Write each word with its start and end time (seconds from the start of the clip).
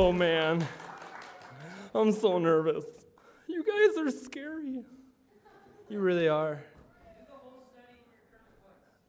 Oh 0.00 0.12
man, 0.12 0.64
I'm 1.92 2.12
so 2.12 2.38
nervous. 2.38 2.84
You 3.48 3.64
guys 3.64 3.98
are 3.98 4.10
scary. 4.12 4.84
You 5.88 5.98
really 5.98 6.28
are. 6.28 6.62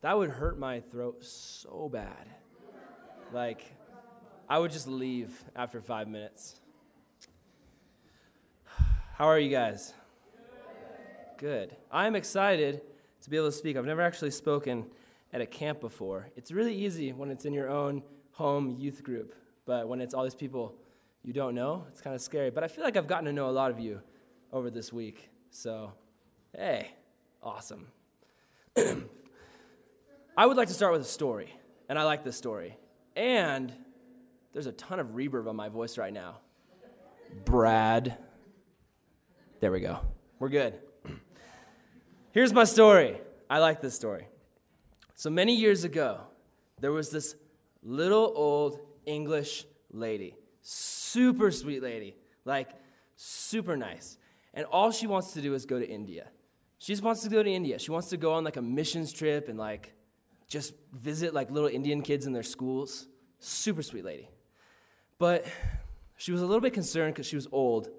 That 0.01 0.17
would 0.17 0.31
hurt 0.31 0.57
my 0.57 0.79
throat 0.79 1.23
so 1.23 1.89
bad. 1.93 2.27
Like, 3.31 3.71
I 4.49 4.57
would 4.57 4.71
just 4.71 4.87
leave 4.87 5.43
after 5.55 5.79
five 5.79 6.07
minutes. 6.07 6.55
How 9.13 9.27
are 9.27 9.37
you 9.37 9.51
guys? 9.51 9.93
Good. 11.37 11.75
I'm 11.91 12.15
excited 12.15 12.81
to 13.21 13.29
be 13.29 13.37
able 13.37 13.51
to 13.51 13.55
speak. 13.55 13.77
I've 13.77 13.85
never 13.85 14.01
actually 14.01 14.31
spoken 14.31 14.87
at 15.33 15.39
a 15.39 15.45
camp 15.45 15.81
before. 15.81 16.29
It's 16.35 16.51
really 16.51 16.73
easy 16.73 17.13
when 17.13 17.29
it's 17.29 17.45
in 17.45 17.53
your 17.53 17.69
own 17.69 18.01
home 18.31 18.75
youth 18.79 19.03
group, 19.03 19.35
but 19.69 19.87
when 19.87 20.01
it's 20.01 20.15
all 20.15 20.23
these 20.23 20.33
people 20.33 20.73
you 21.21 21.31
don't 21.31 21.53
know, 21.53 21.85
it's 21.89 22.01
kind 22.01 22.15
of 22.15 22.23
scary. 22.23 22.49
But 22.49 22.63
I 22.63 22.67
feel 22.67 22.83
like 22.83 22.97
I've 22.97 23.05
gotten 23.05 23.25
to 23.25 23.31
know 23.31 23.51
a 23.51 23.51
lot 23.51 23.69
of 23.69 23.79
you 23.79 24.01
over 24.51 24.71
this 24.71 24.91
week. 24.91 25.29
So, 25.51 25.93
hey, 26.57 26.89
awesome. 27.43 27.85
I 30.35 30.47
would 30.47 30.57
like 30.57 30.69
to 30.69 30.73
start 30.73 30.91
with 30.91 31.03
a 31.03 31.11
story, 31.19 31.53
and 31.87 31.99
I 31.99 32.03
like 32.03 32.23
this 32.23 32.35
story. 32.35 32.77
And 33.15 33.71
there's 34.53 34.65
a 34.65 34.71
ton 34.71 34.99
of 34.99 35.09
reverb 35.09 35.47
on 35.47 35.55
my 35.55 35.69
voice 35.69 35.99
right 35.99 36.11
now. 36.11 36.39
Brad. 37.45 38.17
There 39.59 39.71
we 39.71 39.81
go. 39.81 39.99
We're 40.39 40.49
good. 40.49 40.79
Here's 42.31 42.53
my 42.53 42.63
story. 42.63 43.21
I 43.51 43.59
like 43.59 43.81
this 43.81 43.93
story. 43.93 44.29
So 45.13 45.29
many 45.29 45.53
years 45.53 45.83
ago, 45.83 46.21
there 46.79 46.91
was 46.91 47.11
this 47.11 47.35
little 47.83 48.33
old 48.35 48.88
English 49.09 49.65
lady, 49.91 50.35
super 50.61 51.51
sweet 51.51 51.81
lady, 51.81 52.15
like 52.45 52.69
super 53.15 53.75
nice. 53.75 54.17
And 54.53 54.65
all 54.65 54.91
she 54.91 55.07
wants 55.07 55.33
to 55.33 55.41
do 55.41 55.53
is 55.53 55.65
go 55.65 55.79
to 55.79 55.87
India. 55.87 56.27
She 56.77 56.93
just 56.93 57.03
wants 57.03 57.21
to 57.23 57.29
go 57.29 57.43
to 57.43 57.49
India. 57.49 57.77
She 57.79 57.91
wants 57.91 58.09
to 58.09 58.17
go 58.17 58.33
on 58.33 58.43
like 58.43 58.57
a 58.57 58.61
missions 58.61 59.11
trip 59.11 59.49
and 59.49 59.57
like 59.57 59.93
just 60.47 60.73
visit 60.93 61.33
like 61.33 61.51
little 61.51 61.69
Indian 61.69 62.01
kids 62.01 62.25
in 62.25 62.33
their 62.33 62.43
schools. 62.43 63.07
Super 63.39 63.83
sweet 63.83 64.05
lady. 64.05 64.29
But 65.17 65.45
she 66.17 66.31
was 66.31 66.41
a 66.41 66.45
little 66.45 66.61
bit 66.61 66.73
concerned 66.73 67.13
because 67.13 67.27
she 67.27 67.35
was 67.35 67.47
old 67.51 67.89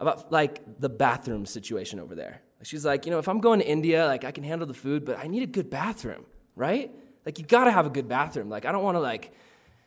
about 0.00 0.32
like 0.32 0.80
the 0.80 0.88
bathroom 0.88 1.46
situation 1.46 2.00
over 2.00 2.14
there. 2.14 2.42
She's 2.62 2.84
like, 2.84 3.06
you 3.06 3.12
know, 3.12 3.18
if 3.18 3.28
I'm 3.28 3.40
going 3.40 3.60
to 3.60 3.66
India, 3.66 4.06
like 4.06 4.24
I 4.24 4.30
can 4.32 4.42
handle 4.42 4.66
the 4.66 4.74
food, 4.74 5.04
but 5.04 5.18
I 5.18 5.26
need 5.28 5.42
a 5.42 5.46
good 5.46 5.70
bathroom 5.70 6.26
right? 6.56 6.90
Like 7.24 7.38
you 7.38 7.44
gotta 7.44 7.70
have 7.70 7.86
a 7.86 7.90
good 7.90 8.08
bathroom. 8.08 8.48
Like 8.48 8.64
I 8.64 8.72
don't 8.72 8.82
wanna 8.82 9.00
like 9.00 9.32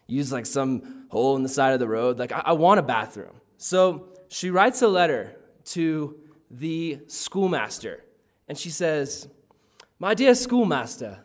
use 0.10 0.32
like 0.32 0.46
some 0.46 1.06
hole 1.10 1.36
in 1.36 1.44
the 1.44 1.50
side 1.50 1.74
of 1.74 1.80
the 1.80 1.88
road. 1.88 2.20
Like 2.20 2.32
I, 2.32 2.42
I 2.46 2.52
want 2.54 2.80
a 2.80 2.84
bathroom. 2.84 3.42
So 3.58 4.10
she 4.30 4.50
writes 4.50 4.82
a 4.82 4.88
letter 4.88 5.36
to 5.66 6.18
the 6.50 7.00
schoolmaster 7.08 8.04
and 8.48 8.58
she 8.58 8.70
says, 8.70 9.28
My 10.00 10.14
dear 10.14 10.34
schoolmaster, 10.36 11.20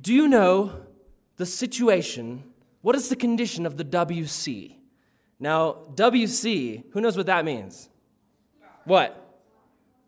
do 0.00 0.14
you 0.14 0.28
know 0.28 0.86
the 1.36 1.46
situation? 1.46 2.44
What 2.82 2.96
is 2.96 3.08
the 3.08 3.16
condition 3.16 3.66
of 3.66 3.76
the 3.76 3.84
WC? 3.84 4.76
Now, 5.38 5.78
WC, 5.94 6.84
who 6.92 7.00
knows 7.00 7.16
what 7.16 7.26
that 7.26 7.44
means? 7.44 7.88
What? 8.84 9.16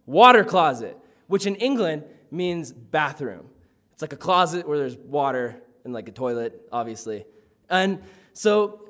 Water 0.07 0.45
closet, 0.45 0.97
which 1.27 1.47
in 1.47 1.55
England 1.57 2.05
means 2.31 2.73
bathroom. 2.73 3.47
It's 3.93 4.03
like 4.03 4.13
a 4.13 4.17
closet 4.17 4.67
where 4.67 4.79
there's 4.79 4.97
water 4.97 5.63
and 5.85 5.93
like 5.93 6.09
a 6.09 6.13
toilet, 6.13 6.67
obviously. 6.73 7.25
And 7.73 8.01
so 8.35 8.89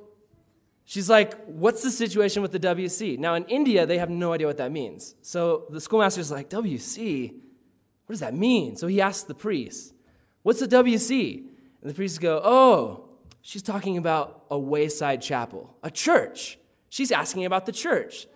she's 0.85 1.09
like, 1.09 1.43
What's 1.47 1.83
the 1.83 1.91
situation 1.91 2.43
with 2.43 2.53
the 2.53 2.61
WC? 2.61 3.19
Now, 3.19 3.35
in 3.35 3.45
India, 3.45 3.87
they 3.87 3.97
have 3.97 4.11
no 4.11 4.35
idea 4.35 4.47
what 4.47 4.59
that 4.59 4.73
means. 4.73 5.15
So 5.23 5.65
the 5.71 5.81
schoolmaster's 5.81 6.31
like, 6.31 6.51
WC? 6.51 7.33
What 7.33 8.13
does 8.13 8.21
that 8.21 8.35
mean? 8.35 8.77
So 8.77 8.89
he 8.89 9.01
asks 9.01 9.23
the 9.23 9.35
priest, 9.35 9.95
What's 10.43 10.61
the 10.61 10.69
WC? 10.69 11.39
And 11.81 11.91
the 11.91 11.95
priests 11.95 12.19
go, 12.19 12.43
Oh, 12.45 13.09
she's 13.41 13.63
talking 13.63 13.97
about 13.97 14.45
a 14.51 14.59
wayside 14.59 15.23
chapel, 15.23 15.79
a 15.83 15.91
church. 15.91 16.59
She's 16.91 17.11
asking 17.11 17.47
about 17.47 17.65
the 17.65 17.73
church. 17.73 18.27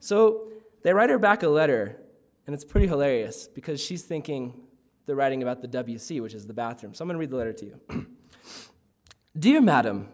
So 0.00 0.48
they 0.82 0.92
write 0.92 1.10
her 1.10 1.18
back 1.18 1.44
a 1.44 1.48
letter, 1.48 2.00
and 2.46 2.54
it's 2.54 2.64
pretty 2.64 2.88
hilarious 2.88 3.46
because 3.46 3.80
she's 3.80 4.02
thinking, 4.02 4.60
they're 5.06 5.14
writing 5.14 5.42
about 5.42 5.62
the 5.62 5.68
WC, 5.68 6.20
which 6.20 6.34
is 6.34 6.46
the 6.46 6.54
bathroom. 6.54 6.94
So 6.94 7.04
I'm 7.04 7.08
going 7.08 7.14
to 7.14 7.20
read 7.20 7.30
the 7.30 7.36
letter 7.36 7.52
to 7.52 7.66
you. 7.66 8.06
Dear 9.38 9.62
Madam, 9.62 10.08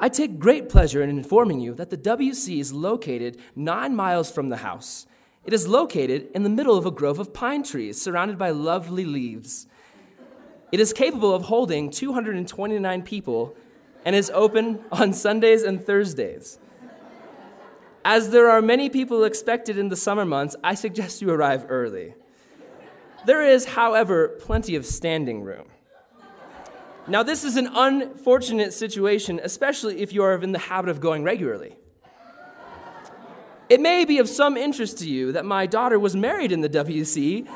I 0.00 0.08
take 0.08 0.38
great 0.38 0.70
pleasure 0.70 1.02
in 1.02 1.10
informing 1.10 1.60
you 1.60 1.74
that 1.74 1.90
the 1.90 1.98
WC 1.98 2.60
is 2.60 2.72
located 2.72 3.38
nine 3.54 3.94
miles 3.94 4.30
from 4.30 4.48
the 4.48 4.56
house. 4.58 5.06
It 5.44 5.52
is 5.52 5.68
located 5.68 6.28
in 6.34 6.44
the 6.44 6.48
middle 6.48 6.78
of 6.78 6.86
a 6.86 6.90
grove 6.90 7.18
of 7.18 7.34
pine 7.34 7.62
trees 7.62 8.00
surrounded 8.00 8.38
by 8.38 8.48
lovely 8.48 9.04
leaves. 9.04 9.66
It 10.72 10.80
is 10.80 10.94
capable 10.94 11.34
of 11.34 11.42
holding 11.42 11.90
229 11.90 13.02
people 13.02 13.54
and 14.02 14.16
is 14.16 14.30
open 14.30 14.82
on 14.90 15.12
Sundays 15.12 15.62
and 15.62 15.84
Thursdays. 15.84 16.58
As 18.02 18.30
there 18.30 18.48
are 18.48 18.62
many 18.62 18.88
people 18.88 19.24
expected 19.24 19.76
in 19.76 19.90
the 19.90 19.96
summer 19.96 20.24
months, 20.24 20.56
I 20.64 20.72
suggest 20.74 21.20
you 21.20 21.28
arrive 21.28 21.66
early. 21.68 22.14
There 23.26 23.42
is, 23.42 23.66
however, 23.66 24.28
plenty 24.40 24.74
of 24.74 24.86
standing 24.86 25.42
room. 25.42 25.66
Now, 27.06 27.22
this 27.22 27.44
is 27.44 27.56
an 27.56 27.68
unfortunate 27.74 28.72
situation, 28.72 29.38
especially 29.42 30.00
if 30.00 30.12
you 30.12 30.22
are 30.22 30.34
in 30.42 30.52
the 30.52 30.58
habit 30.58 30.88
of 30.88 31.00
going 31.00 31.22
regularly. 31.22 31.76
It 33.68 33.80
may 33.80 34.04
be 34.04 34.18
of 34.18 34.28
some 34.28 34.56
interest 34.56 34.98
to 34.98 35.08
you 35.08 35.32
that 35.32 35.44
my 35.44 35.66
daughter 35.66 35.98
was 35.98 36.16
married 36.16 36.50
in 36.50 36.62
the 36.62 36.68
WC, 36.68 37.46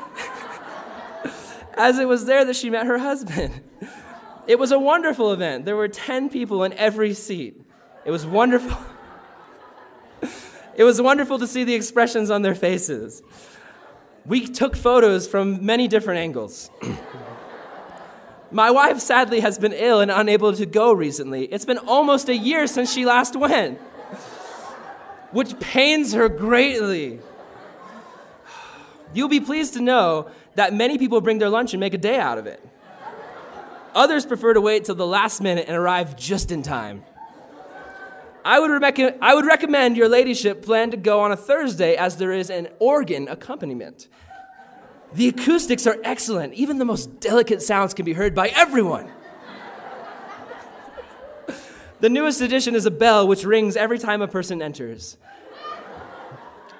as 1.75 1.97
it 1.97 2.07
was 2.07 2.25
there 2.25 2.45
that 2.45 2.55
she 2.55 2.69
met 2.69 2.85
her 2.85 2.99
husband. 2.99 3.61
It 4.45 4.59
was 4.59 4.71
a 4.71 4.79
wonderful 4.79 5.31
event. 5.31 5.65
There 5.65 5.75
were 5.75 5.87
10 5.87 6.29
people 6.29 6.63
in 6.63 6.73
every 6.73 7.13
seat. 7.13 7.61
It 8.05 8.11
was 8.11 8.25
wonderful. 8.25 8.77
it 10.75 10.83
was 10.83 11.01
wonderful 11.01 11.39
to 11.39 11.47
see 11.47 11.63
the 11.63 11.75
expressions 11.75 12.31
on 12.31 12.41
their 12.41 12.55
faces. 12.55 13.21
We 14.25 14.47
took 14.47 14.75
photos 14.75 15.27
from 15.27 15.65
many 15.65 15.87
different 15.87 16.19
angles. 16.19 16.69
My 18.51 18.71
wife 18.71 18.99
sadly 18.99 19.41
has 19.41 19.59
been 19.59 19.73
ill 19.73 20.01
and 20.01 20.09
unable 20.09 20.53
to 20.53 20.65
go 20.65 20.91
recently. 20.91 21.45
It's 21.45 21.65
been 21.65 21.77
almost 21.77 22.29
a 22.29 22.35
year 22.35 22.65
since 22.65 22.91
she 22.91 23.05
last 23.05 23.35
went, 23.35 23.79
which 25.31 25.59
pains 25.59 26.13
her 26.13 26.27
greatly. 26.29 27.19
You'll 29.13 29.29
be 29.29 29.39
pleased 29.39 29.73
to 29.73 29.81
know 29.81 30.29
that 30.55 30.73
many 30.73 30.97
people 30.97 31.21
bring 31.21 31.37
their 31.37 31.49
lunch 31.49 31.73
and 31.73 31.79
make 31.79 31.93
a 31.93 31.97
day 31.97 32.17
out 32.19 32.37
of 32.37 32.47
it. 32.47 32.65
Others 33.93 34.25
prefer 34.25 34.53
to 34.53 34.61
wait 34.61 34.85
till 34.85 34.95
the 34.95 35.07
last 35.07 35.41
minute 35.41 35.65
and 35.67 35.77
arrive 35.77 36.15
just 36.15 36.51
in 36.51 36.63
time. 36.63 37.03
I 38.45 38.59
would, 38.59 38.83
I 39.21 39.35
would 39.35 39.45
recommend 39.45 39.97
your 39.97 40.07
ladyship 40.07 40.63
plan 40.63 40.91
to 40.91 40.97
go 40.97 41.19
on 41.19 41.31
a 41.31 41.37
Thursday 41.37 41.95
as 41.95 42.17
there 42.17 42.31
is 42.31 42.49
an 42.49 42.69
organ 42.79 43.27
accompaniment. 43.27 44.07
The 45.13 45.29
acoustics 45.29 45.87
are 45.87 45.97
excellent. 46.03 46.53
Even 46.53 46.77
the 46.77 46.85
most 46.85 47.19
delicate 47.19 47.61
sounds 47.61 47.93
can 47.93 48.05
be 48.05 48.13
heard 48.13 48.35
by 48.35 48.49
everyone. 48.49 49.09
the 51.99 52.09
newest 52.09 52.41
addition 52.41 52.75
is 52.75 52.85
a 52.85 52.91
bell 52.91 53.27
which 53.27 53.43
rings 53.43 53.75
every 53.75 53.97
time 53.97 54.21
a 54.21 54.27
person 54.27 54.61
enters. 54.61 55.17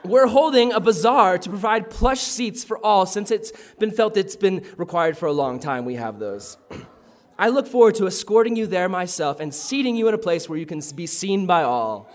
We're 0.03 0.27
holding 0.27 0.71
a 0.71 0.79
bazaar 0.79 1.37
to 1.39 1.49
provide 1.49 1.89
plush 1.89 2.21
seats 2.21 2.63
for 2.63 2.77
all 2.77 3.05
since 3.05 3.31
it's 3.31 3.51
been 3.79 3.91
felt 3.91 4.15
it's 4.15 4.35
been 4.35 4.65
required 4.77 5.17
for 5.17 5.25
a 5.25 5.33
long 5.33 5.59
time. 5.59 5.85
We 5.85 5.95
have 5.95 6.19
those. 6.19 6.57
I 7.39 7.49
look 7.49 7.67
forward 7.67 7.95
to 7.95 8.07
escorting 8.07 8.55
you 8.55 8.67
there 8.67 8.89
myself 8.89 9.39
and 9.39 9.53
seating 9.53 9.95
you 9.95 10.07
in 10.07 10.13
a 10.13 10.17
place 10.17 10.47
where 10.47 10.57
you 10.57 10.65
can 10.65 10.81
be 10.95 11.05
seen 11.07 11.45
by 11.45 11.63
all. 11.63 12.09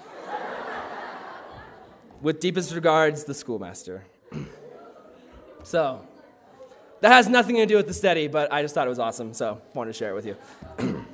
With 2.21 2.41
deepest 2.41 2.75
regards, 2.75 3.25
the 3.25 3.34
schoolmaster. 3.34 4.05
so, 5.65 6.07
that 7.01 7.11
has 7.11 7.28
nothing 7.28 7.57
to 7.57 7.66
do 7.66 7.77
with 7.77 7.87
the 7.87 7.95
study, 7.95 8.28
but 8.28 8.53
I 8.53 8.63
just 8.63 8.75
thought 8.75 8.87
it 8.87 8.91
was 8.91 9.01
awesome, 9.01 9.34
so 9.34 9.61
wanted 9.75 9.93
to 9.93 9.99
share 9.99 10.11
it 10.11 10.15
with 10.15 10.27
you. 10.27 10.37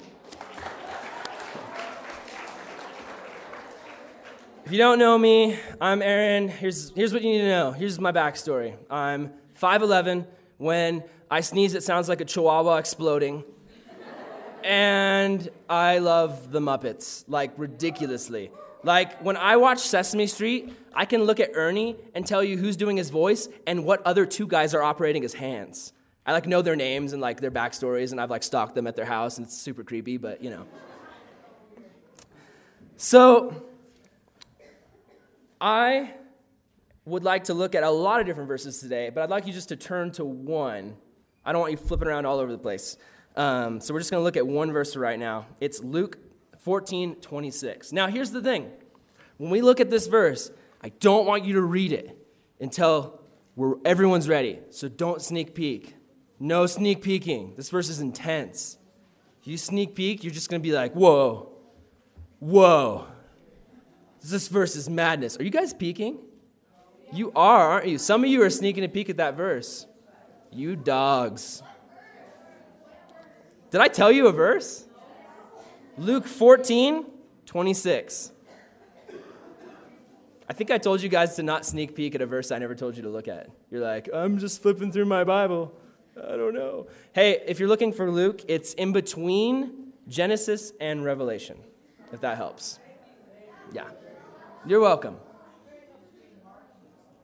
if 4.66 4.72
you 4.72 4.78
don't 4.78 4.98
know 4.98 5.16
me, 5.16 5.58
I'm 5.80 6.02
Aaron. 6.02 6.48
Here's, 6.48 6.90
here's 6.90 7.12
what 7.12 7.22
you 7.22 7.32
need 7.32 7.38
to 7.38 7.48
know. 7.48 7.72
Here's 7.72 7.98
my 7.98 8.12
backstory. 8.12 8.76
I'm 8.90 9.32
5'11. 9.58 10.26
When 10.58 11.02
I 11.30 11.40
sneeze, 11.40 11.74
it 11.74 11.82
sounds 11.82 12.08
like 12.08 12.20
a 12.20 12.24
chihuahua 12.26 12.76
exploding 12.76 13.44
and 14.64 15.48
I 15.68 15.98
love 15.98 16.52
the 16.52 16.60
Muppets, 16.60 17.24
like 17.28 17.52
ridiculously. 17.56 18.50
Like 18.82 19.20
when 19.20 19.36
I 19.36 19.56
watch 19.56 19.80
Sesame 19.80 20.26
Street, 20.26 20.72
I 20.94 21.04
can 21.04 21.24
look 21.24 21.38
at 21.40 21.50
Ernie 21.54 21.96
and 22.14 22.26
tell 22.26 22.42
you 22.42 22.56
who's 22.56 22.76
doing 22.76 22.96
his 22.96 23.10
voice 23.10 23.48
and 23.66 23.84
what 23.84 24.04
other 24.06 24.26
two 24.26 24.46
guys 24.46 24.74
are 24.74 24.82
operating 24.82 25.22
his 25.22 25.34
hands. 25.34 25.92
I 26.26 26.32
like 26.32 26.46
know 26.46 26.62
their 26.62 26.76
names 26.76 27.12
and 27.12 27.20
like 27.20 27.40
their 27.40 27.50
backstories, 27.50 28.12
and 28.12 28.20
I've 28.20 28.30
like 28.30 28.42
stalked 28.42 28.74
them 28.74 28.86
at 28.86 28.96
their 28.96 29.04
house, 29.04 29.38
and 29.38 29.46
it's 29.46 29.56
super 29.56 29.82
creepy, 29.82 30.16
but 30.16 30.42
you 30.42 30.50
know. 30.50 30.66
So 32.96 33.64
I 35.60 36.12
would 37.04 37.24
like 37.24 37.44
to 37.44 37.54
look 37.54 37.74
at 37.74 37.82
a 37.82 37.90
lot 37.90 38.20
of 38.20 38.26
different 38.26 38.48
verses 38.48 38.78
today, 38.80 39.10
but 39.10 39.22
I'd 39.22 39.30
like 39.30 39.46
you 39.46 39.52
just 39.52 39.70
to 39.70 39.76
turn 39.76 40.12
to 40.12 40.24
one. 40.24 40.96
I 41.44 41.52
don't 41.52 41.60
want 41.60 41.72
you 41.72 41.78
flipping 41.78 42.08
around 42.08 42.26
all 42.26 42.38
over 42.38 42.52
the 42.52 42.58
place. 42.58 42.96
Um, 43.36 43.80
so 43.80 43.94
we're 43.94 44.00
just 44.00 44.10
going 44.10 44.20
to 44.20 44.24
look 44.24 44.36
at 44.36 44.46
one 44.46 44.72
verse 44.72 44.96
right 44.96 45.18
now. 45.18 45.46
It's 45.60 45.82
Luke 45.82 46.18
14 46.60 47.16
26. 47.16 47.92
Now, 47.92 48.06
here's 48.08 48.30
the 48.30 48.42
thing 48.42 48.70
when 49.36 49.50
we 49.50 49.62
look 49.62 49.80
at 49.80 49.90
this 49.90 50.06
verse, 50.06 50.50
I 50.82 50.90
don't 50.90 51.26
want 51.26 51.44
you 51.44 51.54
to 51.54 51.62
read 51.62 51.92
it 51.92 52.16
until 52.60 53.20
we're, 53.56 53.76
everyone's 53.84 54.28
ready. 54.28 54.60
So 54.70 54.88
don't 54.88 55.22
sneak 55.22 55.54
peek. 55.54 55.94
No 56.38 56.66
sneak 56.66 57.02
peeking. 57.02 57.54
This 57.56 57.70
verse 57.70 57.88
is 57.88 58.00
intense. 58.00 58.78
You 59.44 59.56
sneak 59.56 59.94
peek, 59.94 60.22
you're 60.22 60.32
just 60.32 60.50
going 60.50 60.60
to 60.60 60.62
be 60.62 60.72
like, 60.72 60.92
whoa, 60.92 61.50
whoa. 62.38 63.06
This 64.22 64.48
verse 64.48 64.76
is 64.76 64.88
madness. 64.88 65.38
Are 65.38 65.42
you 65.42 65.50
guys 65.50 65.72
peeking? 65.72 66.18
You 67.12 67.32
are, 67.34 67.70
aren't 67.70 67.88
you? 67.88 67.98
Some 67.98 68.22
of 68.22 68.30
you 68.30 68.42
are 68.42 68.50
sneaking 68.50 68.84
a 68.84 68.88
peek 68.88 69.08
at 69.08 69.16
that 69.16 69.36
verse. 69.36 69.86
You 70.52 70.76
dogs. 70.76 71.62
Did 73.70 73.80
I 73.80 73.88
tell 73.88 74.12
you 74.12 74.26
a 74.26 74.32
verse? 74.32 74.86
Luke 75.98 76.26
14, 76.26 77.04
26. 77.46 78.32
I 80.48 80.52
think 80.52 80.70
I 80.70 80.78
told 80.78 81.02
you 81.02 81.08
guys 81.08 81.36
to 81.36 81.42
not 81.42 81.64
sneak 81.64 81.94
peek 81.94 82.14
at 82.14 82.20
a 82.20 82.26
verse 82.26 82.50
I 82.50 82.58
never 82.58 82.74
told 82.74 82.96
you 82.96 83.02
to 83.02 83.08
look 83.08 83.28
at. 83.28 83.50
You're 83.70 83.82
like, 83.82 84.08
I'm 84.12 84.38
just 84.38 84.62
flipping 84.62 84.90
through 84.90 85.04
my 85.04 85.24
Bible. 85.24 85.72
I 86.16 86.36
don't 86.36 86.54
know. 86.54 86.88
Hey, 87.12 87.40
if 87.46 87.60
you're 87.60 87.68
looking 87.68 87.92
for 87.92 88.10
Luke, 88.10 88.42
it's 88.48 88.74
in 88.74 88.92
between 88.92 89.92
Genesis 90.08 90.72
and 90.80 91.04
Revelation, 91.04 91.58
if 92.12 92.20
that 92.20 92.36
helps. 92.36 92.78
Yeah. 93.72 93.88
You're 94.66 94.80
welcome. 94.80 95.16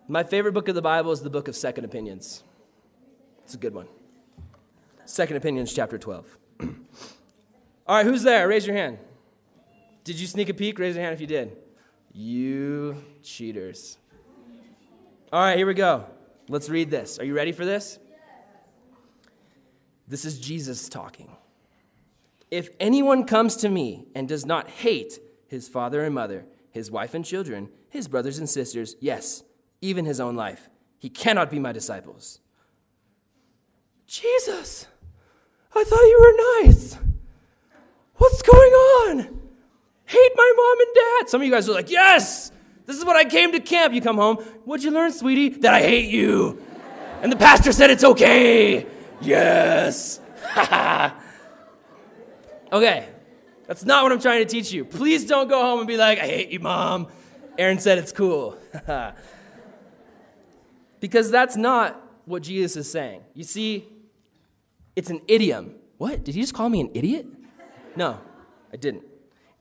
My 0.08 0.22
favorite 0.22 0.52
book 0.52 0.68
of 0.68 0.76
the 0.76 0.82
Bible 0.82 1.10
is 1.10 1.22
the 1.22 1.30
book 1.30 1.48
of 1.48 1.56
Second 1.56 1.84
Opinions. 1.84 2.44
It's 3.44 3.54
a 3.54 3.58
good 3.58 3.74
one. 3.74 3.88
Second 5.04 5.36
Opinions, 5.36 5.72
chapter 5.72 5.98
12. 5.98 6.38
All 7.88 7.96
right, 7.96 8.06
who's 8.06 8.22
there? 8.22 8.48
Raise 8.48 8.66
your 8.66 8.76
hand. 8.76 8.98
Did 10.02 10.18
you 10.18 10.26
sneak 10.26 10.48
a 10.48 10.54
peek? 10.54 10.78
Raise 10.78 10.96
your 10.96 11.04
hand 11.04 11.14
if 11.14 11.20
you 11.20 11.26
did. 11.26 11.56
You 12.12 13.02
cheaters. 13.22 13.98
All 15.32 15.40
right, 15.40 15.56
here 15.56 15.66
we 15.66 15.74
go. 15.74 16.06
Let's 16.48 16.68
read 16.68 16.90
this. 16.90 17.18
Are 17.18 17.24
you 17.24 17.34
ready 17.34 17.52
for 17.52 17.64
this? 17.64 17.98
This 20.08 20.24
is 20.24 20.38
Jesus 20.38 20.88
talking. 20.88 21.36
If 22.50 22.70
anyone 22.78 23.24
comes 23.24 23.56
to 23.56 23.68
me 23.68 24.06
and 24.14 24.28
does 24.28 24.46
not 24.46 24.68
hate 24.68 25.18
his 25.48 25.68
father 25.68 26.04
and 26.04 26.14
mother, 26.14 26.46
his 26.70 26.90
wife 26.90 27.14
and 27.14 27.24
children, 27.24 27.68
his 27.88 28.08
brothers 28.08 28.38
and 28.38 28.48
sisters, 28.48 28.96
yes, 29.00 29.42
even 29.80 30.04
his 30.04 30.20
own 30.20 30.36
life, 30.36 30.68
he 30.98 31.08
cannot 31.08 31.50
be 31.50 31.58
my 31.58 31.72
disciples. 31.72 32.40
Jesus, 34.06 34.86
I 35.74 35.82
thought 35.84 36.00
you 36.02 36.18
were 36.20 36.66
nice. 36.66 36.98
What's 38.18 38.42
going 38.42 38.72
on? 38.72 39.18
Hate 40.06 40.32
my 40.34 40.52
mom 40.56 40.80
and 40.80 40.88
dad. 40.94 41.28
Some 41.28 41.40
of 41.40 41.46
you 41.46 41.52
guys 41.52 41.68
are 41.68 41.72
like, 41.72 41.90
yes, 41.90 42.50
this 42.86 42.96
is 42.96 43.04
what 43.04 43.16
I 43.16 43.24
came 43.24 43.52
to 43.52 43.60
camp. 43.60 43.92
You 43.92 44.00
come 44.00 44.16
home. 44.16 44.36
What'd 44.64 44.84
you 44.84 44.90
learn, 44.90 45.12
sweetie? 45.12 45.50
That 45.60 45.74
I 45.74 45.82
hate 45.82 46.08
you. 46.08 46.62
And 47.22 47.32
the 47.32 47.36
pastor 47.36 47.72
said 47.72 47.90
it's 47.90 48.04
okay. 48.04 48.86
Yes. 49.20 50.20
okay, 52.72 53.08
that's 53.66 53.84
not 53.84 54.04
what 54.04 54.12
I'm 54.12 54.20
trying 54.20 54.46
to 54.46 54.50
teach 54.50 54.72
you. 54.72 54.84
Please 54.84 55.26
don't 55.26 55.48
go 55.48 55.60
home 55.60 55.80
and 55.80 55.88
be 55.88 55.96
like, 55.96 56.18
I 56.18 56.26
hate 56.26 56.50
you, 56.50 56.60
mom. 56.60 57.08
Aaron 57.58 57.78
said 57.78 57.98
it's 57.98 58.12
cool. 58.12 58.56
because 61.00 61.30
that's 61.30 61.56
not 61.56 62.00
what 62.26 62.42
Jesus 62.42 62.76
is 62.76 62.90
saying. 62.90 63.22
You 63.34 63.44
see, 63.44 63.88
it's 64.94 65.10
an 65.10 65.20
idiom. 65.26 65.74
What? 65.98 66.24
Did 66.24 66.34
he 66.34 66.40
just 66.40 66.54
call 66.54 66.68
me 66.68 66.80
an 66.80 66.90
idiot? 66.94 67.26
No, 67.96 68.20
I 68.72 68.76
didn't. 68.76 69.04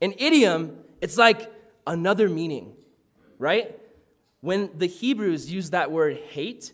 An 0.00 0.14
idiom, 0.18 0.78
it's 1.00 1.16
like 1.16 1.50
another 1.86 2.28
meaning, 2.28 2.74
right? 3.38 3.78
When 4.40 4.70
the 4.76 4.86
Hebrews 4.86 5.50
used 5.50 5.72
that 5.72 5.90
word 5.90 6.18
hate, 6.30 6.72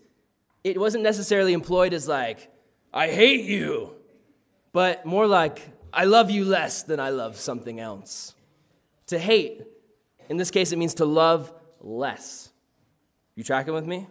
it 0.65 0.79
wasn't 0.79 1.05
necessarily 1.05 1.53
employed 1.53 1.93
as 1.93 2.09
like, 2.09 2.51
I 2.93 3.09
hate 3.09 3.45
you, 3.45 3.95
but 4.73 5.07
more 5.07 5.27
like, 5.27 5.63
I 5.93 6.05
love 6.05 6.31
you 6.31 6.45
less 6.45 6.83
than 6.83 6.99
I 7.01 7.11
love 7.11 7.37
something 7.37 7.79
else. 7.79 8.35
To 9.07 9.19
hate, 9.19 9.63
in 10.29 10.37
this 10.37 10.51
case, 10.51 10.73
it 10.73 10.79
means 10.79 10.95
to 10.95 11.05
love 11.05 11.53
less. 11.81 12.51
You 13.35 13.45
tracking 13.45 13.75
with 13.75 13.87
me? 13.87 14.07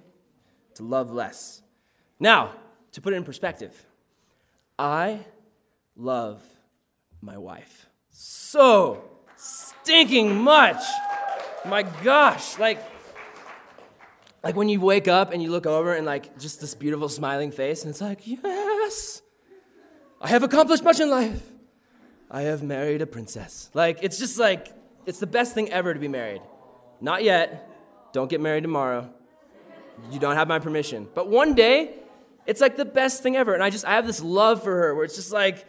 To 0.75 0.83
love 0.83 1.11
less. 1.11 1.61
Now, 2.19 2.53
to 2.91 3.01
put 3.01 3.13
it 3.13 3.17
in 3.17 3.23
perspective, 3.23 3.85
I 4.77 5.25
love 5.95 6.43
my 7.21 7.37
wife 7.37 7.87
so 8.09 9.03
stinking 9.35 10.41
much. 10.41 10.81
My 11.65 11.83
gosh, 11.83 12.57
like, 12.59 12.83
like 14.43 14.55
when 14.55 14.69
you 14.69 14.81
wake 14.81 15.07
up 15.07 15.31
and 15.31 15.41
you 15.41 15.51
look 15.51 15.65
over 15.65 15.93
and 15.95 16.05
like 16.05 16.37
just 16.39 16.61
this 16.61 16.73
beautiful 16.73 17.09
smiling 17.09 17.51
face, 17.51 17.83
and 17.83 17.89
it's 17.89 18.01
like, 18.01 18.21
yes, 18.25 19.21
I 20.19 20.29
have 20.29 20.43
accomplished 20.43 20.83
much 20.83 20.99
in 20.99 21.09
life. 21.09 21.41
I 22.29 22.43
have 22.43 22.63
married 22.63 23.01
a 23.01 23.05
princess. 23.05 23.69
Like, 23.73 23.99
it's 24.01 24.17
just 24.17 24.39
like, 24.39 24.73
it's 25.05 25.19
the 25.19 25.27
best 25.27 25.53
thing 25.53 25.69
ever 25.69 25.93
to 25.93 25.99
be 25.99 26.07
married. 26.07 26.41
Not 27.01 27.23
yet. 27.23 27.67
Don't 28.13 28.29
get 28.29 28.39
married 28.39 28.61
tomorrow. 28.61 29.09
You 30.11 30.19
don't 30.19 30.35
have 30.35 30.47
my 30.47 30.59
permission. 30.59 31.07
But 31.13 31.27
one 31.27 31.55
day, 31.55 31.95
it's 32.45 32.61
like 32.61 32.77
the 32.77 32.85
best 32.85 33.21
thing 33.21 33.35
ever. 33.35 33.53
And 33.53 33.61
I 33.61 33.69
just, 33.69 33.85
I 33.85 33.95
have 33.95 34.07
this 34.07 34.21
love 34.21 34.63
for 34.63 34.75
her 34.75 34.95
where 34.95 35.03
it's 35.03 35.15
just 35.15 35.33
like 35.33 35.65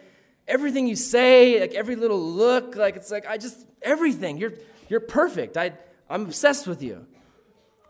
everything 0.47 0.87
you 0.87 0.95
say, 0.95 1.59
like 1.59 1.73
every 1.73 1.95
little 1.95 2.21
look, 2.21 2.75
like 2.75 2.95
it's 2.95 3.11
like, 3.11 3.25
I 3.25 3.37
just, 3.37 3.67
everything. 3.81 4.37
You're, 4.37 4.53
you're 4.89 4.99
perfect. 4.99 5.57
I, 5.57 5.73
I'm 6.09 6.23
obsessed 6.23 6.67
with 6.67 6.81
you. 6.81 7.05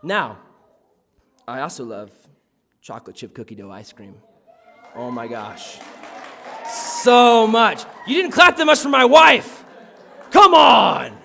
Now, 0.02 0.38
I 1.46 1.60
also 1.60 1.84
love 1.84 2.10
chocolate 2.80 3.16
chip 3.16 3.34
cookie 3.34 3.54
dough 3.54 3.70
ice 3.70 3.92
cream. 3.92 4.14
Oh 4.94 5.10
my 5.10 5.26
gosh. 5.26 5.78
So 6.70 7.46
much. 7.46 7.84
You 8.06 8.14
didn't 8.14 8.32
clap 8.32 8.56
that 8.56 8.64
much 8.64 8.80
for 8.80 8.88
my 8.88 9.04
wife. 9.04 9.64
Come 10.30 10.54
on. 10.54 11.18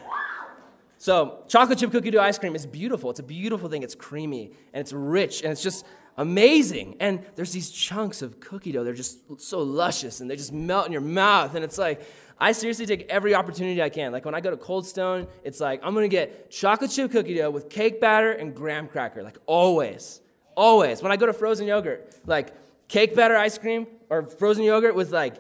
So, 0.98 1.44
chocolate 1.48 1.80
chip 1.80 1.92
cookie 1.92 2.12
dough 2.12 2.22
ice 2.22 2.38
cream 2.38 2.56
is 2.56 2.66
beautiful. 2.66 3.10
It's 3.10 3.20
a 3.20 3.24
beautiful 3.24 3.70
thing. 3.70 3.84
It's 3.84 3.96
creamy 3.96 4.52
and 4.74 4.82
it's 4.82 4.92
rich 4.92 5.44
and 5.44 5.52
it's 5.52 5.64
just 5.64 5.86
amazing. 6.18 6.98
And 7.00 7.26
there's 7.36 7.52
these 7.52 7.70
chunks 7.70 8.22
of 8.22 8.40
cookie 8.40 8.72
dough. 8.72 8.84
They're 8.84 8.94
just 8.94 9.42
so 9.42 9.60
luscious 9.60 10.22
and 10.22 10.30
they 10.30 10.36
just 10.36 10.54
melt 10.54 10.86
in 10.86 10.92
your 10.92 11.02
mouth. 11.02 11.56
And 11.56 11.64
it's 11.64 11.78
like, 11.78 12.02
I 12.40 12.54
seriously 12.54 12.86
take 12.86 13.08
every 13.10 13.36
opportunity 13.36 13.82
I 13.82 13.90
can. 13.90 14.12
Like 14.12 14.26
when 14.26 14.34
I 14.34 14.40
go 14.40 14.50
to 14.50 14.58
Cold 14.58 14.88
Stone, 14.88 15.28
it's 15.44 15.60
like, 15.60 15.82
I'm 15.84 15.94
gonna 15.94 16.08
get 16.08 16.50
chocolate 16.50 16.92
chip 16.92 17.12
cookie 17.12 17.36
dough 17.36 17.50
with 17.50 17.70
cake 17.70 18.00
batter 18.00 18.32
and 18.32 18.56
graham 18.56 18.88
cracker. 18.88 19.24
Like 19.24 19.38
always. 19.46 20.22
Always. 20.56 21.02
When 21.02 21.12
I 21.12 21.18
go 21.18 21.26
to 21.26 21.34
frozen 21.34 21.68
yogurt, 21.68 22.16
like 22.26 22.54
cake 22.88 23.16
batter 23.16 23.36
ice 23.36 23.58
cream 23.58 23.88
or 24.10 24.24
frozen 24.24 24.64
yogurt 24.64 24.96
with 24.96 25.12
like 25.12 25.36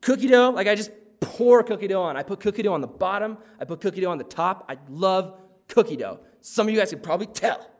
cookie 0.00 0.28
dough, 0.28 0.50
like 0.50 0.66
I 0.66 0.74
just 0.74 0.90
pour 1.20 1.62
cookie 1.62 1.88
dough 1.88 2.02
on. 2.02 2.16
I 2.16 2.22
put 2.22 2.40
cookie 2.40 2.62
dough 2.62 2.74
on 2.74 2.82
the 2.82 2.86
bottom, 2.86 3.38
I 3.58 3.64
put 3.64 3.80
cookie 3.80 4.02
dough 4.02 4.10
on 4.10 4.18
the 4.18 4.24
top. 4.24 4.66
I 4.68 4.76
love 4.90 5.40
cookie 5.68 5.96
dough. 5.96 6.20
Some 6.40 6.68
of 6.68 6.74
you 6.74 6.78
guys 6.78 6.90
can 6.90 7.00
probably 7.00 7.26
tell 7.26 7.70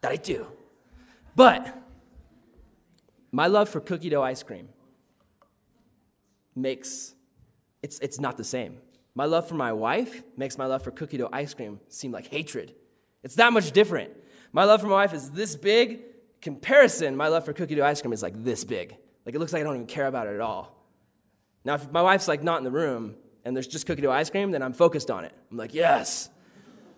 that 0.00 0.12
I 0.12 0.16
do. 0.16 0.46
But 1.36 1.76
my 3.30 3.46
love 3.46 3.68
for 3.68 3.80
cookie 3.80 4.08
dough 4.08 4.22
ice 4.22 4.42
cream 4.42 4.70
makes 6.54 7.14
it's, 7.82 7.98
it's 8.00 8.18
not 8.18 8.38
the 8.38 8.44
same. 8.44 8.78
My 9.14 9.26
love 9.26 9.46
for 9.48 9.54
my 9.54 9.72
wife 9.72 10.22
makes 10.36 10.58
my 10.58 10.66
love 10.66 10.82
for 10.82 10.90
cookie 10.90 11.18
dough 11.18 11.28
ice 11.32 11.54
cream 11.54 11.78
seem 11.88 12.10
like 12.10 12.26
hatred. 12.26 12.74
It's 13.22 13.36
that 13.36 13.52
much 13.52 13.70
different. 13.72 14.10
My 14.52 14.64
love 14.64 14.80
for 14.80 14.86
my 14.86 14.94
wife 14.94 15.12
is 15.12 15.30
this 15.30 15.54
big. 15.54 16.00
Comparison, 16.40 17.16
my 17.16 17.28
love 17.28 17.44
for 17.44 17.52
cookie 17.52 17.74
dough 17.74 17.84
ice 17.84 18.00
cream 18.00 18.12
is 18.12 18.22
like 18.22 18.42
this 18.42 18.64
big. 18.64 18.96
Like 19.24 19.34
it 19.34 19.38
looks 19.38 19.52
like 19.52 19.60
I 19.60 19.64
don't 19.64 19.74
even 19.74 19.86
care 19.86 20.06
about 20.06 20.26
it 20.26 20.34
at 20.34 20.40
all. 20.40 20.72
Now, 21.64 21.74
if 21.74 21.90
my 21.90 22.02
wife's 22.02 22.28
like 22.28 22.42
not 22.42 22.58
in 22.58 22.64
the 22.64 22.70
room 22.70 23.16
and 23.44 23.54
there's 23.54 23.66
just 23.66 23.86
cookie 23.86 24.02
dough 24.02 24.12
ice 24.12 24.30
cream, 24.30 24.52
then 24.52 24.62
I'm 24.62 24.72
focused 24.72 25.10
on 25.10 25.24
it. 25.24 25.32
I'm 25.50 25.56
like, 25.56 25.74
yes. 25.74 26.30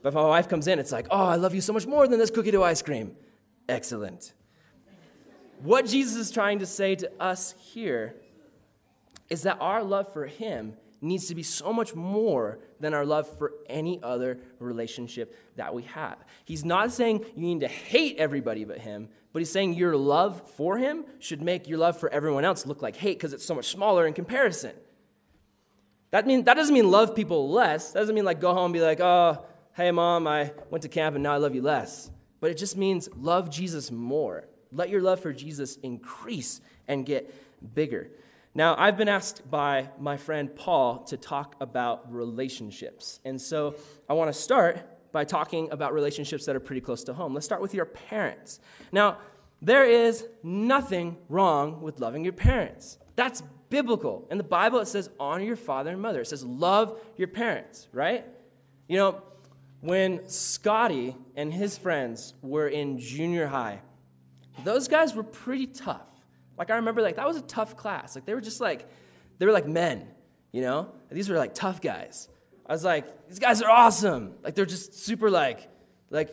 But 0.03 0.11
if 0.11 0.15
my 0.15 0.23
wife 0.27 0.49
comes 0.49 0.69
in, 0.69 0.79
it's 0.79 0.93
like, 0.93 1.09
oh, 1.11 1.27
I 1.27 1.37
love 1.37 1.55
you 1.55 1.61
so 1.61 1.73
much 1.73 1.87
more 1.87 2.07
than 2.07 2.19
this 2.19 2.31
cookie 2.31 2.51
dough 2.53 2.63
ice 2.63 2.83
cream. 2.83 3.17
Excellent. 3.69 4.33
What 5.63 5.87
Jesus 5.87 6.17
is 6.17 6.31
trying 6.31 6.61
to 6.61 6.67
say 6.67 6.95
to 6.97 7.11
us 7.21 7.55
here 7.59 8.15
is 9.29 9.43
that 9.43 9.59
our 9.61 9.83
love 9.83 10.13
for 10.13 10.27
Him 10.27 10.75
needs 11.01 11.27
to 11.29 11.35
be 11.35 11.43
so 11.43 11.73
much 11.73 11.95
more 11.95 12.59
than 12.81 12.95
our 12.95 13.05
love 13.05 13.29
for 13.39 13.53
any 13.69 14.01
other 14.03 14.39
relationship 14.59 15.37
that 15.57 15.75
we 15.75 15.83
have. 15.83 16.17
He's 16.45 16.65
not 16.65 16.93
saying 16.93 17.25
you 17.37 17.43
need 17.43 17.61
to 17.61 17.69
hate 17.69 18.17
everybody 18.19 18.65
but 18.65 18.79
Him, 18.79 19.09
but 19.33 19.41
He's 19.41 19.51
saying 19.51 19.75
your 19.75 19.97
love 19.97 20.49
for 20.57 20.79
Him 20.79 21.05
should 21.19 21.43
make 21.43 21.69
your 21.69 21.79
love 21.79 21.99
for 21.99 22.09
everyone 22.11 22.45
else 22.45 22.67
look 22.67 22.83
like 22.83 22.97
hate 22.97 23.19
because 23.19 23.33
it's 23.33 23.45
so 23.45 23.55
much 23.55 23.67
smaller 23.67 24.07
in 24.07 24.15
comparison. 24.15 24.73
That, 26.11 26.27
mean, 26.27 26.45
that 26.45 26.55
doesn't 26.55 26.73
mean 26.73 26.91
love 26.91 27.15
people 27.15 27.51
less. 27.51 27.93
That 27.93 28.01
doesn't 28.01 28.15
mean 28.15 28.25
like 28.25 28.41
go 28.41 28.55
home 28.55 28.67
and 28.67 28.75
be 28.75 28.81
like, 28.81 29.01
oh, 29.01 29.45
hey, 29.75 29.91
mom, 29.91 30.27
I 30.27 30.53
went 30.71 30.83
to 30.83 30.89
camp 30.89 31.17
and 31.17 31.23
now 31.23 31.35
I 31.35 31.37
love 31.37 31.55
you 31.55 31.63
less. 31.63 32.11
But 32.41 32.51
it 32.51 32.57
just 32.57 32.77
means 32.77 33.09
love 33.17 33.51
Jesus 33.51 33.91
more. 33.91 34.45
Let 34.73 34.91
your 34.91 35.01
love 35.01 35.21
for 35.21 35.33
Jesus 35.33 35.77
increase 35.83 36.61
and 36.87 37.05
get 37.05 37.35
bigger. 37.75 38.11
Now, 38.55 38.75
I've 38.79 38.97
been 38.97 39.09
asked 39.09 39.49
by 39.51 39.91
my 39.99 40.17
friend 40.17 40.55
Paul 40.55 41.05
to 41.05 41.17
talk 41.17 41.55
about 41.61 42.13
relationships. 42.13 43.21
And 43.25 43.41
so 43.41 43.77
I 44.09 44.15
want 44.15 44.33
to 44.33 44.39
start 44.39 45.13
by 45.13 45.25
talking 45.25 45.71
about 45.71 45.95
relationships 45.95 46.47
that 46.47 46.57
are 46.57 46.61
pretty 46.61 46.81
close 46.81 47.05
to 47.05 47.15
home. 47.15 47.35
Let's 47.35 47.47
start 47.47 47.63
with 47.63 47.75
your 47.75 47.85
parents. 47.85 48.61
Now, 48.93 49.19
there 49.61 49.85
is 49.85 50.27
nothing 50.43 51.17
wrong 51.29 51.83
with 51.83 52.01
loving 52.01 52.25
your 52.25 52.33
parents. 52.33 52.99
That's 53.17 53.43
biblical. 53.71 54.27
In 54.31 54.39
the 54.39 54.45
Bible, 54.45 54.79
it 54.79 54.89
says 54.89 55.11
honor 55.19 55.45
your 55.45 55.57
father 55.57 55.91
and 55.91 56.01
mother. 56.01 56.21
It 56.21 56.27
says 56.27 56.45
love 56.45 57.01
your 57.17 57.29
parents, 57.29 57.89
right? 57.93 58.25
You 58.89 58.97
know, 58.97 59.23
when 59.81 60.29
Scotty 60.29 61.17
and 61.37 61.53
his 61.53 61.79
friends 61.79 62.35
were 62.43 62.69
in 62.69 62.99
junior 62.99 63.47
high, 63.47 63.81
those 64.65 64.89
guys 64.89 65.15
were 65.15 65.23
pretty 65.23 65.67
tough. 65.67 66.07
Like 66.57 66.71
I 66.71 66.77
remember, 66.77 67.01
like 67.01 67.17
that 67.17 67.27
was 67.27 67.37
a 67.37 67.43
tough 67.43 67.77
class. 67.77 68.15
Like 68.15 68.27
they 68.27 68.35
were 68.35 68.41
just 68.41 68.61
like, 68.61 68.89
they 69.39 69.47
were 69.47 69.53
like 69.53 69.69
men, 69.69 70.09
you 70.51 70.63
know. 70.63 70.93
These 71.11 71.29
were 71.29 71.37
like 71.37 71.55
tough 71.55 71.81
guys. 71.81 72.29
I 72.67 72.73
was 72.73 72.85
like, 72.85 73.29
these 73.29 73.39
guys 73.39 73.63
are 73.63 73.71
awesome. 73.71 74.35
Like 74.43 74.55
they're 74.55 74.67
just 74.67 74.95
super 74.95 75.31
like, 75.31 75.69
like 76.11 76.31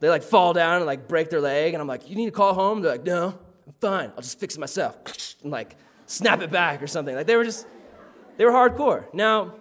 they 0.00 0.08
like 0.08 0.22
fall 0.22 0.52
down 0.52 0.76
and 0.76 0.86
like 0.86 1.08
break 1.08 1.30
their 1.30 1.40
leg, 1.40 1.74
and 1.74 1.80
I'm 1.80 1.88
like, 1.88 2.10
you 2.10 2.16
need 2.16 2.26
to 2.26 2.32
call 2.32 2.54
home. 2.54 2.82
They're 2.82 2.92
like, 2.92 3.04
no, 3.04 3.38
I'm 3.66 3.74
fine. 3.80 4.12
I'll 4.16 4.22
just 4.22 4.40
fix 4.40 4.56
it 4.56 4.60
myself, 4.60 4.96
and 5.42 5.52
like 5.52 5.76
snap 6.06 6.42
it 6.42 6.50
back 6.50 6.82
or 6.82 6.86
something. 6.88 7.14
Like 7.14 7.26
they 7.26 7.36
were 7.36 7.44
just, 7.44 7.66
they 8.36 8.44
were 8.44 8.50
hardcore. 8.50 9.12
Now 9.14 9.54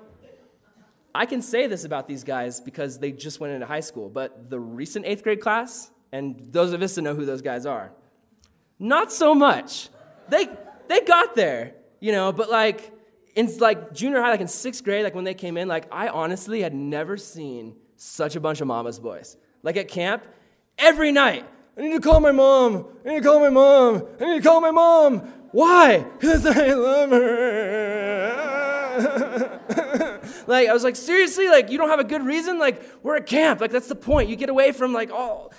I 1.13 1.25
can 1.25 1.41
say 1.41 1.67
this 1.67 1.83
about 1.83 2.07
these 2.07 2.23
guys 2.23 2.61
because 2.61 2.99
they 2.99 3.11
just 3.11 3.39
went 3.39 3.53
into 3.53 3.65
high 3.65 3.79
school, 3.79 4.09
but 4.09 4.49
the 4.49 4.59
recent 4.59 5.05
eighth 5.05 5.23
grade 5.23 5.41
class, 5.41 5.91
and 6.11 6.39
those 6.51 6.73
of 6.73 6.81
us 6.81 6.95
that 6.95 7.01
know 7.01 7.15
who 7.15 7.25
those 7.25 7.41
guys 7.41 7.65
are, 7.65 7.91
not 8.79 9.11
so 9.11 9.33
much. 9.33 9.89
They, 10.29 10.47
they 10.87 11.01
got 11.01 11.35
there, 11.35 11.73
you 11.99 12.11
know, 12.11 12.31
but 12.31 12.49
like 12.49 12.91
in 13.35 13.55
like 13.59 13.93
junior 13.93 14.21
high, 14.21 14.31
like 14.31 14.41
in 14.41 14.47
sixth 14.47 14.83
grade, 14.83 15.03
like 15.03 15.15
when 15.15 15.23
they 15.23 15.33
came 15.33 15.57
in, 15.57 15.67
like 15.67 15.87
I 15.91 16.07
honestly 16.09 16.61
had 16.61 16.73
never 16.73 17.17
seen 17.17 17.75
such 17.95 18.35
a 18.35 18.39
bunch 18.39 18.61
of 18.61 18.67
mama's 18.67 18.99
boys. 18.99 19.37
Like 19.63 19.77
at 19.77 19.87
camp, 19.87 20.23
every 20.77 21.11
night, 21.11 21.45
I 21.77 21.81
need 21.81 21.93
to 21.93 21.99
call 21.99 22.19
my 22.19 22.31
mom. 22.31 22.87
I 23.05 23.09
need 23.09 23.23
to 23.23 23.29
call 23.29 23.39
my 23.39 23.49
mom. 23.49 24.07
I 24.19 24.25
need 24.25 24.41
to 24.41 24.47
call 24.47 24.61
my 24.61 24.71
mom. 24.71 25.19
Why? 25.51 26.05
Because 26.19 26.45
I 26.45 26.73
love 26.73 27.09
her. 27.11 28.43
Like, 30.47 30.69
I 30.69 30.73
was 30.73 30.83
like, 30.83 30.95
seriously? 30.95 31.47
Like, 31.49 31.69
you 31.69 31.77
don't 31.77 31.89
have 31.89 31.99
a 31.99 32.05
good 32.05 32.23
reason? 32.25 32.57
Like, 32.57 32.81
we're 33.03 33.17
at 33.17 33.27
camp. 33.27 33.61
Like, 33.61 33.71
that's 33.71 33.89
the 33.89 33.95
point. 33.95 34.29
You 34.29 34.35
get 34.35 34.49
away 34.49 34.71
from, 34.71 34.93
like, 34.93 35.11
oh, 35.11 35.51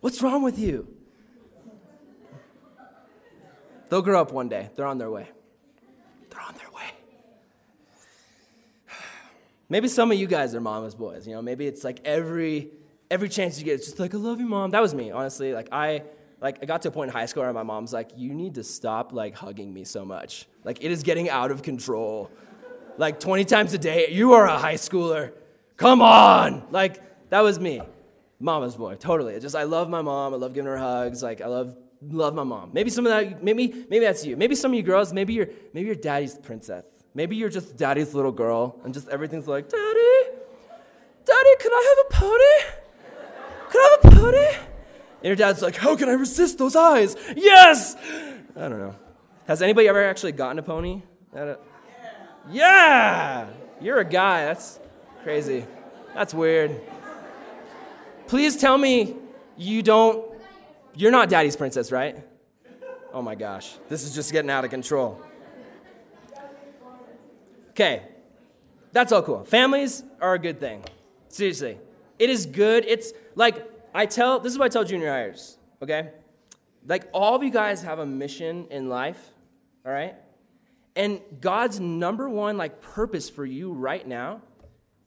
what's 0.00 0.22
wrong 0.22 0.42
with 0.42 0.58
you? 0.58 0.86
They'll 3.88 4.02
grow 4.02 4.20
up 4.20 4.32
one 4.32 4.48
day. 4.48 4.70
They're 4.76 4.86
on 4.86 4.98
their 4.98 5.10
way. 5.10 5.28
They're 6.30 6.40
on 6.40 6.54
their 6.54 6.70
way. 6.70 6.90
Maybe 9.68 9.88
some 9.88 10.10
of 10.10 10.18
you 10.18 10.26
guys 10.26 10.54
are 10.54 10.60
mama's 10.60 10.94
boys. 10.94 11.26
You 11.26 11.34
know, 11.34 11.42
maybe 11.42 11.66
it's 11.66 11.84
like 11.84 12.00
every 12.04 12.70
every 13.10 13.28
chance 13.28 13.58
you 13.58 13.64
get, 13.64 13.74
it's 13.74 13.84
just 13.84 14.00
like, 14.00 14.14
I 14.14 14.16
love 14.16 14.40
you, 14.40 14.46
mom. 14.46 14.70
That 14.70 14.82
was 14.82 14.94
me, 14.94 15.10
honestly. 15.10 15.52
Like, 15.52 15.68
I 15.70 16.02
like 16.40 16.58
I 16.62 16.66
got 16.66 16.82
to 16.82 16.88
a 16.88 16.90
point 16.90 17.10
in 17.10 17.16
high 17.16 17.26
school 17.26 17.42
where 17.42 17.52
my 17.52 17.62
mom's 17.62 17.92
like, 17.92 18.10
you 18.16 18.34
need 18.34 18.56
to 18.56 18.64
stop 18.64 19.12
like 19.12 19.34
hugging 19.34 19.72
me 19.72 19.84
so 19.84 20.04
much. 20.04 20.46
Like 20.64 20.82
it 20.82 20.90
is 20.90 21.02
getting 21.02 21.28
out 21.30 21.50
of 21.50 21.62
control 21.62 22.30
like 22.96 23.20
20 23.20 23.44
times 23.44 23.74
a 23.74 23.78
day. 23.78 24.08
You 24.10 24.34
are 24.34 24.46
a 24.46 24.58
high 24.58 24.74
schooler. 24.74 25.32
Come 25.76 26.02
on. 26.02 26.64
Like, 26.70 27.30
that 27.30 27.40
was 27.40 27.58
me. 27.58 27.80
Mama's 28.40 28.76
boy, 28.76 28.96
totally. 28.96 29.38
just, 29.40 29.56
I 29.56 29.64
love 29.64 29.88
my 29.88 30.02
mom. 30.02 30.34
I 30.34 30.36
love 30.36 30.54
giving 30.54 30.70
her 30.70 30.76
hugs. 30.76 31.22
Like, 31.22 31.40
I 31.40 31.46
love 31.46 31.76
love 32.10 32.34
my 32.34 32.44
mom. 32.44 32.70
Maybe 32.72 32.90
some 32.90 33.06
of 33.06 33.10
that, 33.10 33.42
maybe, 33.42 33.86
maybe 33.88 34.04
that's 34.04 34.24
you. 34.26 34.36
Maybe 34.36 34.54
some 34.54 34.72
of 34.72 34.76
you 34.76 34.82
girls, 34.82 35.12
maybe 35.12 35.32
you're, 35.32 35.48
maybe 35.72 35.86
you're 35.86 35.94
daddy's 35.94 36.36
princess. 36.36 36.84
Maybe 37.14 37.36
you're 37.36 37.48
just 37.48 37.76
daddy's 37.76 38.12
little 38.12 38.32
girl, 38.32 38.80
and 38.84 38.92
just 38.92 39.08
everything's 39.08 39.46
like, 39.46 39.68
Daddy, 39.68 40.34
Daddy, 41.24 41.56
can 41.60 41.72
I 41.72 41.96
have 41.96 42.06
a 42.06 42.22
pony? 42.22 42.74
Can 43.70 43.80
I 43.80 43.98
have 44.02 44.12
a 44.12 44.16
pony? 44.16 44.46
And 44.46 45.24
your 45.24 45.36
dad's 45.36 45.62
like, 45.62 45.76
How 45.76 45.96
can 45.96 46.08
I 46.08 46.12
resist 46.12 46.58
those 46.58 46.76
eyes? 46.76 47.16
Yes! 47.36 47.96
I 48.56 48.68
don't 48.68 48.78
know. 48.78 48.96
Has 49.46 49.62
anybody 49.62 49.88
ever 49.88 50.02
actually 50.04 50.32
gotten 50.32 50.58
a 50.58 50.62
pony? 50.62 51.02
Yeah! 52.50 53.48
You're 53.80 53.98
a 53.98 54.04
guy. 54.04 54.44
That's 54.44 54.80
crazy. 55.22 55.66
That's 56.14 56.32
weird. 56.34 56.80
Please 58.26 58.56
tell 58.56 58.78
me 58.78 59.16
you 59.56 59.82
don't, 59.82 60.26
you're 60.94 61.10
not 61.10 61.28
daddy's 61.28 61.56
princess, 61.56 61.92
right? 61.92 62.16
Oh 63.12 63.22
my 63.22 63.34
gosh. 63.34 63.74
This 63.88 64.04
is 64.04 64.14
just 64.14 64.32
getting 64.32 64.50
out 64.50 64.64
of 64.64 64.70
control. 64.70 65.20
Okay. 67.70 68.02
That's 68.92 69.12
all 69.12 69.22
cool. 69.22 69.44
Families 69.44 70.04
are 70.20 70.34
a 70.34 70.38
good 70.38 70.60
thing. 70.60 70.84
Seriously. 71.28 71.78
It 72.18 72.30
is 72.30 72.46
good. 72.46 72.84
It's 72.86 73.12
like, 73.34 73.68
I 73.92 74.06
tell, 74.06 74.38
this 74.38 74.52
is 74.52 74.58
what 74.58 74.66
I 74.66 74.68
tell 74.68 74.84
junior 74.84 75.08
highers, 75.08 75.56
okay? 75.82 76.10
Like, 76.86 77.08
all 77.12 77.34
of 77.34 77.42
you 77.42 77.50
guys 77.50 77.82
have 77.82 77.98
a 77.98 78.06
mission 78.06 78.66
in 78.70 78.88
life, 78.88 79.30
all 79.84 79.92
right? 79.92 80.14
And 80.96 81.20
God's 81.40 81.80
number 81.80 82.28
one 82.28 82.56
like 82.56 82.80
purpose 82.80 83.28
for 83.28 83.44
you 83.44 83.72
right 83.72 84.06
now 84.06 84.42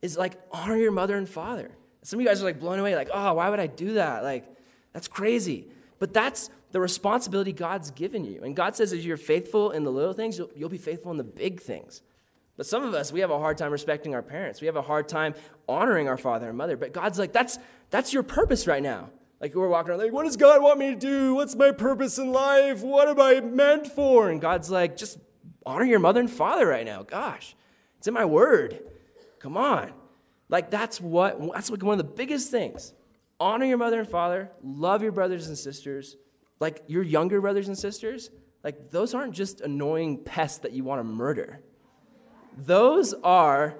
is 0.01 0.17
like 0.17 0.33
honor 0.51 0.77
your 0.77 0.91
mother 0.91 1.17
and 1.17 1.27
father. 1.27 1.71
Some 2.03 2.19
of 2.19 2.23
you 2.23 2.27
guys 2.27 2.41
are 2.41 2.45
like 2.45 2.59
blown 2.59 2.79
away, 2.79 2.95
like, 2.95 3.09
oh, 3.13 3.33
why 3.33 3.49
would 3.49 3.59
I 3.59 3.67
do 3.67 3.93
that? 3.93 4.23
Like, 4.23 4.45
that's 4.93 5.07
crazy. 5.07 5.67
But 5.99 6.13
that's 6.13 6.49
the 6.71 6.79
responsibility 6.79 7.53
God's 7.53 7.91
given 7.91 8.25
you. 8.25 8.43
And 8.43 8.55
God 8.55 8.75
says, 8.75 8.93
if 8.93 9.03
you're 9.03 9.17
faithful 9.17 9.71
in 9.71 9.83
the 9.83 9.91
little 9.91 10.13
things, 10.13 10.37
you'll, 10.37 10.51
you'll 10.55 10.69
be 10.69 10.77
faithful 10.77 11.11
in 11.11 11.17
the 11.17 11.23
big 11.23 11.61
things. 11.61 12.01
But 12.55 12.65
some 12.65 12.83
of 12.83 12.93
us, 12.93 13.11
we 13.11 13.19
have 13.21 13.31
a 13.31 13.37
hard 13.37 13.57
time 13.57 13.71
respecting 13.71 14.15
our 14.15 14.21
parents. 14.21 14.61
We 14.61 14.67
have 14.67 14.75
a 14.75 14.81
hard 14.81 15.07
time 15.07 15.35
honoring 15.67 16.07
our 16.07 16.17
father 16.17 16.49
and 16.49 16.57
mother. 16.57 16.75
But 16.75 16.91
God's 16.91 17.19
like, 17.19 17.31
that's, 17.31 17.59
that's 17.89 18.13
your 18.13 18.23
purpose 18.23 18.67
right 18.67 18.81
now. 18.81 19.09
Like 19.39 19.53
we're 19.53 19.67
walking 19.67 19.91
around 19.91 19.99
like, 19.99 20.11
what 20.11 20.23
does 20.23 20.37
God 20.37 20.61
want 20.61 20.79
me 20.79 20.89
to 20.89 20.95
do? 20.95 21.35
What's 21.35 21.55
my 21.55 21.71
purpose 21.71 22.17
in 22.17 22.31
life? 22.31 22.81
What 22.81 23.07
am 23.07 23.21
I 23.21 23.39
meant 23.39 23.87
for? 23.87 24.29
And 24.29 24.41
God's 24.41 24.71
like, 24.71 24.97
just 24.97 25.19
honor 25.67 25.85
your 25.85 25.99
mother 25.99 26.21
and 26.21 26.31
father 26.31 26.65
right 26.65 26.85
now. 26.85 27.03
Gosh, 27.03 27.55
it's 27.97 28.07
in 28.07 28.13
my 28.13 28.25
word. 28.25 28.79
Come 29.39 29.57
on. 29.57 29.91
Like 30.49 30.71
that's 30.71 30.99
what 31.01 31.39
that's 31.53 31.69
like 31.69 31.83
one 31.83 31.99
of 31.99 32.05
the 32.05 32.11
biggest 32.11 32.49
things. 32.49 32.93
Honor 33.39 33.65
your 33.65 33.77
mother 33.77 33.99
and 33.99 34.09
father, 34.09 34.49
love 34.63 35.03
your 35.03 35.11
brothers 35.11 35.47
and 35.47 35.57
sisters, 35.57 36.15
like 36.59 36.83
your 36.87 37.03
younger 37.03 37.41
brothers 37.41 37.67
and 37.67 37.77
sisters. 37.77 38.31
Like 38.63 38.89
those 38.89 39.13
aren't 39.13 39.33
just 39.33 39.61
annoying 39.61 40.23
pests 40.23 40.59
that 40.59 40.71
you 40.71 40.83
want 40.83 40.99
to 40.99 41.03
murder. 41.03 41.59
Those 42.57 43.13
are 43.23 43.75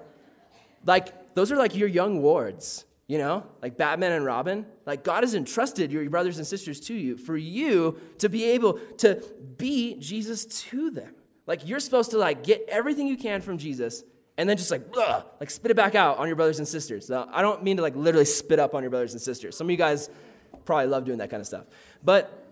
like 0.86 1.34
those 1.34 1.52
are 1.52 1.58
like 1.58 1.76
your 1.76 1.88
young 1.88 2.22
wards, 2.22 2.86
you 3.08 3.18
know? 3.18 3.46
Like 3.62 3.78
Batman 3.78 4.12
and 4.12 4.26
Robin. 4.26 4.66
Like 4.86 5.04
God 5.04 5.24
has 5.24 5.34
entrusted 5.34 5.92
your 5.92 6.08
brothers 6.10 6.38
and 6.38 6.46
sisters 6.46 6.80
to 6.82 6.94
you 6.94 7.18
for 7.18 7.38
you 7.38 8.00
to 8.20 8.28
be 8.28 8.44
able 8.44 8.74
to 8.98 9.24
be 9.58 9.96
Jesus 9.96 10.46
to 10.46 10.92
them. 10.92 11.14
Like 11.48 11.68
you're 11.68 11.80
supposed 11.80 12.12
to 12.12 12.18
like 12.18 12.44
get 12.44 12.66
everything 12.68 13.08
you 13.08 13.18
can 13.18 13.42
from 13.42 13.58
Jesus 13.58 14.04
and 14.38 14.48
then 14.48 14.58
just 14.58 14.70
like 14.70 14.84
ugh, 14.96 15.26
like 15.40 15.50
spit 15.50 15.72
it 15.72 15.76
back 15.76 15.96
out 15.96 16.18
on 16.18 16.28
your 16.28 16.36
brothers 16.36 16.60
and 16.60 16.68
sisters. 16.68 17.10
Now, 17.10 17.28
I 17.32 17.42
don't 17.42 17.64
mean 17.64 17.78
to 17.78 17.84
like 17.84 17.96
literally 17.96 18.26
spit 18.26 18.60
up 18.60 18.76
on 18.76 18.84
your 18.84 18.92
brothers 18.92 19.14
and 19.14 19.22
sisters. 19.22 19.58
Some 19.58 19.68
of 19.68 19.72
you 19.72 19.78
guys 19.78 20.10
probably 20.66 20.88
love 20.88 21.06
doing 21.06 21.18
that 21.20 21.30
kind 21.30 21.42
of 21.42 21.48
stuff. 21.48 21.66
But 22.04 22.44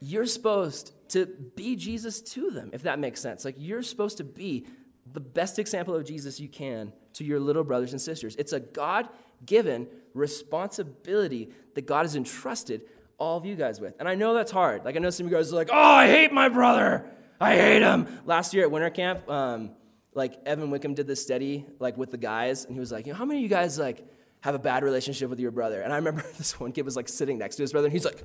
you're 0.00 0.26
supposed 0.26 0.92
to 1.10 1.26
be 1.26 1.74
Jesus 1.74 2.20
to 2.20 2.50
them, 2.50 2.70
if 2.72 2.82
that 2.82 2.98
makes 2.98 3.20
sense. 3.20 3.44
Like 3.44 3.56
you're 3.58 3.82
supposed 3.82 4.18
to 4.18 4.24
be 4.24 4.66
the 5.12 5.20
best 5.20 5.58
example 5.58 5.96
of 5.96 6.04
Jesus 6.04 6.38
you 6.38 6.48
can 6.48 6.92
to 7.14 7.24
your 7.24 7.40
little 7.40 7.64
brothers 7.64 7.92
and 7.92 8.00
sisters. 8.00 8.36
It's 8.36 8.52
a 8.52 8.60
God 8.60 9.08
given 9.44 9.88
responsibility 10.14 11.50
that 11.74 11.86
God 11.86 12.02
has 12.02 12.14
entrusted 12.14 12.82
all 13.18 13.36
of 13.36 13.44
you 13.44 13.56
guys 13.56 13.80
with. 13.80 13.94
And 13.98 14.08
I 14.08 14.14
know 14.14 14.34
that's 14.34 14.50
hard. 14.50 14.84
Like 14.84 14.96
I 14.96 14.98
know 14.98 15.10
some 15.10 15.26
of 15.26 15.32
you 15.32 15.38
guys 15.38 15.52
are 15.52 15.56
like, 15.56 15.70
oh, 15.72 15.76
I 15.76 16.06
hate 16.06 16.32
my 16.32 16.48
brother. 16.48 17.04
I 17.40 17.56
hate 17.56 17.82
him. 17.82 18.06
Last 18.26 18.52
year 18.52 18.64
at 18.64 18.70
winter 18.70 18.90
camp, 18.90 19.28
um, 19.28 19.70
like 20.14 20.38
Evan 20.44 20.70
Wickham 20.70 20.94
did 20.94 21.06
this 21.06 21.22
study 21.22 21.64
like 21.78 21.96
with 21.96 22.10
the 22.10 22.18
guys, 22.18 22.64
and 22.66 22.74
he 22.74 22.80
was 22.80 22.92
like, 22.92 23.06
you 23.06 23.12
know, 23.12 23.18
how 23.18 23.24
many 23.24 23.40
of 23.40 23.42
you 23.42 23.48
guys 23.48 23.78
like 23.78 24.06
have 24.40 24.54
a 24.54 24.58
bad 24.58 24.84
relationship 24.84 25.30
with 25.30 25.40
your 25.40 25.50
brother? 25.50 25.80
And 25.80 25.92
I 25.92 25.96
remember 25.96 26.22
this 26.38 26.60
one 26.60 26.72
kid 26.72 26.84
was 26.84 26.96
like 26.96 27.08
sitting 27.08 27.38
next 27.38 27.56
to 27.56 27.62
his 27.62 27.72
brother, 27.72 27.86
and 27.86 27.92
he's 27.92 28.04
like, 28.04 28.22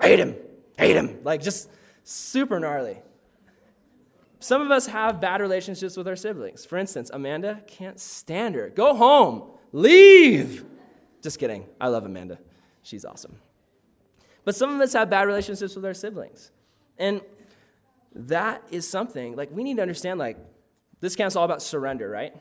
hate 0.00 0.20
him, 0.20 0.36
hate 0.78 0.96
him, 0.96 1.18
like 1.24 1.42
just 1.42 1.68
super 2.04 2.60
gnarly. 2.60 2.98
Some 4.38 4.62
of 4.62 4.70
us 4.70 4.86
have 4.86 5.20
bad 5.20 5.42
relationships 5.42 5.98
with 5.98 6.08
our 6.08 6.16
siblings. 6.16 6.64
For 6.64 6.78
instance, 6.78 7.10
Amanda 7.12 7.60
can't 7.66 8.00
stand 8.00 8.54
her. 8.54 8.70
Go 8.70 8.94
home, 8.94 9.50
leave. 9.72 10.64
Just 11.20 11.38
kidding. 11.38 11.66
I 11.78 11.88
love 11.88 12.06
Amanda. 12.06 12.38
She's 12.82 13.04
awesome. 13.04 13.36
But 14.44 14.54
some 14.56 14.74
of 14.74 14.80
us 14.80 14.94
have 14.94 15.10
bad 15.10 15.26
relationships 15.26 15.76
with 15.76 15.84
our 15.84 15.92
siblings. 15.92 16.50
And 17.00 17.20
that 18.14 18.62
is 18.70 18.88
something, 18.88 19.34
like, 19.34 19.50
we 19.50 19.64
need 19.64 19.76
to 19.76 19.82
understand, 19.82 20.20
like, 20.20 20.38
this 21.00 21.16
camp's 21.16 21.34
all 21.34 21.44
about 21.44 21.62
surrender, 21.62 22.08
right? 22.08 22.34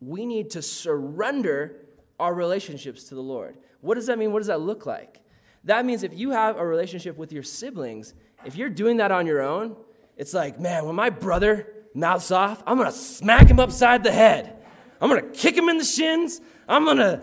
we 0.00 0.26
need 0.26 0.50
to 0.50 0.62
surrender 0.62 1.76
our 2.18 2.34
relationships 2.34 3.04
to 3.04 3.14
the 3.14 3.22
Lord. 3.22 3.56
What 3.80 3.94
does 3.94 4.06
that 4.06 4.18
mean? 4.18 4.32
What 4.32 4.40
does 4.40 4.48
that 4.48 4.60
look 4.60 4.86
like? 4.86 5.20
That 5.64 5.84
means 5.84 6.02
if 6.02 6.14
you 6.14 6.30
have 6.30 6.56
a 6.56 6.66
relationship 6.66 7.16
with 7.16 7.32
your 7.32 7.42
siblings, 7.42 8.14
if 8.44 8.56
you're 8.56 8.68
doing 8.68 8.98
that 8.98 9.10
on 9.10 9.26
your 9.26 9.42
own, 9.42 9.76
it's 10.16 10.34
like, 10.34 10.58
man, 10.60 10.84
when 10.84 10.94
my 10.94 11.10
brother 11.10 11.68
mouths 11.94 12.30
off, 12.30 12.62
I'm 12.66 12.76
gonna 12.78 12.92
smack 12.92 13.48
him 13.48 13.60
upside 13.60 14.04
the 14.04 14.12
head. 14.12 14.56
I'm 15.00 15.08
gonna 15.08 15.22
kick 15.22 15.56
him 15.56 15.68
in 15.68 15.78
the 15.78 15.84
shins. 15.84 16.40
I'm 16.68 16.84
gonna 16.84 17.22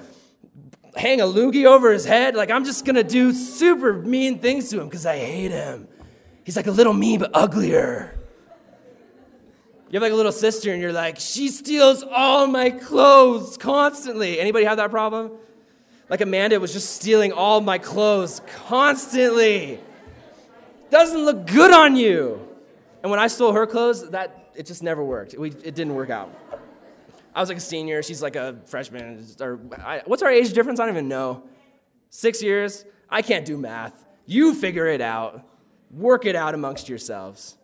hang 0.96 1.22
a 1.22 1.26
loogie 1.26 1.66
over 1.66 1.92
his 1.92 2.06
head. 2.06 2.36
Like, 2.36 2.52
I'm 2.52 2.66
just 2.66 2.86
gonna 2.86 3.04
do 3.04 3.34
super 3.34 3.94
mean 3.94 4.40
things 4.40 4.70
to 4.70 4.82
him 4.82 4.88
because 4.88 5.06
I 5.06 5.18
hate 5.18 5.52
him. 5.52 5.88
He's 6.46 6.56
like 6.56 6.68
a 6.68 6.72
little 6.72 6.94
me, 6.94 7.18
but 7.18 7.32
uglier. 7.34 8.18
You 9.90 9.94
have 9.94 10.04
like 10.04 10.12
a 10.12 10.16
little 10.16 10.32
sister, 10.32 10.72
and 10.72 10.82
you're 10.82 10.94
like, 10.94 11.20
she 11.20 11.50
steals 11.50 12.04
all 12.04 12.48
my 12.48 12.70
clothes 12.70 13.58
constantly. 13.58 14.40
Anybody 14.40 14.66
have 14.66 14.78
that 14.78 14.92
problem? 14.92 15.32
Like 16.08 16.22
Amanda 16.22 16.60
was 16.60 16.72
just 16.72 16.96
stealing 16.96 17.32
all 17.32 17.62
my 17.62 17.80
clothes 17.80 18.42
constantly. 18.68 19.80
Doesn't 20.92 21.26
look 21.26 21.48
good 21.48 21.72
on 21.72 21.96
you. 21.96 22.48
And 23.02 23.10
when 23.10 23.20
I 23.20 23.26
stole 23.26 23.54
her 23.54 23.66
clothes, 23.66 24.08
that 24.12 24.52
it 24.56 24.68
just 24.68 24.84
never 24.84 25.04
worked. 25.04 25.34
It, 25.34 25.40
it 25.42 25.76
didn't 25.76 25.96
work 25.96 26.12
out. 26.12 26.32
I 27.34 27.40
was 27.40 27.50
like 27.50 27.58
a 27.58 27.62
senior. 27.62 28.04
She's 28.04 28.22
like 28.22 28.36
a 28.36 28.60
freshman. 28.66 29.26
Or 29.40 29.60
I, 29.80 30.04
what's 30.06 30.22
our 30.22 30.30
age 30.30 30.54
difference? 30.54 30.80
I 30.80 30.86
don't 30.86 30.94
even 30.94 31.08
know. 31.08 31.44
Six 32.12 32.44
years. 32.44 32.86
I 33.10 33.24
can't 33.24 33.46
do 33.46 33.58
math. 33.58 34.06
You 34.28 34.54
figure 34.54 34.86
it 34.86 35.02
out. 35.02 35.44
Work 35.96 36.26
it 36.26 36.36
out 36.36 36.54
amongst 36.54 36.90
yourselves. 36.90 37.56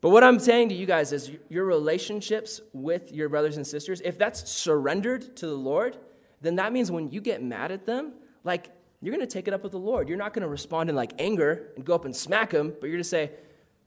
But 0.00 0.10
what 0.10 0.24
I'm 0.24 0.40
saying 0.40 0.70
to 0.70 0.74
you 0.74 0.86
guys 0.86 1.12
is 1.12 1.30
your 1.48 1.64
relationships 1.64 2.60
with 2.72 3.12
your 3.12 3.28
brothers 3.28 3.56
and 3.56 3.66
sisters, 3.66 4.00
if 4.04 4.18
that's 4.18 4.50
surrendered 4.50 5.36
to 5.36 5.46
the 5.46 5.54
Lord, 5.54 5.96
then 6.40 6.56
that 6.56 6.72
means 6.72 6.90
when 6.90 7.10
you 7.10 7.20
get 7.20 7.42
mad 7.42 7.70
at 7.70 7.86
them, 7.86 8.14
like 8.44 8.70
you're 9.00 9.14
going 9.14 9.26
to 9.26 9.32
take 9.32 9.46
it 9.46 9.54
up 9.54 9.62
with 9.62 9.72
the 9.72 9.78
Lord. 9.78 10.08
You're 10.08 10.18
not 10.18 10.32
going 10.32 10.42
to 10.42 10.48
respond 10.48 10.90
in 10.90 10.96
like 10.96 11.12
anger 11.18 11.68
and 11.76 11.84
go 11.84 11.94
up 11.94 12.06
and 12.06 12.16
smack 12.16 12.50
them, 12.50 12.68
but 12.68 12.86
you're 12.86 12.96
going 12.96 13.02
to 13.02 13.08
say, 13.08 13.30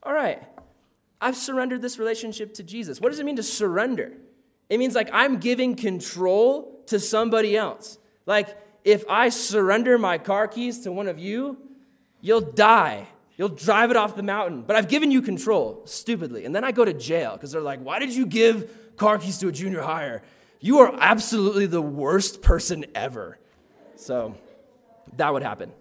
All 0.04 0.14
right, 0.14 0.42
I've 1.20 1.36
surrendered 1.36 1.82
this 1.82 2.00
relationship 2.00 2.54
to 2.56 2.64
Jesus. 2.64 3.02
What 3.02 3.10
does 3.10 3.20
it 3.20 3.26
mean 3.26 3.36
to 3.36 3.44
surrender? 3.44 4.14
It 4.70 4.78
means 4.78 4.96
like 4.96 5.10
I'm 5.12 5.38
giving 5.38 5.76
control 5.76 6.84
to 6.88 7.00
somebody 7.00 7.58
else. 7.58 7.98
Like 8.26 8.58
if 8.84 9.04
I 9.10 9.30
surrender 9.30 9.98
my 9.98 10.18
car 10.18 10.48
keys 10.48 10.80
to 10.82 10.92
one 10.92 11.08
of 11.08 11.20
you, 11.20 11.58
you'll 12.24 12.42
die. 12.42 13.06
You'll 13.38 13.50
drive 13.50 13.92
it 13.92 13.98
off 13.98 14.16
the 14.16 14.24
mountain. 14.24 14.64
But 14.64 14.76
I've 14.76 14.88
given 14.88 15.12
you 15.12 15.22
control, 15.22 15.84
stupidly. 15.86 16.46
And 16.46 16.56
then 16.56 16.64
I 16.64 16.72
go 16.72 16.86
to 16.86 16.94
jail 16.94 17.34
because 17.34 17.52
they're 17.52 17.62
like, 17.62 17.82
why 17.82 18.00
did 18.00 18.16
you 18.16 18.26
give 18.26 18.96
car 18.96 19.20
keys 19.20 19.38
to 19.40 19.50
a 19.50 19.52
junior 19.52 19.82
higher? 19.82 20.24
You 20.60 20.80
are 20.80 20.96
absolutely 20.98 21.66
the 21.66 21.82
worst 21.82 22.42
person 22.42 22.86
ever. 22.96 23.38
So 23.98 24.36
that 25.18 25.34
would 25.34 25.44
happen. 25.44 25.72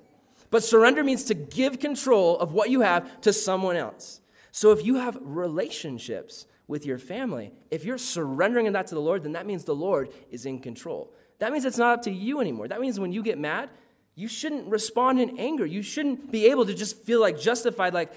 But 0.50 0.64
surrender 0.64 1.04
means 1.04 1.24
to 1.24 1.34
give 1.34 1.78
control 1.78 2.38
of 2.38 2.52
what 2.52 2.68
you 2.68 2.80
have 2.80 3.20
to 3.22 3.32
someone 3.32 3.76
else. 3.76 4.20
So 4.50 4.72
if 4.72 4.84
you 4.84 4.96
have 4.96 5.16
relationships 5.20 6.46
with 6.66 6.84
your 6.84 6.98
family, 6.98 7.52
if 7.70 7.84
you're 7.84 7.98
surrendering 7.98 8.70
that 8.72 8.88
to 8.88 8.94
the 8.94 9.00
Lord, 9.00 9.22
then 9.22 9.32
that 9.32 9.46
means 9.46 9.64
the 9.64 9.74
Lord 9.74 10.10
is 10.30 10.44
in 10.44 10.58
control. 10.58 11.12
That 11.38 11.52
means 11.52 11.64
it's 11.64 11.78
not 11.78 11.98
up 11.98 12.02
to 12.02 12.10
you 12.10 12.40
anymore. 12.40 12.68
That 12.68 12.80
means 12.80 12.98
when 12.98 13.12
you 13.12 13.22
get 13.22 13.38
mad, 13.38 13.70
you 14.14 14.28
shouldn't 14.28 14.68
respond 14.68 15.20
in 15.20 15.38
anger. 15.38 15.64
You 15.64 15.82
shouldn't 15.82 16.30
be 16.30 16.46
able 16.46 16.66
to 16.66 16.74
just 16.74 17.02
feel 17.02 17.20
like 17.20 17.40
justified, 17.40 17.94
like, 17.94 18.12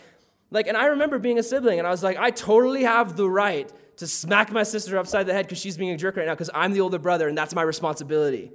like, 0.52 0.68
and 0.68 0.78
I 0.78 0.88
remember 0.88 1.20
being 1.20 1.40
a 1.40 1.44
sibling, 1.44 1.80
and 1.80 1.88
I 1.88 1.92
was 1.92 2.04
like, 2.04 2.18
I 2.18 2.32
totally 2.32 2.84
have 2.84 3.16
the 3.16 3.30
right 3.30 3.72
to 3.98 4.08
smack 4.08 4.52
my 4.52 4.64
sister 4.64 4.98
upside 4.98 5.26
the 5.26 5.34
head 5.34 5.46
because 5.46 5.60
she's 5.60 5.78
being 5.78 5.92
a 5.92 5.98
jerk 5.98 6.18
right 6.18 6.26
now 6.26 6.34
because 6.34 6.50
I'm 6.54 6.74
the 6.74 6.82
older 6.82 7.00
brother 7.00 7.28
and 7.28 7.38
that's 7.38 7.56
my 7.56 7.62
responsibility. 7.62 8.52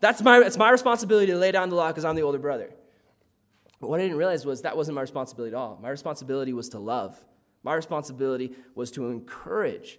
That's 0.00 0.22
my, 0.22 0.40
it's 0.40 0.56
my 0.56 0.70
responsibility 0.70 1.32
to 1.32 1.38
lay 1.38 1.52
down 1.52 1.68
the 1.70 1.76
law 1.76 1.88
because 1.88 2.04
I'm 2.04 2.16
the 2.16 2.22
older 2.22 2.38
brother. 2.38 2.70
But 3.80 3.90
what 3.90 4.00
I 4.00 4.04
didn't 4.04 4.18
realize 4.18 4.44
was 4.44 4.62
that 4.62 4.76
wasn't 4.76 4.96
my 4.96 5.00
responsibility 5.00 5.54
at 5.54 5.58
all. 5.58 5.78
My 5.80 5.90
responsibility 5.90 6.52
was 6.52 6.68
to 6.70 6.78
love. 6.78 7.16
My 7.62 7.74
responsibility 7.74 8.54
was 8.74 8.90
to 8.92 9.08
encourage. 9.10 9.98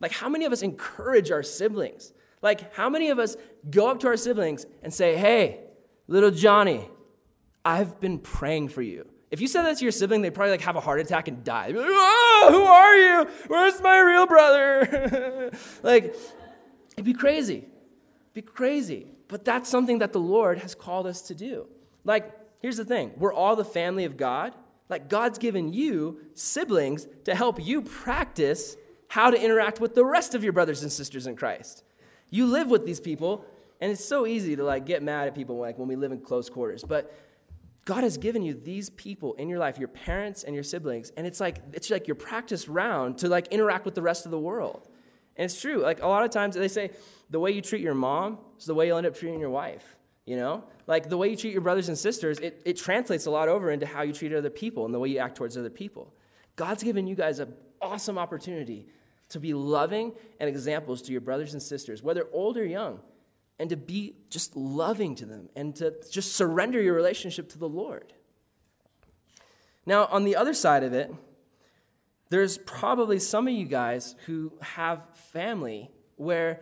Like, 0.00 0.12
how 0.12 0.28
many 0.28 0.44
of 0.44 0.52
us 0.52 0.62
encourage 0.62 1.30
our 1.30 1.42
siblings? 1.42 2.12
Like, 2.42 2.72
how 2.74 2.88
many 2.88 3.10
of 3.10 3.18
us 3.18 3.36
go 3.68 3.90
up 3.90 3.98
to 4.00 4.06
our 4.06 4.16
siblings 4.16 4.66
and 4.82 4.94
say, 4.94 5.16
hey, 5.16 5.60
little 6.08 6.30
Johnny, 6.30 6.88
I've 7.64 8.00
been 8.00 8.18
praying 8.18 8.68
for 8.68 8.82
you. 8.82 9.06
If 9.30 9.40
you 9.40 9.46
said 9.46 9.64
that 9.64 9.76
to 9.76 9.84
your 9.84 9.92
sibling, 9.92 10.22
they'd 10.22 10.34
probably 10.34 10.52
like 10.52 10.62
have 10.62 10.76
a 10.76 10.80
heart 10.80 11.00
attack 11.00 11.28
and 11.28 11.44
die. 11.44 11.66
Like, 11.66 11.86
oh, 11.86 12.48
who 12.50 12.62
are 12.62 12.96
you? 12.96 13.30
Where's 13.46 13.80
my 13.82 14.00
real 14.00 14.26
brother? 14.26 15.50
like, 15.82 16.16
it'd 16.94 17.04
be 17.04 17.12
crazy. 17.12 17.58
It'd 17.58 18.34
be 18.34 18.42
crazy. 18.42 19.06
But 19.28 19.44
that's 19.44 19.68
something 19.68 19.98
that 19.98 20.14
the 20.14 20.20
Lord 20.20 20.58
has 20.58 20.74
called 20.74 21.06
us 21.06 21.20
to 21.22 21.34
do. 21.34 21.66
Like, 22.04 22.34
here's 22.60 22.78
the 22.78 22.84
thing 22.86 23.12
we're 23.18 23.32
all 23.32 23.54
the 23.54 23.64
family 23.64 24.04
of 24.04 24.16
God. 24.16 24.54
Like, 24.88 25.10
God's 25.10 25.38
given 25.38 25.74
you 25.74 26.20
siblings 26.32 27.06
to 27.24 27.34
help 27.34 27.62
you 27.62 27.82
practice 27.82 28.78
how 29.08 29.30
to 29.30 29.42
interact 29.42 29.80
with 29.80 29.94
the 29.94 30.04
rest 30.04 30.34
of 30.34 30.42
your 30.42 30.54
brothers 30.54 30.82
and 30.82 30.90
sisters 30.90 31.26
in 31.26 31.36
Christ. 31.36 31.84
You 32.30 32.46
live 32.46 32.68
with 32.68 32.86
these 32.86 33.00
people, 33.00 33.44
and 33.80 33.92
it's 33.92 34.04
so 34.04 34.26
easy 34.26 34.56
to 34.56 34.64
like 34.64 34.86
get 34.86 35.02
mad 35.02 35.28
at 35.28 35.34
people 35.34 35.58
like 35.58 35.78
when 35.78 35.88
we 35.88 35.96
live 35.96 36.12
in 36.12 36.20
close 36.20 36.50
quarters. 36.50 36.84
But 36.86 37.14
God 37.84 38.04
has 38.04 38.18
given 38.18 38.42
you 38.42 38.54
these 38.54 38.90
people 38.90 39.34
in 39.34 39.48
your 39.48 39.58
life, 39.58 39.78
your 39.78 39.88
parents 39.88 40.44
and 40.44 40.54
your 40.54 40.64
siblings, 40.64 41.10
and 41.16 41.26
it's 41.26 41.40
like 41.40 41.58
it's 41.72 41.90
like 41.90 42.06
your 42.06 42.16
practice 42.16 42.68
round 42.68 43.18
to 43.18 43.28
like 43.28 43.48
interact 43.48 43.84
with 43.84 43.94
the 43.94 44.02
rest 44.02 44.24
of 44.24 44.30
the 44.30 44.38
world. 44.38 44.88
And 45.36 45.44
it's 45.44 45.60
true. 45.60 45.80
Like 45.80 46.02
a 46.02 46.06
lot 46.08 46.24
of 46.24 46.30
times 46.30 46.56
they 46.56 46.68
say 46.68 46.90
the 47.30 47.38
way 47.38 47.52
you 47.52 47.62
treat 47.62 47.80
your 47.80 47.94
mom 47.94 48.38
is 48.58 48.66
the 48.66 48.74
way 48.74 48.88
you'll 48.88 48.98
end 48.98 49.06
up 49.06 49.14
treating 49.14 49.38
your 49.38 49.50
wife. 49.50 49.96
You 50.26 50.36
know? 50.36 50.64
Like 50.86 51.08
the 51.08 51.16
way 51.16 51.28
you 51.28 51.36
treat 51.36 51.52
your 51.52 51.62
brothers 51.62 51.88
and 51.88 51.96
sisters, 51.96 52.38
it, 52.40 52.60
it 52.66 52.76
translates 52.76 53.24
a 53.24 53.30
lot 53.30 53.48
over 53.48 53.70
into 53.70 53.86
how 53.86 54.02
you 54.02 54.12
treat 54.12 54.32
other 54.34 54.50
people 54.50 54.84
and 54.84 54.92
the 54.92 54.98
way 54.98 55.08
you 55.08 55.18
act 55.18 55.36
towards 55.36 55.56
other 55.56 55.70
people. 55.70 56.12
God's 56.56 56.82
given 56.82 57.06
you 57.06 57.14
guys 57.14 57.38
an 57.38 57.54
awesome 57.80 58.18
opportunity 58.18 58.88
to 59.30 59.40
be 59.40 59.54
loving 59.54 60.12
and 60.40 60.48
examples 60.48 61.00
to 61.02 61.12
your 61.12 61.20
brothers 61.20 61.52
and 61.54 61.62
sisters, 61.62 62.02
whether 62.02 62.26
old 62.32 62.58
or 62.58 62.64
young 62.66 63.00
and 63.58 63.70
to 63.70 63.76
be 63.76 64.14
just 64.30 64.56
loving 64.56 65.14
to 65.16 65.26
them 65.26 65.48
and 65.56 65.74
to 65.76 65.94
just 66.10 66.34
surrender 66.36 66.80
your 66.80 66.94
relationship 66.94 67.48
to 67.50 67.58
the 67.58 67.68
Lord. 67.68 68.12
Now, 69.84 70.06
on 70.06 70.24
the 70.24 70.36
other 70.36 70.54
side 70.54 70.84
of 70.84 70.92
it, 70.92 71.12
there's 72.30 72.58
probably 72.58 73.18
some 73.18 73.48
of 73.48 73.54
you 73.54 73.64
guys 73.64 74.14
who 74.26 74.52
have 74.60 75.02
family 75.14 75.90
where 76.16 76.60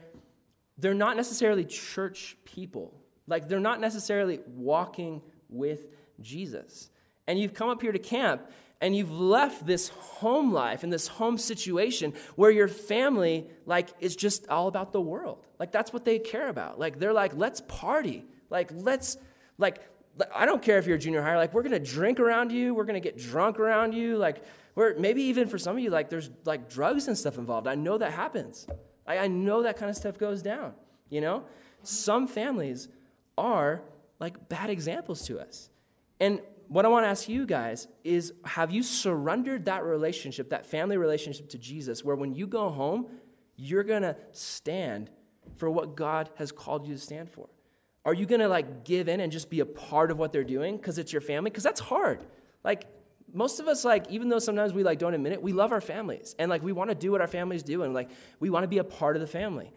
they're 0.78 0.94
not 0.94 1.16
necessarily 1.16 1.64
church 1.64 2.36
people. 2.44 2.94
Like, 3.26 3.48
they're 3.48 3.58
not 3.58 3.80
necessarily 3.80 4.40
walking 4.46 5.22
with 5.48 5.86
Jesus. 6.20 6.90
And 7.26 7.38
you've 7.38 7.54
come 7.54 7.68
up 7.68 7.82
here 7.82 7.92
to 7.92 7.98
camp 7.98 8.48
and 8.80 8.94
you've 8.94 9.12
left 9.12 9.66
this 9.66 9.88
home 9.88 10.52
life 10.52 10.82
and 10.82 10.92
this 10.92 11.08
home 11.08 11.38
situation 11.38 12.12
where 12.34 12.50
your 12.50 12.68
family 12.68 13.48
like 13.64 13.88
is 14.00 14.16
just 14.16 14.48
all 14.48 14.68
about 14.68 14.92
the 14.92 15.00
world. 15.00 15.44
Like 15.58 15.72
that's 15.72 15.92
what 15.92 16.04
they 16.04 16.18
care 16.18 16.48
about. 16.48 16.78
Like 16.78 16.98
they're 16.98 17.12
like 17.12 17.32
let's 17.34 17.60
party. 17.62 18.24
Like 18.50 18.70
let's 18.72 19.16
like 19.58 19.80
i 20.34 20.46
don't 20.46 20.62
care 20.62 20.78
if 20.78 20.86
you're 20.86 20.96
a 20.96 20.98
junior 20.98 21.20
high 21.20 21.36
like 21.36 21.52
we're 21.52 21.62
gonna 21.62 21.78
drink 21.78 22.20
around 22.20 22.52
you. 22.52 22.74
We're 22.74 22.84
gonna 22.84 23.00
get 23.00 23.16
drunk 23.18 23.58
around 23.58 23.92
you. 23.94 24.16
Like 24.16 24.42
we're 24.74 24.98
maybe 24.98 25.22
even 25.22 25.48
for 25.48 25.58
some 25.58 25.76
of 25.76 25.82
you 25.82 25.90
like 25.90 26.10
there's 26.10 26.30
like 26.44 26.68
drugs 26.68 27.08
and 27.08 27.16
stuff 27.16 27.38
involved. 27.38 27.66
I 27.66 27.74
know 27.74 27.98
that 27.98 28.12
happens. 28.12 28.66
I, 29.06 29.18
I 29.18 29.26
know 29.28 29.62
that 29.62 29.76
kind 29.76 29.90
of 29.90 29.96
stuff 29.96 30.18
goes 30.18 30.42
down 30.42 30.74
you 31.10 31.20
know? 31.20 31.44
Some 31.82 32.26
families 32.26 32.88
are 33.38 33.82
like 34.18 34.48
bad 34.48 34.70
examples 34.70 35.26
to 35.26 35.38
us. 35.38 35.70
And 36.18 36.40
what 36.68 36.84
I 36.84 36.88
want 36.88 37.04
to 37.04 37.08
ask 37.08 37.28
you 37.28 37.46
guys 37.46 37.88
is 38.04 38.32
have 38.44 38.70
you 38.70 38.82
surrendered 38.82 39.66
that 39.66 39.84
relationship, 39.84 40.50
that 40.50 40.66
family 40.66 40.96
relationship 40.96 41.48
to 41.50 41.58
Jesus, 41.58 42.04
where 42.04 42.16
when 42.16 42.34
you 42.34 42.46
go 42.46 42.68
home, 42.68 43.06
you're 43.56 43.84
going 43.84 44.02
to 44.02 44.16
stand 44.32 45.10
for 45.56 45.70
what 45.70 45.96
God 45.96 46.30
has 46.36 46.52
called 46.52 46.86
you 46.86 46.94
to 46.94 47.00
stand 47.00 47.30
for? 47.30 47.48
Are 48.04 48.14
you 48.14 48.26
going 48.26 48.40
to 48.40 48.48
like 48.48 48.84
give 48.84 49.08
in 49.08 49.20
and 49.20 49.32
just 49.32 49.50
be 49.50 49.60
a 49.60 49.66
part 49.66 50.10
of 50.10 50.18
what 50.18 50.32
they're 50.32 50.44
doing 50.44 50.76
because 50.76 50.98
it's 50.98 51.12
your 51.12 51.22
family? 51.22 51.50
Because 51.50 51.64
that's 51.64 51.80
hard. 51.80 52.24
Like, 52.62 52.86
most 53.32 53.60
of 53.60 53.68
us 53.68 53.84
like 53.84 54.08
even 54.08 54.28
though 54.28 54.38
sometimes 54.38 54.72
we 54.72 54.82
like 54.82 54.98
don't 54.98 55.14
admit 55.14 55.32
it 55.32 55.42
we 55.42 55.52
love 55.52 55.72
our 55.72 55.80
families 55.80 56.34
and 56.38 56.48
like 56.48 56.62
we 56.62 56.72
want 56.72 56.90
to 56.90 56.94
do 56.94 57.10
what 57.10 57.20
our 57.20 57.26
families 57.26 57.62
do 57.62 57.82
and 57.82 57.92
like 57.92 58.08
we 58.40 58.50
want 58.50 58.62
to 58.62 58.68
be 58.68 58.78
a 58.78 58.84
part 58.84 59.16
of 59.16 59.20
the 59.20 59.26
family 59.26 59.72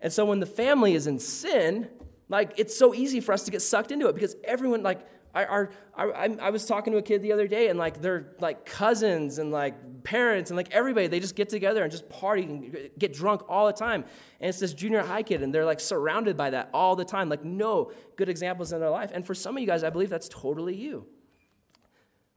and 0.00 0.12
so 0.12 0.24
when 0.24 0.40
the 0.40 0.46
family 0.46 0.94
is 0.94 1.06
in 1.06 1.18
sin 1.18 1.88
like 2.28 2.54
it's 2.56 2.76
so 2.76 2.94
easy 2.94 3.20
for 3.20 3.32
us 3.32 3.44
to 3.44 3.50
get 3.50 3.62
sucked 3.62 3.92
into 3.92 4.08
it 4.08 4.14
because 4.14 4.34
everyone 4.44 4.82
like 4.82 5.06
I, 5.44 5.66
I, 5.96 6.36
I 6.40 6.50
was 6.50 6.64
talking 6.64 6.92
to 6.92 6.98
a 6.98 7.02
kid 7.02 7.20
the 7.20 7.32
other 7.32 7.46
day, 7.46 7.68
and 7.68 7.78
like 7.78 8.00
they're 8.00 8.34
like 8.40 8.64
cousins 8.64 9.38
and 9.38 9.50
like 9.50 10.02
parents 10.02 10.50
and 10.50 10.56
like 10.56 10.72
everybody, 10.72 11.08
they 11.08 11.20
just 11.20 11.36
get 11.36 11.50
together 11.50 11.82
and 11.82 11.92
just 11.92 12.08
party 12.08 12.44
and 12.44 12.90
get 12.98 13.12
drunk 13.12 13.42
all 13.48 13.66
the 13.66 13.72
time. 13.72 14.04
And 14.40 14.48
it's 14.48 14.58
this 14.58 14.72
junior 14.72 15.02
high 15.02 15.22
kid, 15.22 15.42
and 15.42 15.54
they're 15.54 15.66
like 15.66 15.80
surrounded 15.80 16.36
by 16.36 16.50
that 16.50 16.70
all 16.72 16.96
the 16.96 17.04
time. 17.04 17.28
Like, 17.28 17.44
no 17.44 17.92
good 18.16 18.28
examples 18.28 18.72
in 18.72 18.80
their 18.80 18.90
life. 18.90 19.10
And 19.12 19.26
for 19.26 19.34
some 19.34 19.56
of 19.56 19.60
you 19.60 19.66
guys, 19.66 19.84
I 19.84 19.90
believe 19.90 20.08
that's 20.08 20.28
totally 20.28 20.74
you. 20.74 21.06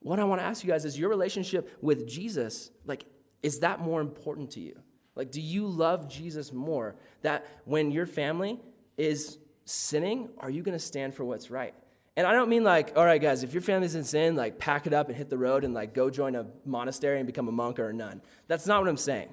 What 0.02 0.20
I 0.20 0.26
want 0.26 0.42
to 0.42 0.46
ask 0.46 0.64
you 0.64 0.70
guys 0.70 0.86
is 0.86 1.00
your 1.00 1.10
relationship 1.10 1.78
with 1.82 2.08
Jesus, 2.08 2.72
like, 2.86 3.06
is 3.42 3.60
that 3.60 3.80
more 3.80 4.02
important 4.02 4.52
to 4.52 4.60
you? 4.60 4.78
Like, 5.16 5.32
do 5.32 5.42
you 5.42 5.66
love 5.66 6.10
Jesus 6.10 6.52
more? 6.52 6.96
That 7.22 7.46
when 7.66 7.92
your 7.92 8.06
family 8.06 8.60
is 8.98 9.38
sinning, 9.66 10.30
are 10.38 10.50
you 10.50 10.64
going 10.64 10.78
to 10.78 10.84
stand 10.84 11.16
for 11.16 11.24
what's 11.24 11.52
right? 11.52 11.74
And 12.20 12.28
I 12.28 12.34
don't 12.34 12.50
mean 12.50 12.66
like, 12.66 12.98
all 12.98 13.06
right, 13.06 13.22
guys, 13.22 13.44
if 13.44 13.54
your 13.54 13.62
family's 13.62 13.96
in 13.96 14.04
sin, 14.04 14.36
like 14.36 14.60
pack 14.60 14.86
it 14.86 14.92
up 14.92 15.08
and 15.08 15.16
hit 15.16 15.30
the 15.30 15.38
road 15.38 15.64
and 15.64 15.74
like 15.74 15.94
go 15.94 16.10
join 16.10 16.36
a 16.36 16.48
monastery 16.66 17.18
and 17.18 17.26
become 17.26 17.48
a 17.48 17.52
monk 17.54 17.80
or 17.80 17.88
a 17.88 17.94
nun. 17.94 18.22
That's 18.50 18.68
not 18.68 18.82
what 18.82 18.90
I'm 18.90 18.98
saying. 18.98 19.30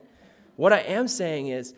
What 0.55 0.73
I 0.73 0.79
am 0.83 1.09
saying 1.09 1.49
is, 1.49 1.75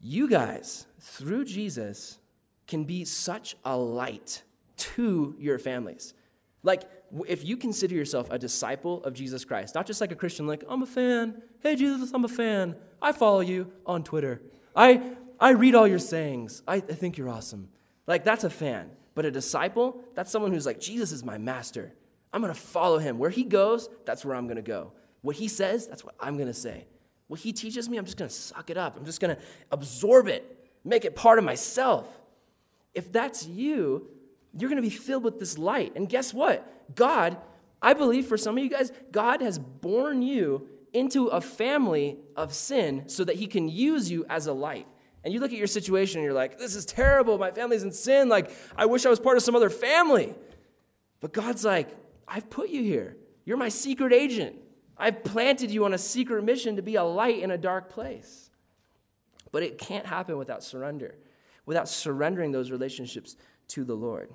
you 0.00 0.28
guys, 0.28 0.88
through 0.98 1.44
Jesus, 1.44 2.18
can 2.66 2.82
be 2.82 3.04
such 3.04 3.54
a 3.64 3.76
light 3.76 4.42
to 4.76 5.36
your 5.38 5.60
families. 5.60 6.14
Like, 6.64 6.82
if 7.28 7.44
you 7.44 7.56
consider 7.56 7.94
yourself 7.94 8.26
a 8.32 8.36
disciple 8.36 9.04
of 9.04 9.14
Jesus 9.14 9.44
Christ, 9.44 9.76
not 9.76 9.86
just 9.86 10.00
like 10.00 10.10
a 10.10 10.16
Christian, 10.16 10.48
like, 10.48 10.64
I'm 10.68 10.82
a 10.82 10.86
fan. 10.86 11.42
Hey, 11.60 11.76
Jesus, 11.76 12.10
I'm 12.12 12.24
a 12.24 12.28
fan. 12.28 12.74
I 13.00 13.12
follow 13.12 13.38
you 13.38 13.70
on 13.86 14.02
Twitter. 14.02 14.42
I, 14.74 15.12
I 15.38 15.50
read 15.50 15.76
all 15.76 15.86
your 15.86 16.00
sayings. 16.00 16.64
I, 16.66 16.76
I 16.76 16.80
think 16.80 17.18
you're 17.18 17.28
awesome. 17.28 17.68
Like, 18.08 18.24
that's 18.24 18.42
a 18.42 18.50
fan. 18.50 18.90
But 19.14 19.24
a 19.24 19.30
disciple, 19.30 20.02
that's 20.14 20.30
someone 20.30 20.52
who's 20.52 20.66
like, 20.66 20.80
Jesus 20.80 21.12
is 21.12 21.24
my 21.24 21.38
master. 21.38 21.92
I'm 22.32 22.40
going 22.40 22.52
to 22.52 22.60
follow 22.60 22.98
him. 22.98 23.18
Where 23.18 23.30
he 23.30 23.44
goes, 23.44 23.88
that's 24.04 24.24
where 24.24 24.36
I'm 24.36 24.46
going 24.46 24.56
to 24.56 24.62
go. 24.62 24.92
What 25.22 25.36
he 25.36 25.48
says, 25.48 25.86
that's 25.86 26.04
what 26.04 26.14
I'm 26.20 26.36
going 26.36 26.48
to 26.48 26.54
say. 26.54 26.86
What 27.26 27.40
he 27.40 27.52
teaches 27.52 27.88
me, 27.88 27.96
I'm 27.96 28.04
just 28.04 28.16
going 28.16 28.28
to 28.28 28.34
suck 28.34 28.70
it 28.70 28.76
up. 28.76 28.96
I'm 28.96 29.04
just 29.04 29.20
going 29.20 29.36
to 29.36 29.42
absorb 29.70 30.28
it, 30.28 30.68
make 30.84 31.04
it 31.04 31.14
part 31.14 31.38
of 31.38 31.44
myself. 31.44 32.06
If 32.94 33.12
that's 33.12 33.46
you, 33.46 34.08
you're 34.56 34.70
going 34.70 34.82
to 34.82 34.88
be 34.88 34.94
filled 34.94 35.24
with 35.24 35.38
this 35.38 35.58
light. 35.58 35.92
And 35.94 36.08
guess 36.08 36.34
what? 36.34 36.94
God, 36.94 37.36
I 37.80 37.94
believe 37.94 38.26
for 38.26 38.36
some 38.36 38.58
of 38.58 38.64
you 38.64 38.70
guys, 38.70 38.92
God 39.12 39.42
has 39.42 39.58
born 39.58 40.22
you 40.22 40.68
into 40.92 41.28
a 41.28 41.40
family 41.40 42.18
of 42.36 42.52
sin 42.52 43.04
so 43.06 43.22
that 43.24 43.36
he 43.36 43.46
can 43.46 43.68
use 43.68 44.10
you 44.10 44.26
as 44.28 44.46
a 44.46 44.52
light. 44.52 44.86
And 45.24 45.34
you 45.34 45.40
look 45.40 45.52
at 45.52 45.58
your 45.58 45.66
situation 45.66 46.18
and 46.18 46.24
you're 46.24 46.34
like, 46.34 46.58
this 46.58 46.74
is 46.74 46.86
terrible. 46.86 47.36
My 47.38 47.50
family's 47.50 47.82
in 47.82 47.92
sin. 47.92 48.28
Like, 48.28 48.50
I 48.76 48.86
wish 48.86 49.04
I 49.04 49.10
was 49.10 49.20
part 49.20 49.36
of 49.36 49.42
some 49.42 49.54
other 49.54 49.70
family. 49.70 50.34
But 51.20 51.32
God's 51.32 51.64
like, 51.64 51.88
I've 52.26 52.48
put 52.48 52.70
you 52.70 52.82
here. 52.82 53.16
You're 53.44 53.58
my 53.58 53.68
secret 53.68 54.12
agent. 54.12 54.56
I've 54.96 55.24
planted 55.24 55.70
you 55.70 55.84
on 55.84 55.94
a 55.94 55.98
secret 55.98 56.44
mission 56.44 56.76
to 56.76 56.82
be 56.82 56.94
a 56.96 57.04
light 57.04 57.42
in 57.42 57.50
a 57.50 57.58
dark 57.58 57.90
place. 57.90 58.50
But 59.52 59.62
it 59.62 59.78
can't 59.78 60.06
happen 60.06 60.38
without 60.38 60.62
surrender, 60.62 61.16
without 61.66 61.88
surrendering 61.88 62.52
those 62.52 62.70
relationships 62.70 63.36
to 63.68 63.84
the 63.84 63.94
Lord. 63.94 64.30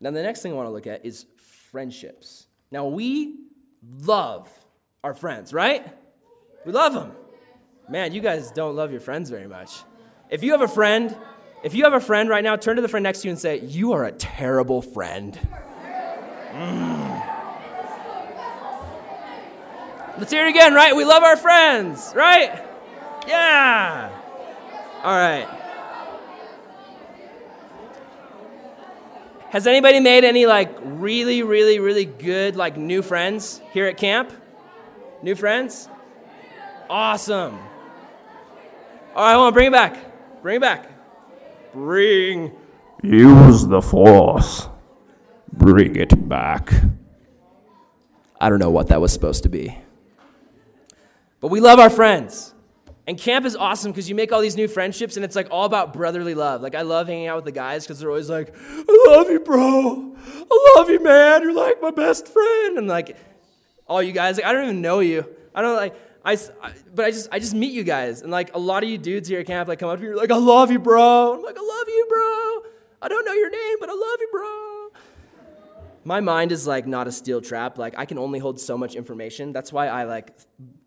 Now, 0.00 0.10
the 0.10 0.22
next 0.22 0.42
thing 0.42 0.52
I 0.52 0.54
want 0.54 0.66
to 0.66 0.72
look 0.72 0.86
at 0.86 1.04
is 1.04 1.26
friendships. 1.70 2.46
Now, 2.70 2.86
we 2.86 3.36
love 4.00 4.48
our 5.04 5.14
friends, 5.14 5.52
right? 5.52 5.86
We 6.64 6.72
love 6.72 6.94
them. 6.94 7.12
Man, 7.88 8.12
you 8.12 8.20
guys 8.20 8.50
don't 8.50 8.76
love 8.76 8.90
your 8.90 9.00
friends 9.00 9.28
very 9.30 9.48
much. 9.48 9.82
If 10.30 10.42
you 10.42 10.52
have 10.52 10.62
a 10.62 10.68
friend, 10.68 11.16
if 11.62 11.74
you 11.74 11.84
have 11.84 11.92
a 11.92 12.00
friend 12.00 12.28
right 12.28 12.42
now, 12.42 12.56
turn 12.56 12.76
to 12.76 12.82
the 12.82 12.88
friend 12.88 13.04
next 13.04 13.22
to 13.22 13.28
you 13.28 13.32
and 13.32 13.38
say, 13.38 13.60
You 13.60 13.92
are 13.92 14.04
a 14.04 14.12
terrible 14.12 14.82
friend. 14.82 15.38
Mm. 16.52 17.02
Let's 20.18 20.30
hear 20.30 20.46
it 20.46 20.50
again, 20.50 20.74
right? 20.74 20.94
We 20.94 21.04
love 21.04 21.22
our 21.22 21.36
friends, 21.36 22.12
right? 22.14 22.64
Yeah. 23.26 24.10
All 25.02 25.14
right. 25.14 25.48
Has 29.50 29.66
anybody 29.66 30.00
made 30.00 30.24
any 30.24 30.46
like 30.46 30.78
really, 30.82 31.42
really, 31.42 31.78
really 31.78 32.04
good 32.04 32.56
like 32.56 32.76
new 32.76 33.02
friends 33.02 33.60
here 33.72 33.86
at 33.86 33.96
camp? 33.96 34.32
New 35.22 35.34
friends? 35.34 35.88
Awesome. 36.88 37.58
All 39.14 39.22
right, 39.22 39.34
hold 39.34 39.46
on, 39.48 39.52
bring 39.52 39.66
it 39.66 39.72
back. 39.72 40.42
Bring 40.42 40.56
it 40.56 40.60
back. 40.60 40.90
Bring. 41.74 42.52
Use 43.02 43.66
the 43.66 43.82
force. 43.82 44.68
Bring 45.52 45.96
it 45.96 46.28
back. 46.28 46.72
I 48.40 48.48
don't 48.48 48.58
know 48.58 48.70
what 48.70 48.88
that 48.88 49.00
was 49.00 49.12
supposed 49.12 49.42
to 49.42 49.48
be. 49.48 49.78
But 51.40 51.48
we 51.48 51.60
love 51.60 51.78
our 51.78 51.90
friends. 51.90 52.54
And 53.06 53.18
camp 53.18 53.44
is 53.44 53.54
awesome 53.54 53.92
because 53.92 54.08
you 54.08 54.14
make 54.14 54.32
all 54.32 54.40
these 54.40 54.56
new 54.56 54.68
friendships 54.68 55.16
and 55.16 55.24
it's 55.24 55.36
like 55.36 55.48
all 55.50 55.64
about 55.64 55.92
brotherly 55.92 56.34
love. 56.34 56.62
Like 56.62 56.74
I 56.74 56.82
love 56.82 57.08
hanging 57.08 57.26
out 57.26 57.36
with 57.36 57.44
the 57.44 57.52
guys 57.52 57.84
because 57.84 57.98
they're 57.98 58.08
always 58.08 58.30
like, 58.30 58.54
I 58.56 59.04
love 59.08 59.28
you, 59.28 59.40
bro. 59.40 60.16
I 60.16 60.74
love 60.76 60.88
you, 60.88 61.02
man. 61.02 61.42
You're 61.42 61.52
like 61.52 61.82
my 61.82 61.90
best 61.90 62.28
friend. 62.28 62.78
And 62.78 62.86
like 62.86 63.16
all 63.86 64.02
you 64.02 64.12
guys, 64.12 64.36
like, 64.36 64.46
I 64.46 64.52
don't 64.52 64.64
even 64.64 64.80
know 64.80 65.00
you. 65.00 65.26
I 65.54 65.62
don't 65.62 65.76
like 65.76 65.94
I, 66.24 66.36
but 66.94 67.04
I 67.04 67.10
just 67.10 67.28
I 67.32 67.38
just 67.38 67.54
meet 67.54 67.72
you 67.72 67.84
guys 67.84 68.22
and 68.22 68.30
like 68.30 68.54
a 68.54 68.58
lot 68.58 68.82
of 68.82 68.88
you 68.88 68.98
dudes 68.98 69.28
here 69.28 69.40
at 69.40 69.46
camp 69.46 69.68
like 69.68 69.80
come 69.80 69.88
up 69.88 69.96
to 69.96 70.02
me 70.02 70.08
you're 70.08 70.16
like 70.16 70.30
I 70.30 70.36
love 70.36 70.70
you 70.70 70.78
bro 70.78 71.34
I'm 71.34 71.42
like 71.42 71.58
I 71.58 71.62
love 71.62 71.88
you 71.88 72.06
bro 72.08 72.70
I 73.02 73.08
don't 73.08 73.24
know 73.24 73.32
your 73.32 73.50
name 73.50 73.76
but 73.80 73.88
I 73.88 73.92
love 73.92 74.18
you 74.20 74.28
bro 74.30 75.00
my 76.04 76.20
mind 76.20 76.52
is 76.52 76.66
like 76.66 76.86
not 76.86 77.08
a 77.08 77.12
steel 77.12 77.40
trap 77.40 77.78
like 77.78 77.94
I 77.98 78.04
can 78.04 78.18
only 78.18 78.38
hold 78.38 78.60
so 78.60 78.78
much 78.78 78.94
information 78.94 79.52
that's 79.52 79.72
why 79.72 79.88
I 79.88 80.04
like 80.04 80.32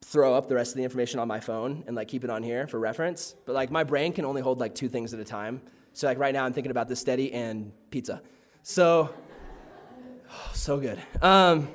throw 0.06 0.36
up 0.36 0.48
the 0.48 0.56
rest 0.56 0.72
of 0.72 0.78
the 0.78 0.84
information 0.84 1.20
on 1.20 1.28
my 1.28 1.40
phone 1.40 1.84
and 1.88 1.96
like 1.96 2.08
keep 2.08 2.24
it 2.24 2.30
on 2.30 2.44
here 2.44 2.68
for 2.68 2.80
reference. 2.80 3.36
But 3.46 3.54
like 3.54 3.72
my 3.72 3.84
brain 3.84 4.14
can 4.14 4.24
only 4.24 4.42
hold 4.42 4.60
like 4.60 4.76
two 4.76 4.88
things 4.88 5.14
at 5.14 5.20
a 5.20 5.24
time. 5.24 5.62
So 5.94 6.08
like 6.08 6.20
right 6.20 6.34
now 6.34 6.46
I'm 6.46 6.54
thinking 6.54 6.72
about 6.72 6.88
this 6.88 7.00
steady 7.00 7.34
and 7.34 7.72
pizza. 7.90 8.22
So 8.62 9.14
oh, 10.32 10.50
so 10.54 10.80
good. 10.80 11.02
Um, 11.22 11.70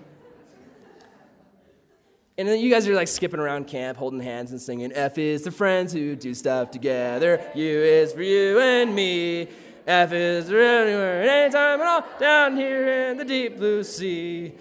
and 2.40 2.48
then 2.48 2.58
you 2.58 2.70
guys 2.70 2.88
are 2.88 2.94
like 2.94 3.06
skipping 3.06 3.38
around 3.38 3.66
camp, 3.66 3.98
holding 3.98 4.18
hands 4.18 4.50
and 4.50 4.58
singing, 4.58 4.92
F 4.94 5.18
is 5.18 5.42
the 5.42 5.50
friends 5.50 5.92
who 5.92 6.16
do 6.16 6.32
stuff 6.32 6.70
together. 6.70 7.38
U 7.54 7.82
is 7.82 8.14
for 8.14 8.22
you 8.22 8.58
and 8.58 8.94
me. 8.94 9.46
F 9.86 10.10
is 10.10 10.48
for 10.48 10.58
anywhere, 10.58 11.22
anytime 11.28 11.82
at 11.82 11.86
all, 11.86 12.04
down 12.18 12.56
here 12.56 13.10
in 13.10 13.18
the 13.18 13.26
deep 13.26 13.58
blue 13.58 13.84
sea. 13.84 14.54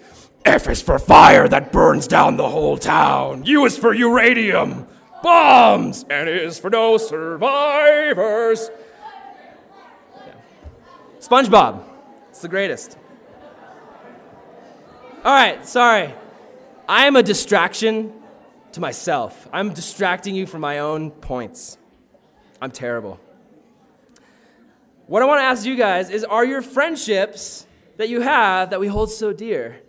F 0.44 0.68
is 0.68 0.82
for 0.82 0.98
fire 0.98 1.48
that 1.48 1.72
burns 1.72 2.06
down 2.06 2.36
the 2.36 2.50
whole 2.50 2.76
town. 2.76 3.46
U 3.46 3.64
is 3.64 3.78
for 3.78 3.94
uranium, 3.94 4.86
bombs, 5.22 6.04
and 6.10 6.28
is 6.28 6.58
for 6.58 6.68
no 6.68 6.98
survivors. 6.98 8.68
Yeah. 10.16 10.32
SpongeBob, 11.18 11.82
it's 12.28 12.42
the 12.42 12.48
greatest. 12.48 12.98
All 15.24 15.32
right, 15.32 15.66
sorry. 15.66 16.12
I 16.90 17.06
am 17.06 17.14
a 17.14 17.22
distraction 17.22 18.12
to 18.72 18.80
myself. 18.80 19.46
I'm 19.52 19.72
distracting 19.72 20.34
you 20.34 20.44
from 20.44 20.60
my 20.60 20.80
own 20.80 21.12
points. 21.12 21.78
I'm 22.60 22.72
terrible. 22.72 23.20
What 25.06 25.22
I 25.22 25.26
want 25.26 25.38
to 25.38 25.44
ask 25.44 25.64
you 25.64 25.76
guys 25.76 26.10
is 26.10 26.24
are 26.24 26.44
your 26.44 26.62
friendships 26.62 27.64
that 27.96 28.08
you 28.08 28.22
have 28.22 28.70
that 28.70 28.80
we 28.80 28.88
hold 28.88 29.12
so 29.12 29.32
dear? 29.32 29.80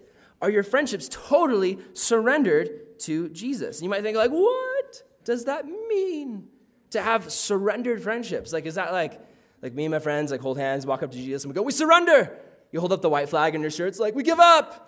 Are 0.44 0.52
your 0.52 0.62
friendships 0.62 1.10
totally 1.12 1.80
surrendered 1.94 3.00
to 3.00 3.30
Jesus? 3.30 3.82
you 3.82 3.90
might 3.90 4.04
think, 4.04 4.16
like, 4.16 4.30
what 4.30 5.02
does 5.24 5.46
that 5.46 5.66
mean 5.66 6.50
to 6.92 7.02
have 7.02 7.32
surrendered 7.32 8.04
friendships? 8.04 8.54
Like, 8.54 8.68
is 8.68 8.76
that 8.76 8.94
like, 8.94 9.20
like 9.64 9.74
me 9.74 9.86
and 9.86 9.92
my 9.92 9.98
friends 9.98 10.30
like 10.30 10.42
hold 10.42 10.60
hands, 10.60 10.86
walk 10.86 11.02
up 11.02 11.10
to 11.10 11.18
Jesus, 11.18 11.46
and 11.46 11.52
we 11.52 11.56
go, 11.56 11.64
we 11.64 11.72
surrender. 11.72 12.38
You 12.72 12.80
hold 12.80 12.94
up 12.94 13.02
the 13.02 13.10
white 13.10 13.28
flag 13.28 13.56
in 13.56 13.62
your 13.62 13.72
shirt. 13.72 13.88
It's 13.88 14.00
like, 14.00 14.14
we 14.14 14.22
give 14.22 14.40
up. 14.40 14.88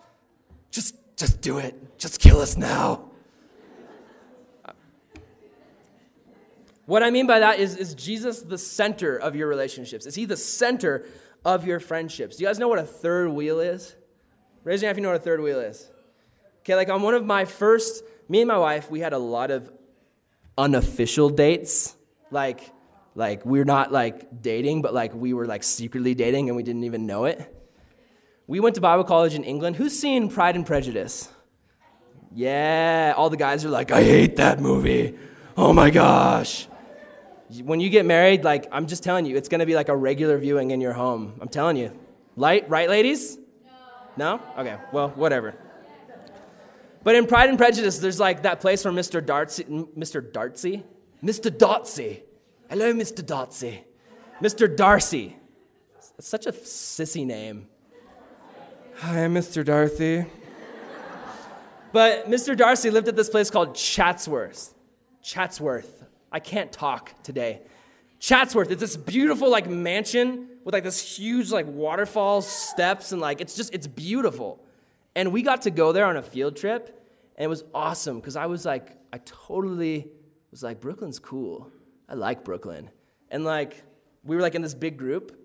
Just, 0.70 0.96
just 1.24 1.40
do 1.40 1.58
it. 1.58 1.98
Just 1.98 2.20
kill 2.20 2.42
us 2.42 2.58
now. 2.58 3.06
What 6.86 7.02
I 7.02 7.12
mean 7.12 7.28
by 7.28 7.40
that 7.40 7.60
is, 7.60 7.78
is 7.78 7.96
Jesus 7.96 8.42
the 8.42 8.58
center 8.58 9.16
of 9.16 9.34
your 9.34 9.48
relationships? 9.48 10.06
Is 10.06 10.16
he 10.16 10.26
the 10.26 10.36
center 10.36 11.06
of 11.46 11.66
your 11.66 11.80
friendships? 11.80 12.36
Do 12.36 12.44
you 12.44 12.50
guys 12.50 12.60
know 12.60 12.68
what 12.68 12.78
a 12.78 12.84
third 12.84 13.30
wheel 13.30 13.62
is? 13.62 13.96
Raise 14.66 14.82
your 14.82 14.90
hand 14.90 14.98
if 14.98 15.00
you 15.00 15.04
know 15.04 15.14
what 15.14 15.22
a 15.22 15.24
third 15.24 15.40
wheel 15.40 15.62
is. 15.62 15.90
Okay, 16.60 16.76
like 16.76 16.90
on 16.90 17.02
one 17.02 17.14
of 17.14 17.26
my 17.26 17.46
first, 17.46 18.04
me 18.28 18.42
and 18.42 18.48
my 18.50 18.58
wife, 18.58 18.92
we 18.92 19.00
had 19.00 19.14
a 19.14 19.18
lot 19.18 19.50
of 19.50 19.72
unofficial 20.58 21.30
dates. 21.30 21.96
Like, 22.32 22.70
like 23.16 23.46
we're 23.46 23.64
not 23.64 23.94
like 23.94 24.42
dating, 24.42 24.82
but 24.82 24.94
like 24.94 25.14
we 25.14 25.34
were 25.34 25.46
like 25.46 25.64
secretly 25.64 26.16
dating 26.16 26.50
and 26.50 26.58
we 26.58 26.64
didn't 26.64 26.84
even 26.84 27.06
know 27.06 27.24
it. 27.24 27.53
We 28.46 28.60
went 28.60 28.76
to 28.76 28.82
Bible 28.82 29.04
college 29.04 29.34
in 29.34 29.44
England. 29.44 29.78
Who's 29.78 29.98
seen 29.98 30.30
Pride 30.30 30.56
and 30.56 30.66
Prejudice? 30.66 31.30
Yeah, 32.36 33.14
all 33.16 33.30
the 33.30 33.38
guys 33.38 33.64
are 33.64 33.70
like, 33.70 33.92
I 33.92 34.04
hate 34.04 34.38
that 34.38 34.60
movie. 34.60 35.18
Oh 35.56 35.72
my 35.72 35.90
gosh. 35.90 36.68
When 37.64 37.80
you 37.80 37.90
get 37.90 38.06
married, 38.06 38.44
like 38.44 38.68
I'm 38.72 38.88
just 38.88 39.04
telling 39.04 39.26
you, 39.26 39.38
it's 39.38 39.48
gonna 39.48 39.66
be 39.66 39.76
like 39.76 39.90
a 39.90 39.96
regular 39.96 40.38
viewing 40.38 40.72
in 40.72 40.82
your 40.82 40.94
home. 40.94 41.34
I'm 41.40 41.48
telling 41.48 41.78
you. 41.78 41.92
Light, 42.36 42.68
right, 42.70 42.90
ladies? 42.90 43.38
No? 44.18 44.42
Okay, 44.58 44.78
well, 44.92 45.10
whatever. 45.10 45.56
But 47.04 47.16
in 47.16 47.28
Pride 47.28 47.50
and 47.50 47.58
Prejudice, 47.58 48.00
there's 48.00 48.20
like 48.20 48.44
that 48.44 48.60
place 48.62 48.84
where 48.84 48.94
Mr. 48.94 49.24
Darcy, 49.24 49.64
Mr. 49.64 50.32
Darcy? 50.32 50.84
Mr. 51.24 51.50
Dotsy. 51.50 52.22
Hello, 52.70 52.94
Mr. 52.94 53.24
Dotsy. 53.24 53.84
Mr. 54.42 54.76
Darcy. 54.76 55.38
That's 56.18 56.28
such 56.28 56.46
a 56.48 56.52
sissy 56.52 57.26
name. 57.26 57.68
Hi, 58.98 59.24
I'm 59.24 59.34
Mr. 59.34 59.66
Darcy. 59.66 60.26
but 61.92 62.28
Mr. 62.30 62.56
Darcy 62.56 62.90
lived 62.90 63.08
at 63.08 63.16
this 63.16 63.30
place 63.30 63.50
called 63.50 63.76
Chatsworth. 63.76 64.74
Chatsworth. 65.22 66.04
I 66.32 66.40
can't 66.40 66.72
talk 66.72 67.12
today. 67.24 67.62
Chatsworth, 68.20 68.72
it's 68.72 68.80
this 68.80 68.96
beautiful 68.96 69.50
like 69.50 69.68
mansion 69.70 70.48
with 70.64 70.74
like 70.74 70.84
this 70.84 71.18
huge 71.18 71.52
like 71.52 71.66
waterfall 71.68 72.42
steps 72.42 73.12
and 73.12 73.20
like 73.20 73.42
it's 73.42 73.56
just 73.56 73.74
it's 73.74 73.88
beautiful. 73.88 74.64
And 75.16 75.34
we 75.34 75.42
got 75.42 75.64
to 75.64 75.72
go 75.72 75.92
there 75.92 76.06
on 76.06 76.16
a 76.16 76.24
field 76.24 76.56
trip 76.56 77.02
and 77.36 77.44
it 77.44 77.50
was 77.50 77.64
awesome 77.74 78.20
because 78.20 78.36
I 78.36 78.46
was 78.46 78.64
like 78.64 78.98
I 79.12 79.18
totally 79.26 80.08
was 80.52 80.64
like 80.64 80.80
Brooklyn's 80.80 81.20
cool. 81.20 81.70
I 82.08 82.14
like 82.14 82.46
Brooklyn. 82.46 82.90
And 83.30 83.44
like 83.44 83.84
we 84.24 84.36
were 84.36 84.42
like 84.42 84.56
in 84.56 84.62
this 84.62 84.76
big 84.76 84.98
group 84.98 85.36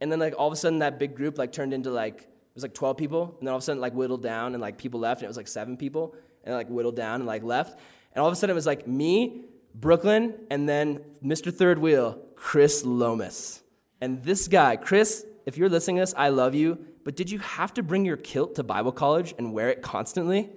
and 0.00 0.12
then 0.12 0.18
like 0.20 0.34
all 0.38 0.46
of 0.46 0.52
a 0.52 0.56
sudden 0.56 0.78
that 0.80 0.98
big 0.98 1.16
group 1.16 1.38
like 1.38 1.52
turned 1.52 1.74
into 1.74 1.90
like 1.90 2.28
was 2.58 2.64
like 2.64 2.74
12 2.74 2.96
people 2.96 3.36
and 3.38 3.46
then 3.46 3.52
all 3.52 3.56
of 3.56 3.62
a 3.62 3.64
sudden 3.64 3.80
like 3.80 3.94
whittled 3.94 4.22
down 4.22 4.54
and 4.54 4.60
like 4.60 4.76
people 4.78 5.00
left 5.00 5.20
and 5.20 5.26
it 5.26 5.28
was 5.28 5.36
like 5.36 5.48
7 5.48 5.76
people 5.76 6.14
and 6.44 6.54
like 6.54 6.68
whittled 6.68 6.96
down 6.96 7.20
and 7.20 7.26
like 7.26 7.42
left. 7.42 7.78
And 8.12 8.22
all 8.22 8.26
of 8.26 8.32
a 8.32 8.36
sudden 8.36 8.52
it 8.52 8.54
was 8.54 8.66
like 8.66 8.86
me, 8.86 9.44
Brooklyn, 9.74 10.34
and 10.50 10.68
then 10.68 11.00
Mr. 11.24 11.52
Third 11.54 11.78
Wheel, 11.78 12.18
Chris 12.34 12.84
Lomas. 12.84 13.62
And 14.00 14.22
this 14.22 14.48
guy, 14.48 14.76
Chris, 14.76 15.24
if 15.46 15.56
you're 15.56 15.68
listening 15.68 15.96
to 15.96 16.02
this, 16.02 16.14
I 16.16 16.28
love 16.30 16.54
you, 16.54 16.78
but 17.04 17.16
did 17.16 17.30
you 17.30 17.38
have 17.38 17.72
to 17.74 17.82
bring 17.82 18.04
your 18.04 18.16
kilt 18.16 18.56
to 18.56 18.62
Bible 18.62 18.92
college 18.92 19.34
and 19.38 19.52
wear 19.52 19.70
it 19.70 19.82
constantly? 19.82 20.50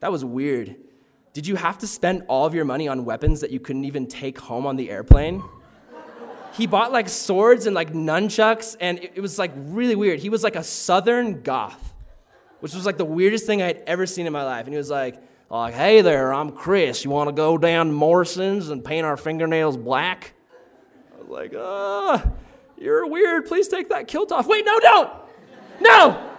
That 0.00 0.12
was 0.12 0.24
weird. 0.24 0.76
Did 1.32 1.46
you 1.46 1.56
have 1.56 1.78
to 1.78 1.86
spend 1.86 2.24
all 2.28 2.46
of 2.46 2.54
your 2.54 2.64
money 2.64 2.88
on 2.88 3.04
weapons 3.04 3.40
that 3.40 3.50
you 3.50 3.60
couldn't 3.60 3.84
even 3.84 4.06
take 4.06 4.38
home 4.38 4.66
on 4.66 4.76
the 4.76 4.90
airplane? 4.90 5.42
He 6.58 6.66
bought 6.66 6.90
like 6.90 7.08
swords 7.08 7.66
and 7.66 7.74
like 7.74 7.92
nunchucks, 7.92 8.76
and 8.80 8.98
it, 8.98 9.20
was 9.20 9.38
like 9.38 9.52
really 9.54 9.94
weird. 9.94 10.18
He 10.18 10.28
was 10.28 10.42
like 10.42 10.56
a 10.56 10.64
southern 10.64 11.42
goth, 11.42 11.94
which 12.58 12.74
was 12.74 12.84
like 12.84 12.96
the 12.96 13.04
weirdest 13.04 13.46
thing 13.46 13.62
I 13.62 13.68
had 13.68 13.84
ever 13.86 14.06
seen 14.06 14.26
in 14.26 14.32
my 14.32 14.42
life. 14.42 14.64
And 14.64 14.74
he 14.74 14.76
was 14.76 14.90
like, 14.90 15.22
like, 15.48 15.74
hey 15.74 16.00
there, 16.00 16.34
I'm 16.34 16.50
Chris. 16.50 17.04
You 17.04 17.12
want 17.12 17.28
to 17.28 17.32
go 17.32 17.58
down 17.58 17.86
to 17.86 17.92
Morrison's 17.92 18.70
and 18.70 18.84
paint 18.84 19.06
our 19.06 19.16
fingernails 19.16 19.76
black? 19.76 20.34
I 21.14 21.20
was 21.20 21.28
like, 21.28 21.52
ah, 21.56 22.24
uh, 22.24 22.30
you're 22.76 23.06
weird. 23.06 23.46
Please 23.46 23.68
take 23.68 23.88
that 23.90 24.08
kilt 24.08 24.32
off. 24.32 24.48
Wait, 24.48 24.64
no, 24.64 24.80
don't. 24.80 25.10
No, 25.80 26.32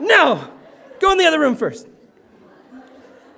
no. 0.00 0.50
Go 0.98 1.12
in 1.12 1.18
the 1.18 1.24
other 1.26 1.38
room 1.38 1.54
first. 1.54 1.86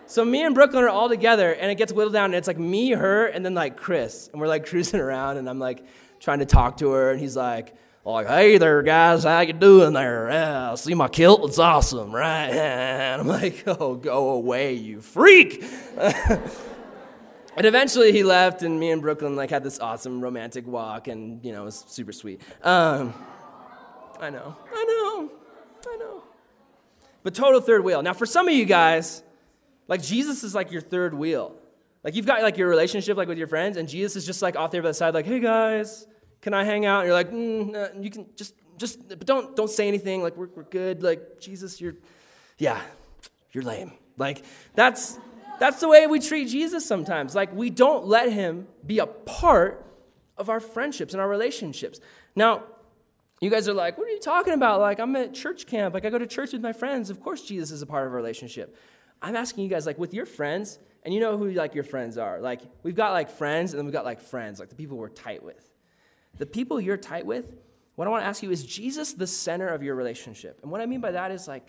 So 0.06 0.24
me 0.24 0.42
and 0.42 0.54
Brooklyn 0.54 0.84
are 0.84 0.88
all 0.88 1.10
together, 1.10 1.52
and 1.52 1.70
it 1.70 1.74
gets 1.74 1.92
whittled 1.92 2.14
down, 2.14 2.26
and 2.26 2.34
it's 2.34 2.48
like 2.48 2.58
me, 2.58 2.92
her, 2.92 3.26
and 3.26 3.44
then 3.44 3.52
like 3.52 3.76
Chris, 3.76 4.30
and 4.32 4.40
we're 4.40 4.48
like 4.48 4.64
cruising 4.70 5.00
around, 5.00 5.36
and 5.36 5.50
I'm 5.50 5.58
like 5.58 5.84
trying 6.24 6.40
to 6.40 6.46
talk 6.46 6.78
to 6.78 6.90
her, 6.90 7.10
and 7.12 7.20
he's 7.20 7.36
like, 7.36 7.74
like, 8.04 8.26
hey 8.26 8.58
there, 8.58 8.82
guys, 8.82 9.24
how 9.24 9.40
you 9.40 9.52
doing 9.52 9.92
there? 9.92 10.28
Yeah, 10.30 10.74
see 10.74 10.94
my 10.94 11.08
kilt? 11.08 11.44
It's 11.44 11.58
awesome, 11.58 12.14
right? 12.14 12.50
And 12.54 13.22
I'm 13.22 13.28
like, 13.28 13.62
oh, 13.66 13.94
go 13.94 14.30
away, 14.30 14.74
you 14.74 15.00
freak. 15.00 15.64
and 15.96 16.40
eventually 17.56 18.12
he 18.12 18.22
left, 18.22 18.62
and 18.62 18.80
me 18.80 18.90
and 18.90 19.00
Brooklyn 19.00 19.36
like 19.36 19.50
had 19.50 19.62
this 19.62 19.78
awesome 19.78 20.20
romantic 20.20 20.66
walk, 20.66 21.08
and 21.08 21.44
you 21.44 21.52
know, 21.52 21.62
it 21.62 21.66
was 21.66 21.84
super 21.86 22.12
sweet. 22.12 22.40
Um, 22.62 23.14
I 24.20 24.30
know, 24.30 24.56
I 24.72 24.84
know, 24.84 25.32
I 25.86 25.96
know. 25.96 26.22
But 27.22 27.34
total 27.34 27.60
third 27.60 27.84
wheel. 27.84 28.02
Now, 28.02 28.12
for 28.12 28.26
some 28.26 28.48
of 28.48 28.54
you 28.54 28.64
guys, 28.66 29.22
like 29.88 30.02
Jesus 30.02 30.44
is 30.44 30.54
like 30.54 30.72
your 30.72 30.82
third 30.82 31.14
wheel. 31.14 31.54
Like 32.02 32.14
you've 32.14 32.26
got 32.26 32.42
like 32.42 32.58
your 32.58 32.68
relationship 32.68 33.16
like 33.16 33.28
with 33.28 33.38
your 33.38 33.46
friends, 33.46 33.78
and 33.78 33.88
Jesus 33.88 34.16
is 34.16 34.26
just 34.26 34.42
like 34.42 34.56
off 34.56 34.70
there 34.70 34.82
by 34.82 34.88
the 34.88 34.94
side, 34.94 35.14
like, 35.14 35.26
hey 35.26 35.40
guys, 35.40 36.06
can 36.44 36.52
I 36.52 36.62
hang 36.62 36.84
out? 36.84 37.00
And 37.00 37.06
you're 37.06 37.14
like, 37.14 37.30
mm, 37.30 38.04
you 38.04 38.10
can 38.10 38.26
just, 38.36 38.54
just, 38.76 39.08
but 39.08 39.24
don't, 39.24 39.56
don't 39.56 39.70
say 39.70 39.88
anything. 39.88 40.22
Like, 40.22 40.36
we're, 40.36 40.50
we're 40.54 40.64
good. 40.64 41.02
Like, 41.02 41.40
Jesus, 41.40 41.80
you're, 41.80 41.94
yeah, 42.58 42.82
you're 43.52 43.64
lame. 43.64 43.92
Like, 44.18 44.44
that's, 44.74 45.18
that's 45.58 45.80
the 45.80 45.88
way 45.88 46.06
we 46.06 46.20
treat 46.20 46.48
Jesus 46.48 46.84
sometimes. 46.84 47.34
Like, 47.34 47.54
we 47.54 47.70
don't 47.70 48.06
let 48.06 48.30
him 48.30 48.68
be 48.84 48.98
a 48.98 49.06
part 49.06 49.86
of 50.36 50.50
our 50.50 50.60
friendships 50.60 51.14
and 51.14 51.20
our 51.22 51.28
relationships. 51.28 51.98
Now, 52.36 52.64
you 53.40 53.48
guys 53.48 53.66
are 53.66 53.72
like, 53.72 53.96
what 53.96 54.06
are 54.06 54.10
you 54.10 54.20
talking 54.20 54.52
about? 54.52 54.80
Like, 54.80 55.00
I'm 55.00 55.16
at 55.16 55.32
church 55.32 55.66
camp. 55.66 55.94
Like, 55.94 56.04
I 56.04 56.10
go 56.10 56.18
to 56.18 56.26
church 56.26 56.52
with 56.52 56.60
my 56.60 56.74
friends. 56.74 57.08
Of 57.08 57.22
course, 57.22 57.40
Jesus 57.40 57.70
is 57.70 57.80
a 57.80 57.86
part 57.86 58.06
of 58.06 58.12
our 58.12 58.16
relationship. 58.16 58.76
I'm 59.22 59.34
asking 59.34 59.64
you 59.64 59.70
guys, 59.70 59.86
like, 59.86 59.98
with 59.98 60.12
your 60.12 60.26
friends, 60.26 60.78
and 61.04 61.14
you 61.14 61.20
know 61.20 61.38
who, 61.38 61.52
like, 61.52 61.74
your 61.74 61.84
friends 61.84 62.18
are. 62.18 62.38
Like, 62.42 62.60
we've 62.82 62.94
got, 62.94 63.12
like, 63.12 63.30
friends, 63.30 63.72
and 63.72 63.78
then 63.78 63.86
we've 63.86 63.94
got, 63.94 64.04
like, 64.04 64.20
friends, 64.20 64.60
like 64.60 64.68
the 64.68 64.74
people 64.74 64.98
we're 64.98 65.08
tight 65.08 65.42
with 65.42 65.70
the 66.38 66.46
people 66.46 66.80
you're 66.80 66.96
tight 66.96 67.26
with, 67.26 67.52
what 67.96 68.08
I 68.08 68.10
want 68.10 68.22
to 68.22 68.26
ask 68.26 68.42
you 68.42 68.50
is 68.50 68.64
Jesus 68.64 69.12
the 69.12 69.26
center 69.26 69.68
of 69.68 69.82
your 69.82 69.94
relationship? 69.94 70.58
And 70.62 70.70
what 70.70 70.80
I 70.80 70.86
mean 70.86 71.00
by 71.00 71.12
that 71.12 71.30
is 71.30 71.46
like, 71.46 71.66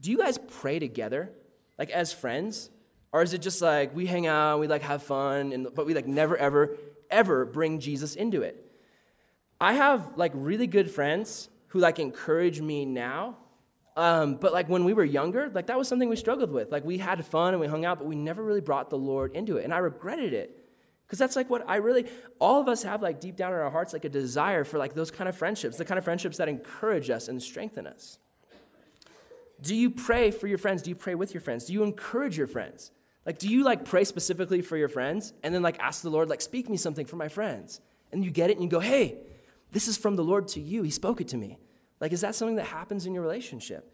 do 0.00 0.10
you 0.10 0.18
guys 0.18 0.38
pray 0.38 0.78
together, 0.78 1.30
like 1.78 1.90
as 1.90 2.12
friends? 2.12 2.70
Or 3.12 3.22
is 3.22 3.34
it 3.34 3.42
just 3.42 3.62
like 3.62 3.94
we 3.94 4.06
hang 4.06 4.26
out, 4.26 4.58
we 4.60 4.66
like 4.68 4.82
have 4.82 5.02
fun, 5.02 5.52
and, 5.52 5.68
but 5.74 5.86
we 5.86 5.94
like 5.94 6.06
never, 6.06 6.36
ever, 6.36 6.76
ever 7.10 7.44
bring 7.44 7.80
Jesus 7.80 8.14
into 8.14 8.42
it? 8.42 8.62
I 9.60 9.74
have 9.74 10.16
like 10.16 10.32
really 10.34 10.66
good 10.66 10.90
friends 10.90 11.48
who 11.68 11.78
like 11.78 11.98
encourage 11.98 12.60
me 12.60 12.84
now. 12.84 13.36
Um, 13.96 14.34
but 14.36 14.52
like 14.52 14.68
when 14.68 14.84
we 14.84 14.92
were 14.92 15.04
younger, 15.04 15.50
like 15.54 15.66
that 15.68 15.78
was 15.78 15.88
something 15.88 16.08
we 16.08 16.16
struggled 16.16 16.50
with. 16.50 16.70
Like 16.70 16.84
we 16.84 16.98
had 16.98 17.24
fun 17.24 17.54
and 17.54 17.60
we 17.60 17.66
hung 17.66 17.84
out, 17.84 17.98
but 17.98 18.06
we 18.06 18.14
never 18.14 18.42
really 18.42 18.60
brought 18.60 18.90
the 18.90 18.98
Lord 18.98 19.34
into 19.34 19.56
it. 19.56 19.64
And 19.64 19.72
I 19.72 19.78
regretted 19.78 20.34
it 20.34 20.55
because 21.06 21.18
that's 21.18 21.36
like 21.36 21.48
what 21.48 21.64
I 21.68 21.76
really, 21.76 22.06
all 22.40 22.60
of 22.60 22.68
us 22.68 22.82
have 22.82 23.00
like 23.00 23.20
deep 23.20 23.36
down 23.36 23.52
in 23.52 23.58
our 23.58 23.70
hearts, 23.70 23.92
like 23.92 24.04
a 24.04 24.08
desire 24.08 24.64
for 24.64 24.76
like 24.78 24.94
those 24.94 25.10
kind 25.10 25.28
of 25.28 25.36
friendships, 25.36 25.76
the 25.76 25.84
kind 25.84 25.98
of 25.98 26.04
friendships 26.04 26.36
that 26.38 26.48
encourage 26.48 27.10
us 27.10 27.28
and 27.28 27.40
strengthen 27.40 27.86
us. 27.86 28.18
Do 29.60 29.74
you 29.74 29.90
pray 29.90 30.30
for 30.32 30.48
your 30.48 30.58
friends? 30.58 30.82
Do 30.82 30.90
you 30.90 30.96
pray 30.96 31.14
with 31.14 31.32
your 31.32 31.40
friends? 31.40 31.66
Do 31.66 31.72
you 31.72 31.84
encourage 31.84 32.36
your 32.36 32.48
friends? 32.48 32.90
Like, 33.24 33.38
do 33.38 33.48
you 33.48 33.62
like 33.62 33.84
pray 33.84 34.04
specifically 34.04 34.62
for 34.62 34.76
your 34.76 34.88
friends 34.88 35.32
and 35.42 35.54
then 35.54 35.62
like 35.62 35.78
ask 35.78 36.02
the 36.02 36.10
Lord, 36.10 36.28
like, 36.28 36.40
speak 36.40 36.68
me 36.68 36.76
something 36.76 37.06
for 37.06 37.16
my 37.16 37.28
friends? 37.28 37.80
And 38.12 38.24
you 38.24 38.30
get 38.30 38.50
it 38.50 38.54
and 38.54 38.64
you 38.64 38.68
go, 38.68 38.80
hey, 38.80 39.18
this 39.72 39.88
is 39.88 39.96
from 39.96 40.16
the 40.16 40.24
Lord 40.24 40.48
to 40.48 40.60
you. 40.60 40.82
He 40.82 40.90
spoke 40.90 41.20
it 41.20 41.28
to 41.28 41.36
me. 41.36 41.58
Like, 42.00 42.12
is 42.12 42.20
that 42.20 42.34
something 42.34 42.56
that 42.56 42.66
happens 42.66 43.06
in 43.06 43.14
your 43.14 43.22
relationship? 43.22 43.92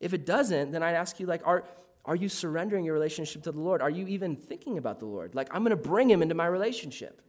If 0.00 0.12
it 0.12 0.26
doesn't, 0.26 0.72
then 0.72 0.82
I'd 0.82 0.94
ask 0.94 1.18
you, 1.20 1.26
like, 1.26 1.42
are, 1.46 1.64
are 2.06 2.14
you 2.14 2.28
surrendering 2.28 2.84
your 2.84 2.94
relationship 2.94 3.42
to 3.42 3.52
the 3.52 3.60
Lord? 3.60 3.82
Are 3.82 3.90
you 3.90 4.06
even 4.06 4.36
thinking 4.36 4.78
about 4.78 5.00
the 5.00 5.06
Lord? 5.06 5.34
Like, 5.34 5.52
I'm 5.52 5.62
going 5.62 5.70
to 5.70 5.76
bring 5.76 6.08
him 6.08 6.22
into 6.22 6.36
my 6.36 6.46
relationship. 6.46 7.20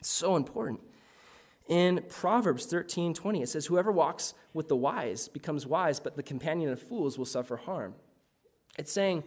It's 0.00 0.10
so 0.10 0.34
important. 0.34 0.80
In 1.68 2.04
Proverbs 2.08 2.66
13 2.66 3.14
20, 3.14 3.42
it 3.42 3.48
says, 3.48 3.66
Whoever 3.66 3.92
walks 3.92 4.34
with 4.52 4.68
the 4.68 4.76
wise 4.76 5.28
becomes 5.28 5.66
wise, 5.66 6.00
but 6.00 6.16
the 6.16 6.22
companion 6.22 6.70
of 6.70 6.82
fools 6.82 7.16
will 7.16 7.24
suffer 7.24 7.56
harm. 7.56 7.94
It's 8.76 8.92
saying, 8.92 9.22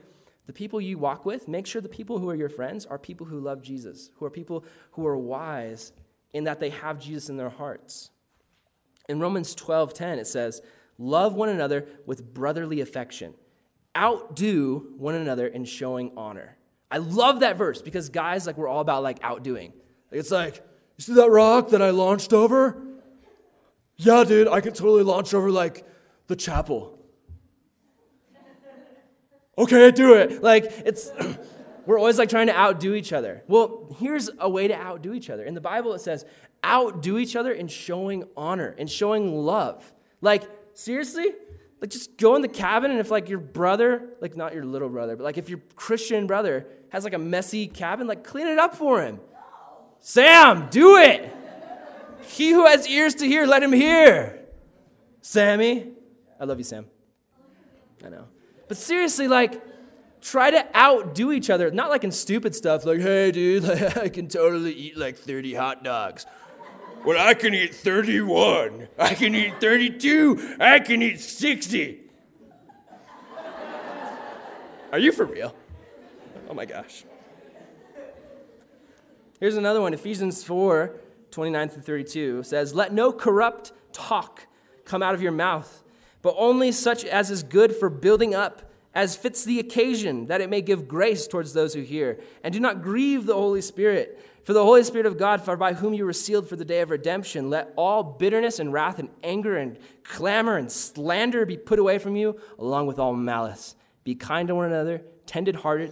the 0.45 0.53
people 0.53 0.79
you 0.81 0.97
walk 0.97 1.25
with, 1.25 1.47
make 1.47 1.65
sure 1.65 1.81
the 1.81 1.89
people 1.89 2.19
who 2.19 2.29
are 2.29 2.35
your 2.35 2.49
friends 2.49 2.85
are 2.85 2.99
people 2.99 3.25
who 3.25 3.39
love 3.39 3.63
Jesus, 3.63 4.11
who 4.17 4.25
are 4.25 4.29
people 4.29 4.65
who 4.91 5.07
are 5.07 5.17
wise 5.17 5.93
in 6.33 6.43
that 6.43 6.59
they 6.59 6.69
have 6.69 6.99
Jesus 6.99 7.29
in 7.29 7.37
their 7.37 7.49
hearts. 7.49 8.11
In 9.07 9.19
Romans 9.19 9.55
12 9.55 9.93
10, 9.93 10.19
it 10.19 10.27
says, 10.27 10.61
Love 10.97 11.33
one 11.35 11.49
another 11.49 11.87
with 12.05 12.33
brotherly 12.33 12.81
affection 12.81 13.33
outdo 13.95 14.93
one 14.97 15.15
another 15.15 15.47
in 15.47 15.65
showing 15.65 16.11
honor. 16.17 16.57
I 16.91 16.97
love 16.97 17.41
that 17.41 17.57
verse 17.57 17.81
because 17.81 18.09
guys, 18.09 18.45
like, 18.47 18.57
we're 18.57 18.67
all 18.67 18.81
about 18.81 19.03
like 19.03 19.19
outdoing. 19.21 19.73
It's 20.11 20.31
like, 20.31 20.55
you 20.97 21.03
see 21.03 21.13
that 21.15 21.29
rock 21.29 21.69
that 21.69 21.81
I 21.81 21.89
launched 21.89 22.31
over? 22.31 22.81
Yeah, 23.97 24.23
dude, 24.23 24.47
I 24.47 24.61
can 24.61 24.73
totally 24.73 25.03
launch 25.03 25.33
over 25.33 25.51
like 25.51 25.85
the 26.27 26.35
chapel. 26.35 26.99
Okay, 29.57 29.91
do 29.91 30.13
it. 30.13 30.43
Like, 30.43 30.65
it's, 30.85 31.11
we're 31.85 31.97
always 31.97 32.17
like 32.17 32.29
trying 32.29 32.47
to 32.47 32.55
outdo 32.55 32.93
each 32.93 33.13
other. 33.13 33.43
Well, 33.47 33.95
here's 33.99 34.29
a 34.39 34.49
way 34.49 34.67
to 34.67 34.75
outdo 34.75 35.13
each 35.13 35.29
other. 35.29 35.43
In 35.45 35.53
the 35.53 35.61
Bible, 35.61 35.93
it 35.93 36.01
says, 36.01 36.25
outdo 36.65 37.17
each 37.17 37.35
other 37.35 37.53
in 37.53 37.67
showing 37.67 38.25
honor, 38.35 38.75
in 38.77 38.87
showing 38.87 39.33
love. 39.33 39.93
Like, 40.19 40.43
seriously? 40.73 41.33
Like, 41.85 41.91
just 41.91 42.17
go 42.17 42.35
in 42.35 42.41
the 42.41 42.47
cabin, 42.47 42.89
and 42.89 42.99
if, 42.99 43.11
like, 43.11 43.29
your 43.29 43.37
brother, 43.37 44.09
like, 44.19 44.35
not 44.35 44.55
your 44.55 44.65
little 44.65 44.89
brother, 44.89 45.15
but, 45.15 45.23
like, 45.23 45.37
if 45.37 45.49
your 45.49 45.59
Christian 45.75 46.25
brother 46.25 46.65
has, 46.89 47.03
like, 47.03 47.13
a 47.13 47.19
messy 47.19 47.67
cabin, 47.67 48.07
like, 48.07 48.23
clean 48.23 48.47
it 48.47 48.57
up 48.57 48.73
for 48.73 49.03
him. 49.03 49.19
Sam, 49.99 50.67
do 50.71 50.97
it. 50.97 51.31
He 52.23 52.49
who 52.49 52.65
has 52.65 52.87
ears 52.87 53.13
to 53.15 53.27
hear, 53.27 53.45
let 53.45 53.61
him 53.61 53.71
hear. 53.71 54.39
Sammy, 55.21 55.89
I 56.39 56.45
love 56.45 56.57
you, 56.57 56.63
Sam. 56.63 56.87
I 58.03 58.09
know. 58.09 58.29
But 58.67 58.77
seriously, 58.77 59.27
like, 59.27 59.61
try 60.21 60.49
to 60.49 60.65
outdo 60.75 61.31
each 61.31 61.51
other. 61.51 61.69
Not 61.69 61.91
like 61.91 62.03
in 62.03 62.11
stupid 62.11 62.55
stuff, 62.55 62.83
like, 62.83 62.99
hey, 62.99 63.31
dude, 63.31 63.63
I 63.97 64.09
can 64.09 64.27
totally 64.27 64.73
eat 64.73 64.97
like 64.97 65.17
30 65.19 65.53
hot 65.53 65.83
dogs. 65.83 66.25
Well, 67.05 67.23
I 67.23 67.35
can 67.35 67.53
eat 67.53 67.75
31. 67.75 68.87
I 68.97 69.13
can 69.13 69.35
eat 69.35 69.61
32. 69.61 70.57
I 70.59 70.79
can 70.79 71.03
eat 71.03 71.19
60. 71.19 71.99
Are 74.91 74.97
you 74.97 75.11
for 75.11 75.25
real? 75.25 75.55
Oh 76.49 76.55
my 76.55 76.65
gosh. 76.65 77.03
Here's 79.39 79.55
another 79.55 79.81
one 79.81 79.93
Ephesians 79.93 80.43
4 80.43 80.95
29 81.29 81.69
through 81.69 81.81
32 81.81 82.43
says, 82.43 82.73
Let 82.73 82.93
no 82.93 83.11
corrupt 83.11 83.73
talk 83.91 84.47
come 84.85 85.03
out 85.03 85.13
of 85.13 85.21
your 85.21 85.31
mouth, 85.31 85.83
but 86.21 86.33
only 86.37 86.71
such 86.71 87.03
as 87.05 87.29
is 87.29 87.43
good 87.43 87.75
for 87.75 87.89
building 87.89 88.33
up 88.33 88.71
as 88.95 89.17
fits 89.17 89.43
the 89.43 89.59
occasion, 89.59 90.27
that 90.27 90.39
it 90.39 90.49
may 90.49 90.61
give 90.61 90.87
grace 90.87 91.27
towards 91.27 91.51
those 91.51 91.73
who 91.73 91.81
hear. 91.81 92.17
And 92.43 92.53
do 92.53 92.61
not 92.61 92.81
grieve 92.81 93.25
the 93.25 93.33
Holy 93.33 93.59
Spirit, 93.59 94.17
for 94.45 94.53
the 94.53 94.63
Holy 94.63 94.83
Spirit 94.83 95.07
of 95.07 95.17
God, 95.17 95.43
by 95.59 95.73
whom 95.73 95.93
you 95.93 96.05
were 96.05 96.13
sealed 96.13 96.47
for 96.47 96.55
the 96.55 96.63
day 96.63 96.81
of 96.81 96.91
redemption. 96.91 97.49
Let 97.49 97.73
all 97.75 98.03
bitterness 98.03 98.59
and 98.59 98.71
wrath 98.71 98.99
and 98.99 99.09
anger 99.23 99.57
and 99.57 99.79
clamor 100.03 100.55
and 100.55 100.71
slander 100.71 101.45
be 101.47 101.57
put 101.57 101.79
away 101.79 101.97
from 101.97 102.15
you, 102.15 102.39
along 102.59 102.85
with 102.85 102.99
all 102.99 103.13
malice. 103.13 103.75
Be 104.03 104.13
kind 104.13 104.47
to 104.47 104.55
one 104.55 104.67
another, 104.67 105.01
tender 105.25 105.57
hearted, 105.57 105.91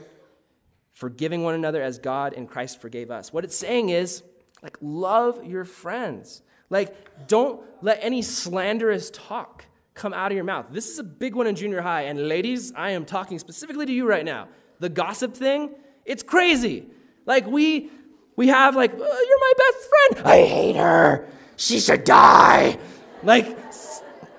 forgiving 0.91 1.43
one 1.43 1.55
another 1.55 1.81
as 1.81 1.97
God 1.97 2.33
in 2.33 2.45
Christ 2.45 2.79
forgave 2.79 3.09
us. 3.09 3.33
What 3.33 3.43
it's 3.43 3.57
saying 3.57 3.89
is, 3.89 4.21
like, 4.61 4.77
love 4.81 5.43
your 5.43 5.65
friends. 5.65 6.43
Like, 6.69 7.27
don't 7.27 7.61
let 7.81 7.99
any 8.03 8.21
slanderous 8.21 9.09
talk 9.09 9.65
come 9.95 10.13
out 10.13 10.31
of 10.31 10.35
your 10.35 10.45
mouth. 10.45 10.67
This 10.71 10.89
is 10.89 10.99
a 10.99 11.03
big 11.03 11.35
one 11.35 11.47
in 11.47 11.55
junior 11.55 11.81
high. 11.81 12.03
And 12.03 12.27
ladies, 12.27 12.71
I 12.75 12.91
am 12.91 13.03
talking 13.05 13.39
specifically 13.39 13.87
to 13.87 13.91
you 13.91 14.07
right 14.07 14.23
now. 14.23 14.47
The 14.79 14.89
gossip 14.89 15.33
thing, 15.33 15.75
it's 16.05 16.21
crazy. 16.21 16.87
Like 17.25 17.47
we 17.47 17.89
we 18.35 18.47
have 18.47 18.75
like, 18.75 18.91
oh, 18.93 19.25
you're 19.27 19.39
my 19.39 19.53
best 19.57 19.89
friend. 19.89 20.27
I 20.27 20.45
hate 20.45 20.75
her. 20.75 21.27
She 21.55 21.79
should 21.79 22.03
die. 22.03 22.77
Like 23.21 23.57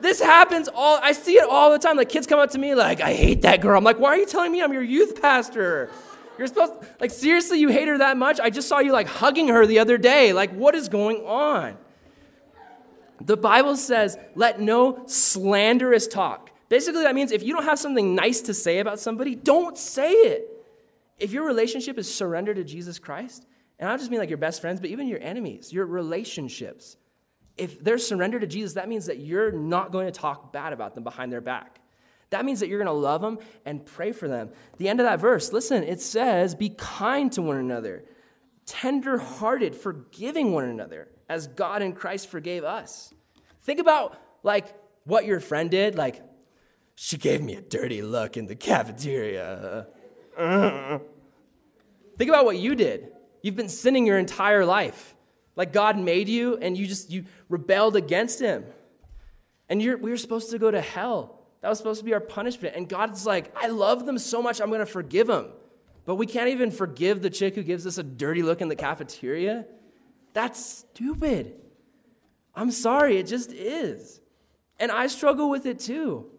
this 0.01 0.21
happens 0.21 0.69
all 0.69 0.99
I 1.03 1.13
see 1.13 1.37
it 1.37 1.49
all 1.49 1.71
the 1.71 1.79
time. 1.79 1.97
Like 1.97 2.09
kids 2.09 2.27
come 2.27 2.39
up 2.39 2.51
to 2.51 2.59
me 2.59 2.75
like, 2.75 3.01
I 3.01 3.15
hate 3.15 3.43
that 3.43 3.61
girl. 3.61 3.79
I'm 3.79 3.85
like, 3.85 3.99
why 3.99 4.11
are 4.11 4.17
you 4.17 4.27
telling 4.27 4.53
me 4.53 4.63
I'm 4.63 4.73
your 4.73 4.83
youth 4.83 5.21
pastor? 5.21 5.91
You're 6.37 6.49
supposed 6.49 6.73
like 7.01 7.11
seriously 7.11 7.61
you 7.61 7.69
hate 7.69 7.89
her 7.89 7.99
that 7.99 8.17
much? 8.17 8.41
I 8.41 8.51
just 8.51 8.69
saw 8.69 8.81
you 8.81 8.93
like 8.93 9.07
hugging 9.07 9.49
her 9.49 9.67
the 9.67 9.79
other 9.79 9.97
day. 9.97 10.33
Like 10.33 10.53
what 10.53 10.75
is 10.75 10.89
going 10.89 11.19
on? 11.25 11.77
The 13.21 13.37
Bible 13.37 13.77
says, 13.77 14.19
let 14.35 14.61
no 14.61 15.05
slanderous 15.07 16.07
talk. 16.07 16.51
Basically, 16.69 17.03
that 17.03 17.15
means 17.15 17.31
if 17.31 17.43
you 17.43 17.55
don't 17.55 17.65
have 17.65 17.79
something 17.79 18.15
nice 18.15 18.41
to 18.43 18.55
say 18.55 18.81
about 18.81 18.99
somebody, 18.99 19.35
don't 19.35 19.79
say 19.79 20.11
it. 20.11 20.51
If 21.19 21.33
your 21.33 21.47
relationship 21.47 21.99
is 21.99 22.13
surrendered 22.13 22.57
to 22.57 22.65
Jesus 22.65 22.99
Christ, 22.99 23.47
and 23.79 23.89
I 23.89 23.93
don't 23.93 23.99
just 23.99 24.11
mean 24.11 24.21
like 24.21 24.29
your 24.29 24.39
best 24.39 24.61
friends, 24.61 24.81
but 24.81 24.91
even 24.91 25.09
your 25.09 25.21
enemies, 25.21 25.73
your 25.73 25.87
relationships, 25.87 26.97
if 27.57 27.83
they're 27.83 27.99
surrendered 27.99 28.43
to 28.43 28.47
Jesus, 28.47 28.75
that 28.75 28.89
means 28.89 29.07
that 29.07 29.19
you're 29.19 29.53
not 29.53 29.93
going 29.93 30.07
to 30.07 30.13
talk 30.13 30.53
bad 30.53 30.73
about 30.73 30.95
them 30.95 31.05
behind 31.05 31.33
their 31.33 31.41
back. 31.41 31.81
That 32.31 32.45
means 32.45 32.61
that 32.61 32.69
you're 32.69 32.79
going 32.79 32.87
to 32.87 32.93
love 32.93 33.21
them 33.21 33.39
and 33.65 33.85
pray 33.85 34.13
for 34.13 34.27
them. 34.27 34.51
The 34.79 34.89
end 34.89 35.01
of 35.01 35.07
that 35.07 35.21
verse, 35.21 35.53
listen, 35.53 35.85
it 35.85 36.01
says, 36.01 36.55
Be 36.55 36.71
kind 36.71 37.31
to 37.33 37.43
one 37.43 37.59
another, 37.59 38.05
tender 38.67 39.19
hearted, 39.19 39.77
forgiving 39.77 40.53
one 40.53 40.65
another 40.65 41.09
as 41.29 41.47
God 41.47 41.83
in 41.83 41.93
Christ 41.93 42.29
forgave 42.29 42.65
us. 42.65 43.15
Think 43.61 43.79
about 43.81 44.19
like 44.43 44.67
what 45.05 45.27
your 45.27 45.41
friend 45.41 45.71
did. 45.71 45.95
Like, 45.97 46.23
she 46.97 47.19
gave 47.19 47.43
me 47.43 47.55
a 47.55 47.61
dirty 47.61 48.03
look 48.03 48.37
in 48.37 48.47
the 48.47 48.57
cafeteria. 48.57 49.87
Think 50.37 51.01
about 52.29 52.45
what 52.45 52.57
you 52.57 52.75
did. 52.75 53.14
You've 53.45 53.57
been 53.57 53.69
sinning 53.69 54.07
your 54.07 54.19
entire 54.19 54.65
life. 54.65 55.15
Like 55.55 55.71
God 55.71 55.99
made 55.99 56.31
you 56.31 56.57
and 56.57 56.79
you 56.79 56.87
just 56.87 57.11
you 57.11 57.27
rebelled 57.51 57.95
against 57.95 58.41
him. 58.41 58.65
And 59.69 59.83
you're, 59.83 59.99
we 59.99 60.11
were 60.11 60.17
supposed 60.17 60.51
to 60.53 60.59
go 60.59 60.71
to 60.71 60.81
hell. 60.81 61.43
That 61.61 61.69
was 61.69 61.77
supposed 61.77 62.01
to 62.01 62.07
be 62.07 62.15
our 62.15 62.21
punishment. 62.21 62.75
And 62.75 62.89
God's 62.89 63.27
like, 63.27 63.55
I 63.55 63.67
love 63.67 64.07
them 64.07 64.19
so 64.19 64.41
much, 64.41 64.63
I'm 64.63 64.69
going 64.69 64.81
to 64.81 64.87
forgive 64.87 65.27
them. 65.27 65.49
But 66.07 66.15
we 66.15 66.25
can't 66.25 66.49
even 66.49 66.71
forgive 66.71 67.21
the 67.21 67.29
chick 67.29 67.55
who 67.55 67.63
gives 67.63 67.87
us 67.87 67.99
a 67.99 68.03
dirty 68.03 68.43
look 68.43 68.63
in 68.63 68.69
the 68.69 68.77
cafeteria. 68.77 69.67
That's 70.33 70.65
stupid. 70.65 71.53
I'm 72.55 72.71
sorry, 72.71 73.19
it 73.19 73.27
just 73.27 73.53
is. 73.53 74.23
And 74.81 74.91
I 74.91 75.07
struggle 75.09 75.51
with 75.51 75.67
it 75.67 75.81
too. 75.81 76.31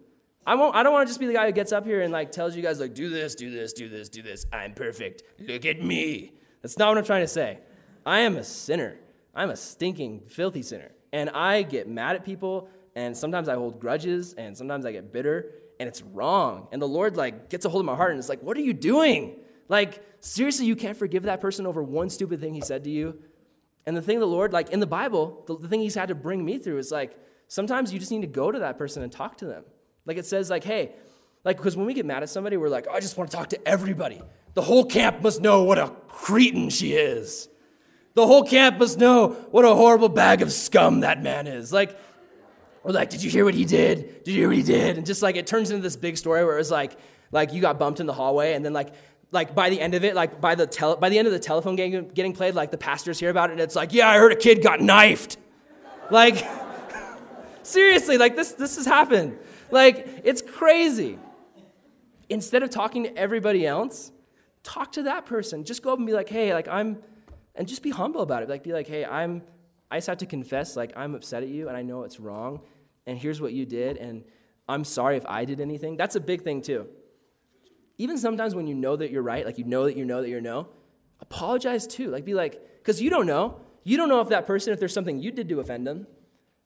I, 0.43 0.55
won't, 0.55 0.75
I 0.75 0.81
don't 0.81 0.91
want 0.91 1.07
to 1.07 1.09
just 1.11 1.19
be 1.19 1.27
the 1.27 1.33
guy 1.33 1.45
who 1.45 1.51
gets 1.51 1.71
up 1.71 1.85
here 1.85 2.01
and 2.01 2.11
like 2.11 2.31
tells 2.31 2.55
you 2.55 2.63
guys 2.63 2.79
like 2.79 2.95
do 2.95 3.09
this, 3.09 3.35
do 3.35 3.51
this, 3.51 3.73
do 3.73 3.89
this, 3.89 4.09
do 4.09 4.23
this. 4.23 4.47
I'm 4.51 4.73
perfect. 4.73 5.21
Look 5.39 5.67
at 5.67 5.83
me. 5.83 6.31
That's 6.65 6.79
not 6.79 6.89
what 6.89 6.97
I'm 6.97 7.03
trying 7.03 7.21
to 7.21 7.27
say. 7.27 7.59
I 8.07 8.21
am 8.21 8.37
a 8.37 8.43
sinner. 8.43 8.97
I'm 9.35 9.51
a 9.51 9.55
stinking, 9.55 10.23
filthy 10.25 10.63
sinner. 10.63 10.89
And 11.13 11.29
I 11.29 11.61
get 11.61 11.87
mad 11.87 12.15
at 12.15 12.25
people, 12.25 12.69
and 12.95 13.15
sometimes 13.15 13.47
I 13.47 13.53
hold 13.53 13.79
grudges, 13.79 14.33
and 14.33 14.57
sometimes 14.57 14.83
I 14.83 14.91
get 14.91 15.13
bitter, 15.13 15.51
and 15.79 15.87
it's 15.87 16.01
wrong. 16.01 16.67
And 16.71 16.81
the 16.81 16.87
Lord 16.87 17.17
like 17.17 17.51
gets 17.51 17.65
a 17.65 17.69
hold 17.69 17.81
of 17.81 17.85
my 17.85 17.95
heart 17.95 18.09
and 18.09 18.17
it's 18.17 18.29
like, 18.29 18.41
what 18.41 18.57
are 18.57 18.61
you 18.61 18.73
doing? 18.73 19.35
Like, 19.67 20.03
seriously, 20.21 20.65
you 20.65 20.75
can't 20.75 20.97
forgive 20.97 21.21
that 21.23 21.39
person 21.39 21.67
over 21.67 21.83
one 21.83 22.09
stupid 22.09 22.41
thing 22.41 22.55
he 22.55 22.61
said 22.61 22.83
to 22.85 22.89
you? 22.89 23.19
And 23.85 23.95
the 23.95 24.01
thing 24.01 24.17
the 24.17 24.25
Lord, 24.25 24.51
like 24.51 24.71
in 24.71 24.79
the 24.79 24.87
Bible, 24.87 25.43
the, 25.45 25.59
the 25.59 25.67
thing 25.67 25.81
He's 25.81 25.93
had 25.93 26.07
to 26.07 26.15
bring 26.15 26.43
me 26.43 26.57
through 26.57 26.79
is 26.79 26.91
like 26.91 27.15
sometimes 27.47 27.93
you 27.93 27.99
just 27.99 28.09
need 28.09 28.21
to 28.21 28.27
go 28.27 28.51
to 28.51 28.57
that 28.57 28.79
person 28.79 29.03
and 29.03 29.11
talk 29.11 29.37
to 29.37 29.45
them. 29.45 29.65
Like 30.07 30.17
it 30.17 30.25
says, 30.25 30.49
like, 30.49 30.63
hey, 30.63 30.93
like, 31.43 31.57
because 31.57 31.77
when 31.77 31.85
we 31.85 31.93
get 31.93 32.07
mad 32.07 32.23
at 32.23 32.29
somebody, 32.29 32.57
we're 32.57 32.69
like, 32.69 32.87
oh, 32.89 32.95
I 32.95 33.01
just 33.01 33.17
want 33.19 33.29
to 33.29 33.37
talk 33.37 33.49
to 33.49 33.67
everybody. 33.67 34.19
The 34.55 34.61
whole 34.61 34.85
camp 34.85 35.21
must 35.21 35.41
know 35.41 35.63
what 35.63 35.77
a 35.77 35.91
cretin 36.07 36.69
she 36.69 36.93
is. 36.93 37.47
The 38.15 38.25
whole 38.25 38.43
camp 38.43 38.79
must 38.79 38.97
know 38.97 39.33
what 39.51 39.65
a 39.65 39.75
horrible 39.75 40.09
bag 40.09 40.41
of 40.41 40.51
scum 40.51 41.01
that 41.01 41.21
man 41.21 41.45
is. 41.45 41.71
Like, 41.73 41.99
we're 42.83 42.93
like, 42.93 43.09
did 43.09 43.21
you 43.21 43.29
hear 43.29 43.43
what 43.43 43.53
he 43.53 43.65
did? 43.65 44.23
Did 44.23 44.31
you 44.31 44.39
hear 44.39 44.47
what 44.47 44.57
he 44.57 44.63
did? 44.63 44.97
And 44.97 45.05
just 45.05 45.21
like 45.21 45.35
it 45.35 45.45
turns 45.45 45.71
into 45.71 45.83
this 45.83 45.97
big 45.97 46.17
story 46.17 46.45
where 46.45 46.57
it's 46.57 46.71
like, 46.71 46.97
like 47.31 47.51
you 47.51 47.59
got 47.59 47.77
bumped 47.77 47.99
in 47.99 48.05
the 48.05 48.13
hallway, 48.13 48.53
and 48.53 48.63
then 48.63 48.71
like 48.73 48.93
like 49.31 49.53
by 49.53 49.69
the 49.69 49.81
end 49.81 49.95
of 49.95 50.05
it, 50.05 50.15
like 50.15 50.39
by 50.39 50.55
the 50.55 50.65
tele- 50.65 50.95
by 50.97 51.09
the 51.09 51.19
end 51.19 51.27
of 51.27 51.33
the 51.33 51.39
telephone 51.39 51.75
game 51.75 52.07
getting 52.13 52.31
played, 52.31 52.55
like 52.55 52.71
the 52.71 52.77
pastors 52.77 53.19
hear 53.19 53.29
about 53.29 53.49
it, 53.49 53.53
and 53.53 53.61
it's 53.61 53.75
like, 53.75 53.91
yeah, 53.91 54.07
I 54.07 54.17
heard 54.17 54.31
a 54.31 54.35
kid 54.35 54.63
got 54.63 54.79
knifed. 54.79 55.37
Like, 56.09 56.47
seriously, 57.63 58.17
like 58.17 58.35
this 58.35 58.53
this 58.53 58.77
has 58.77 58.85
happened. 58.85 59.37
Like, 59.71 60.21
it's 60.23 60.41
crazy. 60.41 61.17
Instead 62.29 62.63
of 62.63 62.69
talking 62.69 63.03
to 63.03 63.17
everybody 63.17 63.67
else, 63.67 64.11
talk 64.65 64.91
to 64.93 65.03
that 65.03 65.25
person. 65.25 65.63
Just 65.63 65.81
go 65.81 65.93
up 65.93 65.97
and 65.97 66.05
be 66.05 66.13
like, 66.13 66.27
hey, 66.27 66.53
like 66.53 66.67
I'm, 66.67 66.97
and 67.55 67.67
just 67.67 67.81
be 67.81 67.91
humble 67.91 68.21
about 68.21 68.43
it. 68.43 68.49
Like, 68.49 68.63
be 68.63 68.73
like, 68.73 68.87
hey, 68.87 69.05
I'm, 69.05 69.41
I 69.89 69.97
just 69.97 70.07
have 70.07 70.17
to 70.17 70.25
confess, 70.25 70.75
like 70.75 70.91
I'm 70.97 71.15
upset 71.15 71.43
at 71.43 71.49
you, 71.49 71.69
and 71.69 71.77
I 71.77 71.83
know 71.83 72.03
it's 72.03 72.19
wrong, 72.19 72.59
and 73.05 73.17
here's 73.17 73.39
what 73.39 73.53
you 73.53 73.65
did, 73.65 73.95
and 73.95 74.25
I'm 74.67 74.83
sorry 74.83 75.15
if 75.15 75.25
I 75.25 75.45
did 75.45 75.61
anything. 75.61 75.95
That's 75.95 76.17
a 76.17 76.19
big 76.19 76.41
thing 76.41 76.61
too 76.61 76.89
even 77.97 78.17
sometimes 78.17 78.55
when 78.55 78.67
you 78.67 78.75
know 78.75 78.95
that 78.95 79.11
you're 79.11 79.23
right, 79.23 79.45
like 79.45 79.57
you 79.57 79.63
know 79.63 79.85
that 79.85 79.95
you 79.95 80.05
know 80.05 80.21
that 80.21 80.29
you're 80.29 80.41
no, 80.41 80.67
apologize 81.19 81.87
too. 81.87 82.09
Like 82.09 82.25
be 82.25 82.33
like, 82.33 82.61
because 82.77 83.01
you 83.01 83.09
don't 83.09 83.25
know. 83.25 83.61
You 83.83 83.97
don't 83.97 84.09
know 84.09 84.19
if 84.19 84.29
that 84.29 84.47
person, 84.47 84.73
if 84.73 84.79
there's 84.79 84.93
something 84.93 85.19
you 85.19 85.31
did 85.31 85.47
to 85.49 85.59
offend 85.59 85.85
them. 85.85 86.07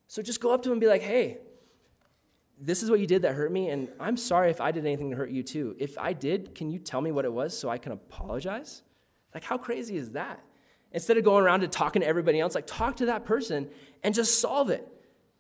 So 0.08 0.22
just 0.22 0.40
go 0.40 0.54
up 0.54 0.64
to 0.64 0.70
them 0.70 0.74
and 0.74 0.82
be 0.82 0.88
like, 0.88 1.02
hey, 1.02 1.40
this 2.60 2.84
is 2.84 2.90
what 2.90 3.00
you 3.00 3.08
did 3.08 3.22
that 3.22 3.34
hurt 3.34 3.52
me, 3.52 3.70
and 3.70 3.90
I'm 4.00 4.18
sorry 4.18 4.50
if 4.50 4.60
I 4.60 4.72
did 4.72 4.86
anything 4.86 5.12
to 5.12 5.16
hurt 5.16 5.30
you 5.30 5.44
too. 5.44 5.76
If 5.80 5.98
I 5.98 6.14
did, 6.14 6.56
can 6.56 6.70
you 6.70 6.80
tell 6.80 7.02
me 7.02 7.12
what 7.12 7.26
it 7.26 7.32
was 7.32 7.58
so 7.58 7.70
I 7.70 7.78
can 7.78 7.92
apologize? 7.92 8.84
Like, 9.34 9.44
how 9.44 9.58
crazy 9.58 9.96
is 9.96 10.14
that? 10.14 10.44
Instead 10.92 11.18
of 11.18 11.24
going 11.24 11.44
around 11.44 11.64
and 11.64 11.72
talking 11.72 12.02
to 12.02 12.08
everybody 12.08 12.40
else, 12.40 12.56
like 12.56 12.68
talk 12.68 12.98
to 12.98 13.06
that 13.08 13.24
person 13.24 13.70
and 14.04 14.14
just 14.14 14.42
solve 14.42 14.70
it. 14.70 14.88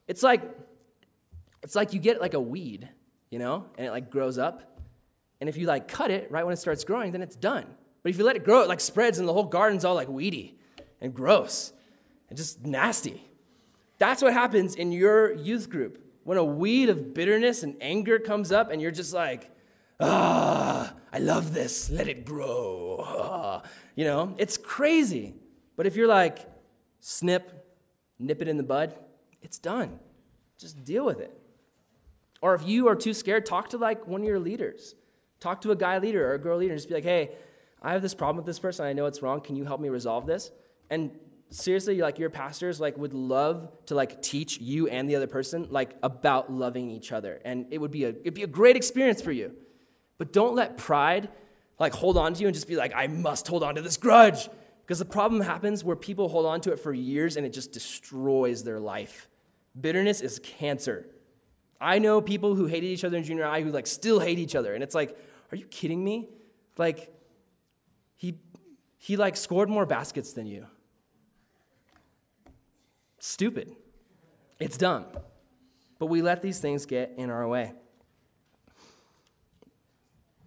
It's 0.07 0.23
like, 0.23 0.43
it's 1.63 1.75
like 1.75 1.93
you 1.93 1.99
get 1.99 2.21
like 2.21 2.35
a 2.35 2.39
weed, 2.39 2.87
you 3.29 3.39
know, 3.39 3.65
and 3.77 3.87
it 3.87 3.91
like 3.91 4.09
grows 4.09 4.37
up 4.37 4.69
and 5.39 5.49
if 5.49 5.57
you 5.57 5.67
like 5.67 5.87
cut 5.87 6.11
it 6.11 6.29
right 6.31 6.45
when 6.45 6.53
it 6.53 6.57
starts 6.57 6.83
growing, 6.83 7.11
then 7.11 7.21
it's 7.21 7.35
done. 7.35 7.65
But 8.03 8.09
if 8.09 8.17
you 8.17 8.23
let 8.23 8.35
it 8.35 8.43
grow, 8.43 8.61
it 8.61 8.67
like 8.67 8.81
spreads 8.81 9.19
and 9.19 9.27
the 9.27 9.33
whole 9.33 9.45
garden's 9.45 9.85
all 9.85 9.95
like 9.95 10.07
weedy 10.07 10.57
and 11.01 11.13
gross 11.13 11.73
and 12.29 12.37
just 12.37 12.65
nasty. 12.65 13.23
That's 13.97 14.21
what 14.21 14.33
happens 14.33 14.75
in 14.75 14.91
your 14.91 15.33
youth 15.33 15.69
group. 15.69 16.01
When 16.29 16.37
a 16.37 16.45
weed 16.45 16.89
of 16.89 17.15
bitterness 17.15 17.63
and 17.63 17.75
anger 17.81 18.19
comes 18.19 18.51
up 18.51 18.69
and 18.69 18.79
you're 18.79 18.91
just 18.91 19.15
like, 19.15 19.49
ah, 19.99 20.93
I 21.11 21.17
love 21.17 21.55
this, 21.55 21.89
let 21.89 22.07
it 22.07 22.23
grow. 22.23 23.03
Ah. 23.03 23.63
You 23.95 24.05
know, 24.05 24.35
it's 24.37 24.55
crazy. 24.55 25.33
But 25.75 25.87
if 25.87 25.95
you're 25.95 26.07
like, 26.07 26.47
snip, 26.99 27.65
nip 28.19 28.43
it 28.43 28.47
in 28.47 28.57
the 28.57 28.63
bud, 28.63 28.93
it's 29.41 29.57
done. 29.57 29.97
Just 30.59 30.85
deal 30.85 31.03
with 31.03 31.19
it. 31.19 31.35
Or 32.43 32.53
if 32.53 32.61
you 32.63 32.89
are 32.89 32.95
too 32.95 33.15
scared, 33.15 33.47
talk 33.47 33.71
to 33.71 33.79
like 33.79 34.05
one 34.05 34.21
of 34.21 34.27
your 34.27 34.37
leaders. 34.37 34.93
Talk 35.39 35.61
to 35.61 35.71
a 35.71 35.75
guy 35.75 35.97
leader 35.97 36.29
or 36.29 36.35
a 36.35 36.39
girl 36.39 36.59
leader 36.59 36.73
and 36.73 36.79
just 36.79 36.89
be 36.89 36.93
like, 36.93 37.03
hey, 37.03 37.31
I 37.81 37.93
have 37.93 38.03
this 38.03 38.13
problem 38.13 38.37
with 38.37 38.45
this 38.45 38.59
person. 38.59 38.85
I 38.85 38.93
know 38.93 39.07
it's 39.07 39.23
wrong. 39.23 39.41
Can 39.41 39.55
you 39.55 39.65
help 39.65 39.81
me 39.81 39.89
resolve 39.89 40.27
this? 40.27 40.51
And 40.91 41.09
seriously, 41.49 41.97
like 41.99 42.19
your 42.19 42.29
pastors 42.29 42.79
like 42.79 42.97
would 42.97 43.13
love 43.13 43.69
to 43.87 43.95
like 43.95 44.21
teach 44.21 44.59
you 44.59 44.87
and 44.87 45.09
the 45.09 45.15
other 45.15 45.27
person 45.27 45.67
like 45.69 45.95
about 46.03 46.51
loving 46.51 46.89
each 46.89 47.11
other. 47.11 47.41
And 47.43 47.65
it 47.71 47.79
would 47.79 47.91
be 47.91 48.05
a 48.05 48.09
it'd 48.09 48.33
be 48.33 48.43
a 48.43 48.47
great 48.47 48.75
experience 48.75 49.21
for 49.21 49.31
you. 49.31 49.53
But 50.17 50.33
don't 50.33 50.55
let 50.55 50.77
pride 50.77 51.29
like 51.79 51.93
hold 51.93 52.17
on 52.17 52.33
to 52.33 52.41
you 52.41 52.47
and 52.47 52.53
just 52.53 52.67
be 52.67 52.75
like, 52.75 52.91
I 52.95 53.07
must 53.07 53.47
hold 53.47 53.63
on 53.63 53.75
to 53.75 53.81
this 53.81 53.97
grudge. 53.97 54.49
Because 54.81 54.99
the 54.99 55.05
problem 55.05 55.41
happens 55.41 55.83
where 55.83 55.95
people 55.95 56.29
hold 56.29 56.45
on 56.45 56.61
to 56.61 56.71
it 56.71 56.79
for 56.79 56.91
years 56.91 57.37
and 57.37 57.45
it 57.45 57.53
just 57.53 57.71
destroys 57.71 58.63
their 58.63 58.79
life. 58.79 59.29
Bitterness 59.79 60.21
is 60.21 60.39
cancer. 60.39 61.05
I 61.79 61.99
know 61.99 62.21
people 62.21 62.55
who 62.55 62.65
hated 62.65 62.87
each 62.87 63.03
other 63.03 63.17
in 63.17 63.23
junior 63.23 63.45
high 63.45 63.61
who 63.61 63.71
like 63.71 63.87
still 63.87 64.19
hate 64.19 64.39
each 64.39 64.55
other. 64.55 64.73
And 64.73 64.83
it's 64.83 64.95
like, 64.95 65.17
are 65.51 65.55
you 65.55 65.65
kidding 65.65 66.03
me? 66.03 66.29
Like, 66.77 67.13
he, 68.15 68.39
he 68.97 69.15
like 69.15 69.37
scored 69.37 69.69
more 69.69 69.85
baskets 69.85 70.33
than 70.33 70.45
you. 70.45 70.65
Stupid. 73.19 73.75
It's 74.59 74.77
dumb. 74.77 75.05
But 75.99 76.07
we 76.07 76.21
let 76.21 76.41
these 76.41 76.59
things 76.59 76.85
get 76.85 77.13
in 77.17 77.29
our 77.29 77.47
way. 77.47 77.73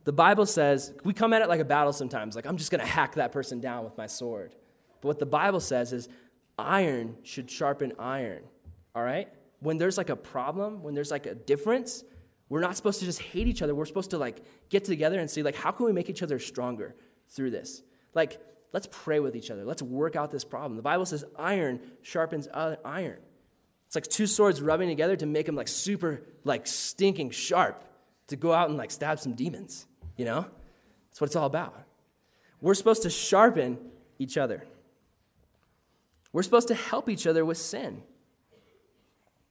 The 0.04 0.12
Bible 0.12 0.46
says, 0.46 0.92
we 1.04 1.12
come 1.12 1.32
at 1.32 1.42
it 1.42 1.48
like 1.48 1.60
a 1.60 1.64
battle 1.64 1.92
sometimes, 1.92 2.34
like 2.34 2.46
I'm 2.46 2.56
just 2.56 2.70
going 2.70 2.80
to 2.80 2.86
hack 2.86 3.14
that 3.14 3.30
person 3.30 3.60
down 3.60 3.84
with 3.84 3.96
my 3.96 4.06
sword. 4.06 4.54
But 5.00 5.08
what 5.08 5.18
the 5.18 5.26
Bible 5.26 5.60
says 5.60 5.92
is 5.92 6.08
iron 6.58 7.16
should 7.22 7.50
sharpen 7.50 7.92
iron, 7.98 8.42
all 8.96 9.02
right? 9.04 9.28
When 9.60 9.76
there's 9.78 9.96
like 9.96 10.10
a 10.10 10.16
problem, 10.16 10.82
when 10.82 10.94
there's 10.94 11.12
like 11.12 11.26
a 11.26 11.36
difference, 11.36 12.02
we're 12.48 12.60
not 12.60 12.76
supposed 12.76 12.98
to 12.98 13.04
just 13.04 13.22
hate 13.22 13.46
each 13.46 13.62
other. 13.62 13.74
We're 13.74 13.86
supposed 13.86 14.10
to 14.10 14.18
like 14.18 14.42
get 14.68 14.84
together 14.84 15.20
and 15.20 15.30
see 15.30 15.42
like 15.42 15.54
how 15.54 15.70
can 15.70 15.86
we 15.86 15.92
make 15.92 16.10
each 16.10 16.22
other 16.22 16.38
stronger 16.38 16.96
through 17.28 17.50
this? 17.50 17.82
Like 18.12 18.40
let's 18.72 18.88
pray 18.90 19.20
with 19.20 19.36
each 19.36 19.50
other. 19.50 19.64
Let's 19.64 19.82
work 19.82 20.16
out 20.16 20.30
this 20.30 20.44
problem. 20.44 20.76
The 20.76 20.82
Bible 20.82 21.06
says 21.06 21.24
iron 21.38 21.80
sharpens 22.02 22.48
uh, 22.48 22.76
iron. 22.84 23.18
It's 23.86 23.94
like 23.94 24.06
two 24.06 24.26
swords 24.26 24.62
rubbing 24.62 24.88
together 24.88 25.16
to 25.16 25.26
make 25.26 25.46
them 25.46 25.54
like 25.54 25.68
super 25.68 26.22
like 26.44 26.66
stinking 26.66 27.30
sharp 27.30 27.84
to 28.28 28.36
go 28.36 28.52
out 28.52 28.68
and 28.68 28.78
like 28.78 28.90
stab 28.90 29.20
some 29.20 29.34
demons, 29.34 29.86
you 30.16 30.24
know? 30.24 30.46
That's 31.10 31.20
what 31.20 31.26
it's 31.26 31.36
all 31.36 31.46
about. 31.46 31.74
We're 32.62 32.74
supposed 32.74 33.02
to 33.02 33.10
sharpen 33.10 33.78
each 34.18 34.38
other. 34.38 34.64
We're 36.32 36.42
supposed 36.42 36.68
to 36.68 36.74
help 36.74 37.10
each 37.10 37.26
other 37.26 37.44
with 37.44 37.58
sin. 37.58 38.02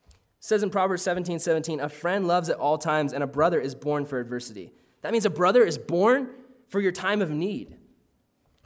It 0.09 0.17
says 0.39 0.63
in 0.63 0.71
Proverbs 0.71 1.03
17 1.03 1.37
17, 1.37 1.79
a 1.79 1.89
friend 1.89 2.27
loves 2.27 2.49
at 2.49 2.57
all 2.57 2.79
times, 2.79 3.13
and 3.13 3.23
a 3.23 3.27
brother 3.27 3.59
is 3.59 3.75
born 3.75 4.07
for 4.07 4.19
adversity. 4.19 4.73
That 5.01 5.11
means 5.11 5.25
a 5.25 5.29
brother 5.29 5.63
is 5.63 5.77
born 5.77 6.29
for 6.67 6.79
your 6.79 6.91
time 6.91 7.21
of 7.21 7.29
need. 7.29 7.77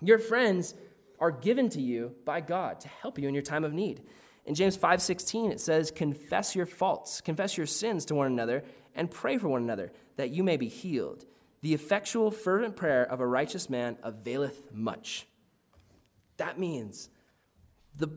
Your 0.01 0.19
friends 0.19 0.75
are 1.19 1.31
given 1.31 1.69
to 1.69 1.81
you 1.81 2.15
by 2.25 2.41
God 2.41 2.79
to 2.81 2.87
help 2.87 3.17
you 3.17 3.27
in 3.27 3.33
your 3.33 3.43
time 3.43 3.63
of 3.63 3.73
need. 3.73 4.01
In 4.45 4.53
James 4.53 4.77
5:16 4.77 5.51
it 5.51 5.59
says 5.59 5.91
confess 5.91 6.55
your 6.55 6.65
faults, 6.65 7.21
confess 7.21 7.57
your 7.57 7.65
sins 7.65 8.05
to 8.05 8.15
one 8.15 8.27
another 8.27 8.63
and 8.93 9.09
pray 9.09 9.37
for 9.37 9.47
one 9.47 9.63
another 9.63 9.91
that 10.17 10.29
you 10.29 10.43
may 10.43 10.57
be 10.57 10.67
healed. 10.67 11.25
The 11.61 11.73
effectual 11.73 12.31
fervent 12.31 12.75
prayer 12.75 13.03
of 13.03 13.19
a 13.19 13.27
righteous 13.27 13.69
man 13.69 13.97
availeth 14.03 14.71
much. 14.71 15.27
That 16.37 16.59
means 16.59 17.09
the, 17.97 18.09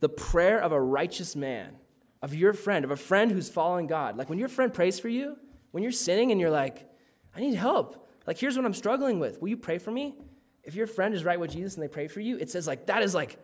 the 0.00 0.08
prayer 0.08 0.58
of 0.58 0.72
a 0.72 0.80
righteous 0.80 1.36
man, 1.36 1.76
of 2.20 2.34
your 2.34 2.52
friend, 2.52 2.84
of 2.84 2.90
a 2.90 2.96
friend 2.96 3.30
who's 3.30 3.48
following 3.48 3.86
God. 3.86 4.16
Like 4.16 4.28
when 4.28 4.38
your 4.38 4.48
friend 4.48 4.72
prays 4.72 4.98
for 4.98 5.08
you, 5.08 5.36
when 5.70 5.82
you're 5.82 5.92
sinning 5.92 6.32
and 6.32 6.40
you're 6.40 6.50
like, 6.50 6.88
I 7.34 7.40
need 7.40 7.54
help. 7.54 8.08
Like 8.26 8.38
here's 8.38 8.56
what 8.56 8.64
I'm 8.64 8.74
struggling 8.74 9.20
with. 9.20 9.40
Will 9.40 9.48
you 9.48 9.56
pray 9.56 9.78
for 9.78 9.90
me? 9.90 10.16
If 10.66 10.74
your 10.74 10.86
friend 10.86 11.14
is 11.14 11.24
right 11.24 11.40
with 11.40 11.52
Jesus 11.52 11.74
and 11.74 11.82
they 11.82 11.88
pray 11.88 12.08
for 12.08 12.20
you, 12.20 12.36
it 12.36 12.50
says 12.50 12.66
like 12.66 12.86
that 12.86 13.02
is 13.02 13.14
like 13.14 13.38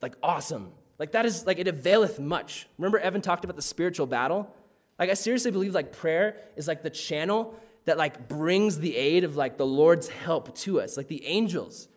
like 0.00 0.14
awesome. 0.22 0.72
Like 0.98 1.12
that 1.12 1.26
is 1.26 1.46
like 1.46 1.58
it 1.58 1.68
availeth 1.68 2.18
much. 2.18 2.66
Remember 2.78 2.98
Evan 2.98 3.20
talked 3.20 3.44
about 3.44 3.56
the 3.56 3.62
spiritual 3.62 4.06
battle? 4.06 4.50
Like 4.98 5.10
I 5.10 5.14
seriously 5.14 5.50
believe 5.50 5.74
like 5.74 5.92
prayer 5.92 6.36
is 6.56 6.66
like 6.66 6.82
the 6.82 6.90
channel 6.90 7.54
that 7.84 7.98
like 7.98 8.28
brings 8.28 8.78
the 8.78 8.96
aid 8.96 9.24
of 9.24 9.36
like 9.36 9.58
the 9.58 9.66
Lord's 9.66 10.08
help 10.08 10.54
to 10.58 10.80
us, 10.80 10.96
like 10.96 11.08
the 11.08 11.26
angels. 11.26 11.88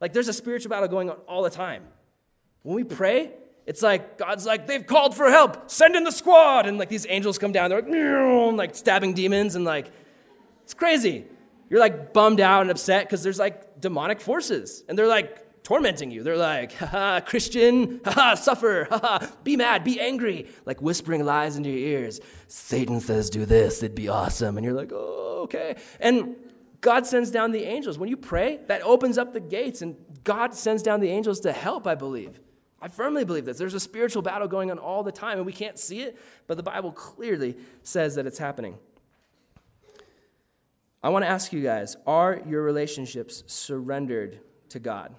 Like 0.00 0.12
there's 0.12 0.28
a 0.28 0.32
spiritual 0.32 0.70
battle 0.70 0.88
going 0.88 1.10
on 1.10 1.16
all 1.26 1.42
the 1.42 1.50
time. 1.50 1.84
When 2.62 2.76
we 2.76 2.84
pray, 2.84 3.32
it's 3.66 3.82
like 3.82 4.18
God's 4.18 4.44
like, 4.46 4.66
they've 4.66 4.86
called 4.86 5.14
for 5.14 5.30
help, 5.30 5.70
send 5.70 5.96
in 5.96 6.04
the 6.04 6.12
squad. 6.12 6.66
And 6.66 6.78
like 6.78 6.88
these 6.88 7.06
angels 7.08 7.38
come 7.38 7.52
down, 7.52 7.70
they're 7.70 7.82
like, 7.82 8.56
like 8.56 8.74
stabbing 8.74 9.14
demons, 9.14 9.54
and 9.54 9.64
like, 9.64 9.90
it's 10.62 10.74
crazy. 10.74 11.26
You're 11.70 11.80
like 11.80 12.12
bummed 12.12 12.40
out 12.40 12.62
and 12.62 12.70
upset 12.70 13.06
because 13.06 13.22
there's 13.22 13.38
like 13.38 13.80
demonic 13.80 14.20
forces, 14.20 14.84
and 14.88 14.98
they're 14.98 15.08
like 15.08 15.62
tormenting 15.64 16.10
you. 16.10 16.22
They're 16.22 16.36
like, 16.36 16.72
haha, 16.74 17.20
Christian, 17.20 18.00
haha, 18.04 18.34
suffer, 18.36 18.86
haha, 18.88 19.26
be 19.42 19.56
mad, 19.56 19.82
be 19.82 20.00
angry, 20.00 20.48
like 20.64 20.80
whispering 20.80 21.24
lies 21.24 21.56
into 21.56 21.70
your 21.70 22.00
ears. 22.00 22.20
Satan 22.46 23.00
says, 23.00 23.30
do 23.30 23.44
this, 23.44 23.82
it'd 23.82 23.96
be 23.96 24.08
awesome. 24.08 24.56
And 24.56 24.64
you're 24.64 24.74
like, 24.74 24.92
oh, 24.92 25.40
okay. 25.44 25.76
And 25.98 26.36
God 26.80 27.06
sends 27.06 27.30
down 27.30 27.50
the 27.50 27.64
angels. 27.64 27.98
When 27.98 28.10
you 28.10 28.16
pray, 28.16 28.60
that 28.66 28.82
opens 28.82 29.18
up 29.18 29.32
the 29.32 29.40
gates, 29.40 29.82
and 29.82 29.96
God 30.22 30.54
sends 30.54 30.82
down 30.82 31.00
the 31.00 31.08
angels 31.08 31.40
to 31.40 31.52
help, 31.52 31.86
I 31.86 31.94
believe. 31.94 32.40
I 32.80 32.88
firmly 32.88 33.24
believe 33.24 33.46
this. 33.46 33.56
There's 33.56 33.72
a 33.72 33.80
spiritual 33.80 34.20
battle 34.20 34.46
going 34.46 34.70
on 34.70 34.78
all 34.78 35.02
the 35.02 35.12
time, 35.12 35.38
and 35.38 35.46
we 35.46 35.54
can't 35.54 35.78
see 35.78 36.02
it, 36.02 36.18
but 36.46 36.58
the 36.58 36.62
Bible 36.62 36.92
clearly 36.92 37.56
says 37.82 38.16
that 38.16 38.26
it's 38.26 38.36
happening. 38.36 38.76
I 41.04 41.10
want 41.10 41.22
to 41.22 41.28
ask 41.28 41.52
you 41.52 41.62
guys 41.62 41.98
are 42.06 42.40
your 42.48 42.62
relationships 42.62 43.44
surrendered 43.46 44.40
to 44.70 44.78
God? 44.78 45.14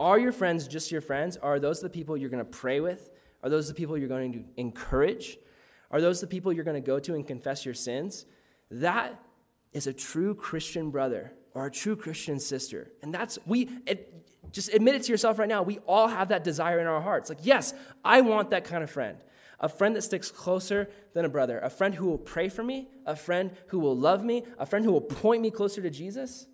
Are 0.00 0.18
your 0.18 0.32
friends 0.32 0.66
just 0.66 0.90
your 0.90 1.00
friends? 1.00 1.36
Are 1.36 1.60
those 1.60 1.80
the 1.80 1.88
people 1.88 2.16
you're 2.16 2.28
going 2.28 2.44
to 2.44 2.50
pray 2.50 2.80
with? 2.80 3.10
Are 3.44 3.48
those 3.48 3.68
the 3.68 3.74
people 3.74 3.96
you're 3.96 4.08
going 4.08 4.32
to 4.32 4.44
encourage? 4.56 5.38
Are 5.92 6.00
those 6.00 6.20
the 6.20 6.26
people 6.26 6.52
you're 6.52 6.64
going 6.64 6.82
to 6.82 6.84
go 6.84 6.98
to 6.98 7.14
and 7.14 7.24
confess 7.24 7.64
your 7.64 7.74
sins? 7.74 8.26
That 8.72 9.22
is 9.72 9.86
a 9.86 9.92
true 9.92 10.34
Christian 10.34 10.90
brother 10.90 11.32
or 11.54 11.66
a 11.66 11.70
true 11.70 11.94
Christian 11.94 12.40
sister. 12.40 12.90
And 13.02 13.14
that's, 13.14 13.38
we, 13.46 13.70
it, 13.86 14.26
just 14.50 14.74
admit 14.74 14.96
it 14.96 15.04
to 15.04 15.12
yourself 15.12 15.38
right 15.38 15.48
now. 15.48 15.62
We 15.62 15.78
all 15.86 16.08
have 16.08 16.28
that 16.30 16.42
desire 16.42 16.80
in 16.80 16.88
our 16.88 17.00
hearts. 17.00 17.28
Like, 17.28 17.38
yes, 17.42 17.72
I 18.04 18.22
want 18.22 18.50
that 18.50 18.64
kind 18.64 18.82
of 18.82 18.90
friend. 18.90 19.16
A 19.60 19.68
friend 19.68 19.96
that 19.96 20.02
sticks 20.02 20.30
closer 20.30 20.90
than 21.14 21.24
a 21.24 21.28
brother. 21.28 21.58
A 21.58 21.70
friend 21.70 21.94
who 21.94 22.06
will 22.06 22.18
pray 22.18 22.48
for 22.48 22.62
me. 22.62 22.88
A 23.06 23.16
friend 23.16 23.52
who 23.68 23.78
will 23.78 23.96
love 23.96 24.24
me. 24.24 24.44
A 24.58 24.66
friend 24.66 24.84
who 24.84 24.92
will 24.92 25.00
point 25.00 25.42
me 25.42 25.50
closer 25.50 25.80
to 25.80 25.90
Jesus. 25.90 26.46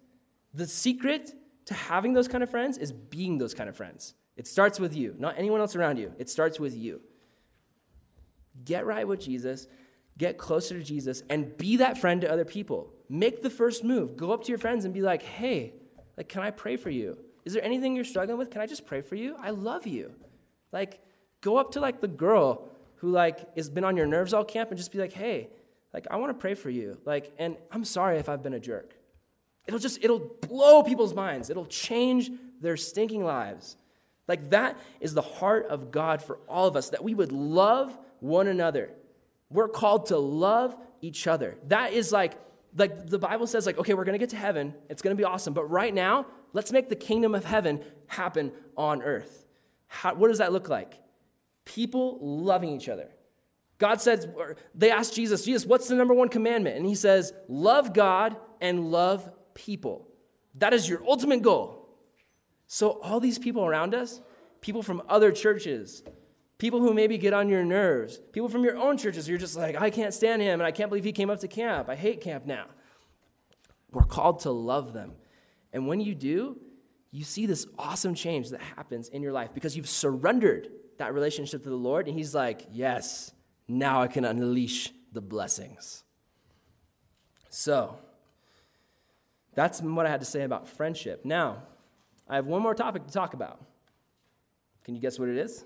The 0.54 0.66
secret 0.66 1.32
to 1.66 1.74
having 1.74 2.12
those 2.12 2.28
kind 2.28 2.42
of 2.42 2.50
friends 2.50 2.78
is 2.78 2.92
being 2.92 3.38
those 3.38 3.54
kind 3.54 3.68
of 3.68 3.76
friends. 3.76 4.14
It 4.36 4.46
starts 4.46 4.80
with 4.80 4.96
you, 4.96 5.14
not 5.18 5.34
anyone 5.38 5.60
else 5.60 5.76
around 5.76 5.98
you. 5.98 6.12
It 6.18 6.28
starts 6.28 6.58
with 6.58 6.76
you. 6.76 7.00
Get 8.64 8.86
right 8.86 9.06
with 9.06 9.20
Jesus, 9.20 9.66
get 10.18 10.38
closer 10.38 10.78
to 10.78 10.84
Jesus, 10.84 11.22
and 11.28 11.56
be 11.56 11.76
that 11.78 11.98
friend 11.98 12.20
to 12.20 12.30
other 12.30 12.44
people. 12.44 12.92
Make 13.08 13.42
the 13.42 13.50
first 13.50 13.84
move. 13.84 14.16
Go 14.16 14.32
up 14.32 14.42
to 14.44 14.48
your 14.48 14.58
friends 14.58 14.84
and 14.84 14.92
be 14.92 15.02
like, 15.02 15.22
hey, 15.22 15.74
like, 16.16 16.28
can 16.28 16.42
I 16.42 16.50
pray 16.50 16.76
for 16.76 16.90
you? 16.90 17.18
Is 17.44 17.54
there 17.54 17.64
anything 17.64 17.96
you're 17.96 18.04
struggling 18.04 18.38
with? 18.38 18.50
Can 18.50 18.60
I 18.60 18.66
just 18.66 18.86
pray 18.86 19.00
for 19.00 19.16
you? 19.16 19.36
I 19.38 19.50
love 19.50 19.86
you. 19.86 20.12
Like, 20.70 21.00
go 21.40 21.56
up 21.56 21.72
to 21.72 21.80
like 21.80 22.00
the 22.00 22.08
girl 22.08 22.68
who 23.02 23.10
like 23.10 23.54
has 23.54 23.68
been 23.68 23.84
on 23.84 23.98
your 23.98 24.06
nerves 24.06 24.32
all 24.32 24.44
camp 24.44 24.70
and 24.70 24.78
just 24.78 24.90
be 24.90 24.98
like, 24.98 25.12
hey, 25.12 25.50
like 25.92 26.06
I 26.10 26.16
want 26.16 26.30
to 26.30 26.40
pray 26.40 26.54
for 26.54 26.70
you. 26.70 26.96
Like, 27.04 27.30
and 27.38 27.58
I'm 27.70 27.84
sorry 27.84 28.16
if 28.16 28.30
I've 28.30 28.42
been 28.42 28.54
a 28.54 28.60
jerk. 28.60 28.94
It'll 29.66 29.78
just, 29.78 30.02
it'll 30.02 30.30
blow 30.48 30.82
people's 30.82 31.12
minds. 31.12 31.50
It'll 31.50 31.66
change 31.66 32.30
their 32.62 32.78
stinking 32.78 33.22
lives. 33.22 33.76
Like 34.26 34.48
that 34.50 34.78
is 35.00 35.12
the 35.12 35.20
heart 35.20 35.66
of 35.66 35.90
God 35.90 36.22
for 36.22 36.38
all 36.48 36.66
of 36.66 36.76
us, 36.76 36.88
that 36.90 37.04
we 37.04 37.12
would 37.12 37.32
love 37.32 37.94
one 38.20 38.46
another. 38.46 38.90
We're 39.50 39.68
called 39.68 40.06
to 40.06 40.16
love 40.16 40.74
each 41.02 41.26
other. 41.26 41.58
That 41.68 41.92
is 41.92 42.10
like, 42.10 42.32
like 42.74 43.06
the 43.06 43.18
Bible 43.18 43.46
says, 43.46 43.66
like, 43.66 43.76
okay, 43.76 43.92
we're 43.92 44.04
gonna 44.04 44.16
get 44.16 44.30
to 44.30 44.36
heaven. 44.36 44.72
It's 44.88 45.02
gonna 45.02 45.14
be 45.14 45.24
awesome. 45.24 45.52
But 45.52 45.68
right 45.70 45.92
now, 45.92 46.24
Let's 46.52 46.72
make 46.72 46.88
the 46.88 46.96
kingdom 46.96 47.34
of 47.34 47.44
heaven 47.44 47.82
happen 48.06 48.52
on 48.76 49.02
earth. 49.02 49.46
How, 49.86 50.14
what 50.14 50.28
does 50.28 50.38
that 50.38 50.52
look 50.52 50.68
like? 50.68 50.94
People 51.64 52.18
loving 52.20 52.70
each 52.70 52.88
other. 52.88 53.08
God 53.78 54.00
says, 54.00 54.28
they 54.74 54.90
asked 54.90 55.14
Jesus, 55.14 55.44
Jesus, 55.44 55.66
what's 55.66 55.88
the 55.88 55.94
number 55.94 56.14
one 56.14 56.28
commandment? 56.28 56.76
And 56.76 56.86
he 56.86 56.94
says, 56.94 57.32
love 57.48 57.92
God 57.92 58.36
and 58.60 58.90
love 58.90 59.28
people. 59.54 60.08
That 60.56 60.72
is 60.72 60.88
your 60.88 61.02
ultimate 61.06 61.42
goal. 61.42 61.88
So, 62.66 63.00
all 63.02 63.20
these 63.20 63.38
people 63.38 63.66
around 63.66 63.94
us, 63.94 64.20
people 64.60 64.82
from 64.82 65.02
other 65.08 65.32
churches, 65.32 66.02
people 66.58 66.80
who 66.80 66.94
maybe 66.94 67.18
get 67.18 67.34
on 67.34 67.48
your 67.48 67.64
nerves, 67.64 68.20
people 68.32 68.48
from 68.48 68.64
your 68.64 68.76
own 68.76 68.96
churches, 68.96 69.28
you're 69.28 69.38
just 69.38 69.56
like, 69.56 69.80
I 69.80 69.90
can't 69.90 70.14
stand 70.14 70.40
him 70.40 70.60
and 70.60 70.66
I 70.66 70.70
can't 70.70 70.88
believe 70.88 71.04
he 71.04 71.12
came 71.12 71.28
up 71.28 71.40
to 71.40 71.48
camp. 71.48 71.88
I 71.88 71.96
hate 71.96 72.20
camp 72.20 72.46
now. 72.46 72.66
We're 73.90 74.04
called 74.04 74.40
to 74.40 74.50
love 74.50 74.92
them 74.92 75.12
and 75.72 75.86
when 75.86 76.00
you 76.00 76.14
do, 76.14 76.58
you 77.10 77.24
see 77.24 77.46
this 77.46 77.66
awesome 77.78 78.14
change 78.14 78.50
that 78.50 78.60
happens 78.60 79.08
in 79.08 79.22
your 79.22 79.32
life 79.32 79.54
because 79.54 79.76
you've 79.76 79.88
surrendered 79.88 80.68
that 80.98 81.14
relationship 81.14 81.62
to 81.64 81.70
the 81.70 81.76
Lord. 81.76 82.08
And 82.08 82.16
He's 82.16 82.34
like, 82.34 82.66
Yes, 82.70 83.32
now 83.68 84.02
I 84.02 84.08
can 84.08 84.24
unleash 84.24 84.90
the 85.12 85.20
blessings. 85.20 86.04
So, 87.50 87.98
that's 89.54 89.82
what 89.82 90.06
I 90.06 90.10
had 90.10 90.20
to 90.20 90.26
say 90.26 90.42
about 90.42 90.68
friendship. 90.68 91.24
Now, 91.24 91.62
I 92.28 92.36
have 92.36 92.46
one 92.46 92.62
more 92.62 92.74
topic 92.74 93.06
to 93.06 93.12
talk 93.12 93.34
about. 93.34 93.60
Can 94.84 94.94
you 94.94 95.00
guess 95.00 95.18
what 95.18 95.28
it 95.28 95.36
is? 95.36 95.64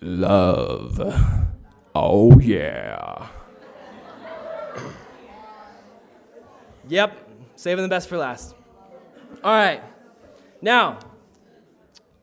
Love. 0.00 1.00
Oh, 1.94 2.38
yeah. 2.40 3.28
yep, 6.88 7.24
Saving 7.56 7.82
the 7.82 7.88
best 7.88 8.08
for 8.08 8.16
last. 8.16 8.54
All 9.42 9.52
right. 9.52 9.82
Now, 10.60 10.98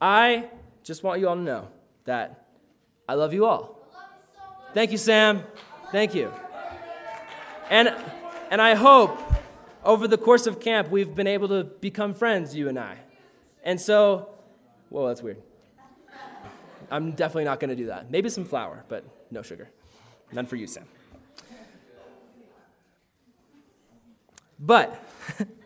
I 0.02 0.50
just 0.84 1.04
want 1.04 1.20
you 1.20 1.30
all 1.30 1.36
to 1.36 1.42
know 1.42 1.68
that 2.06 2.48
I 3.08 3.14
love 3.14 3.34
you 3.34 3.46
all. 3.46 3.78
Thank 4.74 4.92
you, 4.92 4.98
Sam. 4.98 5.44
Thank 5.92 6.16
you. 6.16 6.34
And, 7.70 7.94
and 8.50 8.62
I 8.62 8.74
hope 8.74 9.20
over 9.84 10.08
the 10.08 10.18
course 10.18 10.48
of 10.48 10.60
camp 10.60 10.90
we've 10.90 11.14
been 11.14 11.28
able 11.28 11.48
to 11.50 11.64
become 11.64 12.14
friends, 12.14 12.56
you 12.56 12.68
and 12.68 12.80
I. 12.80 12.98
And 13.64 13.80
so, 13.80 14.30
whoa, 14.90 15.08
that's 15.08 15.22
weird. 15.22 15.42
I'm 16.90 17.12
definitely 17.12 17.46
not 17.46 17.60
going 17.60 17.70
to 17.70 17.76
do 17.76 17.86
that. 17.86 18.10
Maybe 18.10 18.30
some 18.30 18.44
flour, 18.44 18.84
but 18.90 19.06
no 19.30 19.42
sugar. 19.42 19.70
None 20.32 20.46
for 20.46 20.56
you, 20.56 20.68
Sam. 20.68 20.86
But 24.60 25.04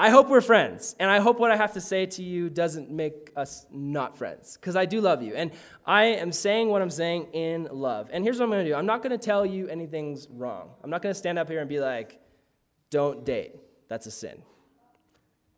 I 0.00 0.10
hope 0.10 0.28
we're 0.28 0.40
friends. 0.40 0.94
And 1.00 1.10
I 1.10 1.18
hope 1.18 1.40
what 1.40 1.50
I 1.50 1.56
have 1.56 1.72
to 1.72 1.80
say 1.80 2.06
to 2.06 2.22
you 2.22 2.48
doesn't 2.48 2.88
make 2.88 3.32
us 3.36 3.66
not 3.72 4.16
friends. 4.16 4.56
Because 4.56 4.76
I 4.76 4.86
do 4.86 5.00
love 5.00 5.22
you. 5.22 5.34
And 5.34 5.50
I 5.84 6.04
am 6.04 6.30
saying 6.30 6.68
what 6.68 6.82
I'm 6.82 6.90
saying 6.90 7.28
in 7.32 7.68
love. 7.72 8.08
And 8.12 8.22
here's 8.22 8.38
what 8.38 8.44
I'm 8.44 8.50
going 8.50 8.64
to 8.64 8.70
do 8.70 8.76
I'm 8.76 8.86
not 8.86 9.02
going 9.02 9.18
to 9.18 9.24
tell 9.24 9.44
you 9.44 9.66
anything's 9.66 10.28
wrong. 10.30 10.70
I'm 10.84 10.90
not 10.90 11.02
going 11.02 11.12
to 11.12 11.18
stand 11.18 11.38
up 11.38 11.48
here 11.48 11.58
and 11.58 11.68
be 11.68 11.80
like, 11.80 12.20
don't 12.90 13.24
date. 13.24 13.56
That's 13.88 14.06
a 14.06 14.10
sin. 14.12 14.42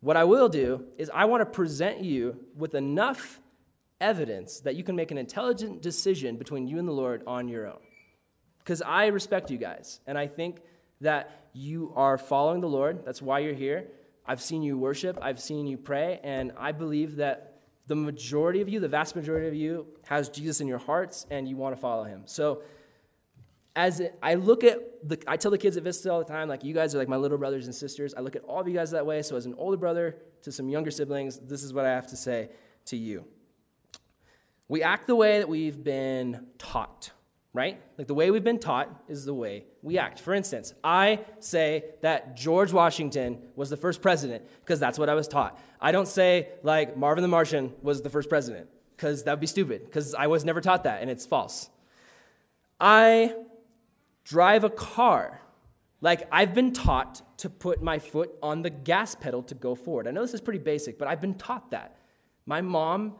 What 0.00 0.16
I 0.16 0.24
will 0.24 0.48
do 0.48 0.84
is 0.96 1.10
I 1.12 1.26
want 1.26 1.42
to 1.42 1.46
present 1.46 2.02
you 2.02 2.38
with 2.56 2.74
enough 2.74 3.40
evidence 4.00 4.60
that 4.60 4.74
you 4.74 4.82
can 4.82 4.96
make 4.96 5.10
an 5.10 5.18
intelligent 5.18 5.82
decision 5.82 6.36
between 6.36 6.66
you 6.66 6.78
and 6.78 6.88
the 6.88 6.92
Lord 6.92 7.22
on 7.26 7.48
your 7.48 7.66
own. 7.66 7.80
Because 8.60 8.80
I 8.80 9.08
respect 9.08 9.50
you 9.50 9.58
guys. 9.58 10.00
And 10.06 10.16
I 10.16 10.26
think 10.26 10.60
that 11.02 11.48
you 11.52 11.92
are 11.94 12.16
following 12.16 12.62
the 12.62 12.68
Lord. 12.68 13.04
That's 13.04 13.20
why 13.20 13.40
you're 13.40 13.52
here. 13.52 13.88
I've 14.26 14.40
seen 14.40 14.62
you 14.62 14.78
worship, 14.78 15.18
I've 15.20 15.40
seen 15.40 15.66
you 15.66 15.76
pray, 15.76 16.20
and 16.22 16.52
I 16.56 16.72
believe 16.72 17.16
that 17.16 17.50
the 17.86 17.96
majority 17.96 18.60
of 18.60 18.68
you, 18.68 18.78
the 18.78 18.88
vast 18.88 19.16
majority 19.16 19.48
of 19.48 19.54
you, 19.54 19.86
has 20.06 20.28
Jesus 20.28 20.60
in 20.60 20.68
your 20.68 20.78
hearts 20.78 21.26
and 21.30 21.48
you 21.48 21.56
want 21.56 21.74
to 21.74 21.80
follow 21.80 22.04
him. 22.04 22.22
So, 22.26 22.62
as 23.74 24.02
I 24.22 24.34
look 24.34 24.64
at 24.64 25.08
the, 25.08 25.20
I 25.26 25.36
tell 25.36 25.50
the 25.50 25.58
kids 25.58 25.76
at 25.76 25.82
Vista 25.82 26.12
all 26.12 26.18
the 26.18 26.24
time, 26.24 26.48
like, 26.48 26.64
you 26.64 26.74
guys 26.74 26.94
are 26.94 26.98
like 26.98 27.08
my 27.08 27.16
little 27.16 27.38
brothers 27.38 27.66
and 27.66 27.74
sisters. 27.74 28.14
I 28.14 28.20
look 28.20 28.36
at 28.36 28.42
all 28.44 28.60
of 28.60 28.68
you 28.68 28.74
guys 28.74 28.90
that 28.92 29.06
way. 29.06 29.22
So, 29.22 29.36
as 29.36 29.46
an 29.46 29.54
older 29.58 29.76
brother 29.76 30.16
to 30.42 30.52
some 30.52 30.68
younger 30.68 30.90
siblings, 30.90 31.38
this 31.38 31.62
is 31.62 31.72
what 31.72 31.84
I 31.84 31.90
have 31.90 32.06
to 32.08 32.16
say 32.16 32.50
to 32.86 32.96
you. 32.96 33.24
We 34.68 34.84
act 34.84 35.08
the 35.08 35.16
way 35.16 35.38
that 35.38 35.48
we've 35.48 35.82
been 35.82 36.46
taught 36.58 37.10
right? 37.52 37.80
Like 37.98 38.06
the 38.06 38.14
way 38.14 38.30
we've 38.30 38.44
been 38.44 38.58
taught 38.58 38.88
is 39.08 39.24
the 39.24 39.34
way 39.34 39.64
we 39.82 39.98
act. 39.98 40.20
For 40.20 40.34
instance, 40.34 40.72
I 40.84 41.20
say 41.40 41.84
that 42.02 42.36
George 42.36 42.72
Washington 42.72 43.38
was 43.56 43.70
the 43.70 43.76
first 43.76 44.00
president 44.02 44.44
because 44.60 44.78
that's 44.78 44.98
what 44.98 45.08
I 45.08 45.14
was 45.14 45.26
taught. 45.26 45.58
I 45.80 45.92
don't 45.92 46.06
say 46.06 46.48
like 46.62 46.96
Marvin 46.96 47.22
the 47.22 47.28
Martian 47.28 47.72
was 47.82 48.02
the 48.02 48.10
first 48.10 48.28
president 48.28 48.68
because 48.96 49.24
that 49.24 49.32
would 49.32 49.40
be 49.40 49.46
stupid 49.46 49.84
because 49.84 50.14
I 50.14 50.28
was 50.28 50.44
never 50.44 50.60
taught 50.60 50.84
that 50.84 51.02
and 51.02 51.10
it's 51.10 51.26
false. 51.26 51.70
I 52.78 53.34
drive 54.24 54.62
a 54.62 54.70
car 54.70 55.40
like 56.00 56.28
I've 56.32 56.54
been 56.54 56.72
taught 56.72 57.22
to 57.38 57.50
put 57.50 57.82
my 57.82 57.98
foot 57.98 58.30
on 58.42 58.62
the 58.62 58.70
gas 58.70 59.14
pedal 59.14 59.42
to 59.44 59.54
go 59.54 59.74
forward. 59.74 60.06
I 60.06 60.12
know 60.12 60.22
this 60.22 60.34
is 60.34 60.40
pretty 60.40 60.60
basic, 60.60 60.98
but 60.98 61.08
I've 61.08 61.20
been 61.20 61.34
taught 61.34 61.72
that. 61.72 61.96
My 62.46 62.60
mom 62.60 63.14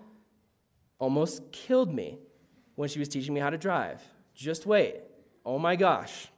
almost 0.98 1.52
killed 1.52 1.92
me 1.92 2.18
when 2.76 2.88
she 2.88 2.98
was 2.98 3.08
teaching 3.08 3.34
me 3.34 3.40
how 3.40 3.50
to 3.50 3.58
drive. 3.58 4.02
Just 4.40 4.64
wait. 4.64 4.96
Oh 5.44 5.58
my 5.58 5.76
gosh. 5.76 6.28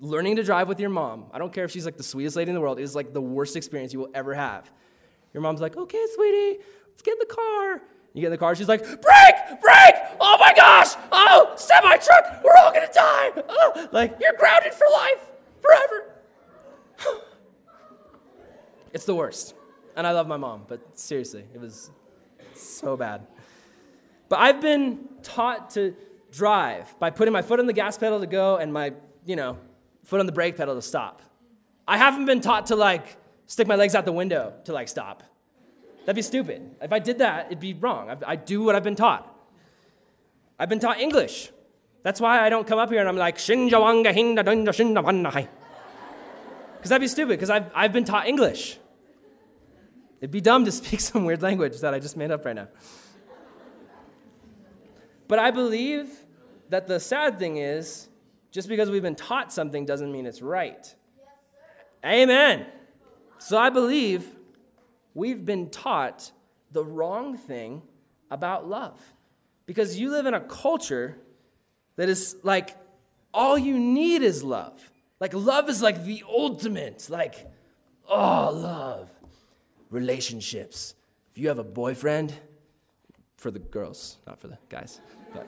Learning 0.00 0.36
to 0.36 0.44
drive 0.44 0.68
with 0.68 0.78
your 0.78 0.88
mom, 0.88 1.24
I 1.32 1.38
don't 1.38 1.52
care 1.52 1.64
if 1.64 1.72
she's 1.72 1.84
like 1.84 1.96
the 1.96 2.04
sweetest 2.04 2.36
lady 2.36 2.50
in 2.50 2.54
the 2.54 2.60
world, 2.60 2.78
is 2.78 2.94
like 2.94 3.12
the 3.12 3.20
worst 3.20 3.56
experience 3.56 3.92
you 3.92 3.98
will 3.98 4.10
ever 4.14 4.34
have. 4.34 4.70
Your 5.34 5.42
mom's 5.42 5.60
like, 5.60 5.76
okay, 5.76 6.04
sweetie, 6.14 6.58
let's 6.86 7.02
get 7.02 7.14
in 7.14 7.18
the 7.18 7.34
car. 7.34 7.82
You 8.14 8.20
get 8.20 8.26
in 8.28 8.30
the 8.30 8.38
car, 8.38 8.54
she's 8.54 8.68
like, 8.68 8.84
brake, 8.84 9.60
brake, 9.60 9.94
oh 10.20 10.36
my 10.38 10.52
gosh, 10.54 10.94
oh, 11.10 11.52
semi 11.56 11.96
truck, 11.96 12.40
we're 12.44 12.56
all 12.56 12.72
gonna 12.72 12.86
die. 12.94 13.30
Oh, 13.48 13.88
like, 13.90 14.16
you're 14.20 14.34
grounded 14.38 14.72
for 14.72 14.86
life, 14.92 15.32
forever. 15.60 16.14
it's 18.92 19.06
the 19.06 19.14
worst. 19.16 19.54
And 19.96 20.06
I 20.06 20.12
love 20.12 20.28
my 20.28 20.36
mom, 20.36 20.66
but 20.68 20.96
seriously, 20.96 21.44
it 21.52 21.60
was 21.60 21.90
so 22.54 22.96
bad. 22.96 23.26
But 24.28 24.38
I've 24.38 24.60
been 24.60 25.00
taught 25.24 25.70
to 25.70 25.96
drive 26.30 26.98
by 26.98 27.10
putting 27.10 27.32
my 27.32 27.42
foot 27.42 27.60
on 27.60 27.66
the 27.66 27.72
gas 27.72 27.98
pedal 27.98 28.20
to 28.20 28.26
go 28.26 28.56
and 28.56 28.72
my, 28.72 28.92
you 29.24 29.36
know, 29.36 29.58
foot 30.04 30.20
on 30.20 30.26
the 30.26 30.32
brake 30.32 30.56
pedal 30.56 30.74
to 30.74 30.82
stop. 30.82 31.22
I 31.86 31.96
haven't 31.96 32.26
been 32.26 32.40
taught 32.40 32.66
to 32.66 32.76
like 32.76 33.16
stick 33.46 33.66
my 33.66 33.76
legs 33.76 33.94
out 33.94 34.04
the 34.04 34.12
window 34.12 34.52
to 34.64 34.72
like 34.72 34.88
stop. 34.88 35.22
That'd 36.00 36.16
be 36.16 36.22
stupid. 36.22 36.76
If 36.80 36.92
I 36.92 36.98
did 37.00 37.18
that, 37.18 37.46
it'd 37.46 37.60
be 37.60 37.74
wrong. 37.74 38.22
I, 38.26 38.36
do 38.36 38.62
what 38.62 38.74
I've 38.74 38.84
been 38.84 38.96
taught. 38.96 39.30
I've 40.58 40.68
been 40.68 40.80
taught 40.80 40.98
English. 40.98 41.50
That's 42.02 42.20
why 42.20 42.40
I 42.40 42.48
don't 42.48 42.66
come 42.66 42.78
up 42.78 42.90
here 42.90 43.00
and 43.00 43.08
I'm 43.08 43.16
like, 43.16 43.36
Shinjawanga 43.36 44.14
hinda 44.14 45.48
Because 46.76 46.88
that'd 46.88 47.00
be 47.00 47.08
stupid, 47.08 47.32
because 47.32 47.50
I've, 47.50 47.70
I've 47.74 47.92
been 47.92 48.04
taught 48.04 48.26
English. 48.26 48.78
It'd 50.20 50.30
be 50.30 50.40
dumb 50.40 50.64
to 50.64 50.72
speak 50.80 51.00
some 51.00 51.24
weird 51.24 51.42
language 51.42 51.80
that 51.80 51.92
I 51.92 51.98
just 51.98 52.16
made 52.16 52.30
up 52.30 52.44
right 52.44 52.56
now. 52.56 52.68
But 55.28 55.38
I 55.38 55.50
believe 55.50 56.08
that 56.70 56.86
the 56.86 56.98
sad 56.98 57.38
thing 57.38 57.58
is, 57.58 58.08
just 58.50 58.68
because 58.68 58.90
we've 58.90 59.02
been 59.02 59.14
taught 59.14 59.52
something 59.52 59.84
doesn't 59.84 60.10
mean 60.10 60.26
it's 60.26 60.40
right. 60.40 60.94
Amen. 62.04 62.66
So 63.38 63.58
I 63.58 63.68
believe 63.68 64.26
we've 65.14 65.44
been 65.44 65.68
taught 65.68 66.32
the 66.72 66.84
wrong 66.84 67.36
thing 67.36 67.82
about 68.30 68.66
love. 68.68 69.00
Because 69.66 69.98
you 69.98 70.10
live 70.10 70.24
in 70.24 70.32
a 70.32 70.40
culture 70.40 71.18
that 71.96 72.08
is 72.08 72.36
like, 72.42 72.74
all 73.34 73.58
you 73.58 73.78
need 73.78 74.22
is 74.22 74.42
love. 74.42 74.90
Like, 75.20 75.34
love 75.34 75.68
is 75.68 75.82
like 75.82 76.04
the 76.04 76.24
ultimate, 76.26 77.10
like, 77.10 77.50
oh, 78.08 78.50
love. 78.54 79.10
Relationships. 79.90 80.94
If 81.30 81.38
you 81.38 81.48
have 81.48 81.58
a 81.58 81.64
boyfriend, 81.64 82.32
for 83.38 83.52
the 83.52 83.60
girls, 83.60 84.18
not 84.26 84.38
for 84.38 84.48
the 84.48 84.58
guys. 84.68 85.00
But 85.34 85.46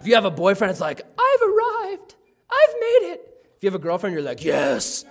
if 0.00 0.06
you 0.06 0.14
have 0.14 0.24
a 0.24 0.30
boyfriend, 0.30 0.70
it's 0.70 0.80
like, 0.80 1.02
I've 1.18 1.42
arrived. 1.42 2.14
I've 2.50 2.74
made 2.80 3.12
it. 3.12 3.46
If 3.56 3.62
you 3.62 3.68
have 3.68 3.74
a 3.74 3.82
girlfriend, 3.82 4.14
you're 4.14 4.22
like, 4.22 4.44
yes, 4.44 5.04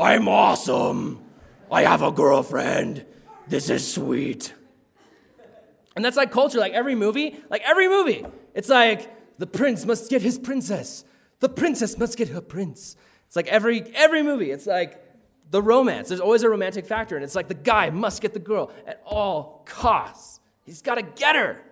I'm 0.00 0.28
awesome. 0.28 1.24
I 1.70 1.82
have 1.82 2.02
a 2.02 2.10
girlfriend. 2.10 3.06
This 3.48 3.70
is 3.70 3.90
sweet. 3.92 4.52
And 5.96 6.04
that's 6.04 6.16
like 6.16 6.32
culture, 6.32 6.58
like 6.58 6.72
every 6.72 6.94
movie, 6.94 7.40
like 7.50 7.62
every 7.64 7.88
movie. 7.88 8.24
It's 8.54 8.68
like 8.68 9.10
the 9.38 9.46
prince 9.46 9.84
must 9.84 10.10
get 10.10 10.22
his 10.22 10.38
princess. 10.38 11.04
The 11.40 11.48
princess 11.48 11.96
must 11.98 12.16
get 12.16 12.28
her 12.28 12.40
prince. 12.40 12.96
It's 13.26 13.36
like 13.36 13.46
every 13.46 13.82
every 13.94 14.22
movie. 14.22 14.50
It's 14.50 14.66
like 14.66 15.00
the 15.50 15.62
romance. 15.62 16.08
There's 16.08 16.20
always 16.20 16.42
a 16.42 16.48
romantic 16.48 16.86
factor, 16.86 17.16
and 17.16 17.24
it's 17.24 17.34
like 17.34 17.48
the 17.48 17.54
guy 17.54 17.90
must 17.90 18.22
get 18.22 18.32
the 18.32 18.40
girl 18.40 18.72
at 18.86 19.02
all 19.04 19.62
costs. 19.66 20.40
He's 20.64 20.82
got 20.82 20.96
to 20.96 21.02
get 21.02 21.36
her. 21.36 21.62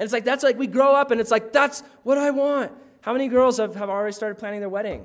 And 0.00 0.06
it's 0.06 0.14
like, 0.14 0.24
that's 0.24 0.42
like, 0.42 0.56
we 0.56 0.66
grow 0.66 0.94
up 0.94 1.10
and 1.10 1.20
it's 1.20 1.30
like, 1.30 1.52
that's 1.52 1.82
what 2.04 2.16
I 2.16 2.30
want. 2.30 2.72
How 3.02 3.12
many 3.12 3.28
girls 3.28 3.58
have, 3.58 3.74
have 3.74 3.90
already 3.90 4.14
started 4.14 4.36
planning 4.36 4.60
their 4.60 4.70
wedding? 4.70 5.04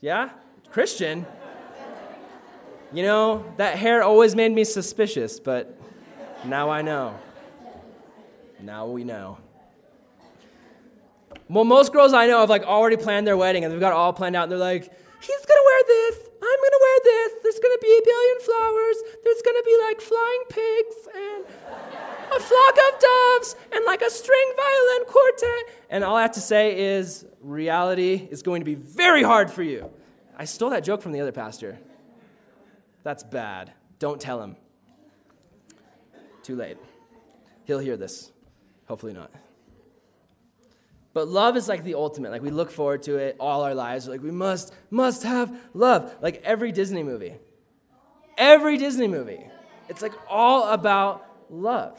Yeah? 0.00 0.30
Christian? 0.70 1.26
You 2.90 3.02
know, 3.02 3.44
that 3.58 3.76
hair 3.76 4.02
always 4.02 4.34
made 4.34 4.50
me 4.50 4.64
suspicious, 4.64 5.38
but 5.38 5.78
now 6.46 6.70
I 6.70 6.80
know. 6.80 7.18
Now 8.62 8.86
we 8.86 9.04
know. 9.04 9.36
Well, 11.50 11.64
most 11.64 11.92
girls 11.92 12.14
I 12.14 12.26
know 12.28 12.40
have 12.40 12.48
like 12.48 12.62
already 12.62 12.96
planned 12.96 13.26
their 13.26 13.36
wedding 13.36 13.64
and 13.64 13.70
they've 13.70 13.78
got 13.78 13.90
it 13.90 13.96
all 13.96 14.14
planned 14.14 14.36
out 14.36 14.44
and 14.44 14.52
they're 14.52 14.58
like, 14.58 14.84
he's 15.20 15.44
gonna 15.44 15.66
wear 15.66 15.82
this, 15.86 16.16
I'm 16.40 16.60
gonna 16.64 16.80
wear 16.80 16.98
this, 17.04 17.32
there's 17.42 17.58
gonna 17.58 17.82
be 17.82 18.00
a 18.00 18.04
billion 18.06 18.40
flowers, 18.40 18.96
there's 19.22 19.42
gonna 19.44 19.62
be 19.66 19.78
like 19.86 20.00
flying 20.00 20.42
pigs 20.48 20.96
and 21.14 21.44
a 22.32 22.40
flock 22.40 22.76
of 22.92 23.00
doves 23.00 23.56
and 23.72 23.84
like 23.84 24.02
a 24.02 24.10
string 24.10 24.52
violin 24.56 25.04
quartet. 25.06 25.74
And 25.90 26.04
all 26.04 26.16
I 26.16 26.22
have 26.22 26.32
to 26.32 26.40
say 26.40 26.96
is 26.96 27.24
reality 27.40 28.28
is 28.30 28.42
going 28.42 28.60
to 28.60 28.64
be 28.64 28.74
very 28.74 29.22
hard 29.22 29.50
for 29.50 29.62
you. 29.62 29.90
I 30.36 30.44
stole 30.44 30.70
that 30.70 30.84
joke 30.84 31.02
from 31.02 31.12
the 31.12 31.20
other 31.20 31.32
pastor. 31.32 31.78
That's 33.02 33.24
bad. 33.24 33.72
Don't 33.98 34.20
tell 34.20 34.42
him. 34.42 34.56
Too 36.42 36.56
late. 36.56 36.76
He'll 37.64 37.78
hear 37.78 37.96
this. 37.96 38.30
Hopefully 38.86 39.12
not. 39.12 39.30
But 41.12 41.28
love 41.28 41.56
is 41.56 41.68
like 41.68 41.84
the 41.84 41.94
ultimate. 41.94 42.30
Like 42.30 42.42
we 42.42 42.50
look 42.50 42.70
forward 42.70 43.02
to 43.04 43.16
it 43.16 43.36
all 43.40 43.62
our 43.62 43.74
lives. 43.74 44.06
Like 44.06 44.22
we 44.22 44.30
must, 44.30 44.72
must 44.90 45.24
have 45.24 45.54
love. 45.74 46.14
Like 46.22 46.40
every 46.44 46.70
Disney 46.70 47.02
movie. 47.02 47.34
Every 48.36 48.76
Disney 48.76 49.08
movie. 49.08 49.44
It's 49.88 50.00
like 50.02 50.12
all 50.28 50.70
about 50.70 51.26
love. 51.50 51.98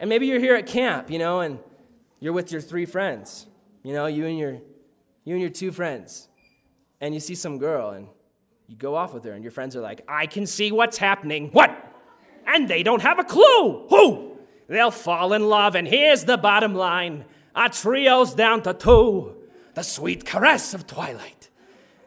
And 0.00 0.08
maybe 0.08 0.26
you're 0.26 0.40
here 0.40 0.54
at 0.54 0.66
camp, 0.66 1.10
you 1.10 1.18
know, 1.18 1.40
and 1.40 1.58
you're 2.20 2.32
with 2.32 2.52
your 2.52 2.60
three 2.60 2.86
friends. 2.86 3.46
You 3.82 3.92
know, 3.92 4.06
you 4.06 4.26
and 4.26 4.38
your 4.38 4.60
you 5.24 5.34
and 5.34 5.40
your 5.40 5.50
two 5.50 5.72
friends. 5.72 6.28
And 7.00 7.14
you 7.14 7.20
see 7.20 7.34
some 7.34 7.58
girl 7.58 7.90
and 7.90 8.08
you 8.66 8.76
go 8.76 8.94
off 8.94 9.14
with 9.14 9.24
her 9.24 9.32
and 9.32 9.42
your 9.42 9.52
friends 9.52 9.76
are 9.76 9.80
like, 9.80 10.04
"I 10.08 10.26
can 10.26 10.46
see 10.46 10.72
what's 10.72 10.98
happening." 10.98 11.50
What? 11.52 11.70
And 12.46 12.68
they 12.68 12.82
don't 12.82 13.02
have 13.02 13.18
a 13.18 13.24
clue. 13.24 13.86
Who? 13.88 14.38
They'll 14.68 14.90
fall 14.90 15.32
in 15.32 15.48
love 15.48 15.74
and 15.74 15.86
here's 15.86 16.24
the 16.24 16.36
bottom 16.36 16.74
line. 16.74 17.24
A 17.54 17.68
trio's 17.68 18.34
down 18.34 18.62
to 18.62 18.74
two. 18.74 19.34
The 19.74 19.82
sweet 19.82 20.24
caress 20.24 20.74
of 20.74 20.86
twilight. 20.86 21.50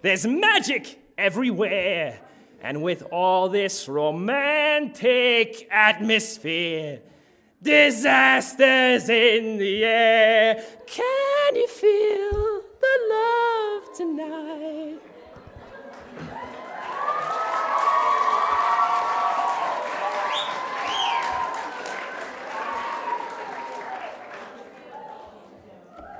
There's 0.02 0.26
magic 0.26 1.00
everywhere. 1.18 2.20
And 2.62 2.84
with 2.84 3.04
all 3.12 3.50
this 3.50 3.88
romantic 3.90 5.68
atmosphere, 5.72 7.02
Disasters 7.64 9.08
in 9.08 9.58
the 9.58 9.86
air. 9.86 10.64
Can 10.88 11.56
you 11.56 11.68
feel 11.68 12.64
the 12.82 12.98
love 13.10 13.96
tonight? 13.96 15.00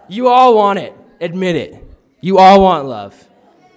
You 0.08 0.28
all 0.28 0.56
want 0.56 0.78
it. 0.78 0.94
Admit 1.22 1.56
it. 1.56 1.84
You 2.20 2.38
all 2.38 2.62
want 2.62 2.86
love. 2.86 3.28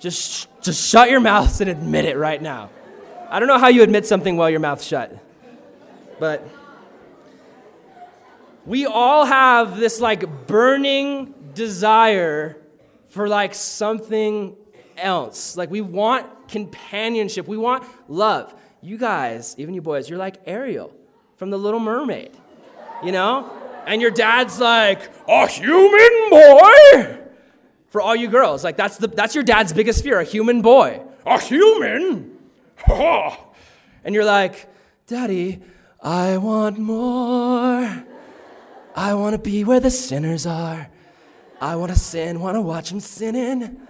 Just, 0.01 0.49
just 0.61 0.87
shut 0.87 1.09
your 1.09 1.21
mouths 1.21 1.63
and 1.63 1.71
admit 1.71 2.05
it 2.05 2.19
right 2.19 2.43
now. 2.43 2.69
I 3.31 3.39
don't 3.39 3.49
know 3.49 3.59
how 3.59 3.69
you 3.69 3.83
admit 3.83 4.05
something 4.05 4.37
while 4.37 4.51
your 4.51 4.61
mouth's 4.61 4.85
shut, 4.85 5.17
but 6.19 6.47
we 8.67 8.87
all 8.87 9.25
have 9.25 9.79
this 9.79 10.01
like 10.01 10.47
burning 10.47 11.35
desire 11.55 12.57
for 13.09 13.29
like 13.29 13.55
something 13.55 14.57
else. 14.97 15.57
Like 15.57 15.71
we 15.71 15.81
want 15.81 16.49
companionship, 16.49 17.47
we 17.47 17.57
want 17.57 17.85
love. 18.09 18.55
You 18.81 18.99
guys, 18.99 19.55
even 19.59 19.75
you 19.75 19.83
boys, 19.83 20.09
you're 20.09 20.19
like 20.19 20.41
Ariel 20.47 20.93
from 21.37 21.51
The 21.51 21.59
Little 21.59 21.81
Mermaid, 21.81 22.37
you 23.03 23.13
know? 23.13 23.51
And 23.87 24.01
your 24.01 24.11
dad's 24.11 24.59
like, 24.59 25.11
a 25.29 25.47
human 25.47 26.31
boy? 26.31 27.21
For 27.89 28.01
all 28.01 28.17
you 28.17 28.29
girls, 28.29 28.65
like 28.65 28.77
that's, 28.77 28.97
the, 28.99 29.09
that's 29.09 29.35
your 29.35 29.45
dad's 29.45 29.73
biggest 29.73 30.03
fear, 30.03 30.21
a 30.21 30.25
human 30.25 30.63
boy. 30.63 31.03
A 31.27 31.41
human? 31.41 32.37
and 32.89 34.15
you're 34.15 34.25
like, 34.25 34.69
Daddy, 35.07 35.61
I 36.03 36.39
want 36.39 36.79
more. 36.79 38.05
I 38.95 39.15
want 39.15 39.35
to 39.35 39.39
be 39.39 39.65
where 39.65 39.81
the 39.81 39.91
sinners 39.91 40.47
are. 40.47 40.89
I 41.61 41.77
want 41.77 41.93
to 41.93 41.99
sin, 41.99 42.41
want 42.41 42.57
to 42.57 42.61
watch 42.61 42.91
them 42.91 43.01
sinning, 43.01 43.81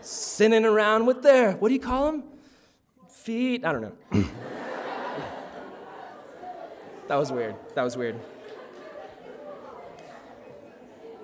sinning 0.00 0.64
around 0.64 1.06
with 1.06 1.22
their, 1.22 1.52
what 1.52 1.68
do 1.68 1.74
you 1.74 1.80
call 1.80 2.12
them? 2.12 2.24
Feet? 3.08 3.64
I 3.64 3.72
don't 3.72 3.82
know. 3.82 3.92
that 7.08 7.16
was 7.16 7.32
weird. 7.32 7.56
That 7.74 7.82
was 7.82 7.96
weird. 7.96 8.16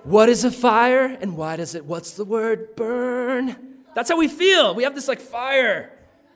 What 0.03 0.29
is 0.29 0.43
a 0.43 0.51
fire 0.51 1.17
and 1.21 1.37
why 1.37 1.55
does 1.55 1.75
it, 1.75 1.85
what's 1.85 2.13
the 2.13 2.25
word? 2.25 2.75
Burn. 2.75 3.55
That's 3.93 4.09
how 4.09 4.17
we 4.17 4.27
feel. 4.27 4.73
We 4.75 4.83
have 4.83 4.95
this 4.95 5.07
like 5.07 5.19
fire. 5.19 5.91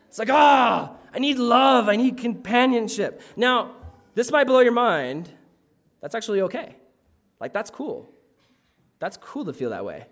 It's 0.08 0.20
like, 0.20 0.30
ah, 0.32 0.92
oh, 0.94 0.98
I 1.14 1.20
need 1.20 1.38
love, 1.38 1.90
I 1.90 1.96
need 1.96 2.18
companionship. 2.18 3.22
Now, 3.36 3.76
this 4.14 4.32
might 4.32 4.46
blow 4.46 4.60
your 4.60 4.72
mind. 4.72 5.30
That's 6.02 6.16
actually 6.16 6.42
okay. 6.42 6.76
Like, 7.40 7.54
that's 7.54 7.70
cool. 7.70 8.10
That's 9.00 9.18
cool 9.18 9.46
to 9.46 9.54
feel 9.54 9.72
that 9.72 9.86
way. 9.86 10.06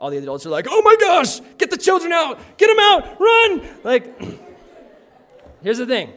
All 0.00 0.10
the 0.10 0.18
adults 0.18 0.46
are 0.46 0.50
like, 0.50 0.66
oh 0.68 0.82
my 0.82 0.96
gosh, 1.00 1.40
get 1.58 1.70
the 1.70 1.76
children 1.76 2.12
out, 2.12 2.38
get 2.56 2.68
them 2.68 2.78
out, 2.80 3.20
run. 3.20 3.68
Like, 3.82 4.22
here's 5.62 5.78
the 5.78 5.86
thing 5.86 6.12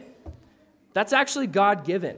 that's 0.94 1.12
actually 1.12 1.48
God 1.48 1.84
given. 1.84 2.16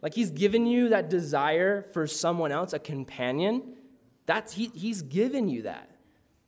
Like, 0.00 0.14
He's 0.14 0.30
given 0.30 0.66
you 0.66 0.90
that 0.90 1.10
desire 1.10 1.82
for 1.92 2.06
someone 2.06 2.52
else, 2.52 2.72
a 2.72 2.78
companion. 2.78 3.74
That's, 4.26 4.54
he, 4.54 4.70
he's 4.74 5.02
given 5.02 5.48
you 5.48 5.62
that. 5.62 5.90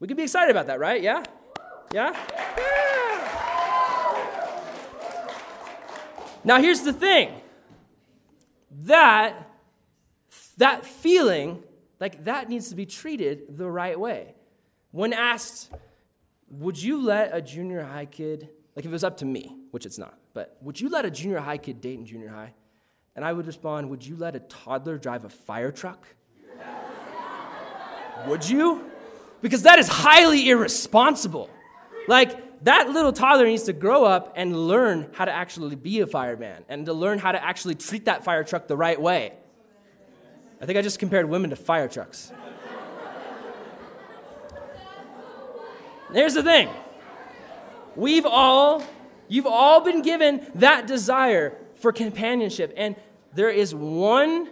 We 0.00 0.08
can 0.08 0.16
be 0.16 0.22
excited 0.22 0.50
about 0.50 0.66
that, 0.68 0.78
right? 0.78 1.02
Yeah? 1.02 1.22
Yeah? 1.92 2.12
Yeah. 2.32 2.76
Now, 6.44 6.60
here's 6.60 6.82
the 6.82 6.92
thing 6.92 7.32
that 8.82 9.45
that 10.56 10.86
feeling, 10.86 11.62
like 12.00 12.24
that 12.24 12.48
needs 12.48 12.68
to 12.70 12.74
be 12.74 12.86
treated 12.86 13.56
the 13.56 13.70
right 13.70 13.98
way. 13.98 14.34
When 14.90 15.12
asked, 15.12 15.70
would 16.48 16.80
you 16.80 17.02
let 17.02 17.34
a 17.34 17.42
junior 17.42 17.82
high 17.82 18.06
kid, 18.06 18.48
like 18.74 18.84
if 18.84 18.90
it 18.90 18.92
was 18.92 19.04
up 19.04 19.18
to 19.18 19.24
me, 19.24 19.56
which 19.70 19.86
it's 19.86 19.98
not, 19.98 20.18
but 20.32 20.56
would 20.60 20.80
you 20.80 20.88
let 20.88 21.04
a 21.04 21.10
junior 21.10 21.38
high 21.38 21.58
kid 21.58 21.80
date 21.80 21.98
in 21.98 22.06
junior 22.06 22.28
high? 22.28 22.54
And 23.14 23.24
I 23.24 23.32
would 23.32 23.46
respond, 23.46 23.88
would 23.90 24.04
you 24.04 24.16
let 24.16 24.36
a 24.36 24.40
toddler 24.40 24.98
drive 24.98 25.24
a 25.24 25.28
fire 25.28 25.72
truck? 25.72 26.06
would 28.26 28.48
you? 28.48 28.90
Because 29.40 29.62
that 29.62 29.78
is 29.78 29.88
highly 29.88 30.48
irresponsible. 30.50 31.48
Like, 32.08 32.64
that 32.64 32.90
little 32.90 33.12
toddler 33.12 33.46
needs 33.46 33.64
to 33.64 33.72
grow 33.72 34.04
up 34.04 34.32
and 34.36 34.68
learn 34.68 35.10
how 35.12 35.24
to 35.24 35.32
actually 35.32 35.76
be 35.76 36.00
a 36.00 36.06
fireman 36.06 36.64
and 36.68 36.86
to 36.86 36.92
learn 36.92 37.18
how 37.18 37.32
to 37.32 37.42
actually 37.42 37.74
treat 37.74 38.06
that 38.06 38.24
fire 38.24 38.44
truck 38.44 38.66
the 38.66 38.76
right 38.76 39.00
way. 39.00 39.32
I 40.60 40.66
think 40.66 40.78
I 40.78 40.82
just 40.82 40.98
compared 40.98 41.28
women 41.28 41.50
to 41.50 41.56
fire 41.56 41.88
trucks. 41.88 42.32
Here's 46.12 46.34
the 46.34 46.42
thing. 46.42 46.68
We've 47.94 48.26
all, 48.26 48.82
you've 49.28 49.46
all 49.46 49.80
been 49.80 50.02
given 50.02 50.46
that 50.54 50.86
desire 50.86 51.56
for 51.74 51.92
companionship, 51.92 52.72
and 52.76 52.96
there 53.34 53.50
is 53.50 53.74
one 53.74 54.50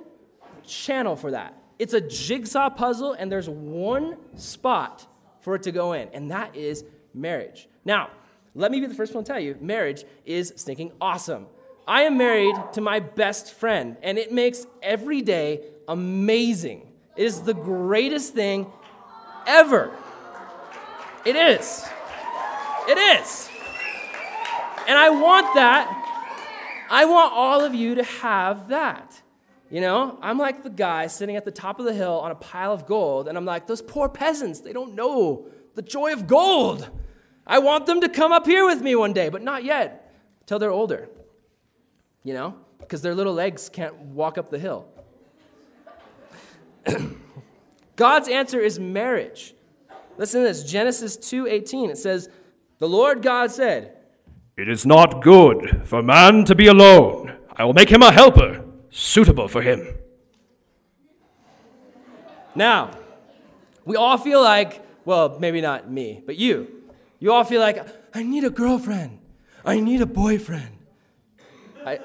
channel 0.67 1.17
for 1.17 1.31
that. 1.31 1.55
It's 1.79 1.95
a 1.95 2.01
jigsaw 2.01 2.71
puzzle, 2.71 3.13
and 3.13 3.31
there's 3.31 3.49
one 3.49 4.17
spot 4.35 5.07
for 5.41 5.55
it 5.55 5.63
to 5.65 5.73
go 5.73 5.93
in, 5.93 6.09
and 6.13 6.31
that 6.31 6.55
is 6.57 6.85
marriage. 7.13 7.69
Now, 7.85 8.11
let 8.55 8.71
me 8.71 8.81
be 8.81 8.87
the 8.87 8.95
first 8.95 9.15
one 9.15 9.25
to 9.25 9.33
tell 9.33 9.41
you 9.41 9.57
marriage 9.61 10.05
is 10.25 10.53
stinking 10.57 10.93
awesome. 11.01 11.47
I 11.87 12.03
am 12.03 12.17
married 12.17 12.57
to 12.73 12.81
my 12.81 13.01
best 13.01 13.53
friend, 13.53 13.97
and 14.03 14.19
it 14.19 14.33
makes 14.33 14.67
every 14.83 15.21
day 15.23 15.63
amazing. 15.89 16.93
It 17.17 17.25
is 17.25 17.43
the 17.43 17.55
greatest 17.55 18.35
thing 18.35 18.67
ever. 19.47 19.91
It 21.25 21.37
is. 21.37 21.85
It 22.89 22.99
is. 22.99 23.49
And 24.87 24.99
I 24.99 25.11
want 25.11 25.55
that. 25.55 26.01
I 26.91 27.07
want 27.07 27.33
all 27.33 27.65
of 27.65 27.75
you 27.75 27.95
to 27.95 28.05
have 28.05 28.69
that. 28.69 29.21
You 29.71 29.81
know, 29.81 30.19
I'm 30.21 30.39
like 30.39 30.63
the 30.63 30.71
guy 30.71 31.07
sitting 31.07 31.37
at 31.37 31.45
the 31.45 31.51
top 31.51 31.81
of 31.81 31.87
the 31.87 31.95
hill 31.95 32.21
on 32.21 32.31
a 32.31 32.35
pile 32.35 32.73
of 32.73 32.87
gold, 32.87 33.27
and 33.27 33.37
I'm 33.37 33.47
like, 33.47 33.67
those 33.67 33.83
poor 33.83 34.09
peasants, 34.09 34.61
they 34.61 34.73
don't 34.73 34.95
know 34.95 35.47
the 35.75 35.83
joy 35.83 36.13
of 36.13 36.27
gold. 36.27 36.89
I 37.47 37.59
want 37.59 37.87
them 37.87 38.01
to 38.03 38.09
come 38.09 38.31
up 38.31 38.47
here 38.47 38.65
with 38.65 38.81
me 38.83 38.95
one 38.95 39.13
day, 39.13 39.31
but 39.31 39.43
not 39.43 39.65
yet, 39.65 40.15
till 40.47 40.59
they're 40.59 40.71
older. 40.71 41.09
You 42.23 42.35
know, 42.35 42.55
because 42.79 43.03
their 43.03 43.15
little 43.15 43.35
legs 43.35 43.69
can't 43.69 43.97
walk 43.97 44.39
up 44.39 44.51
the 44.51 44.59
hill. 44.59 44.87
God's 47.97 48.29
answer 48.29 48.61
is 48.61 48.79
marriage. 48.79 49.55
Listen 50.17 50.43
to 50.43 50.49
this 50.49 50.65
Genesis 50.65 51.17
2:18. 51.17 51.91
It 51.91 51.99
says, 51.99 52.29
"The 52.79 52.89
Lord 52.89 53.23
God 53.23 53.51
said, 53.51 53.97
It 54.57 54.69
is 54.69 54.87
not 54.87 55.23
good 55.23 55.83
for 55.85 56.03
man 56.03 56.45
to 56.45 56.55
be 56.55 56.69
alone. 56.69 57.37
I 57.57 57.65
will 57.65 57.75
make 57.75 57.91
him 57.91 58.03
a 58.03 58.13
helper 58.13 58.65
suitable 58.91 59.49
for 59.49 59.63
him." 59.63 59.99
Now, 62.55 62.91
we 63.85 63.97
all 63.97 64.17
feel 64.17 64.43
like, 64.43 64.83
well, 65.05 65.39
maybe 65.39 65.61
not 65.61 65.91
me, 65.91 66.23
but 66.25 66.37
you. 66.37 66.85
You 67.19 67.33
all 67.33 67.45
feel 67.45 67.61
like, 67.61 67.87
I 68.15 68.23
need 68.23 68.45
a 68.45 68.51
girlfriend. 68.51 69.19
I 69.65 69.81
need 69.81 70.01
a 70.01 70.07
boyfriend. 70.07 70.79
I, 71.85 71.99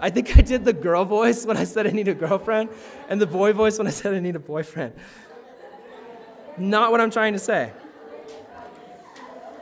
I 0.00 0.10
think 0.10 0.36
I 0.36 0.42
did 0.42 0.64
the 0.64 0.72
girl 0.72 1.04
voice 1.04 1.46
when 1.46 1.56
I 1.56 1.64
said 1.64 1.86
I 1.86 1.90
need 1.90 2.08
a 2.08 2.14
girlfriend, 2.14 2.68
and 3.08 3.20
the 3.20 3.26
boy 3.26 3.52
voice 3.52 3.78
when 3.78 3.86
I 3.86 3.90
said 3.90 4.14
I 4.14 4.20
need 4.20 4.36
a 4.36 4.40
boyfriend. 4.40 4.92
Not 6.58 6.90
what 6.90 7.00
I'm 7.00 7.10
trying 7.10 7.32
to 7.32 7.38
say. 7.38 7.72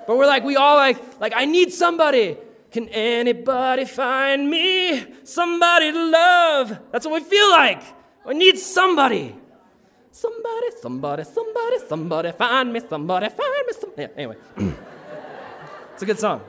But 0.07 0.17
we're 0.19 0.27
like, 0.27 0.45
we 0.45 0.57
all 0.57 0.77
like, 0.77 0.99
like, 1.21 1.33
I 1.35 1.45
need 1.45 1.73
somebody. 1.73 2.37
Can 2.71 2.89
anybody 2.89 3.85
find 3.85 4.51
me 4.51 5.07
somebody 5.23 5.93
to 5.93 6.11
love? 6.11 6.79
That's 6.91 7.07
what 7.07 7.23
we 7.23 7.29
feel 7.29 7.51
like. 7.51 7.83
We 8.27 8.35
need 8.35 8.59
somebody. 8.59 9.37
Somebody, 10.11 10.67
somebody, 10.81 11.25
somebody, 11.25 11.79
somebody 11.89 12.33
find 12.33 12.73
me, 12.73 12.81
somebody 12.81 13.29
find 13.29 13.67
me. 13.67 13.73
Some... 13.73 13.91
Yeah, 13.97 14.07
anyway, 14.17 14.37
it's 15.95 16.03
a 16.03 16.07
good 16.07 16.19
song. 16.19 16.41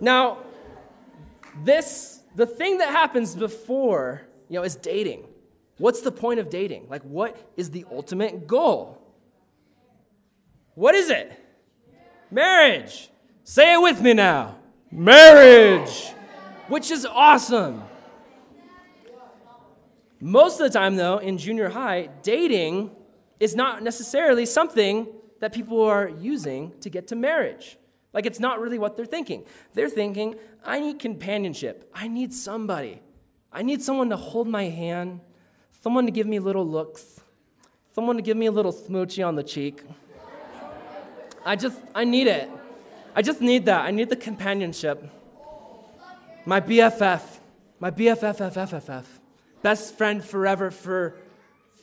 Now, 0.00 0.38
this, 1.64 2.20
the 2.34 2.46
thing 2.46 2.78
that 2.78 2.90
happens 2.90 3.34
before, 3.34 4.22
you 4.48 4.58
know, 4.58 4.64
is 4.64 4.76
dating. 4.76 5.24
What's 5.78 6.00
the 6.00 6.12
point 6.12 6.40
of 6.40 6.50
dating? 6.50 6.86
Like, 6.88 7.02
what 7.02 7.36
is 7.56 7.70
the 7.70 7.84
ultimate 7.90 8.46
goal? 8.46 9.00
What 10.74 10.94
is 10.94 11.10
it? 11.10 11.32
Marriage. 12.30 13.10
Say 13.44 13.74
it 13.74 13.82
with 13.82 14.00
me 14.00 14.12
now. 14.14 14.58
Marriage. 14.90 16.12
Which 16.68 16.90
is 16.90 17.06
awesome. 17.06 17.82
Most 20.20 20.60
of 20.60 20.70
the 20.70 20.78
time, 20.78 20.96
though, 20.96 21.18
in 21.18 21.38
junior 21.38 21.68
high, 21.68 22.08
dating 22.22 22.90
is 23.38 23.54
not 23.54 23.82
necessarily 23.82 24.46
something 24.46 25.06
that 25.40 25.52
people 25.52 25.80
are 25.82 26.08
using 26.08 26.72
to 26.80 26.90
get 26.90 27.06
to 27.08 27.16
marriage. 27.16 27.78
Like, 28.12 28.26
it's 28.26 28.40
not 28.40 28.60
really 28.60 28.78
what 28.78 28.96
they're 28.96 29.06
thinking. 29.06 29.44
They're 29.74 29.90
thinking, 29.90 30.36
I 30.64 30.80
need 30.80 30.98
companionship. 30.98 31.90
I 31.94 32.08
need 32.08 32.32
somebody. 32.32 33.00
I 33.52 33.62
need 33.62 33.82
someone 33.82 34.10
to 34.10 34.16
hold 34.16 34.48
my 34.48 34.64
hand, 34.64 35.20
someone 35.82 36.06
to 36.06 36.12
give 36.12 36.26
me 36.26 36.38
little 36.38 36.66
looks, 36.66 37.20
someone 37.94 38.16
to 38.16 38.22
give 38.22 38.36
me 38.36 38.46
a 38.46 38.52
little 38.52 38.72
smoochie 38.72 39.26
on 39.26 39.36
the 39.36 39.42
cheek. 39.42 39.82
I 41.44 41.56
just, 41.56 41.80
I 41.94 42.04
need 42.04 42.26
it. 42.26 42.50
I 43.14 43.22
just 43.22 43.40
need 43.40 43.66
that. 43.66 43.84
I 43.84 43.90
need 43.90 44.10
the 44.10 44.16
companionship. 44.16 45.10
My 46.44 46.60
BFF, 46.60 47.22
my 47.80 47.90
BFFFFFF, 47.90 49.04
best 49.62 49.96
friend 49.96 50.24
forever 50.24 50.70
for 50.70 51.16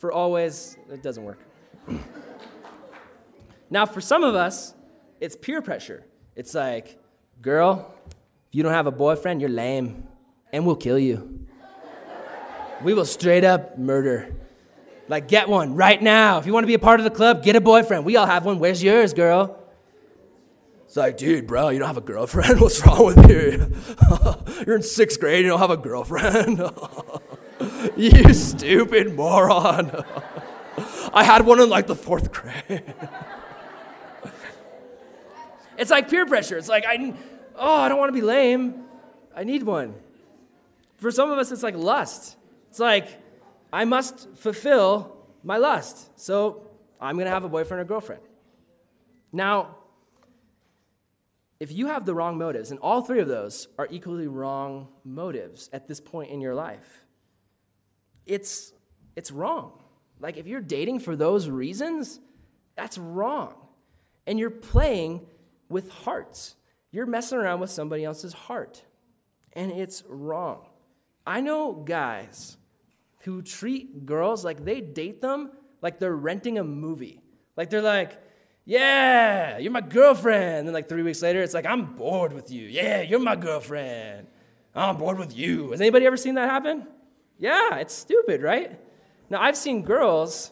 for 0.05 0.11
always, 0.11 0.77
it 0.91 1.01
doesn't 1.01 1.23
work. 1.23 1.39
now, 3.69 3.85
for 3.85 4.01
some 4.01 4.23
of 4.23 4.35
us, 4.35 4.73
it's 5.19 5.35
peer 5.35 5.61
pressure. 5.61 6.03
It's 6.35 6.53
like, 6.53 6.99
girl, 7.41 7.93
if 8.07 8.55
you 8.55 8.63
don't 8.63 8.73
have 8.73 8.87
a 8.87 8.91
boyfriend, 8.91 9.39
you're 9.39 9.49
lame, 9.49 10.07
and 10.51 10.65
we'll 10.65 10.75
kill 10.75 10.99
you. 10.99 11.45
we 12.83 12.93
will 12.93 13.05
straight 13.05 13.43
up 13.43 13.77
murder. 13.77 14.35
Like, 15.07 15.27
get 15.27 15.47
one 15.47 15.75
right 15.75 16.01
now. 16.01 16.39
If 16.39 16.45
you 16.45 16.53
want 16.53 16.63
to 16.63 16.67
be 16.67 16.73
a 16.73 16.79
part 16.79 16.99
of 16.99 17.03
the 17.03 17.11
club, 17.11 17.43
get 17.43 17.55
a 17.55 17.61
boyfriend. 17.61 18.05
We 18.05 18.17
all 18.17 18.25
have 18.25 18.45
one. 18.45 18.59
Where's 18.59 18.83
yours, 18.83 19.13
girl? 19.13 19.57
It's 20.85 20.97
like, 20.97 21.17
dude, 21.17 21.47
bro, 21.47 21.69
you 21.69 21.79
don't 21.79 21.87
have 21.87 21.97
a 21.97 22.01
girlfriend? 22.01 22.59
What's 22.61 22.85
wrong 22.85 23.05
with 23.05 23.29
you? 23.29 23.71
You're 24.65 24.75
in 24.75 24.83
sixth 24.83 25.19
grade, 25.19 25.43
you 25.43 25.51
don't 25.51 25.59
have 25.59 25.71
a 25.71 25.77
girlfriend? 25.77 26.61
you 27.97 28.33
stupid 28.33 29.15
moron. 29.15 30.03
I 31.13 31.23
had 31.23 31.45
one 31.45 31.59
in 31.59 31.69
like 31.69 31.87
the 31.87 31.95
fourth 31.95 32.31
grade. 32.31 32.93
It's 35.77 35.91
like 35.91 36.09
peer 36.09 36.25
pressure. 36.25 36.57
It's 36.57 36.69
like, 36.69 36.85
I, 36.85 37.13
oh, 37.55 37.75
I 37.81 37.89
don't 37.89 37.97
want 37.97 38.09
to 38.09 38.13
be 38.13 38.21
lame. 38.21 38.85
I 39.35 39.43
need 39.43 39.63
one. 39.63 39.95
For 40.97 41.11
some 41.11 41.31
of 41.31 41.37
us, 41.37 41.51
it's 41.51 41.63
like 41.63 41.75
lust. 41.75 42.37
It's 42.69 42.79
like, 42.79 43.07
I 43.71 43.85
must 43.85 44.29
fulfill 44.35 45.17
my 45.43 45.57
lust. 45.57 46.19
So 46.19 46.67
I'm 46.99 47.15
going 47.15 47.25
to 47.25 47.31
have 47.31 47.43
a 47.43 47.49
boyfriend 47.49 47.81
or 47.81 47.85
girlfriend. 47.85 48.21
Now, 49.31 49.75
if 51.59 51.71
you 51.71 51.87
have 51.87 52.05
the 52.05 52.13
wrong 52.13 52.37
motives, 52.37 52.71
and 52.71 52.79
all 52.79 53.01
three 53.01 53.19
of 53.19 53.27
those 53.27 53.67
are 53.77 53.87
equally 53.89 54.27
wrong 54.27 54.87
motives 55.03 55.69
at 55.73 55.87
this 55.87 55.99
point 55.99 56.31
in 56.31 56.41
your 56.41 56.55
life, 56.55 57.05
it's, 58.25 58.73
it's 59.15 59.31
wrong. 59.31 59.73
Like, 60.19 60.37
if 60.37 60.47
you're 60.47 60.61
dating 60.61 60.99
for 60.99 61.15
those 61.15 61.49
reasons, 61.49 62.19
that's 62.75 62.97
wrong. 62.97 63.53
And 64.25 64.39
you're 64.39 64.49
playing 64.49 65.27
with 65.69 65.89
hearts. 65.89 66.55
You're 66.91 67.05
messing 67.05 67.37
around 67.37 67.59
with 67.59 67.69
somebody 67.69 68.03
else's 68.03 68.33
heart. 68.33 68.83
And 69.53 69.71
it's 69.71 70.03
wrong. 70.07 70.67
I 71.25 71.41
know 71.41 71.73
guys 71.73 72.57
who 73.21 73.41
treat 73.41 74.05
girls 74.05 74.45
like 74.45 74.63
they 74.63 74.81
date 74.81 75.21
them 75.21 75.51
like 75.81 75.99
they're 75.99 76.15
renting 76.15 76.57
a 76.57 76.63
movie. 76.63 77.21
Like 77.55 77.69
they're 77.69 77.81
like, 77.81 78.21
yeah, 78.65 79.59
you're 79.59 79.71
my 79.71 79.81
girlfriend. 79.81 80.59
And 80.59 80.67
then 80.67 80.73
like 80.73 80.89
three 80.89 81.03
weeks 81.03 81.21
later, 81.21 81.41
it's 81.41 81.53
like, 81.53 81.65
I'm 81.65 81.95
bored 81.95 82.33
with 82.33 82.51
you. 82.51 82.65
Yeah, 82.65 83.01
you're 83.01 83.19
my 83.19 83.35
girlfriend. 83.35 84.27
I'm 84.73 84.97
bored 84.97 85.19
with 85.19 85.35
you. 85.37 85.71
Has 85.71 85.81
anybody 85.81 86.05
ever 86.05 86.17
seen 86.17 86.35
that 86.35 86.49
happen? 86.49 86.87
Yeah, 87.37 87.75
it's 87.77 87.93
stupid, 87.93 88.41
right? 88.41 88.79
Now 89.29 89.41
I've 89.41 89.57
seen 89.57 89.83
girls 89.83 90.51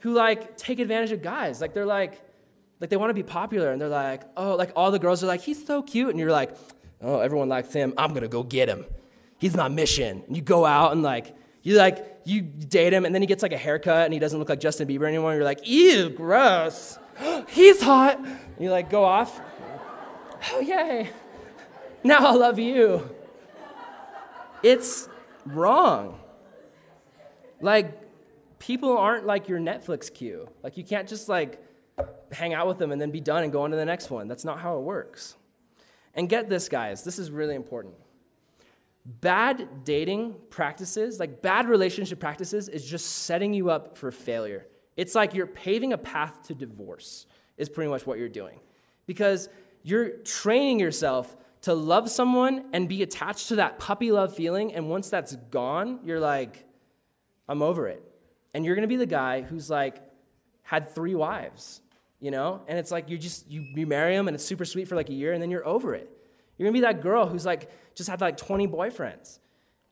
who 0.00 0.12
like 0.12 0.56
take 0.56 0.80
advantage 0.80 1.12
of 1.12 1.22
guys. 1.22 1.60
Like 1.60 1.72
they're 1.74 1.86
like, 1.86 2.20
like 2.84 2.90
they 2.90 2.98
want 2.98 3.08
to 3.08 3.14
be 3.14 3.22
popular 3.22 3.72
and 3.72 3.80
they're 3.80 3.88
like, 3.88 4.24
oh, 4.36 4.56
like 4.56 4.70
all 4.76 4.90
the 4.90 4.98
girls 4.98 5.24
are 5.24 5.26
like, 5.26 5.40
he's 5.40 5.64
so 5.66 5.80
cute. 5.80 6.10
And 6.10 6.18
you're 6.18 6.30
like, 6.30 6.54
oh, 7.00 7.20
everyone 7.20 7.48
likes 7.48 7.72
him. 7.72 7.94
I'm 7.96 8.12
gonna 8.12 8.28
go 8.28 8.42
get 8.42 8.68
him. 8.68 8.84
He's 9.38 9.56
my 9.56 9.68
mission. 9.68 10.22
And 10.26 10.36
you 10.36 10.42
go 10.42 10.66
out 10.66 10.92
and 10.92 11.02
like, 11.02 11.34
you 11.62 11.78
like, 11.78 12.20
you 12.24 12.42
date 12.42 12.92
him 12.92 13.06
and 13.06 13.14
then 13.14 13.22
he 13.22 13.26
gets 13.26 13.42
like 13.42 13.54
a 13.54 13.56
haircut 13.56 14.04
and 14.04 14.12
he 14.12 14.18
doesn't 14.20 14.38
look 14.38 14.50
like 14.50 14.60
Justin 14.60 14.86
Bieber 14.86 15.08
anymore. 15.08 15.32
You're 15.32 15.44
like, 15.44 15.66
ew, 15.66 16.10
gross. 16.10 16.98
He's 17.48 17.80
hot. 17.80 18.18
And 18.18 18.36
you 18.60 18.70
like 18.70 18.90
go 18.90 19.02
off. 19.02 19.40
Oh, 20.52 20.60
yay. 20.60 21.08
Now 22.02 22.18
I 22.18 22.32
love 22.34 22.58
you. 22.58 23.08
It's 24.62 25.08
wrong. 25.46 26.20
Like, 27.62 27.98
people 28.58 28.98
aren't 28.98 29.24
like 29.24 29.48
your 29.48 29.58
Netflix 29.58 30.12
queue. 30.12 30.50
Like, 30.62 30.76
you 30.76 30.84
can't 30.84 31.08
just 31.08 31.30
like 31.30 31.63
hang 32.34 32.54
out 32.54 32.66
with 32.66 32.78
them 32.78 32.92
and 32.92 33.00
then 33.00 33.10
be 33.10 33.20
done 33.20 33.42
and 33.42 33.52
go 33.52 33.62
on 33.62 33.70
to 33.70 33.76
the 33.76 33.84
next 33.84 34.10
one. 34.10 34.28
That's 34.28 34.44
not 34.44 34.58
how 34.58 34.78
it 34.78 34.82
works. 34.82 35.36
And 36.14 36.28
get 36.28 36.48
this, 36.48 36.68
guys, 36.68 37.02
this 37.02 37.18
is 37.18 37.30
really 37.30 37.54
important. 37.54 37.94
Bad 39.04 39.84
dating 39.84 40.36
practices, 40.50 41.20
like 41.20 41.42
bad 41.42 41.68
relationship 41.68 42.20
practices, 42.20 42.68
is 42.68 42.84
just 42.84 43.06
setting 43.06 43.52
you 43.52 43.70
up 43.70 43.98
for 43.98 44.10
failure. 44.10 44.66
It's 44.96 45.14
like 45.14 45.34
you're 45.34 45.46
paving 45.46 45.92
a 45.92 45.98
path 45.98 46.42
to 46.48 46.54
divorce, 46.54 47.26
is 47.56 47.68
pretty 47.68 47.90
much 47.90 48.06
what 48.06 48.18
you're 48.18 48.28
doing. 48.28 48.60
Because 49.06 49.48
you're 49.82 50.10
training 50.18 50.80
yourself 50.80 51.36
to 51.62 51.74
love 51.74 52.10
someone 52.10 52.66
and 52.72 52.88
be 52.88 53.02
attached 53.02 53.48
to 53.48 53.56
that 53.56 53.78
puppy 53.78 54.12
love 54.12 54.34
feeling. 54.34 54.74
And 54.74 54.88
once 54.88 55.10
that's 55.10 55.36
gone, 55.50 56.00
you're 56.04 56.20
like, 56.20 56.64
I'm 57.48 57.62
over 57.62 57.88
it. 57.88 58.02
And 58.54 58.64
you're 58.64 58.74
gonna 58.74 58.86
be 58.86 58.96
the 58.96 59.06
guy 59.06 59.42
who's 59.42 59.68
like, 59.68 59.98
had 60.62 60.88
three 60.94 61.14
wives, 61.14 61.82
you 62.20 62.30
know? 62.30 62.62
And 62.68 62.78
it's 62.78 62.90
like 62.90 63.08
you 63.08 63.18
just, 63.18 63.50
you, 63.50 63.62
you 63.74 63.86
marry 63.86 64.16
them 64.16 64.28
and 64.28 64.34
it's 64.34 64.44
super 64.44 64.64
sweet 64.64 64.88
for 64.88 64.96
like 64.96 65.08
a 65.08 65.14
year 65.14 65.32
and 65.32 65.42
then 65.42 65.50
you're 65.50 65.66
over 65.66 65.94
it. 65.94 66.10
You're 66.56 66.66
gonna 66.66 66.74
be 66.74 66.80
that 66.80 67.00
girl 67.00 67.26
who's 67.26 67.44
like, 67.44 67.70
just 67.94 68.08
had 68.08 68.20
like 68.20 68.36
20 68.36 68.68
boyfriends. 68.68 69.38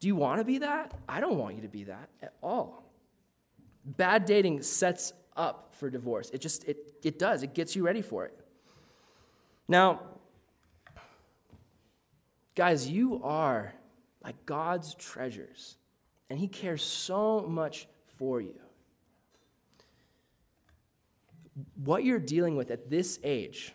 Do 0.00 0.08
you 0.08 0.16
wanna 0.16 0.44
be 0.44 0.58
that? 0.58 0.94
I 1.08 1.20
don't 1.20 1.36
want 1.38 1.56
you 1.56 1.62
to 1.62 1.68
be 1.68 1.84
that 1.84 2.08
at 2.22 2.34
all. 2.42 2.84
Bad 3.84 4.24
dating 4.24 4.62
sets 4.62 5.12
up 5.36 5.74
for 5.74 5.90
divorce. 5.90 6.30
It 6.30 6.40
just, 6.40 6.64
it, 6.64 6.94
it 7.02 7.18
does. 7.18 7.42
It 7.42 7.54
gets 7.54 7.74
you 7.74 7.84
ready 7.84 8.02
for 8.02 8.24
it. 8.26 8.38
Now, 9.68 10.00
guys, 12.54 12.88
you 12.88 13.20
are 13.24 13.72
like 14.22 14.46
God's 14.46 14.94
treasures, 14.94 15.76
and 16.30 16.38
He 16.38 16.48
cares 16.48 16.82
so 16.82 17.42
much 17.48 17.88
for 18.18 18.40
you. 18.40 18.61
What 21.76 22.04
you're 22.04 22.18
dealing 22.18 22.56
with 22.56 22.70
at 22.70 22.88
this 22.88 23.18
age, 23.22 23.74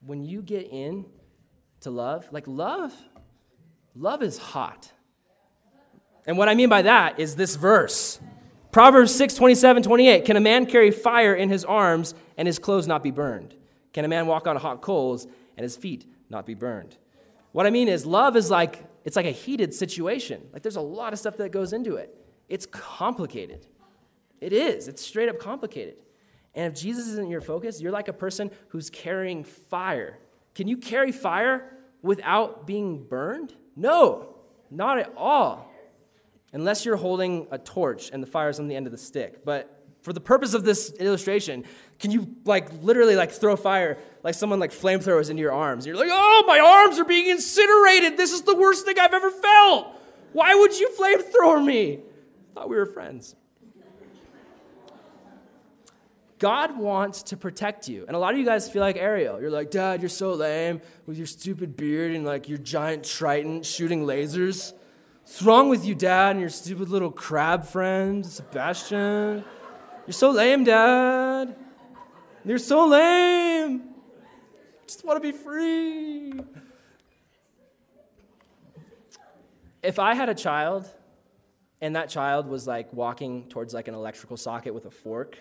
when 0.00 0.24
you 0.24 0.42
get 0.42 0.68
in 0.70 1.06
to 1.80 1.90
love, 1.90 2.28
like 2.30 2.46
love, 2.46 2.92
love 3.94 4.22
is 4.22 4.38
hot. 4.38 4.92
And 6.26 6.36
what 6.36 6.48
I 6.48 6.54
mean 6.54 6.68
by 6.68 6.82
that 6.82 7.18
is 7.18 7.36
this 7.36 7.56
verse. 7.56 8.20
Proverbs 8.72 9.14
6, 9.14 9.34
27, 9.34 9.82
28. 9.84 10.24
Can 10.24 10.36
a 10.36 10.40
man 10.40 10.66
carry 10.66 10.90
fire 10.90 11.34
in 11.34 11.48
his 11.48 11.64
arms 11.64 12.14
and 12.36 12.46
his 12.46 12.58
clothes 12.58 12.86
not 12.86 13.02
be 13.02 13.10
burned? 13.10 13.54
Can 13.92 14.04
a 14.04 14.08
man 14.08 14.26
walk 14.26 14.46
on 14.46 14.56
hot 14.56 14.82
coals 14.82 15.26
and 15.56 15.64
his 15.64 15.76
feet 15.76 16.04
not 16.28 16.44
be 16.44 16.54
burned? 16.54 16.96
What 17.52 17.66
I 17.66 17.70
mean 17.70 17.88
is, 17.88 18.04
love 18.04 18.36
is 18.36 18.50
like, 18.50 18.84
it's 19.04 19.16
like 19.16 19.24
a 19.24 19.30
heated 19.30 19.72
situation. 19.72 20.46
Like 20.52 20.62
there's 20.62 20.76
a 20.76 20.82
lot 20.82 21.14
of 21.14 21.18
stuff 21.18 21.38
that 21.38 21.52
goes 21.52 21.72
into 21.72 21.96
it. 21.96 22.14
It's 22.48 22.66
complicated. 22.66 23.66
It 24.40 24.52
is. 24.52 24.88
It's 24.88 25.00
straight 25.00 25.30
up 25.30 25.38
complicated. 25.38 25.94
And 26.56 26.72
if 26.72 26.80
Jesus 26.80 27.06
isn't 27.06 27.30
your 27.30 27.40
focus, 27.40 27.80
you're 27.80 27.92
like 27.92 28.08
a 28.08 28.12
person 28.12 28.50
who's 28.68 28.90
carrying 28.90 29.44
fire. 29.44 30.18
Can 30.54 30.66
you 30.66 30.78
carry 30.78 31.12
fire 31.12 31.76
without 32.02 32.66
being 32.66 33.04
burned? 33.04 33.54
No, 33.76 34.34
not 34.70 34.98
at 34.98 35.12
all 35.16 35.70
unless 36.56 36.86
you're 36.86 36.96
holding 36.96 37.46
a 37.50 37.58
torch 37.58 38.10
and 38.10 38.22
the 38.22 38.26
fire's 38.26 38.58
on 38.58 38.66
the 38.66 38.74
end 38.74 38.86
of 38.86 38.92
the 38.92 38.98
stick. 38.98 39.44
But 39.44 39.84
for 40.00 40.14
the 40.14 40.20
purpose 40.20 40.54
of 40.54 40.64
this 40.64 40.90
illustration, 40.98 41.64
can 41.98 42.10
you 42.10 42.34
like 42.46 42.82
literally 42.82 43.14
like 43.14 43.30
throw 43.30 43.56
fire 43.56 43.98
like 44.22 44.34
someone 44.34 44.58
like 44.58 44.70
flamethrowers 44.70 45.28
into 45.28 45.42
your 45.42 45.52
arms? 45.52 45.86
You're 45.86 45.96
like, 45.96 46.08
oh, 46.10 46.44
my 46.46 46.58
arms 46.58 46.98
are 46.98 47.04
being 47.04 47.28
incinerated. 47.28 48.16
This 48.16 48.32
is 48.32 48.42
the 48.42 48.54
worst 48.54 48.86
thing 48.86 48.98
I've 48.98 49.12
ever 49.12 49.30
felt. 49.30 49.88
Why 50.32 50.54
would 50.54 50.78
you 50.78 50.88
flamethrower 50.98 51.62
me? 51.64 52.00
Thought 52.54 52.70
we 52.70 52.76
were 52.76 52.86
friends. 52.86 53.36
God 56.38 56.78
wants 56.78 57.22
to 57.24 57.36
protect 57.36 57.88
you. 57.88 58.04
And 58.06 58.14
a 58.14 58.18
lot 58.18 58.34
of 58.34 58.38
you 58.38 58.44
guys 58.44 58.68
feel 58.68 58.82
like 58.82 58.96
Ariel. 58.96 59.40
You're 59.40 59.50
like, 59.50 59.70
Dad, 59.70 60.02
you're 60.02 60.08
so 60.08 60.34
lame 60.34 60.82
with 61.06 61.16
your 61.16 61.26
stupid 61.26 61.76
beard 61.76 62.12
and 62.12 62.26
like 62.26 62.48
your 62.48 62.58
giant 62.58 63.04
trident 63.04 63.64
shooting 63.64 64.04
lasers. 64.04 64.74
What's 65.22 65.42
wrong 65.42 65.68
with 65.70 65.84
you, 65.84 65.94
Dad, 65.94 66.32
and 66.32 66.40
your 66.40 66.50
stupid 66.50 66.88
little 66.88 67.10
crab 67.10 67.64
friend, 67.64 68.24
Sebastian? 68.24 69.44
You're 70.06 70.12
so 70.12 70.30
lame, 70.30 70.64
Dad. 70.64 71.56
You're 72.44 72.58
so 72.58 72.86
lame. 72.86 73.82
I 73.82 74.86
just 74.86 75.04
want 75.04 75.20
to 75.20 75.32
be 75.32 75.36
free. 75.36 76.34
If 79.82 79.98
I 79.98 80.14
had 80.14 80.28
a 80.28 80.34
child 80.34 80.88
and 81.80 81.96
that 81.96 82.08
child 82.08 82.46
was 82.46 82.66
like 82.66 82.92
walking 82.92 83.48
towards 83.48 83.72
like 83.74 83.88
an 83.88 83.94
electrical 83.94 84.36
socket 84.36 84.74
with 84.74 84.86
a 84.86 84.90
fork, 84.90 85.38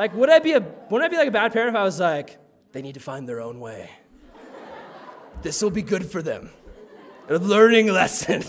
like 0.00 0.14
would 0.14 0.30
I 0.30 0.38
be 0.38 0.52
a 0.52 0.60
wouldn't 0.60 1.02
I 1.02 1.08
be 1.08 1.18
like 1.18 1.28
a 1.28 1.30
bad 1.30 1.52
parent 1.52 1.76
if 1.76 1.78
I 1.78 1.84
was 1.84 2.00
like, 2.00 2.38
they 2.72 2.80
need 2.80 2.94
to 2.94 3.00
find 3.00 3.28
their 3.28 3.40
own 3.40 3.60
way? 3.60 3.90
This 5.42 5.60
will 5.62 5.70
be 5.70 5.82
good 5.82 6.10
for 6.10 6.22
them 6.22 6.48
a 7.28 7.38
learning 7.38 7.86
lesson. 7.92 8.42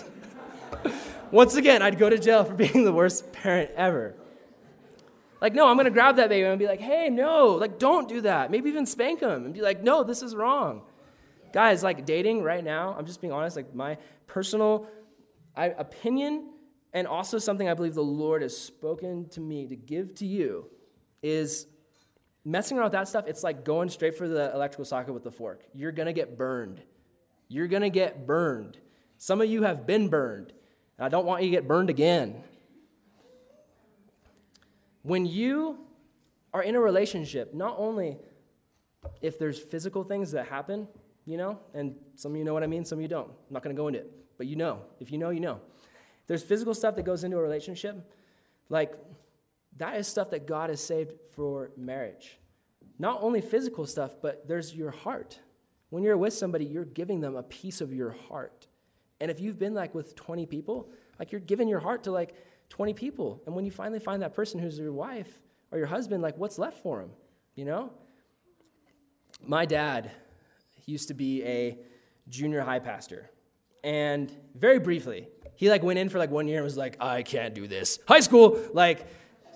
Once 1.31 1.55
again, 1.55 1.81
I'd 1.81 1.99
go 1.99 2.09
to 2.09 2.17
jail 2.17 2.45
for 2.45 2.53
being 2.53 2.85
the 2.85 2.93
worst 2.93 3.33
parent 3.33 3.69
ever. 3.75 4.15
Like, 5.41 5.53
no, 5.53 5.67
I'm 5.67 5.75
gonna 5.75 5.91
grab 5.91 6.15
that 6.15 6.29
baby 6.29 6.47
and 6.47 6.57
be 6.57 6.67
like, 6.67 6.79
hey, 6.79 7.09
no, 7.09 7.47
like, 7.47 7.77
don't 7.77 8.07
do 8.07 8.21
that. 8.21 8.49
Maybe 8.49 8.69
even 8.69 8.85
spank 8.85 9.19
him 9.19 9.45
and 9.45 9.53
be 9.53 9.61
like, 9.61 9.83
no, 9.83 10.03
this 10.03 10.21
is 10.21 10.35
wrong. 10.35 10.83
Guys, 11.51 11.83
like, 11.83 12.05
dating 12.05 12.43
right 12.43 12.63
now, 12.63 12.95
I'm 12.97 13.05
just 13.05 13.19
being 13.19 13.33
honest, 13.33 13.57
like, 13.57 13.75
my 13.75 13.97
personal 14.25 14.87
opinion 15.55 16.47
and 16.93 17.07
also 17.07 17.37
something 17.37 17.67
I 17.67 17.73
believe 17.73 17.93
the 17.93 18.03
Lord 18.03 18.41
has 18.41 18.57
spoken 18.57 19.27
to 19.29 19.41
me 19.41 19.67
to 19.67 19.75
give 19.75 20.15
to 20.15 20.25
you 20.25 20.69
is 21.21 21.67
messing 22.43 22.77
around 22.77 22.85
with 22.85 22.93
that 22.93 23.07
stuff. 23.07 23.25
It's 23.27 23.43
like 23.43 23.63
going 23.63 23.89
straight 23.89 24.17
for 24.17 24.27
the 24.27 24.53
electrical 24.53 24.85
socket 24.85 25.13
with 25.13 25.23
the 25.23 25.31
fork. 25.31 25.63
You're 25.73 25.91
going 25.91 26.07
to 26.07 26.13
get 26.13 26.37
burned. 26.37 26.81
You're 27.47 27.67
going 27.67 27.83
to 27.83 27.89
get 27.89 28.25
burned. 28.25 28.77
Some 29.17 29.41
of 29.41 29.49
you 29.49 29.63
have 29.63 29.85
been 29.85 30.07
burned, 30.07 30.53
and 30.97 31.05
I 31.05 31.09
don't 31.09 31.25
want 31.25 31.43
you 31.43 31.49
to 31.49 31.55
get 31.55 31.67
burned 31.67 31.89
again. 31.89 32.43
When 35.03 35.25
you 35.25 35.79
are 36.53 36.63
in 36.63 36.75
a 36.75 36.79
relationship, 36.79 37.53
not 37.53 37.75
only 37.77 38.17
if 39.21 39.37
there's 39.37 39.59
physical 39.59 40.03
things 40.03 40.31
that 40.31 40.47
happen, 40.47 40.87
you 41.25 41.37
know, 41.37 41.59
and 41.73 41.95
some 42.15 42.31
of 42.31 42.37
you 42.37 42.43
know 42.43 42.53
what 42.53 42.63
I 42.63 42.67
mean, 42.67 42.85
some 42.85 42.97
of 42.97 43.01
you 43.01 43.07
don't. 43.07 43.27
I'm 43.27 43.53
not 43.53 43.63
going 43.63 43.75
to 43.75 43.79
go 43.79 43.87
into 43.87 43.99
it, 43.99 44.11
but 44.37 44.47
you 44.47 44.55
know. 44.55 44.81
If 44.99 45.11
you 45.11 45.17
know, 45.17 45.29
you 45.29 45.39
know. 45.39 45.59
There's 46.27 46.43
physical 46.43 46.73
stuff 46.73 46.95
that 46.95 47.03
goes 47.03 47.23
into 47.23 47.37
a 47.37 47.41
relationship. 47.41 48.11
Like, 48.69 48.93
that 49.77 49.95
is 49.97 50.07
stuff 50.07 50.29
that 50.31 50.47
God 50.47 50.69
has 50.69 50.81
saved 50.81 51.13
for 51.35 51.71
marriage. 51.77 52.37
Not 52.99 53.19
only 53.21 53.41
physical 53.41 53.85
stuff, 53.85 54.15
but 54.21 54.47
there's 54.47 54.75
your 54.75 54.91
heart. 54.91 55.39
When 55.89 56.03
you're 56.03 56.17
with 56.17 56.33
somebody, 56.33 56.65
you're 56.65 56.85
giving 56.85 57.19
them 57.19 57.35
a 57.35 57.43
piece 57.43 57.81
of 57.81 57.93
your 57.93 58.11
heart. 58.11 58.67
And 59.19 59.29
if 59.31 59.39
you've 59.39 59.59
been 59.59 59.73
like 59.73 59.93
with 59.95 60.15
20 60.15 60.45
people, 60.45 60.89
like 61.19 61.31
you're 61.31 61.41
giving 61.41 61.67
your 61.67 61.79
heart 61.79 62.03
to 62.03 62.11
like 62.11 62.35
20 62.69 62.93
people. 62.93 63.41
And 63.45 63.55
when 63.55 63.65
you 63.65 63.71
finally 63.71 63.99
find 63.99 64.21
that 64.21 64.33
person 64.33 64.59
who's 64.59 64.79
your 64.79 64.93
wife 64.93 65.41
or 65.71 65.77
your 65.77 65.87
husband, 65.87 66.21
like 66.21 66.37
what's 66.37 66.57
left 66.57 66.81
for 66.81 67.01
him? 67.01 67.11
You 67.55 67.65
know? 67.65 67.91
My 69.45 69.65
dad 69.65 70.11
used 70.85 71.07
to 71.09 71.13
be 71.13 71.43
a 71.43 71.77
junior 72.29 72.61
high 72.61 72.79
pastor. 72.79 73.29
And 73.83 74.31
very 74.55 74.79
briefly, 74.79 75.27
he 75.55 75.69
like 75.69 75.83
went 75.83 75.99
in 75.99 76.09
for 76.09 76.17
like 76.17 76.31
one 76.31 76.47
year 76.47 76.57
and 76.57 76.63
was 76.63 76.77
like, 76.77 76.97
I 76.99 77.23
can't 77.23 77.53
do 77.53 77.67
this. 77.67 77.99
High 78.07 78.19
school, 78.19 78.59
like, 78.73 79.07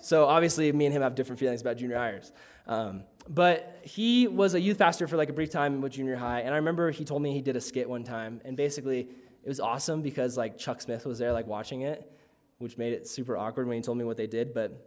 so 0.06 0.26
obviously 0.26 0.70
me 0.70 0.86
and 0.86 0.94
him 0.94 1.02
have 1.02 1.16
different 1.16 1.40
feelings 1.40 1.60
about 1.60 1.78
junior 1.78 1.96
highers. 1.96 2.30
Um, 2.68 3.02
but 3.28 3.80
he 3.82 4.28
was 4.28 4.54
a 4.54 4.60
youth 4.60 4.78
pastor 4.78 5.08
for 5.08 5.16
like 5.16 5.30
a 5.30 5.32
brief 5.32 5.50
time 5.50 5.80
with 5.80 5.94
junior 5.94 6.14
high. 6.14 6.42
And 6.42 6.54
I 6.54 6.58
remember 6.58 6.92
he 6.92 7.04
told 7.04 7.22
me 7.22 7.32
he 7.32 7.42
did 7.42 7.56
a 7.56 7.60
skit 7.60 7.88
one 7.88 8.04
time. 8.04 8.40
And 8.44 8.56
basically, 8.56 9.00
it 9.00 9.48
was 9.48 9.58
awesome 9.58 10.02
because 10.02 10.36
like 10.36 10.58
Chuck 10.58 10.80
Smith 10.80 11.06
was 11.06 11.18
there 11.18 11.32
like 11.32 11.48
watching 11.48 11.80
it, 11.80 12.08
which 12.58 12.78
made 12.78 12.92
it 12.92 13.08
super 13.08 13.36
awkward 13.36 13.66
when 13.66 13.78
he 13.78 13.82
told 13.82 13.98
me 13.98 14.04
what 14.04 14.16
they 14.16 14.28
did. 14.28 14.54
But 14.54 14.80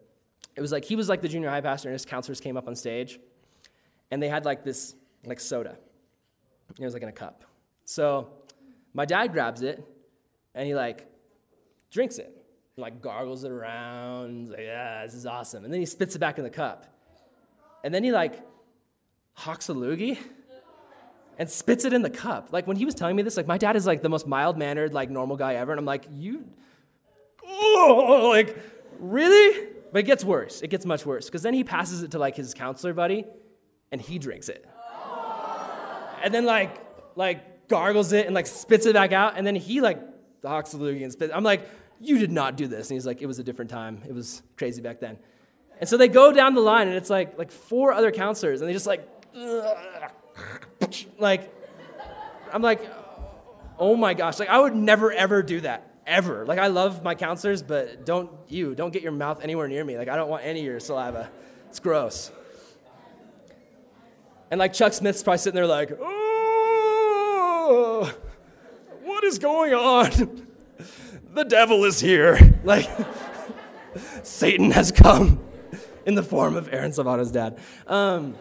it 0.55 0.61
was 0.61 0.71
like 0.71 0.85
he 0.85 0.95
was 0.95 1.09
like 1.09 1.19
the 1.19 1.27
junior 1.27 1.49
high 1.49 1.59
pastor, 1.59 1.89
and 1.89 1.93
his 1.93 2.05
counselors 2.05 2.39
came 2.39 2.55
up 2.55 2.69
on 2.69 2.75
stage, 2.77 3.19
and 4.11 4.23
they 4.23 4.29
had 4.29 4.45
like 4.45 4.63
this 4.63 4.95
like 5.25 5.41
soda. 5.41 5.77
It 6.79 6.85
was 6.85 6.93
like 6.93 7.03
in 7.03 7.09
a 7.09 7.13
cup. 7.13 7.43
So 7.83 8.29
my 8.93 9.03
dad 9.03 9.33
grabs 9.33 9.63
it, 9.63 9.83
and 10.55 10.65
he 10.65 10.75
like 10.75 11.07
drinks 11.91 12.19
it, 12.19 12.38
like 12.79 13.01
gargles 13.01 13.43
it 13.43 13.51
around. 13.51 14.41
He's 14.41 14.49
like, 14.49 14.59
yeah, 14.61 15.05
this 15.05 15.13
is 15.13 15.25
awesome. 15.25 15.63
And 15.63 15.73
then 15.73 15.79
he 15.79 15.85
spits 15.85 16.15
it 16.15 16.19
back 16.19 16.37
in 16.37 16.43
the 16.43 16.49
cup, 16.49 16.85
and 17.83 17.93
then 17.93 18.03
he 18.03 18.11
like 18.11 18.39
hawks 19.33 19.69
a 19.69 19.73
loogie 19.73 20.17
and 21.37 21.49
spits 21.49 21.85
it 21.85 21.93
in 21.93 22.01
the 22.01 22.09
cup. 22.09 22.49
Like 22.51 22.67
when 22.67 22.77
he 22.77 22.85
was 22.85 22.93
telling 22.93 23.15
me 23.15 23.23
this, 23.23 23.37
like 23.37 23.47
my 23.47 23.57
dad 23.57 23.75
is 23.75 23.87
like 23.87 24.01
the 24.01 24.09
most 24.09 24.27
mild 24.27 24.57
mannered, 24.57 24.93
like 24.93 25.09
normal 25.09 25.37
guy 25.37 25.55
ever, 25.55 25.71
and 25.71 25.79
I'm 25.79 25.85
like, 25.85 26.05
you, 26.11 26.45
oh, 27.47 28.29
like 28.33 28.57
really? 28.99 29.67
But 29.91 29.99
it 29.99 30.03
gets 30.03 30.23
worse. 30.23 30.61
It 30.61 30.67
gets 30.67 30.85
much 30.85 31.05
worse 31.05 31.25
because 31.25 31.41
then 31.41 31.53
he 31.53 31.63
passes 31.63 32.03
it 32.03 32.11
to 32.11 32.19
like 32.19 32.35
his 32.35 32.53
counselor 32.53 32.93
buddy, 32.93 33.25
and 33.91 34.01
he 34.01 34.19
drinks 34.19 34.49
it, 34.49 34.65
and 36.21 36.33
then 36.33 36.45
like 36.45 36.85
like 37.15 37.67
gargles 37.69 38.11
it 38.11 38.25
and 38.25 38.35
like 38.35 38.47
spits 38.47 38.85
it 38.85 38.93
back 38.93 39.13
out, 39.13 39.37
and 39.37 39.47
then 39.47 39.55
he 39.55 39.79
like 39.81 39.99
hawks 40.45 40.71
the 40.71 40.77
loogie 40.77 41.03
and 41.03 41.11
spits. 41.11 41.33
I'm 41.33 41.43
like, 41.43 41.67
you 41.99 42.17
did 42.17 42.31
not 42.31 42.55
do 42.55 42.67
this, 42.67 42.89
and 42.89 42.95
he's 42.95 43.05
like, 43.05 43.21
it 43.21 43.25
was 43.25 43.39
a 43.39 43.43
different 43.43 43.71
time. 43.71 44.01
It 44.07 44.13
was 44.13 44.41
crazy 44.57 44.81
back 44.81 44.99
then. 44.99 45.17
And 45.79 45.87
so 45.87 45.97
they 45.97 46.07
go 46.07 46.31
down 46.31 46.55
the 46.55 46.61
line, 46.61 46.87
and 46.87 46.97
it's 46.97 47.09
like 47.09 47.37
like 47.37 47.51
four 47.51 47.93
other 47.93 48.11
counselors, 48.11 48.61
and 48.61 48.69
they 48.69 48.73
just 48.73 48.87
like. 48.87 49.07
like 51.19 51.53
i'm 52.53 52.61
like 52.61 52.81
oh 53.77 53.95
my 53.95 54.13
gosh. 54.13 54.39
Like 54.39 54.49
i 54.49 54.59
would 54.59 54.75
never 54.75 55.11
ever 55.11 55.41
do 55.41 55.61
that. 55.61 55.85
Ever. 56.05 56.45
Like 56.45 56.59
i 56.59 56.67
love 56.67 57.01
my 57.03 57.15
counselors 57.15 57.63
but 57.63 58.05
don't 58.05 58.29
you 58.47 58.75
don't 58.75 58.91
get 58.91 59.01
your 59.01 59.11
mouth 59.11 59.41
anywhere 59.43 59.67
near 59.67 59.83
me. 59.83 59.97
Like 59.97 60.07
i 60.09 60.15
don't 60.15 60.29
want 60.29 60.45
any 60.45 60.59
of 60.59 60.65
your 60.65 60.79
saliva. 60.79 61.29
It's 61.69 61.79
gross. 61.79 62.31
And 64.51 64.59
like 64.59 64.73
chuck 64.73 64.93
smith's 64.93 65.23
probably 65.23 65.37
sitting 65.39 65.55
there 65.55 65.67
like 65.67 65.91
oh 66.01 66.19
what 69.03 69.23
is 69.23 69.39
going 69.39 69.73
on 69.73 70.47
the 71.33 71.43
devil 71.43 71.85
is 71.85 71.99
here 71.99 72.37
like 72.63 72.89
satan 74.23 74.71
has 74.71 74.91
come 74.91 75.39
in 76.05 76.15
the 76.15 76.23
form 76.23 76.55
of 76.55 76.71
aaron 76.73 76.91
savano's 76.91 77.31
dad 77.31 77.59
um, 77.87 78.35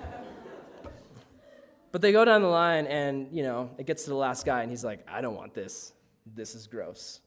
but 1.90 2.02
they 2.02 2.12
go 2.12 2.24
down 2.24 2.42
the 2.42 2.48
line, 2.48 2.86
and 2.86 3.28
you 3.32 3.42
know, 3.42 3.70
it 3.78 3.86
gets 3.86 4.04
to 4.04 4.10
the 4.10 4.16
last 4.16 4.44
guy, 4.44 4.62
and 4.62 4.70
he's 4.70 4.84
like, 4.84 5.06
"I 5.08 5.20
don't 5.20 5.34
want 5.34 5.54
this. 5.54 5.92
This 6.26 6.54
is 6.54 6.66
gross." 6.66 7.20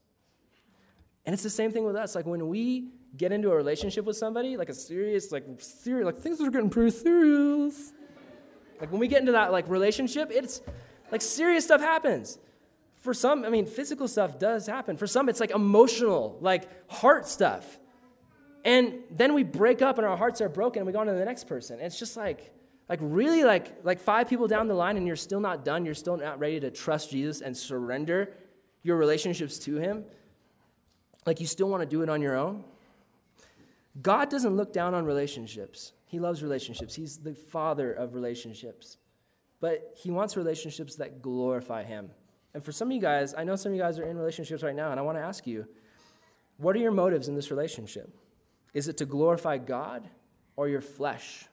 And 1.26 1.34
it's 1.34 1.42
the 1.42 1.50
same 1.50 1.72
thing 1.72 1.84
with 1.84 1.96
us. 1.96 2.14
Like 2.14 2.26
when 2.26 2.48
we 2.48 2.88
get 3.16 3.32
into 3.32 3.50
a 3.50 3.56
relationship 3.56 4.04
with 4.04 4.16
somebody, 4.16 4.56
like 4.56 4.68
a 4.68 4.74
serious, 4.74 5.30
like 5.30 5.44
serious, 5.58 6.06
like 6.06 6.18
things 6.18 6.40
are 6.40 6.50
getting 6.50 6.70
pretty 6.70 6.90
serious. 6.90 7.92
Like 8.80 8.90
when 8.90 9.00
we 9.00 9.08
get 9.08 9.20
into 9.20 9.32
that 9.32 9.52
like 9.52 9.68
relationship, 9.68 10.30
it's 10.32 10.62
like 11.10 11.22
serious 11.22 11.64
stuff 11.64 11.80
happens. 11.80 12.38
For 13.02 13.12
some, 13.12 13.44
I 13.44 13.50
mean, 13.50 13.66
physical 13.66 14.08
stuff 14.08 14.38
does 14.38 14.66
happen. 14.66 14.96
For 14.96 15.06
some, 15.06 15.28
it's 15.28 15.40
like 15.40 15.50
emotional, 15.50 16.38
like 16.40 16.90
heart 16.90 17.26
stuff. 17.26 17.78
And 18.64 18.94
then 19.10 19.34
we 19.34 19.42
break 19.42 19.82
up 19.82 19.98
and 19.98 20.06
our 20.06 20.16
hearts 20.16 20.40
are 20.40 20.48
broken 20.48 20.80
and 20.80 20.86
we 20.86 20.92
go 20.92 21.00
on 21.00 21.06
to 21.06 21.12
the 21.12 21.24
next 21.24 21.48
person. 21.48 21.80
It's 21.80 21.98
just 21.98 22.16
like, 22.16 22.52
like 22.88 23.00
really 23.02 23.42
like 23.42 23.84
like 23.84 24.00
five 24.00 24.28
people 24.28 24.46
down 24.46 24.68
the 24.68 24.74
line 24.74 24.96
and 24.96 25.06
you're 25.06 25.16
still 25.16 25.40
not 25.40 25.64
done 25.64 25.86
you're 25.86 25.94
still 25.94 26.16
not 26.18 26.38
ready 26.38 26.60
to 26.60 26.70
trust 26.70 27.10
jesus 27.10 27.40
and 27.40 27.56
surrender 27.56 28.34
your 28.82 28.96
relationships 28.98 29.58
to 29.58 29.76
him 29.76 30.04
like 31.24 31.40
you 31.40 31.46
still 31.46 31.70
want 31.70 31.80
to 31.80 31.88
do 31.88 32.02
it 32.02 32.10
on 32.10 32.20
your 32.20 32.36
own 32.36 32.64
god 34.02 34.28
doesn't 34.28 34.56
look 34.56 34.74
down 34.74 34.92
on 34.94 35.06
relationships 35.06 35.92
he 36.06 36.18
loves 36.18 36.42
relationships 36.42 36.94
he's 36.94 37.18
the 37.18 37.34
father 37.34 37.92
of 37.92 38.14
relationships 38.14 38.98
but 39.60 39.94
he 39.96 40.10
wants 40.10 40.36
relationships 40.36 40.96
that 40.96 41.22
glorify 41.22 41.84
him 41.84 42.10
and 42.54 42.64
for 42.64 42.72
some 42.72 42.88
of 42.88 42.94
you 42.94 43.00
guys 43.00 43.34
i 43.36 43.44
know 43.44 43.56
some 43.56 43.72
of 43.72 43.76
you 43.76 43.82
guys 43.82 43.98
are 43.98 44.06
in 44.06 44.16
relationships 44.16 44.62
right 44.62 44.76
now 44.76 44.90
and 44.90 45.00
i 45.00 45.02
want 45.02 45.16
to 45.16 45.22
ask 45.22 45.46
you 45.46 45.66
what 46.56 46.76
are 46.76 46.80
your 46.80 46.92
motives 46.92 47.28
in 47.28 47.34
this 47.34 47.50
relationship 47.50 48.14
is 48.74 48.88
it 48.88 48.96
to 48.96 49.06
glorify 49.06 49.58
god 49.58 50.08
or 50.56 50.68
your 50.68 50.80
flesh 50.80 51.46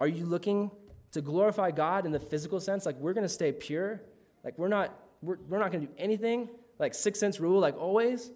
are 0.00 0.08
you 0.08 0.24
looking 0.24 0.70
to 1.12 1.20
glorify 1.20 1.70
God 1.70 2.06
in 2.06 2.12
the 2.12 2.20
physical 2.20 2.60
sense? 2.60 2.86
Like 2.86 2.96
we're 2.96 3.12
going 3.12 3.24
to 3.24 3.28
stay 3.28 3.52
pure? 3.52 4.02
Like 4.44 4.58
we're 4.58 4.68
not 4.68 4.94
we're, 5.22 5.38
we're 5.48 5.58
not 5.58 5.72
going 5.72 5.86
to 5.86 5.86
do 5.86 5.92
anything? 5.98 6.48
Like 6.78 6.94
six 6.94 7.18
sense 7.18 7.40
rule 7.40 7.60
like 7.60 7.76
always? 7.76 8.30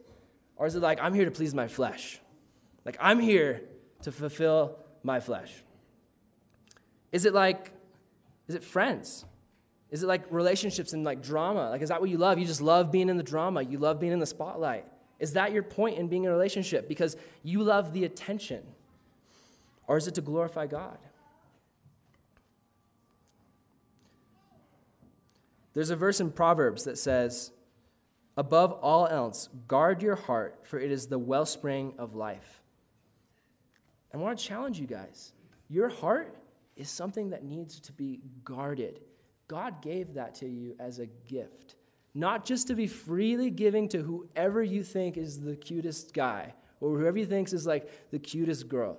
Or 0.57 0.66
is 0.66 0.74
it 0.74 0.80
like 0.80 0.99
I'm 1.01 1.14
here 1.14 1.24
to 1.24 1.30
please 1.30 1.55
my 1.55 1.68
flesh? 1.68 2.20
Like 2.85 2.97
I'm 3.01 3.20
here 3.20 3.62
to 4.03 4.12
fulfill 4.12 4.78
my 5.03 5.20
flesh. 5.20 5.53
Is 7.12 7.24
it 7.24 7.35
like 7.35 7.72
is 8.49 8.55
it 8.55 8.64
friends? 8.64 9.24
Is 9.93 10.03
it 10.03 10.07
like 10.07 10.24
relationships 10.30 10.95
and 10.95 11.05
like 11.05 11.22
drama? 11.22 11.68
Like 11.70 11.82
is 11.82 11.90
that 11.90 12.01
what 12.01 12.09
you 12.09 12.16
love? 12.16 12.38
You 12.38 12.47
just 12.47 12.62
love 12.62 12.90
being 12.90 13.11
in 13.11 13.18
the 13.18 13.22
drama. 13.22 13.62
You 13.62 13.78
love 13.78 14.01
being 14.01 14.12
in 14.12 14.18
the 14.18 14.26
spotlight. 14.26 14.86
Is 15.20 15.34
that 15.34 15.53
your 15.53 15.62
point 15.62 15.99
in 15.99 16.09
being 16.09 16.24
in 16.24 16.30
a 16.30 16.32
relationship 16.32 16.88
because 16.88 17.14
you 17.45 17.62
love 17.62 17.93
the 17.93 18.05
attention? 18.05 18.62
Or 19.86 19.99
is 19.99 20.09
it 20.09 20.14
to 20.14 20.22
glorify 20.22 20.66
God? 20.66 20.99
There's 25.74 25.90
a 25.90 25.97
verse 25.97 26.20
in 26.20 26.30
Proverbs 26.32 26.84
that 26.84 26.99
says, 26.99 27.53
Above 28.36 28.72
all 28.72 29.07
else, 29.07 29.51
guard 29.68 30.03
your 30.03 30.16
heart, 30.16 30.61
for 30.62 30.78
it 30.78 30.90
is 30.90 31.07
the 31.07 31.18
wellspring 31.18 31.93
of 31.99 32.14
life. 32.14 32.62
I 34.12 34.16
want 34.16 34.38
to 34.38 34.45
challenge 34.45 34.80
you 34.80 34.86
guys. 34.86 35.32
Your 35.68 35.90
heart 35.90 36.34
is 36.76 36.88
something 36.88 37.30
that 37.30 37.45
needs 37.45 37.78
to 37.80 37.93
be 37.93 38.20
guarded. 38.43 39.01
God 39.53 39.83
gave 39.83 40.15
that 40.15 40.35
to 40.37 40.49
you 40.49 40.75
as 40.81 40.99
a 40.99 41.05
gift, 41.05 41.77
not 42.15 42.47
just 42.47 42.69
to 42.69 42.75
be 42.75 42.87
freely 42.87 43.51
giving 43.51 43.87
to 43.91 44.03
whoever 44.03 44.63
you 44.63 44.83
think 44.83 45.19
is 45.19 45.41
the 45.41 45.57
cutest 45.57 46.15
guy 46.15 46.55
or 46.81 46.99
whoever 46.99 47.19
you 47.19 47.27
think 47.27 47.53
is 47.53 47.67
like 47.67 48.11
the 48.11 48.19
cutest 48.19 48.67
girl. 48.67 48.99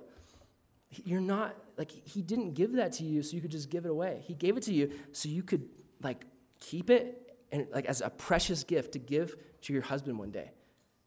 You're 1.04 1.20
not, 1.20 1.56
like, 1.76 1.90
He 1.90 2.22
didn't 2.22 2.54
give 2.54 2.74
that 2.74 2.92
to 2.92 3.04
you 3.04 3.24
so 3.24 3.34
you 3.34 3.42
could 3.42 3.50
just 3.50 3.68
give 3.68 3.84
it 3.84 3.90
away. 3.90 4.22
He 4.28 4.34
gave 4.34 4.56
it 4.56 4.62
to 4.64 4.72
you 4.72 4.92
so 5.10 5.28
you 5.28 5.42
could, 5.42 5.68
like, 6.00 6.24
keep 6.60 6.88
it 6.88 7.36
and 7.50 7.66
like 7.72 7.86
as 7.86 8.00
a 8.00 8.10
precious 8.10 8.64
gift 8.64 8.92
to 8.92 8.98
give 8.98 9.36
to 9.62 9.72
your 9.72 9.82
husband 9.82 10.18
one 10.18 10.30
day 10.30 10.52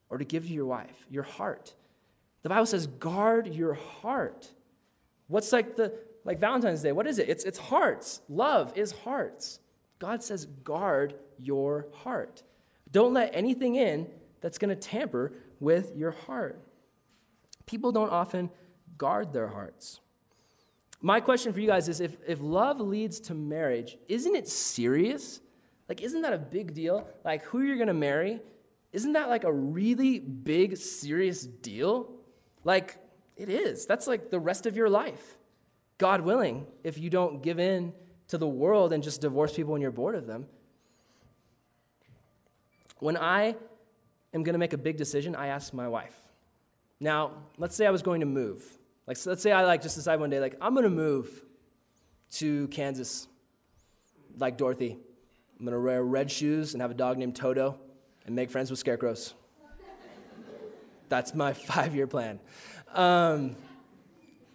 or 0.09 0.17
to 0.17 0.25
give 0.25 0.43
to 0.43 0.53
your 0.53 0.65
wife, 0.65 1.05
your 1.09 1.23
heart. 1.23 1.73
The 2.43 2.49
Bible 2.49 2.65
says, 2.65 2.87
guard 2.87 3.47
your 3.47 3.73
heart. 3.73 4.51
What's 5.27 5.51
like 5.51 5.77
the 5.77 5.93
like 6.27 6.39
Valentine's 6.39 6.83
Day? 6.83 6.91
What 6.91 7.07
is 7.07 7.17
it? 7.17 7.29
It's 7.29 7.43
it's 7.43 7.57
hearts. 7.57 8.21
Love 8.29 8.73
is 8.75 8.91
hearts. 8.91 9.59
God 9.97 10.21
says, 10.21 10.45
guard 10.45 11.15
your 11.39 11.87
heart. 12.03 12.43
Don't 12.91 13.13
let 13.13 13.31
anything 13.33 13.75
in 13.75 14.07
that's 14.41 14.57
going 14.57 14.69
to 14.69 14.75
tamper 14.75 15.33
with 15.59 15.95
your 15.95 16.11
heart. 16.11 16.61
People 17.65 17.91
don't 17.91 18.11
often 18.11 18.51
guard 18.97 19.33
their 19.33 19.47
hearts. 19.47 19.99
My 21.01 21.19
question 21.19 21.53
for 21.53 21.59
you 21.59 21.67
guys 21.67 21.89
is 21.89 21.99
if, 21.99 22.17
if 22.27 22.39
love 22.41 22.79
leads 22.79 23.19
to 23.21 23.33
marriage, 23.33 23.97
isn't 24.07 24.35
it 24.35 24.47
serious? 24.47 25.41
Like, 25.89 26.01
isn't 26.01 26.21
that 26.21 26.33
a 26.33 26.37
big 26.37 26.73
deal? 26.73 27.07
Like, 27.23 27.43
who 27.45 27.61
you're 27.61 27.77
gonna 27.77 27.93
marry, 27.93 28.39
isn't 28.93 29.13
that 29.13 29.29
like 29.29 29.43
a 29.43 29.51
really 29.51 30.19
big, 30.19 30.77
serious 30.77 31.41
deal? 31.45 32.11
Like, 32.63 32.97
it 33.35 33.49
is. 33.49 33.85
That's 33.85 34.07
like 34.07 34.29
the 34.29 34.39
rest 34.39 34.65
of 34.65 34.75
your 34.75 34.89
life. 34.89 35.36
God 35.97 36.21
willing, 36.21 36.65
if 36.83 36.97
you 36.97 37.09
don't 37.09 37.41
give 37.41 37.59
in 37.59 37.93
to 38.27 38.37
the 38.37 38.47
world 38.47 38.93
and 38.93 39.03
just 39.03 39.21
divorce 39.21 39.55
people 39.55 39.73
when 39.73 39.81
you're 39.81 39.91
bored 39.91 40.15
of 40.15 40.27
them. 40.27 40.45
When 42.99 43.17
I 43.17 43.55
am 44.33 44.43
going 44.43 44.53
to 44.53 44.59
make 44.59 44.73
a 44.73 44.77
big 44.77 44.97
decision, 44.97 45.35
I 45.35 45.47
ask 45.47 45.73
my 45.73 45.87
wife. 45.87 46.15
Now, 46.99 47.31
let's 47.57 47.75
say 47.75 47.85
I 47.85 47.91
was 47.91 48.01
going 48.01 48.21
to 48.21 48.25
move. 48.25 48.63
Like, 49.05 49.17
so 49.17 49.29
let's 49.29 49.41
say 49.41 49.51
I 49.51 49.63
like 49.63 49.81
just 49.81 49.95
decide 49.95 50.19
one 50.19 50.29
day, 50.29 50.39
like, 50.39 50.55
I'm 50.61 50.73
going 50.73 50.83
to 50.83 50.89
move 50.89 51.43
to 52.33 52.67
Kansas, 52.69 53.27
like 54.37 54.57
Dorothy. 54.57 54.97
I'm 55.59 55.65
going 55.65 55.73
to 55.73 55.79
wear 55.79 56.03
red 56.03 56.29
shoes 56.29 56.73
and 56.73 56.81
have 56.81 56.91
a 56.91 56.95
dog 56.95 57.17
named 57.17 57.35
Toto 57.35 57.77
and 58.25 58.35
make 58.35 58.49
friends 58.49 58.69
with 58.69 58.79
scarecrows. 58.79 59.33
That's 61.09 61.33
my 61.33 61.53
five 61.53 61.95
year 61.95 62.07
plan. 62.07 62.39
Um, 62.93 63.55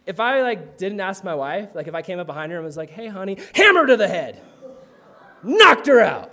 if 0.07 0.21
I 0.21 0.43
like 0.43 0.79
didn't 0.79 1.01
ask 1.01 1.25
my 1.25 1.35
wife, 1.35 1.71
like 1.75 1.89
if 1.89 1.95
I 1.95 2.03
came 2.03 2.19
up 2.19 2.27
behind 2.27 2.53
her 2.53 2.59
and 2.59 2.65
was 2.65 2.77
like, 2.77 2.91
"Hey, 2.91 3.09
honey," 3.09 3.39
hammer 3.55 3.87
to 3.87 3.97
the 3.97 4.09
head, 4.09 4.41
knocked 5.43 5.87
her 5.87 6.01
out, 6.01 6.33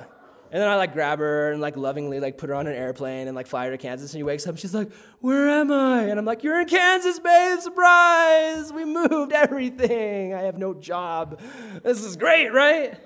and 0.51 0.61
then 0.61 0.67
I 0.67 0.75
like 0.75 0.93
grab 0.93 1.19
her 1.19 1.51
and 1.51 1.61
like 1.61 1.77
lovingly 1.77 2.19
like 2.19 2.37
put 2.37 2.49
her 2.49 2.55
on 2.55 2.67
an 2.67 2.75
airplane 2.75 3.27
and 3.27 3.35
like 3.35 3.47
fly 3.47 3.65
her 3.65 3.71
to 3.71 3.77
Kansas. 3.77 4.13
And 4.13 4.19
she 4.19 4.23
wakes 4.23 4.45
up, 4.45 4.51
and 4.51 4.59
she's 4.59 4.73
like, 4.73 4.91
"Where 5.19 5.47
am 5.49 5.71
I?" 5.71 6.03
And 6.03 6.19
I'm 6.19 6.25
like, 6.25 6.43
"You're 6.43 6.59
in 6.59 6.67
Kansas, 6.67 7.19
babe. 7.19 7.59
Surprise! 7.59 8.73
We 8.73 8.85
moved 8.85 9.33
everything. 9.33 10.33
I 10.33 10.41
have 10.41 10.57
no 10.57 10.73
job. 10.73 11.39
This 11.83 12.03
is 12.03 12.15
great, 12.15 12.49
right?" 12.49 12.97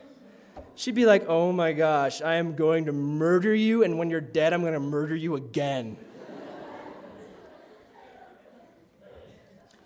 She'd 0.75 0.95
be 0.95 1.05
like, 1.05 1.25
"Oh 1.27 1.51
my 1.51 1.73
gosh, 1.73 2.21
I 2.21 2.35
am 2.35 2.55
going 2.55 2.85
to 2.85 2.93
murder 2.93 3.53
you, 3.53 3.83
and 3.83 3.99
when 3.99 4.09
you're 4.09 4.21
dead, 4.21 4.53
I'm 4.53 4.61
going 4.61 4.73
to 4.73 4.79
murder 4.79 5.15
you 5.15 5.35
again." 5.35 5.97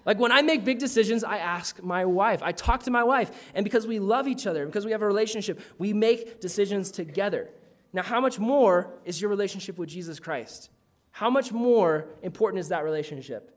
Like 0.08 0.20
when 0.20 0.32
I 0.32 0.42
make 0.42 0.64
big 0.64 0.80
decisions, 0.80 1.26
I 1.26 1.40
ask 1.40 1.84
my 1.84 2.06
wife. 2.06 2.42
I 2.42 2.54
talk 2.54 2.84
to 2.84 2.92
my 2.92 3.04
wife. 3.04 3.30
And 3.54 3.66
because 3.66 3.86
we 3.86 4.00
love 4.00 4.26
each 4.26 4.48
other, 4.48 4.66
because 4.66 4.86
we 4.86 4.94
have 4.94 5.02
a 5.02 5.06
relationship, 5.06 5.60
we 5.78 5.92
make 5.92 6.40
decisions 6.40 6.92
together. 6.92 7.50
Now, 7.92 8.04
how 8.04 8.22
much 8.22 8.40
more 8.40 8.94
is 9.04 9.20
your 9.20 9.30
relationship 9.30 9.78
with 9.78 9.90
Jesus 9.90 10.18
Christ? 10.18 10.70
How 11.12 11.30
much 11.30 11.52
more 11.52 12.08
important 12.22 12.62
is 12.62 12.70
that 12.70 12.86
relationship? 12.86 13.54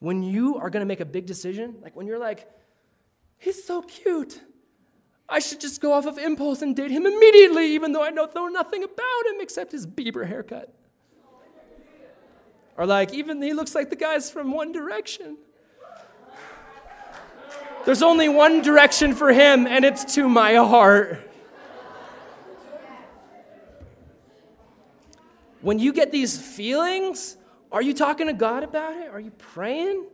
When 0.00 0.24
you 0.24 0.56
are 0.56 0.68
going 0.68 0.80
to 0.80 0.86
make 0.86 0.98
a 0.98 1.04
big 1.04 1.26
decision, 1.26 1.76
like 1.80 1.94
when 1.94 2.08
you're 2.08 2.18
like, 2.18 2.50
he's 3.38 3.62
so 3.62 3.82
cute. 3.82 4.40
I 5.28 5.38
should 5.38 5.60
just 5.60 5.80
go 5.80 5.92
off 5.92 6.06
of 6.06 6.18
impulse 6.18 6.60
and 6.62 6.74
date 6.74 6.90
him 6.90 7.06
immediately, 7.06 7.72
even 7.74 7.92
though 7.92 8.02
I 8.02 8.10
know 8.10 8.26
nothing 8.48 8.82
about 8.82 9.26
him 9.28 9.36
except 9.38 9.70
his 9.70 9.86
Bieber 9.86 10.26
haircut. 10.26 10.74
Or 12.76 12.84
like, 12.84 13.14
even 13.14 13.40
he 13.40 13.52
looks 13.52 13.76
like 13.76 13.90
the 13.90 13.96
guys 13.96 14.28
from 14.28 14.50
One 14.50 14.72
Direction. 14.72 15.36
There's 17.84 18.02
only 18.02 18.28
one 18.28 18.62
direction 18.62 19.12
for 19.12 19.32
him, 19.32 19.66
and 19.66 19.84
it's 19.84 20.14
to 20.14 20.28
my 20.28 20.54
heart. 20.54 21.28
When 25.60 25.78
you 25.78 25.92
get 25.92 26.12
these 26.12 26.40
feelings, 26.40 27.36
are 27.70 27.82
you 27.82 27.94
talking 27.94 28.28
to 28.28 28.32
God 28.32 28.62
about 28.62 28.96
it? 28.96 29.08
Are 29.08 29.20
you 29.20 29.30
praying? 29.32 30.06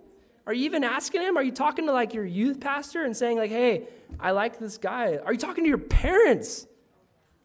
Are 0.46 0.54
you 0.54 0.64
even 0.64 0.82
asking 0.82 1.22
him? 1.22 1.36
Are 1.36 1.42
you 1.42 1.52
talking 1.52 1.86
to 1.86 1.92
like 1.92 2.14
your 2.14 2.24
youth 2.24 2.58
pastor 2.60 3.04
and 3.04 3.14
saying 3.14 3.36
like, 3.36 3.50
"Hey, 3.50 3.88
I 4.18 4.30
like 4.30 4.58
this 4.58 4.78
guy." 4.78 5.18
Are 5.24 5.32
you 5.32 5.38
talking 5.38 5.64
to 5.64 5.68
your 5.68 5.78
parents? 5.78 6.66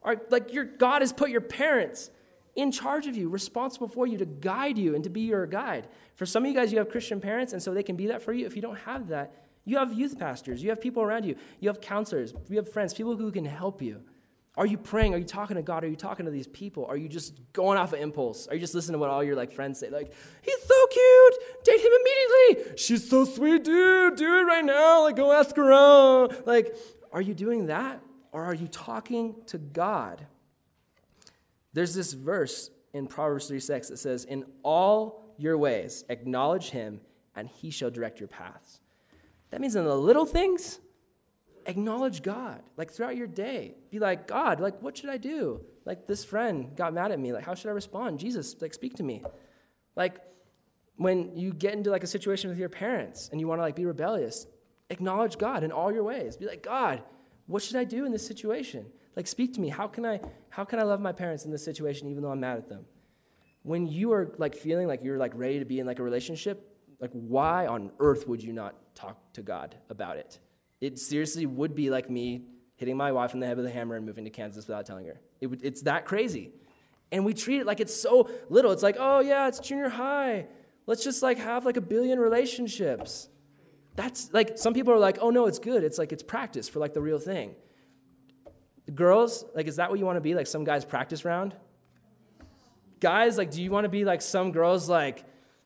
Are 0.03 0.21
like 0.30 0.53
your 0.53 0.63
God 0.63 1.01
has 1.01 1.11
put 1.11 1.30
your 1.30 1.41
parents 1.41 2.11
in 2.55 2.71
charge 2.71 3.07
of 3.07 3.17
you, 3.17 3.30
responsible 3.30 3.88
for 3.88 4.05
you 4.05 4.17
to 4.17 4.26
guide 4.26 4.78
you 4.78 4.95
and 4.95 5.03
to 5.03 5.09
be 5.09 5.21
your 5.21 5.45
guide. 5.45 5.88
For 6.15 6.26
some 6.26 6.43
of 6.43 6.49
you 6.49 6.55
guys, 6.55 6.71
you 6.71 6.78
have 6.78 6.89
Christian 6.89 7.19
parents, 7.19 7.51
and 7.51 7.61
so 7.61 7.74
they 7.74 7.84
can 7.84 7.95
be 7.95 8.07
that 8.07 8.21
for 8.21 8.32
you. 8.32 8.45
If 8.45 8.55
you 8.55 8.61
don't 8.61 8.80
have 8.80 9.07
that, 9.09 9.34
you 9.66 9.78
have 9.78 9.93
youth 9.93 10.20
pastors, 10.20 10.61
you 10.61 10.70
have 10.70 10.82
people 10.82 11.03
around 11.03 11.26
you, 11.26 11.36
you 11.59 11.70
have 11.70 11.80
counselors, 11.82 12.34
you 12.49 12.57
have 12.57 12.72
friends, 12.72 12.93
people 12.93 13.16
who 13.16 13.32
can 13.32 13.45
help 13.45 13.82
you. 13.82 14.01
Are 14.55 14.68
you 14.68 14.78
praying? 14.78 15.16
Are 15.16 15.18
you 15.18 15.26
talking 15.26 15.55
to 15.55 15.64
God? 15.64 15.84
Are 15.84 15.88
you 15.88 15.95
talking 15.95 16.26
to 16.26 16.32
these 16.32 16.45
people? 16.45 16.86
Are 16.86 16.97
you 16.97 17.09
just 17.09 17.34
going 17.53 17.80
off 17.80 17.91
of 17.93 17.99
impulse? 17.99 18.47
Are 18.47 18.53
you 18.53 18.61
just 18.61 18.76
listening 18.76 18.93
to 18.93 18.99
what 18.99 19.09
all 19.09 19.24
your 19.24 19.36
like 19.36 19.51
friends 19.51 19.80
say? 19.80 19.89
Like, 19.89 20.14
he's 20.43 20.61
so 20.64 20.88
cute, 20.91 21.36
date 21.64 21.80
him 21.80 21.91
immediately. 22.01 22.78
She's 22.78 23.09
so 23.09 23.26
sweet, 23.26 23.64
dude. 23.64 24.16
Do 24.16 24.39
it 24.39 24.43
right 24.43 24.64
now. 24.64 25.03
Like, 25.03 25.16
go 25.16 25.32
ask 25.32 25.55
her 25.55 25.74
out. 25.74 26.45
Like, 26.45 26.76
are 27.11 27.22
you 27.22 27.34
doing 27.34 27.66
that? 27.68 28.01
Or 28.32 28.43
are 28.43 28.53
you 28.53 28.68
talking 28.68 29.36
to 29.47 29.57
God? 29.57 30.28
There's 31.74 31.95
this 31.95 32.14
verse 32.14 32.70
in 32.93 33.07
Proverbs 33.07 33.47
3 33.47 33.59
6 33.59 33.89
that 33.89 33.97
says, 33.97 34.24
In 34.26 34.45
all 34.61 35.34
your 35.38 35.57
ways 35.57 36.03
acknowledge 36.09 36.70
him, 36.70 37.01
and 37.36 37.47
he 37.47 37.72
shall 37.72 37.89
direct 37.89 38.20
your 38.20 38.28
paths. 38.30 38.82
That 39.53 39.61
means 39.61 39.75
in 39.75 39.85
the 39.85 39.95
little 39.95 40.25
things, 40.25 40.79
acknowledge 41.67 42.23
God. 42.23 42.63
Like 42.75 42.89
throughout 42.89 43.15
your 43.15 43.27
day, 43.27 43.75
be 43.91 43.99
like, 43.99 44.27
God, 44.27 44.59
like, 44.59 44.81
what 44.81 44.97
should 44.97 45.11
I 45.11 45.17
do? 45.17 45.61
Like, 45.85 46.07
this 46.07 46.25
friend 46.25 46.75
got 46.75 46.91
mad 46.91 47.11
at 47.11 47.19
me. 47.19 47.33
Like, 47.33 47.43
how 47.45 47.53
should 47.53 47.69
I 47.69 47.73
respond? 47.73 48.17
Jesus, 48.17 48.59
like, 48.59 48.73
speak 48.73 48.95
to 48.95 49.03
me. 49.03 49.23
Like, 49.95 50.17
when 50.95 51.37
you 51.37 51.53
get 51.53 51.73
into 51.73 51.91
like 51.91 52.03
a 52.03 52.07
situation 52.07 52.49
with 52.49 52.57
your 52.57 52.67
parents 52.67 53.29
and 53.31 53.39
you 53.39 53.47
want 53.47 53.59
to 53.59 53.61
like 53.61 53.75
be 53.75 53.85
rebellious, 53.85 54.47
acknowledge 54.89 55.37
God 55.37 55.63
in 55.63 55.71
all 55.71 55.91
your 55.93 56.03
ways. 56.03 56.35
Be 56.35 56.47
like, 56.47 56.63
God, 56.63 57.03
what 57.45 57.61
should 57.61 57.75
I 57.75 57.83
do 57.83 58.05
in 58.05 58.11
this 58.11 58.25
situation? 58.25 58.87
Like, 59.15 59.27
speak 59.27 59.53
to 59.53 59.61
me. 59.61 59.69
How 59.69 59.85
can 59.85 60.03
I, 60.03 60.19
how 60.49 60.63
can 60.63 60.79
I 60.79 60.83
love 60.83 60.99
my 60.99 61.11
parents 61.11 61.45
in 61.45 61.51
this 61.51 61.63
situation 61.63 62.07
even 62.07 62.23
though 62.23 62.31
I'm 62.31 62.39
mad 62.39 62.57
at 62.57 62.69
them? 62.69 62.85
When 63.61 63.85
you 63.85 64.13
are 64.13 64.33
like 64.39 64.55
feeling 64.55 64.87
like 64.87 65.03
you're 65.03 65.19
like 65.19 65.33
ready 65.35 65.59
to 65.59 65.65
be 65.65 65.79
in 65.79 65.85
like 65.85 65.99
a 65.99 66.03
relationship, 66.03 66.75
like, 66.99 67.11
why 67.11 67.67
on 67.67 67.91
earth 67.99 68.27
would 68.27 68.41
you 68.41 68.51
not 68.51 68.77
talk 68.95 69.17
to 69.33 69.41
God 69.41 69.75
about 69.89 70.17
it? 70.17 70.39
It 70.81 70.99
seriously 70.99 71.45
would 71.45 71.75
be 71.75 71.89
like 71.89 72.09
me 72.09 72.45
hitting 72.75 72.97
my 72.97 73.11
wife 73.11 73.33
in 73.33 73.39
the 73.39 73.47
head 73.47 73.57
with 73.57 73.65
a 73.65 73.71
hammer 73.71 73.95
and 73.95 74.05
moving 74.05 74.25
to 74.25 74.29
Kansas 74.29 74.67
without 74.67 74.85
telling 74.85 75.05
her. 75.05 75.19
It 75.39 75.47
would, 75.47 75.63
it's 75.63 75.83
that 75.83 76.05
crazy. 76.05 76.51
And 77.11 77.23
we 77.23 77.33
treat 77.33 77.59
it 77.59 77.65
like 77.65 77.79
it's 77.79 77.95
so 77.95 78.29
little. 78.49 78.71
It's 78.71 78.83
like, 78.83 78.97
oh, 78.99 79.19
yeah, 79.19 79.47
it's 79.47 79.59
junior 79.59 79.89
high. 79.89 80.47
Let's 80.87 81.03
just 81.03 81.21
like 81.21 81.37
have 81.37 81.65
like 81.65 81.77
a 81.77 81.81
billion 81.81 82.19
relationships. 82.19 83.29
That's 83.95 84.33
like, 84.33 84.57
some 84.57 84.73
people 84.73 84.93
are 84.93 84.99
like, 84.99 85.19
oh, 85.21 85.29
no, 85.29 85.45
it's 85.45 85.59
good. 85.59 85.83
It's 85.83 85.97
like, 85.97 86.11
it's 86.11 86.23
practice 86.23 86.67
for 86.67 86.79
like 86.79 86.93
the 86.93 87.01
real 87.01 87.19
thing. 87.19 87.55
Girls, 88.93 89.45
like, 89.55 89.67
is 89.67 89.75
that 89.77 89.89
what 89.89 89.99
you 89.99 90.05
want 90.05 90.17
to 90.17 90.21
be? 90.21 90.33
Like 90.33 90.47
some 90.47 90.63
guy's 90.63 90.83
practice 90.83 91.23
round? 91.23 91.55
Guys, 92.99 93.37
like, 93.37 93.51
do 93.51 93.61
you 93.61 93.69
want 93.69 93.85
to 93.85 93.89
be 93.89 94.03
like 94.03 94.21
some 94.21 94.51
girls 94.51 94.89
like 94.89 95.23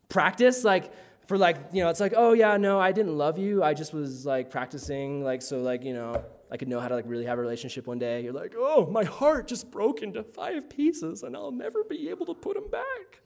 practice? 0.09 0.63
Like, 0.63 0.91
for 1.28 1.38
like, 1.38 1.57
you 1.73 1.84
know, 1.84 1.89
it's 1.89 1.99
like, 1.99 2.13
oh 2.15 2.34
yeah, 2.34 2.57
no, 2.57 2.80
I 2.80 2.91
didn't 2.93 3.17
love 3.17 3.38
you. 3.38 3.61
I 3.61 3.73
just 3.73 3.93
was 3.93 4.25
like 4.25 4.49
practicing, 4.49 5.23
like, 5.23 5.41
so 5.41 5.59
like, 5.59 5.84
you 5.84 5.93
know, 5.93 6.23
I 6.49 6.55
could 6.55 6.69
know 6.69 6.80
how 6.80 6.88
to 6.88 6.95
like 6.95 7.05
really 7.07 7.25
have 7.25 7.38
a 7.38 7.41
relationship 7.41 7.86
one 7.86 7.99
day. 7.99 8.23
You're 8.23 8.34
like, 8.34 8.53
oh, 8.57 8.88
my 8.89 9.03
heart 9.03 9.47
just 9.47 9.69
broke 9.69 10.01
into 10.01 10.23
five 10.23 10.69
pieces 10.69 11.23
and 11.23 11.36
I'll 11.36 11.51
never 11.51 11.84
be 11.84 12.09
able 12.09 12.25
to 12.28 12.34
put 12.34 12.55
them 12.55 12.69
back. 12.71 13.21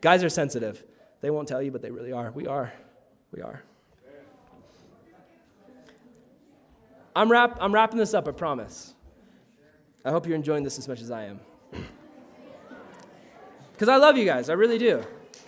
Guys 0.00 0.24
are 0.24 0.30
sensitive. 0.30 0.82
They 1.20 1.30
won't 1.30 1.46
tell 1.46 1.60
you, 1.60 1.70
but 1.70 1.82
they 1.82 1.90
really 1.90 2.12
are. 2.12 2.30
We 2.34 2.46
are. 2.46 2.72
We 3.32 3.42
are. 3.42 3.62
I'm, 7.14 7.30
wrap, 7.30 7.58
I'm 7.60 7.72
wrapping 7.72 7.98
this 7.98 8.14
up, 8.14 8.28
I 8.28 8.32
promise. 8.32 8.94
I 10.04 10.10
hope 10.10 10.26
you're 10.26 10.36
enjoying 10.36 10.64
this 10.64 10.78
as 10.78 10.88
much 10.88 11.00
as 11.00 11.10
I 11.10 11.24
am. 11.24 11.40
Because 13.72 13.90
I 13.90 13.96
love 13.96 14.16
you 14.16 14.24
guys, 14.24 14.48
I 14.48 14.54
really 14.54 14.78
do. 14.78 15.02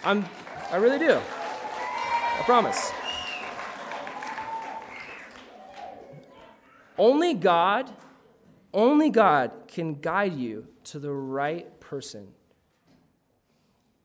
I'm, 0.05 0.23
I 0.71 0.77
really 0.77 0.99
do. 0.99 1.19
I 2.39 2.43
promise. 2.45 2.93
Only 6.97 7.35
God, 7.35 7.91
only 8.73 9.11
God 9.11 9.53
can 9.67 9.95
guide 9.95 10.35
you 10.35 10.67
to 10.85 10.99
the 10.99 11.13
right 11.13 11.81
person. 11.81 12.29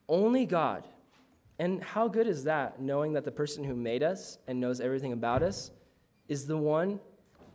Only 0.10 0.46
God. 0.46 0.88
And 1.60 1.84
how 1.84 2.08
good 2.08 2.28
is 2.28 2.44
that, 2.46 2.82
knowing 2.82 3.14
that 3.14 3.24
the 3.24 3.32
person 3.32 3.64
who 3.64 3.76
made 3.76 4.04
us 4.04 4.40
and 4.48 4.60
knows 4.60 4.82
everything 4.82 5.14
about 5.14 5.44
us 5.44 5.72
is 6.28 6.48
the 6.48 6.58
one 6.58 7.00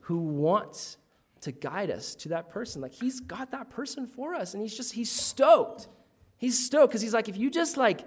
who 0.02 0.18
wants 0.18 0.96
to 1.40 1.52
guide 1.52 1.90
us 1.90 2.14
to 2.16 2.28
that 2.30 2.48
person? 2.48 2.80
Like, 2.80 2.94
he's 2.94 3.20
got 3.20 3.50
that 3.50 3.70
person 3.70 4.06
for 4.06 4.34
us, 4.34 4.54
and 4.54 4.62
he's 4.62 4.76
just, 4.76 4.92
he's 4.92 5.10
stoked. 5.10 5.88
He's 6.36 6.64
stoked 6.64 6.90
because 6.90 7.02
he's 7.02 7.14
like, 7.14 7.28
if 7.28 7.36
you 7.36 7.50
just 7.50 7.76
like 7.76 8.02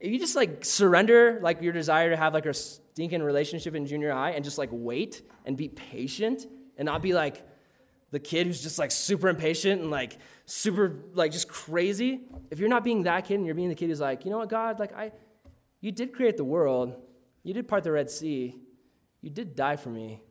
if 0.00 0.12
you 0.12 0.18
just 0.18 0.36
like 0.36 0.64
surrender 0.64 1.38
like 1.42 1.60
your 1.62 1.72
desire 1.72 2.10
to 2.10 2.16
have 2.16 2.34
like 2.34 2.46
a 2.46 2.54
stinking 2.54 3.22
relationship 3.22 3.74
in 3.74 3.86
junior 3.86 4.12
high 4.12 4.30
and 4.30 4.44
just 4.44 4.58
like 4.58 4.70
wait 4.72 5.22
and 5.44 5.56
be 5.56 5.68
patient 5.68 6.46
and 6.76 6.86
not 6.86 7.02
be 7.02 7.12
like 7.14 7.44
the 8.10 8.18
kid 8.18 8.46
who's 8.46 8.62
just 8.62 8.78
like 8.78 8.90
super 8.90 9.28
impatient 9.28 9.82
and 9.82 9.90
like 9.90 10.18
super 10.46 11.04
like 11.12 11.30
just 11.30 11.48
crazy, 11.48 12.22
if 12.50 12.58
you're 12.58 12.68
not 12.68 12.84
being 12.84 13.02
that 13.02 13.26
kid 13.26 13.34
and 13.34 13.46
you're 13.46 13.54
being 13.54 13.68
the 13.68 13.74
kid 13.74 13.88
who's 13.88 14.00
like, 14.00 14.24
you 14.24 14.30
know 14.30 14.38
what, 14.38 14.48
God, 14.48 14.80
like 14.80 14.94
I, 14.94 15.12
you 15.80 15.92
did 15.92 16.14
create 16.14 16.36
the 16.36 16.44
world, 16.44 16.94
you 17.42 17.52
did 17.52 17.68
part 17.68 17.84
the 17.84 17.92
Red 17.92 18.10
Sea, 18.10 18.56
you 19.20 19.30
did 19.30 19.54
die 19.54 19.76
for 19.76 19.90
me. 19.90 20.22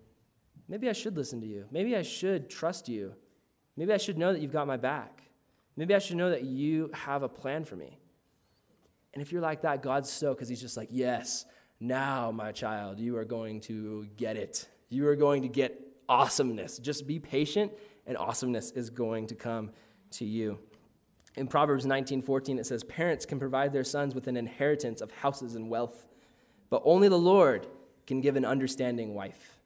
Maybe 0.67 0.89
I 0.89 0.93
should 0.93 1.15
listen 1.15 1.39
to 1.41 1.47
you. 1.47 1.65
Maybe 1.71 1.95
I 1.95 2.01
should 2.01 2.49
trust 2.49 2.89
you. 2.89 3.13
Maybe 3.77 3.93
I 3.93 3.97
should 3.97 4.17
know 4.17 4.33
that 4.33 4.41
you've 4.41 4.51
got 4.51 4.67
my 4.67 4.77
back. 4.77 5.21
Maybe 5.75 5.93
I 5.93 5.99
should 5.99 6.17
know 6.17 6.31
that 6.31 6.43
you 6.43 6.89
have 6.93 7.21
a 7.21 7.29
plan 7.29 7.63
for 7.63 7.75
me. 7.75 7.99
And 9.17 9.21
if 9.23 9.31
you're 9.31 9.41
like 9.41 9.63
that, 9.63 9.81
God's 9.81 10.11
so 10.11 10.35
because 10.35 10.47
He's 10.47 10.61
just 10.61 10.77
like, 10.77 10.89
yes, 10.91 11.45
now, 11.79 12.29
my 12.29 12.51
child, 12.51 12.99
you 12.99 13.17
are 13.17 13.25
going 13.25 13.61
to 13.61 14.05
get 14.15 14.37
it. 14.37 14.67
You 14.89 15.07
are 15.07 15.15
going 15.15 15.41
to 15.41 15.47
get 15.47 15.81
awesomeness. 16.07 16.77
Just 16.77 17.07
be 17.07 17.17
patient, 17.17 17.71
and 18.05 18.15
awesomeness 18.15 18.69
is 18.69 18.91
going 18.91 19.25
to 19.25 19.33
come 19.33 19.71
to 20.11 20.25
you. 20.25 20.59
In 21.35 21.47
Proverbs 21.47 21.83
19:14 21.83 22.59
it 22.59 22.67
says 22.67 22.83
parents 22.83 23.25
can 23.25 23.39
provide 23.39 23.73
their 23.73 23.83
sons 23.83 24.13
with 24.13 24.27
an 24.27 24.37
inheritance 24.37 25.01
of 25.01 25.09
houses 25.09 25.55
and 25.55 25.67
wealth, 25.67 26.07
but 26.69 26.83
only 26.85 27.09
the 27.09 27.17
Lord 27.17 27.65
can 28.05 28.21
give 28.21 28.35
an 28.35 28.45
understanding 28.45 29.15
wife. 29.15 29.57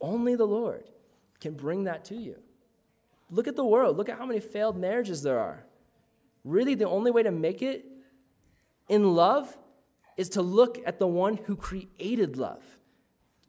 Only 0.00 0.34
the 0.34 0.46
Lord 0.48 0.90
can 1.38 1.54
bring 1.54 1.84
that 1.84 2.04
to 2.06 2.16
you. 2.16 2.34
Look 3.30 3.46
at 3.46 3.54
the 3.54 3.64
world. 3.64 3.96
Look 3.96 4.08
at 4.08 4.18
how 4.18 4.26
many 4.26 4.40
failed 4.40 4.76
marriages 4.76 5.22
there 5.22 5.38
are. 5.38 5.64
Really 6.42 6.74
the 6.74 6.88
only 6.88 7.12
way 7.12 7.22
to 7.22 7.30
make 7.30 7.62
it 7.62 7.84
in 8.88 9.14
love 9.14 9.56
is 10.16 10.28
to 10.30 10.42
look 10.42 10.78
at 10.84 10.98
the 10.98 11.06
one 11.06 11.36
who 11.36 11.56
created 11.56 12.36
love. 12.36 12.62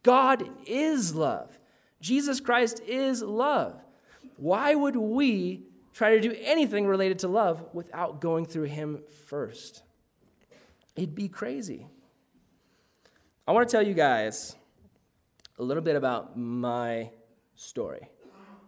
God 0.02 0.48
is 0.66 1.14
love. 1.14 1.58
Jesus 2.00 2.40
Christ 2.40 2.80
is 2.86 3.22
love. 3.22 3.80
Why 4.36 4.74
would 4.74 4.96
we 4.96 5.64
try 5.92 6.12
to 6.12 6.20
do 6.20 6.34
anything 6.40 6.86
related 6.86 7.18
to 7.20 7.28
love 7.28 7.64
without 7.74 8.20
going 8.20 8.46
through 8.46 8.64
him 8.64 9.02
first? 9.26 9.82
It'd 10.96 11.14
be 11.14 11.28
crazy. 11.28 11.86
I 13.46 13.52
want 13.52 13.68
to 13.68 13.72
tell 13.72 13.86
you 13.86 13.94
guys 13.94 14.54
a 15.58 15.62
little 15.62 15.82
bit 15.82 15.96
about 15.96 16.38
my 16.38 17.10
story. 17.56 18.08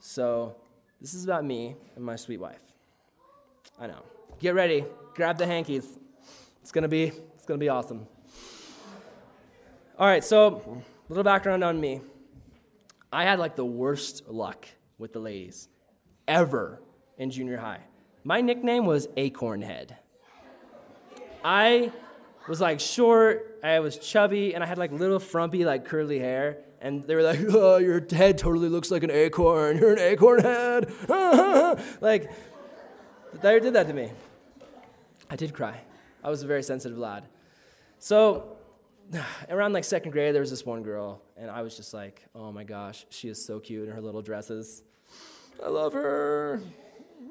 So, 0.01 0.57
this 1.01 1.15
is 1.15 1.25
about 1.25 1.45
me 1.45 1.77
and 1.97 2.05
my 2.05 2.17
sweet 2.17 2.39
wife. 2.39 2.61
I 3.81 3.87
know. 3.87 4.03
Get 4.41 4.55
ready. 4.55 4.85
Grab 5.15 5.39
the 5.39 5.47
hankies. 5.47 5.99
It's 6.63 6.73
going 6.73 6.83
to 6.83 6.89
be 6.89 7.13
it's 7.35 7.45
going 7.45 7.59
to 7.59 7.65
be 7.65 7.69
awesome. 7.69 8.07
All 9.99 10.07
right, 10.07 10.25
so 10.25 10.63
a 10.79 11.09
little 11.09 11.25
background 11.25 11.63
on 11.63 11.81
me. 11.81 12.01
I 13.13 13.25
had 13.25 13.39
like 13.39 13.57
the 13.57 13.65
worst 13.65 14.29
luck 14.29 14.67
with 14.97 15.13
the 15.13 15.19
ladies 15.19 15.69
ever 16.27 16.81
in 17.19 17.31
junior 17.31 17.59
high. 17.59 17.81
My 18.25 18.41
nickname 18.41 18.87
was 18.87 19.09
Acorn 19.17 19.61
Head. 19.61 19.99
I 21.45 21.93
was 22.49 22.61
like 22.61 22.81
short, 22.81 23.59
I 23.63 23.81
was 23.81 23.99
chubby, 23.99 24.55
and 24.55 24.63
I 24.63 24.67
had 24.67 24.79
like 24.79 24.93
little 24.93 25.19
frumpy, 25.19 25.65
like 25.65 25.85
curly 25.85 26.21
hair. 26.21 26.59
And 26.81 27.07
they 27.07 27.15
were 27.15 27.23
like, 27.23 27.41
oh, 27.49 27.79
your 27.79 28.05
head 28.11 28.39
totally 28.39 28.69
looks 28.69 28.91
like 28.91 29.03
an 29.03 29.11
acorn. 29.11 29.79
You're 29.79 29.93
an 29.93 29.99
acorn 29.99 30.41
head. 30.41 30.93
like, 32.01 32.31
they 33.41 33.61
did 33.61 33.75
that 33.75 33.89
to 33.89 33.93
me. 33.93 34.13
I 35.29 35.37
did 35.37 35.53
cry. 35.53 35.81
I 36.23 36.31
was 36.31 36.43
a 36.43 36.47
very 36.47 36.63
sensitive 36.63 36.99
lad. 36.99 37.29
So, 37.99 38.57
around 39.51 39.73
like 39.73 39.85
second 39.85 40.13
grade, 40.13 40.35
there 40.35 40.41
was 40.41 40.51
this 40.51 40.65
one 40.65 40.83
girl, 40.83 41.23
and 41.37 41.51
I 41.51 41.63
was 41.63 41.77
just 41.77 41.93
like, 41.95 42.25
oh 42.35 42.53
my 42.53 42.65
gosh, 42.65 43.07
she 43.11 43.29
is 43.29 43.45
so 43.45 43.61
cute 43.61 43.89
in 43.89 43.95
her 43.95 44.01
little 44.01 44.23
dresses. 44.23 44.83
I 45.65 45.69
love 45.69 45.93
her. 45.93 46.61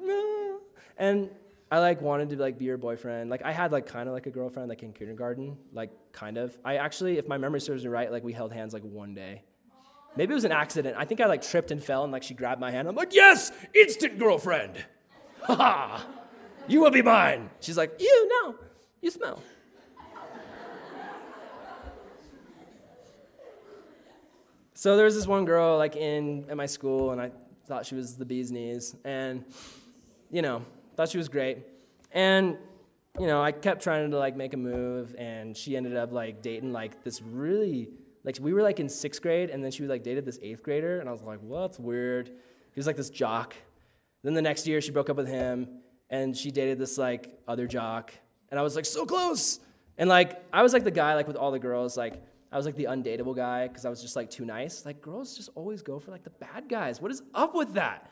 And 0.98 1.30
I 1.72 1.78
like 1.78 2.02
wanted 2.02 2.28
to 2.30 2.36
like 2.36 2.58
be 2.58 2.66
her 2.68 2.76
boyfriend. 2.76 3.30
Like 3.30 3.42
I 3.42 3.50
had 3.50 3.72
like 3.72 3.86
kind 3.86 4.06
of 4.06 4.12
like 4.12 4.26
a 4.26 4.30
girlfriend 4.30 4.68
like 4.68 4.82
in 4.82 4.92
kindergarten, 4.92 5.56
like 5.72 5.90
kind 6.12 6.36
of. 6.36 6.56
I 6.64 6.76
actually, 6.76 7.16
if 7.16 7.26
my 7.26 7.38
memory 7.38 7.62
serves 7.62 7.82
me 7.82 7.88
right, 7.88 8.12
like 8.12 8.22
we 8.22 8.34
held 8.34 8.52
hands 8.52 8.74
like 8.74 8.82
one 8.82 9.14
day. 9.14 9.42
Maybe 10.16 10.32
it 10.32 10.34
was 10.34 10.44
an 10.44 10.52
accident. 10.52 10.96
I 10.98 11.06
think 11.06 11.22
I 11.22 11.26
like 11.26 11.40
tripped 11.40 11.70
and 11.70 11.82
fell 11.82 12.04
and 12.04 12.12
like 12.12 12.22
she 12.22 12.34
grabbed 12.34 12.60
my 12.60 12.70
hand. 12.70 12.86
I'm 12.86 12.94
like, 12.94 13.14
yes, 13.14 13.50
instant 13.74 14.18
girlfriend. 14.18 14.84
Ha 15.44 15.56
ha. 15.56 16.06
You 16.68 16.80
will 16.82 16.92
be 16.92 17.02
mine. 17.02 17.50
She's 17.58 17.76
like, 17.76 17.96
you 17.98 18.28
no, 18.28 18.54
you 19.02 19.10
smell. 19.10 19.42
So 24.74 24.96
there 24.96 25.04
was 25.04 25.14
this 25.14 25.26
one 25.26 25.44
girl 25.44 25.76
like 25.76 25.96
in 25.96 26.46
at 26.48 26.56
my 26.56 26.66
school, 26.66 27.10
and 27.10 27.20
I 27.20 27.30
thought 27.66 27.84
she 27.86 27.94
was 27.94 28.16
the 28.16 28.24
bee's 28.24 28.50
knees, 28.50 28.96
and 29.04 29.44
you 30.30 30.42
know, 30.42 30.64
thought 30.96 31.08
she 31.08 31.18
was 31.18 31.28
great, 31.28 31.58
and 32.10 32.56
you 33.20 33.26
know, 33.26 33.42
I 33.42 33.52
kept 33.52 33.82
trying 33.82 34.10
to 34.10 34.18
like 34.18 34.36
make 34.36 34.54
a 34.54 34.56
move, 34.56 35.14
and 35.18 35.56
she 35.56 35.76
ended 35.76 35.96
up 35.96 36.10
like 36.10 36.42
dating 36.42 36.72
like 36.72 37.04
this 37.04 37.20
really 37.20 37.90
like 38.24 38.38
we 38.40 38.52
were 38.52 38.62
like 38.62 38.80
in 38.80 38.88
sixth 38.88 39.20
grade, 39.20 39.50
and 39.50 39.62
then 39.62 39.70
she 39.70 39.82
was 39.82 39.90
like 39.90 40.02
dated 40.02 40.24
this 40.24 40.38
eighth 40.42 40.62
grader, 40.62 41.00
and 41.00 41.08
I 41.08 41.12
was 41.12 41.22
like, 41.22 41.40
well, 41.42 41.62
that's 41.62 41.78
weird. 41.78 42.28
He 42.28 42.78
was 42.78 42.86
like 42.86 42.96
this 42.96 43.10
jock. 43.10 43.54
Then 44.22 44.34
the 44.34 44.42
next 44.42 44.66
year, 44.66 44.80
she 44.80 44.92
broke 44.92 45.10
up 45.10 45.16
with 45.16 45.28
him, 45.28 45.68
and 46.08 46.36
she 46.36 46.50
dated 46.50 46.78
this 46.78 46.98
like 46.98 47.38
other 47.48 47.66
jock, 47.66 48.12
and 48.52 48.60
I 48.60 48.62
was 48.62 48.76
like 48.76 48.84
so 48.84 49.04
close, 49.04 49.58
and 49.98 50.08
like 50.08 50.44
I 50.52 50.62
was 50.62 50.72
like 50.72 50.84
the 50.84 50.92
guy 50.92 51.16
like 51.16 51.26
with 51.26 51.36
all 51.36 51.50
the 51.50 51.58
girls 51.58 51.96
like 51.96 52.22
I 52.52 52.56
was 52.58 52.66
like 52.66 52.76
the 52.76 52.84
undateable 52.84 53.34
guy 53.34 53.66
because 53.66 53.86
I 53.86 53.90
was 53.90 54.02
just 54.02 54.14
like 54.14 54.30
too 54.30 54.44
nice. 54.44 54.84
Like 54.84 55.00
girls 55.00 55.34
just 55.34 55.48
always 55.54 55.80
go 55.80 55.98
for 55.98 56.10
like 56.10 56.22
the 56.22 56.30
bad 56.30 56.68
guys. 56.68 57.00
What 57.00 57.10
is 57.10 57.22
up 57.34 57.54
with 57.54 57.72
that? 57.72 58.10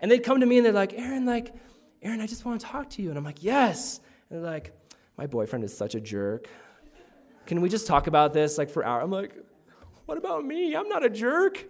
And 0.00 0.10
they'd 0.10 0.22
come 0.22 0.40
to 0.40 0.46
me 0.46 0.58
and 0.58 0.66
they're 0.66 0.72
like, 0.74 0.92
Aaron, 0.92 1.24
like, 1.24 1.54
Aaron, 2.02 2.20
I 2.20 2.26
just 2.26 2.44
want 2.44 2.60
to 2.60 2.66
talk 2.66 2.90
to 2.90 3.02
you. 3.02 3.08
And 3.08 3.18
I'm 3.18 3.24
like, 3.24 3.42
yes. 3.42 4.00
And 4.28 4.44
they're 4.44 4.50
like, 4.50 4.72
my 5.16 5.26
boyfriend 5.26 5.64
is 5.64 5.76
such 5.76 5.94
a 5.94 6.00
jerk. 6.00 6.48
Can 7.46 7.62
we 7.62 7.70
just 7.70 7.86
talk 7.86 8.06
about 8.06 8.34
this 8.34 8.58
like 8.58 8.68
for 8.68 8.84
hours? 8.84 9.04
I'm 9.04 9.10
like, 9.10 9.34
what 10.04 10.18
about 10.18 10.44
me? 10.44 10.76
I'm 10.76 10.88
not 10.88 11.02
a 11.04 11.10
jerk. 11.10 11.66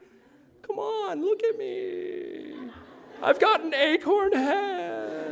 Come 0.63 0.81
on, 0.81 1.23
look 1.23 1.43
at 1.45 1.57
me. 1.57 2.69
I've 3.23 3.39
got 3.39 3.63
an 3.63 3.73
acorn 3.75 4.33
head. 4.33 5.28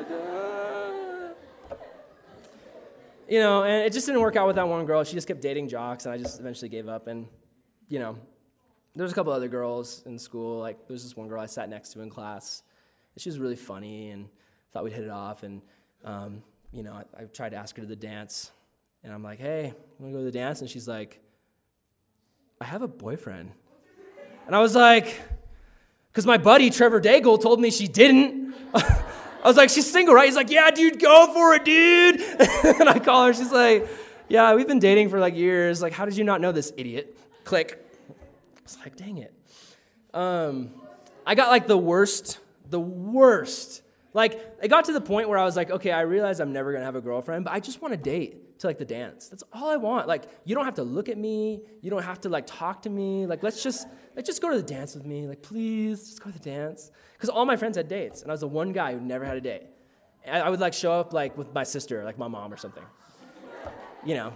You 3.29 3.41
know, 3.41 3.65
and 3.65 3.85
it 3.85 3.93
just 3.93 4.07
didn't 4.07 4.21
work 4.21 4.37
out 4.37 4.47
with 4.47 4.57
that 4.57 4.69
one 4.69 4.85
girl. 4.87 5.03
She 5.05 5.15
just 5.15 5.27
kept 5.27 5.41
dating 5.41 5.69
jocks, 5.69 6.07
and 6.07 6.15
I 6.15 6.19
just 6.19 6.41
eventually 6.41 6.69
gave 6.69 6.89
up. 6.89 7.07
And, 7.07 7.27
you 7.89 7.99
know, 7.99 8.17
there's 8.95 9.13
a 9.13 9.15
couple 9.15 9.33
other 9.33 9.49
girls 9.49 10.03
in 10.07 10.19
school. 10.19 10.61
Like, 10.61 10.87
there's 10.87 11.03
this 11.03 11.17
one 11.17 11.29
girl 11.29 11.41
I 11.41 11.47
sat 11.47 11.69
next 11.69 11.91
to 11.91 12.01
in 12.01 12.11
class. 12.11 12.63
And 13.15 13.23
she 13.23 13.29
was 13.29 13.39
really 13.39 13.57
funny 13.57 14.11
and 14.11 14.29
thought 14.73 14.85
we'd 14.85 14.93
hit 14.93 15.05
it 15.05 15.11
off. 15.11 15.43
And, 15.43 15.61
um, 16.05 16.43
you 16.73 16.83
know, 16.83 16.93
I, 16.93 17.23
I, 17.23 17.25
tried 17.25 17.51
to 17.51 17.57
ask 17.57 17.77
her 17.77 17.83
to 17.83 17.89
the 17.89 17.97
dance. 17.97 18.53
And 19.03 19.13
I'm 19.13 19.23
like, 19.23 19.39
hey, 19.39 19.67
you 19.67 20.05
want 20.05 20.13
to 20.13 20.19
go 20.19 20.19
to 20.19 20.25
the 20.25 20.39
dance? 20.39 20.61
And 20.61 20.71
she's 20.71 20.89
like, 20.89 21.21
I 22.61 22.65
have 22.65 22.83
a 22.83 22.89
boyfriend. 22.89 23.53
And 24.47 24.55
I 24.55 24.61
was 24.61 24.75
like, 24.75 25.21
because 26.11 26.27
my 26.27 26.39
buddy 26.39 26.71
Trevor 26.71 27.01
Daigle 27.01 27.41
told 27.41 27.61
me 27.61 27.71
she 27.71 27.89
didn't. 27.89 28.55
I 29.43 29.49
was 29.49 29.57
like, 29.57 29.71
she's 29.71 29.91
single, 29.91 30.15
right? 30.15 30.27
He's 30.27 30.37
like, 30.37 30.51
yeah, 30.51 30.71
dude, 30.71 31.01
go 31.01 31.33
for 31.33 31.55
it, 31.55 31.65
dude. 31.65 32.21
and 32.81 32.89
I 32.89 32.99
call 32.99 33.27
her, 33.27 33.35
she's 33.35 33.53
like, 33.53 33.89
yeah, 34.29 34.55
we've 34.55 34.67
been 34.67 34.79
dating 34.79 35.09
for 35.09 35.21
like 35.21 35.37
years. 35.37 35.81
Like, 35.81 35.93
how 35.93 36.05
did 36.05 36.17
you 36.17 36.25
not 36.25 36.41
know 36.41 36.53
this 36.53 36.73
idiot? 36.77 37.17
Click. 37.45 37.83
I 38.11 38.63
was 38.63 38.79
like, 38.83 38.97
dang 38.97 39.19
it. 39.19 39.33
Um, 40.13 40.71
I 41.25 41.35
got 41.35 41.51
like 41.51 41.67
the 41.67 41.79
worst, 41.79 42.39
the 42.71 42.81
worst. 42.81 43.83
Like, 44.15 44.41
it 44.63 44.69
got 44.69 44.87
to 44.87 44.93
the 44.93 45.01
point 45.01 45.29
where 45.29 45.39
I 45.39 45.45
was 45.45 45.57
like, 45.57 45.71
okay, 45.71 45.93
I 45.93 46.01
realize 46.01 46.41
I'm 46.41 46.53
never 46.53 46.73
gonna 46.73 46.85
have 46.85 46.97
a 46.97 47.01
girlfriend, 47.01 47.45
but 47.45 47.53
I 47.53 47.61
just 47.61 47.83
want 47.83 47.93
to 47.93 47.99
date 47.99 48.59
to 48.61 48.67
like 48.67 48.79
the 48.79 48.85
dance. 48.85 49.29
That's 49.29 49.45
all 49.53 49.69
I 49.69 49.77
want. 49.77 50.09
Like, 50.09 50.25
you 50.45 50.55
don't 50.55 50.65
have 50.65 50.77
to 50.77 50.83
look 50.83 51.09
at 51.09 51.19
me. 51.19 51.61
You 51.83 51.91
don't 51.91 52.03
have 52.03 52.23
to 52.23 52.29
like 52.29 52.47
talk 52.47 52.83
to 52.83 52.91
me. 52.91 53.27
Like, 53.27 53.43
let's 53.43 53.63
just 53.63 53.87
let's 54.17 54.27
just 54.27 54.41
go 54.41 54.51
to 54.51 54.57
the 54.57 54.63
dance 54.63 54.95
with 54.95 55.05
me. 55.05 55.29
Like, 55.29 55.43
please, 55.43 56.09
just 56.09 56.23
go 56.23 56.31
to 56.31 56.39
the 56.39 56.45
dance. 56.45 56.91
Because 57.13 57.29
all 57.29 57.45
my 57.45 57.57
friends 57.57 57.77
had 57.77 57.87
dates, 57.87 58.23
and 58.23 58.31
I 58.31 58.35
was 58.35 58.41
the 58.41 58.49
one 58.49 58.73
guy 58.73 58.95
who 58.95 59.01
never 59.01 59.25
had 59.25 59.37
a 59.37 59.41
date. 59.41 59.65
And 60.25 60.43
I 60.43 60.49
would 60.49 60.59
like 60.59 60.73
show 60.73 60.93
up 60.93 61.13
like 61.13 61.39
with 61.39 61.55
my 61.55 61.63
sister, 61.63 62.03
like 62.03 62.19
my 62.19 62.27
mom 62.27 62.53
or 62.53 62.57
something, 62.57 62.83
you 64.05 64.15
know. 64.15 64.33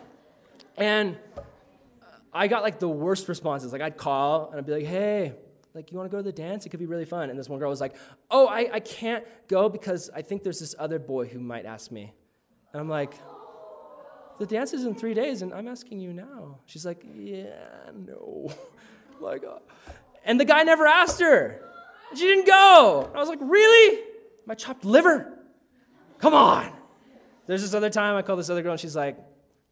And 0.77 1.19
I 2.33 2.47
got 2.47 2.63
like 2.63 2.79
the 2.79 2.89
worst 2.89 3.29
responses. 3.29 3.73
Like 3.73 3.83
I'd 3.83 3.97
call 3.97 4.51
and 4.51 4.59
I'd 4.59 4.67
be 4.67 4.73
like, 4.73 4.85
"Hey, 4.85 5.35
like 5.75 5.91
you 5.91 5.99
want 5.99 6.09
to 6.09 6.17
go 6.17 6.19
to 6.19 6.23
the 6.23 6.33
dance? 6.33 6.65
It 6.65 6.69
could 6.69 6.79
be 6.79 6.87
really 6.87 7.05
fun." 7.05 7.29
And 7.29 7.37
this 7.37 7.49
one 7.49 7.59
girl 7.59 7.71
was 7.71 7.81
like, 7.81 7.97
"Oh, 8.31 8.47
I, 8.47 8.69
I 8.73 8.81
can't 8.81 9.25
go 9.49 9.69
because 9.69 10.11
I 10.15 10.23
think 10.23 10.45
there's 10.45 10.61
this 10.61 10.77
other 10.79 11.01
boy 11.01 11.27
who 11.27 11.41
might 11.41 11.67
ask 11.67 11.91
me." 11.91 12.15
And 12.73 12.81
I'm 12.81 12.89
like, 12.89 13.15
"The 14.39 14.47
dance 14.47 14.73
is 14.73 14.85
in 14.85 14.95
three 14.95 15.15
days, 15.15 15.43
and 15.43 15.53
I'm 15.53 15.67
asking 15.67 15.99
you 15.99 16.13
now." 16.13 16.61
She's 16.67 16.87
like, 16.87 17.05
"Yeah, 17.17 17.91
no." 17.93 18.53
like, 19.21 19.45
uh, 19.45 19.59
and 20.25 20.39
the 20.39 20.45
guy 20.45 20.63
never 20.63 20.87
asked 20.87 21.21
her. 21.21 21.63
She 22.15 22.23
didn't 22.23 22.47
go. 22.47 23.11
I 23.15 23.19
was 23.19 23.29
like, 23.29 23.39
really? 23.41 24.03
My 24.47 24.55
chopped 24.55 24.85
liver? 24.85 25.39
Come 26.19 26.35
on. 26.35 26.73
There's 27.47 27.63
this 27.63 27.75
other 27.75 27.91
time 27.91 28.17
I 28.17 28.23
called 28.23 28.39
this 28.39 28.51
other 28.51 28.63
girl 28.63 28.73
and 28.73 28.81
she's 28.81 28.97
like, 28.97 29.19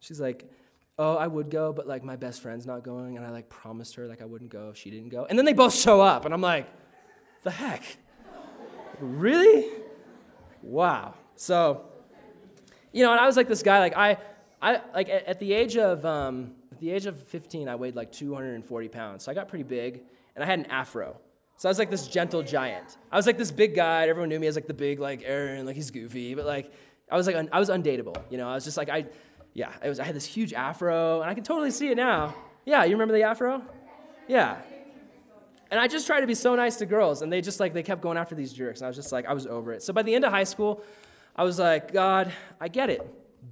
she's 0.01 0.20
like, 0.20 0.51
oh, 0.99 1.16
I 1.16 1.27
would 1.27 1.51
go, 1.51 1.73
but 1.73 1.87
like 1.87 2.03
my 2.03 2.16
best 2.16 2.43
friend's 2.43 2.66
not 2.66 2.83
going. 2.83 3.16
And 3.16 3.27
I 3.27 3.31
like 3.31 3.49
promised 3.49 3.95
her 3.97 4.07
like 4.07 4.23
I 4.23 4.25
wouldn't 4.25 4.51
go 4.51 4.70
if 4.70 4.77
she 4.77 4.91
didn't 4.91 5.11
go. 5.11 5.27
And 5.29 5.39
then 5.39 5.45
they 5.45 5.53
both 5.53 5.75
show 5.75 6.01
up 6.01 6.25
and 6.25 6.35
I'm 6.35 6.41
like, 6.41 6.66
the 7.43 7.51
heck? 7.51 7.83
really? 9.01 9.66
Wow. 10.62 11.15
So, 11.37 11.85
you 12.93 13.05
know, 13.05 13.12
and 13.12 13.20
I 13.20 13.27
was 13.27 13.37
like 13.37 13.49
this 13.49 13.62
guy, 13.62 13.79
like 13.79 13.97
I, 13.97 14.19
I 14.61 14.81
like 14.95 15.09
at, 15.09 15.25
at 15.27 15.41
the 15.41 15.53
age 15.53 15.77
of 15.77 16.05
um, 16.05 16.53
at 16.78 16.82
the 16.82 16.92
age 16.92 17.06
of 17.06 17.20
15, 17.24 17.68
I 17.68 17.74
weighed 17.74 17.96
like 17.96 18.12
240 18.12 18.88
pounds. 18.88 19.24
So 19.24 19.32
I 19.32 19.34
got 19.34 19.48
pretty 19.48 19.64
big, 19.64 20.02
and 20.36 20.44
I 20.44 20.46
had 20.46 20.60
an 20.60 20.66
afro. 20.66 21.16
So 21.56 21.68
I 21.68 21.70
was 21.70 21.78
like 21.80 21.90
this 21.90 22.06
gentle 22.06 22.40
giant. 22.44 22.98
I 23.10 23.16
was 23.16 23.26
like 23.26 23.36
this 23.36 23.50
big 23.50 23.74
guy. 23.74 24.06
Everyone 24.06 24.28
knew 24.28 24.38
me 24.38 24.46
as 24.46 24.55
like 24.55 24.68
the 24.68 24.74
big 24.74 25.00
like 25.00 25.24
Aaron, 25.24 25.66
like 25.66 25.74
he's 25.74 25.90
goofy, 25.90 26.36
but 26.36 26.46
like 26.46 26.72
I 27.10 27.16
was 27.16 27.26
like 27.26 27.34
un- 27.34 27.48
I 27.50 27.59
was 27.59 27.68
undateable. 27.68 28.16
You 28.30 28.38
know, 28.38 28.48
I 28.48 28.55
was 28.55 28.62
just 28.62 28.76
like 28.76 28.88
I, 28.88 29.06
yeah, 29.55 29.72
I 29.82 29.88
was. 29.88 29.98
I 29.98 30.05
had 30.05 30.14
this 30.14 30.24
huge 30.24 30.52
afro, 30.52 31.20
and 31.20 31.28
I 31.28 31.34
can 31.34 31.42
totally 31.42 31.72
see 31.72 31.88
it 31.88 31.96
now. 31.96 32.32
Yeah, 32.64 32.84
you 32.84 32.92
remember 32.92 33.14
the 33.14 33.24
afro? 33.24 33.60
Yeah. 34.28 34.59
And 35.72 35.80
I 35.80 35.88
just 35.88 36.06
tried 36.06 36.20
to 36.20 36.28
be 36.28 36.34
so 36.34 36.55
nice 36.55 36.76
to 36.76 36.86
girls, 36.86 37.22
and 37.22 37.32
they 37.32 37.40
just 37.40 37.59
like 37.59 37.74
they 37.74 37.82
kept 37.82 38.02
going 38.02 38.18
after 38.18 38.36
these 38.36 38.52
jerks, 38.52 38.78
and 38.78 38.86
I 38.86 38.88
was 38.88 38.96
just 38.96 39.10
like 39.10 39.26
I 39.26 39.32
was 39.32 39.48
over 39.48 39.72
it. 39.72 39.82
So 39.82 39.92
by 39.92 40.02
the 40.05 40.14
end 40.14 40.24
of 40.24 40.30
high 40.30 40.44
school, 40.44 40.84
I 41.34 41.42
was 41.42 41.59
like, 41.59 41.92
God, 41.92 42.32
I 42.60 42.68
get 42.68 42.88
it. 42.88 43.02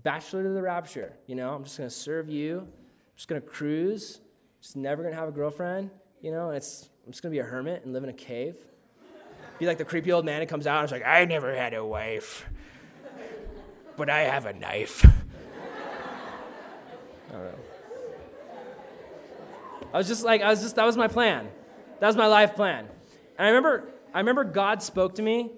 Bachelor 0.04 0.44
to 0.44 0.50
the 0.50 0.62
rapture. 0.62 1.12
You 1.26 1.34
know, 1.34 1.52
I'm 1.52 1.64
just 1.64 1.76
gonna 1.76 1.90
serve 1.90 2.28
you. 2.28 2.68
Just 3.16 3.28
gonna 3.28 3.40
cruise. 3.40 4.20
Just 4.60 4.76
never 4.76 5.02
gonna 5.02 5.16
have 5.16 5.28
a 5.28 5.32
girlfriend. 5.32 5.90
You 6.22 6.30
know, 6.30 6.48
and 6.48 6.56
it's 6.56 6.88
I'm 7.04 7.12
just 7.12 7.22
gonna 7.22 7.32
be 7.32 7.38
a 7.38 7.44
hermit 7.44 7.84
and 7.84 7.92
live 7.92 8.04
in 8.04 8.10
a 8.10 8.14
cave. 8.14 8.56
Be 9.58 9.66
like 9.66 9.78
the 9.78 9.84
creepy 9.84 10.12
old 10.12 10.24
man 10.24 10.40
who 10.40 10.46
comes 10.46 10.66
out 10.66 10.80
and 10.80 10.84
is 10.86 10.92
like, 10.92 11.06
I 11.06 11.24
never 11.24 11.54
had 11.54 11.72
a 11.72 11.84
wife, 11.84 12.46
but 13.96 14.10
I 14.10 14.20
have 14.20 14.44
a 14.44 14.52
knife. 14.52 15.04
I 17.30 17.32
don't 17.32 17.42
know. 17.42 17.58
I 19.94 19.98
was 19.98 20.08
just 20.08 20.24
like, 20.24 20.42
I 20.42 20.50
was 20.50 20.60
just, 20.60 20.76
that 20.76 20.84
was 20.84 20.96
my 20.96 21.08
plan. 21.08 21.48
That 22.00 22.06
was 22.06 22.16
my 22.16 22.26
life 22.26 22.54
plan. 22.54 22.86
And 23.38 23.46
I 23.46 23.48
remember, 23.48 23.88
I 24.12 24.18
remember 24.18 24.44
God 24.44 24.82
spoke 24.82 25.14
to 25.14 25.22
me. 25.22 25.52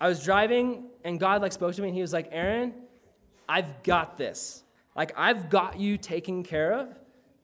I 0.00 0.08
was 0.08 0.24
driving 0.24 0.86
and 1.04 1.20
God 1.20 1.40
like 1.40 1.52
spoke 1.52 1.74
to 1.74 1.82
me 1.82 1.88
and 1.88 1.94
he 1.94 2.02
was 2.02 2.12
like, 2.12 2.28
Aaron, 2.32 2.74
I've 3.48 3.84
got 3.84 4.16
this. 4.16 4.64
Like, 4.96 5.12
I've 5.16 5.50
got 5.50 5.78
you 5.78 5.98
taken 5.98 6.42
care 6.42 6.72
of. 6.72 6.88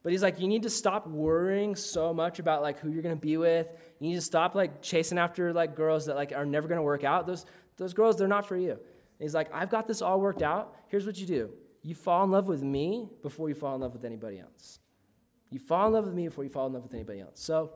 But 0.03 0.11
he's 0.11 0.21
like, 0.21 0.39
you 0.39 0.47
need 0.47 0.63
to 0.63 0.69
stop 0.69 1.07
worrying 1.07 1.75
so 1.75 2.13
much 2.13 2.39
about 2.39 2.61
like 2.61 2.79
who 2.79 2.91
you're 2.91 3.01
gonna 3.01 3.15
be 3.15 3.37
with. 3.37 3.67
You 3.99 4.09
need 4.09 4.15
to 4.15 4.21
stop 4.21 4.53
like 4.53 4.81
chasing 4.81 5.17
after 5.17 5.53
like 5.53 5.75
girls 5.75 6.05
that 6.07 6.15
like 6.17 6.33
are 6.33 6.45
never 6.45 6.67
gonna 6.67 6.83
work 6.83 7.05
out. 7.05 7.25
Those 7.25 7.45
those 7.77 7.93
girls, 7.93 8.17
they're 8.17 8.27
not 8.27 8.45
for 8.45 8.57
you. 8.57 8.71
And 8.71 8.79
he's 9.19 9.33
like, 9.33 9.49
I've 9.53 9.69
got 9.69 9.87
this 9.87 10.01
all 10.01 10.19
worked 10.19 10.41
out. 10.41 10.75
Here's 10.89 11.05
what 11.05 11.17
you 11.17 11.25
do. 11.25 11.51
You 11.81 11.95
fall 11.95 12.23
in 12.25 12.31
love 12.31 12.47
with 12.47 12.61
me 12.61 13.09
before 13.21 13.47
you 13.47 13.55
fall 13.55 13.75
in 13.75 13.81
love 13.81 13.93
with 13.93 14.03
anybody 14.03 14.39
else. 14.39 14.79
You 15.49 15.59
fall 15.59 15.87
in 15.87 15.93
love 15.93 16.05
with 16.05 16.13
me 16.13 16.27
before 16.27 16.43
you 16.43 16.49
fall 16.49 16.67
in 16.67 16.73
love 16.73 16.83
with 16.83 16.93
anybody 16.93 17.21
else. 17.21 17.39
So 17.39 17.71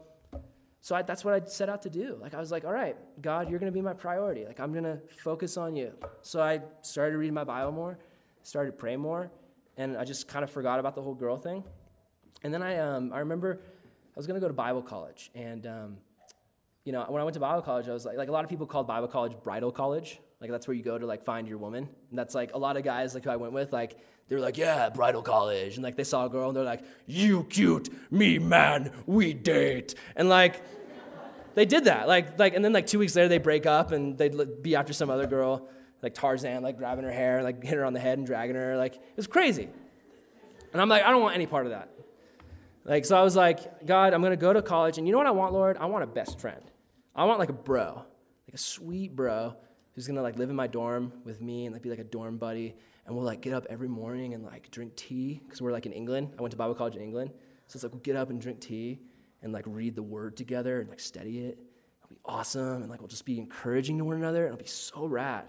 so 0.82 0.96
I, 0.96 1.02
that's 1.02 1.24
what 1.24 1.34
I 1.34 1.46
set 1.46 1.70
out 1.70 1.82
to 1.84 1.90
do. 1.90 2.18
Like 2.20 2.34
I 2.34 2.40
was 2.40 2.52
like, 2.52 2.66
all 2.66 2.74
right, 2.74 2.98
God, 3.22 3.50
you're 3.50 3.60
to 3.60 3.72
be 3.72 3.82
my 3.82 3.94
priority. 3.94 4.46
Like 4.46 4.60
I'm 4.60 4.74
to 4.74 5.00
focus 5.20 5.56
on 5.56 5.78
you. 5.78 5.94
So 6.22 6.42
I 6.42 6.62
started 6.82 7.18
reading 7.18 7.34
my 7.34 7.46
Bible 7.46 7.72
more, 7.72 7.98
started 8.44 8.72
to 8.72 8.78
pray 8.78 8.98
more, 8.98 9.32
and 9.78 9.98
I 9.98 10.04
just 10.04 10.28
kind 10.28 10.44
of 10.44 10.50
forgot 10.50 10.80
about 10.80 10.96
the 10.96 11.02
whole 11.02 11.16
girl 11.16 11.38
thing. 11.38 11.64
And 12.44 12.54
then 12.54 12.62
I, 12.62 12.78
um, 12.78 13.14
I 13.14 13.20
remember 13.20 13.60
I 13.62 14.18
was 14.20 14.28
going 14.28 14.36
to 14.36 14.42
go 14.42 14.48
to 14.48 14.54
Bible 14.54 14.82
college, 14.82 15.32
and 15.36 15.66
um, 15.66 15.98
you 16.84 16.92
know, 16.92 17.06
when 17.08 17.22
I 17.22 17.24
went 17.24 17.34
to 17.36 17.40
Bible 17.40 17.62
college, 17.62 17.88
I 17.88 17.94
was 17.94 18.06
like, 18.06 18.18
like 18.18 18.30
a 18.30 18.32
lot 18.32 18.44
of 18.44 18.50
people 18.50 18.66
called 18.66 18.88
Bible 18.88 19.08
college 19.08 19.34
bridal 19.44 19.72
college. 19.72 20.20
Like 20.40 20.52
that's 20.52 20.68
where 20.68 20.76
you 20.76 20.84
go 20.84 20.98
to 20.98 21.06
like 21.06 21.24
find 21.24 21.48
your 21.48 21.58
woman. 21.58 21.90
And 22.10 22.20
that's 22.20 22.36
like 22.36 22.54
a 22.54 22.58
lot 22.58 22.78
of 22.78 22.84
guys 22.84 23.16
like 23.16 23.24
who 23.24 23.32
I 23.32 23.38
went 23.38 23.54
with, 23.54 23.74
like 23.74 23.98
they 24.28 24.36
were 24.36 24.42
like, 24.42 24.58
yeah, 24.58 24.90
bridal 24.90 25.22
college, 25.22 25.76
and 25.76 25.84
like 25.84 25.96
they 25.96 26.04
saw 26.04 26.26
a 26.26 26.30
girl 26.30 26.50
and 26.50 26.56
they're 26.56 26.64
like, 26.64 26.84
you 27.06 27.44
cute, 27.46 27.90
me 28.12 28.40
man, 28.40 28.92
we 29.06 29.34
date, 29.34 29.96
and 30.16 30.30
like 30.30 30.62
they 31.58 31.66
did 31.66 31.86
that. 31.86 32.08
Like, 32.08 32.38
like, 32.38 32.54
and 32.54 32.64
then 32.64 32.72
like 32.72 32.86
two 32.86 33.00
weeks 33.00 33.16
later, 33.16 33.28
they 33.28 33.40
break 33.40 33.66
up 33.66 33.92
and 33.92 34.16
they'd 34.16 34.62
be 34.62 34.76
after 34.76 34.94
some 34.94 35.10
other 35.10 35.26
girl, 35.26 35.68
like 36.02 36.14
Tarzan, 36.14 36.64
like 36.64 36.78
grabbing 36.78 37.06
her 37.06 37.12
hair, 37.12 37.44
like 37.44 37.64
hitting 37.64 37.80
her 37.80 37.86
on 37.86 37.94
the 37.94 38.00
head 38.00 38.18
and 38.18 38.28
dragging 38.28 38.56
her. 38.56 38.78
Like, 38.78 38.96
it 38.96 39.18
was 39.18 39.28
crazy. 39.28 39.70
And 40.74 40.82
I'm 40.82 40.90
like, 40.90 41.04
I 41.04 41.12
don't 41.12 41.22
want 41.22 41.36
any 41.36 41.46
part 41.46 41.66
of 41.66 41.72
that. 41.72 41.90
Like, 42.84 43.06
so 43.06 43.18
I 43.18 43.24
was 43.24 43.36
like, 43.36 43.86
God, 43.86 44.14
I'm 44.14 44.22
gonna 44.22 44.38
go 44.38 44.54
to 44.54 44.62
college, 44.62 44.98
and 44.98 45.06
you 45.06 45.12
know 45.12 45.18
what 45.18 45.28
I 45.28 45.32
want, 45.32 45.54
Lord? 45.54 45.78
I 45.78 45.88
want 45.88 46.04
a 46.04 46.08
best 46.08 46.40
friend. 46.40 46.62
I 47.16 47.26
want 47.26 47.40
like 47.40 47.50
a 47.50 47.54
bro, 47.54 48.06
like 48.48 48.54
a 48.54 48.58
sweet 48.58 49.16
bro 49.16 49.56
who's 49.94 50.08
gonna 50.08 50.22
like 50.22 50.38
live 50.38 50.50
in 50.50 50.56
my 50.56 50.68
dorm 50.68 51.12
with 51.26 51.42
me 51.42 51.66
and 51.66 51.74
like 51.74 51.82
be 51.82 51.90
like 51.90 52.00
a 52.00 52.06
dorm 52.06 52.38
buddy, 52.38 52.76
and 53.06 53.16
we'll 53.16 53.26
like 53.26 53.42
get 53.42 53.54
up 53.54 53.66
every 53.70 53.90
morning 53.90 54.34
and 54.34 54.46
like 54.46 54.72
drink 54.72 54.96
tea 54.96 55.42
because 55.44 55.62
we're 55.62 55.74
like 55.74 55.86
in 55.86 55.92
England. 55.92 56.34
I 56.38 56.42
went 56.42 56.52
to 56.52 56.58
Bible 56.58 56.76
college 56.76 56.96
in 56.96 57.02
England, 57.02 57.32
so 57.68 57.76
it's 57.76 57.84
like 57.84 57.92
we'll 57.92 58.02
get 58.02 58.16
up 58.16 58.30
and 58.30 58.40
drink 58.40 58.62
tea 58.62 59.00
and 59.42 59.52
like 59.52 59.66
read 59.68 59.96
the 59.96 60.04
word 60.04 60.38
together 60.38 60.80
and 60.80 60.90
like 60.90 61.00
study 61.00 61.40
it. 61.40 61.58
It'll 62.00 62.10
be 62.10 62.20
awesome. 62.26 62.82
And 62.82 62.90
like 62.90 63.02
we'll 63.02 63.08
just 63.08 63.26
be 63.26 63.38
encouraging 63.38 63.98
to 63.98 64.06
one 64.06 64.16
another. 64.16 64.46
And 64.46 64.54
it'll 64.54 64.64
be 64.64 64.70
so 64.70 65.06
rad. 65.06 65.46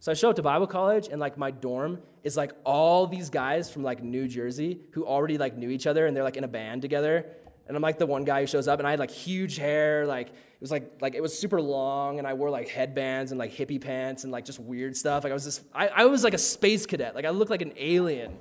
So 0.00 0.12
I 0.12 0.14
show 0.14 0.30
up 0.30 0.36
to 0.36 0.42
Bible 0.42 0.68
college 0.68 1.08
and 1.10 1.20
like 1.20 1.36
my 1.36 1.50
dorm 1.50 2.00
is 2.22 2.36
like 2.36 2.52
all 2.64 3.06
these 3.06 3.30
guys 3.30 3.70
from 3.70 3.82
like 3.82 4.02
New 4.02 4.28
Jersey 4.28 4.80
who 4.92 5.04
already 5.04 5.38
like 5.38 5.56
knew 5.56 5.70
each 5.70 5.86
other 5.86 6.06
and 6.06 6.16
they're 6.16 6.24
like 6.24 6.36
in 6.36 6.44
a 6.44 6.48
band 6.48 6.82
together. 6.82 7.26
And 7.66 7.76
I'm 7.76 7.82
like 7.82 7.98
the 7.98 8.06
one 8.06 8.24
guy 8.24 8.40
who 8.40 8.46
shows 8.46 8.68
up 8.68 8.78
and 8.78 8.86
I 8.86 8.90
had 8.90 9.00
like 9.00 9.10
huge 9.10 9.56
hair, 9.56 10.06
like 10.06 10.28
it 10.28 10.60
was 10.60 10.70
like 10.70 10.92
like 11.00 11.14
it 11.14 11.20
was 11.20 11.36
super 11.36 11.60
long 11.60 12.18
and 12.18 12.28
I 12.28 12.34
wore 12.34 12.48
like 12.48 12.68
headbands 12.68 13.32
and 13.32 13.38
like 13.38 13.52
hippie 13.52 13.80
pants 13.80 14.22
and 14.22 14.32
like 14.32 14.44
just 14.44 14.60
weird 14.60 14.96
stuff. 14.96 15.24
Like 15.24 15.32
I 15.32 15.34
was 15.34 15.44
just 15.44 15.64
I, 15.74 15.88
I 15.88 16.04
was 16.04 16.22
like 16.22 16.34
a 16.34 16.38
space 16.38 16.86
cadet. 16.86 17.16
Like 17.16 17.24
I 17.24 17.30
looked 17.30 17.50
like 17.50 17.62
an 17.62 17.72
alien. 17.76 18.38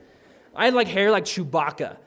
I 0.55 0.65
had 0.65 0.75
like 0.75 0.87
hair 0.87 1.11
like 1.11 1.25
Chewbacca 1.25 1.97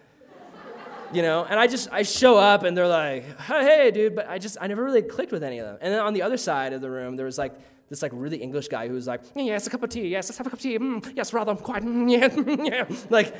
you 1.12 1.22
know 1.22 1.44
and 1.44 1.58
i 1.58 1.66
just 1.66 1.88
i 1.90 2.02
show 2.02 2.36
up 2.36 2.62
and 2.62 2.76
they're 2.76 2.86
like 2.86 3.24
hey 3.40 3.90
dude 3.90 4.14
but 4.14 4.28
i 4.28 4.38
just 4.38 4.56
i 4.60 4.66
never 4.68 4.84
really 4.84 5.02
clicked 5.02 5.32
with 5.32 5.42
any 5.42 5.58
of 5.58 5.66
them 5.66 5.76
and 5.80 5.92
then 5.92 6.00
on 6.00 6.14
the 6.14 6.22
other 6.22 6.36
side 6.36 6.72
of 6.72 6.80
the 6.80 6.88
room 6.88 7.16
there 7.16 7.26
was 7.26 7.36
like 7.36 7.52
this 7.90 8.02
like 8.02 8.12
really 8.14 8.38
english 8.38 8.68
guy 8.68 8.88
who's 8.88 9.06
like 9.06 9.20
yes 9.34 9.66
a 9.66 9.70
cup 9.70 9.82
of 9.82 9.90
tea. 9.90 10.08
Yes 10.08 10.28
let's 10.28 10.38
have 10.38 10.46
a 10.46 10.50
cup 10.50 10.58
of 10.58 10.62
tea. 10.62 10.78
Mm, 10.78 11.16
yes 11.16 11.32
rather 11.32 11.54
quiet 11.56 11.84
mm, 11.84 12.10
yeah, 12.10 12.88
yeah. 12.88 12.96
Like 13.10 13.34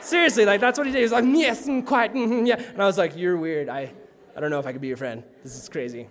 seriously 0.00 0.44
like 0.44 0.60
that's 0.60 0.78
what 0.78 0.86
he 0.86 0.92
did. 0.92 0.98
He 0.98 1.02
was 1.02 1.12
like 1.12 1.24
yes 1.26 1.66
mm, 1.66 1.84
quiet, 1.84 2.12
mm, 2.12 2.46
yeah. 2.46 2.56
And 2.56 2.80
i 2.80 2.86
was 2.86 2.98
like 2.98 3.16
you're 3.16 3.36
weird. 3.36 3.68
I 3.68 3.92
i 4.36 4.40
don't 4.40 4.50
know 4.50 4.60
if 4.60 4.66
i 4.66 4.72
could 4.72 4.82
be 4.82 4.88
your 4.88 4.98
friend. 4.98 5.24
This 5.42 5.56
is 5.56 5.68
crazy. 5.68 6.08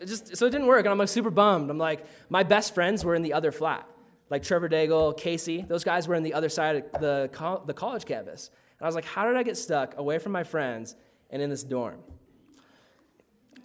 It 0.00 0.06
just 0.06 0.36
so 0.36 0.46
it 0.46 0.50
didn't 0.50 0.66
work 0.66 0.80
and 0.80 0.88
i'm 0.88 0.98
like 0.98 1.08
super 1.08 1.30
bummed. 1.30 1.70
I'm 1.70 1.78
like 1.78 2.04
my 2.30 2.42
best 2.42 2.74
friends 2.74 3.04
were 3.04 3.14
in 3.14 3.22
the 3.22 3.34
other 3.34 3.52
flat. 3.52 3.86
Like 4.30 4.42
trevor 4.42 4.68
daigle 4.68 5.16
casey 5.16 5.66
those 5.68 5.84
guys 5.84 6.08
were 6.08 6.14
in 6.14 6.22
the 6.22 6.34
other 6.34 6.48
side 6.48 6.76
of 6.76 7.00
the, 7.00 7.30
the 7.66 7.74
college 7.74 8.06
campus. 8.06 8.50
And 8.78 8.84
I 8.84 8.88
was 8.88 8.94
like, 8.94 9.04
how 9.04 9.26
did 9.26 9.36
I 9.36 9.42
get 9.42 9.56
stuck 9.56 9.96
away 9.96 10.18
from 10.18 10.32
my 10.32 10.44
friends 10.44 10.96
and 11.30 11.40
in 11.40 11.48
this 11.48 11.62
dorm? 11.62 12.00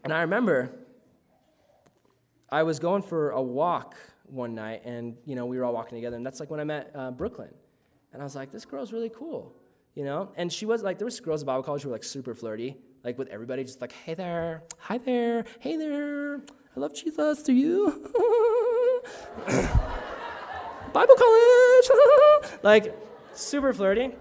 And 0.03 0.13
I 0.13 0.21
remember 0.21 0.71
I 2.51 2.63
was 2.63 2.79
going 2.79 3.01
for 3.01 3.31
a 3.31 3.41
walk 3.41 3.95
one 4.25 4.53
night, 4.53 4.81
and 4.85 5.15
you 5.25 5.35
know 5.35 5.45
we 5.45 5.57
were 5.57 5.63
all 5.63 5.73
walking 5.73 5.97
together, 5.97 6.17
and 6.17 6.25
that's 6.25 6.39
like 6.39 6.49
when 6.49 6.59
I 6.59 6.63
met 6.65 6.91
uh, 6.93 7.11
Brooklyn, 7.11 7.53
and 8.13 8.21
I 8.21 8.25
was 8.25 8.35
like, 8.35 8.51
this 8.51 8.65
girl's 8.65 8.91
really 8.91 9.09
cool, 9.09 9.55
you 9.95 10.03
know. 10.03 10.31
And 10.35 10.51
she 10.51 10.65
was 10.65 10.83
like, 10.83 10.97
there 10.97 11.05
was 11.05 11.19
girls 11.19 11.43
at 11.43 11.45
Bible 11.45 11.63
college 11.63 11.83
who 11.83 11.89
were 11.89 11.95
like 11.95 12.03
super 12.03 12.35
flirty, 12.35 12.75
like 13.03 13.17
with 13.17 13.29
everybody, 13.29 13.63
just 13.63 13.79
like, 13.79 13.93
hey 13.93 14.13
there, 14.15 14.63
hi 14.77 14.97
there, 14.97 15.45
hey 15.59 15.77
there, 15.77 16.41
I 16.75 16.79
love 16.79 16.93
Jesus. 16.93 17.43
Do 17.43 17.53
you? 17.53 18.09
Bible 20.93 21.15
college, 21.15 21.89
like 22.63 22.95
super 23.33 23.73
flirty. 23.73 24.11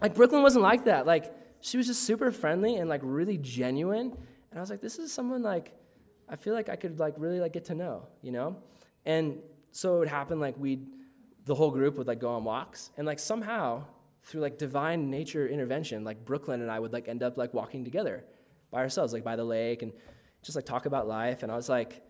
Like 0.00 0.14
Brooklyn 0.14 0.42
wasn't 0.42 0.62
like 0.62 0.84
that. 0.84 1.06
Like 1.06 1.34
she 1.60 1.76
was 1.76 1.86
just 1.86 2.04
super 2.04 2.30
friendly 2.30 2.76
and 2.76 2.88
like 2.88 3.00
really 3.02 3.38
genuine. 3.38 4.12
And 4.50 4.58
I 4.58 4.60
was 4.60 4.70
like, 4.70 4.80
this 4.80 4.98
is 4.98 5.12
someone 5.12 5.42
like 5.42 5.72
I 6.28 6.36
feel 6.36 6.54
like 6.54 6.68
I 6.68 6.76
could 6.76 6.98
like 6.98 7.14
really 7.16 7.40
like 7.40 7.52
get 7.52 7.66
to 7.66 7.74
know, 7.74 8.06
you 8.22 8.32
know? 8.32 8.56
And 9.04 9.38
so 9.70 9.96
it 9.96 9.98
would 10.00 10.08
happen 10.08 10.40
like 10.40 10.58
we'd 10.58 10.86
the 11.44 11.54
whole 11.54 11.70
group 11.70 11.96
would 11.96 12.08
like 12.08 12.18
go 12.18 12.30
on 12.30 12.44
walks 12.44 12.90
and 12.96 13.06
like 13.06 13.20
somehow 13.20 13.84
through 14.24 14.40
like 14.40 14.58
divine 14.58 15.10
nature 15.10 15.46
intervention, 15.46 16.02
like 16.02 16.24
Brooklyn 16.24 16.60
and 16.60 16.70
I 16.70 16.80
would 16.80 16.92
like 16.92 17.08
end 17.08 17.22
up 17.22 17.36
like 17.36 17.54
walking 17.54 17.84
together 17.84 18.24
by 18.72 18.80
ourselves, 18.80 19.12
like 19.12 19.22
by 19.22 19.36
the 19.36 19.44
lake 19.44 19.82
and 19.82 19.92
just 20.42 20.56
like 20.56 20.66
talk 20.66 20.86
about 20.86 21.06
life. 21.06 21.44
And 21.44 21.52
I 21.52 21.56
was 21.56 21.68
like, 21.68 22.02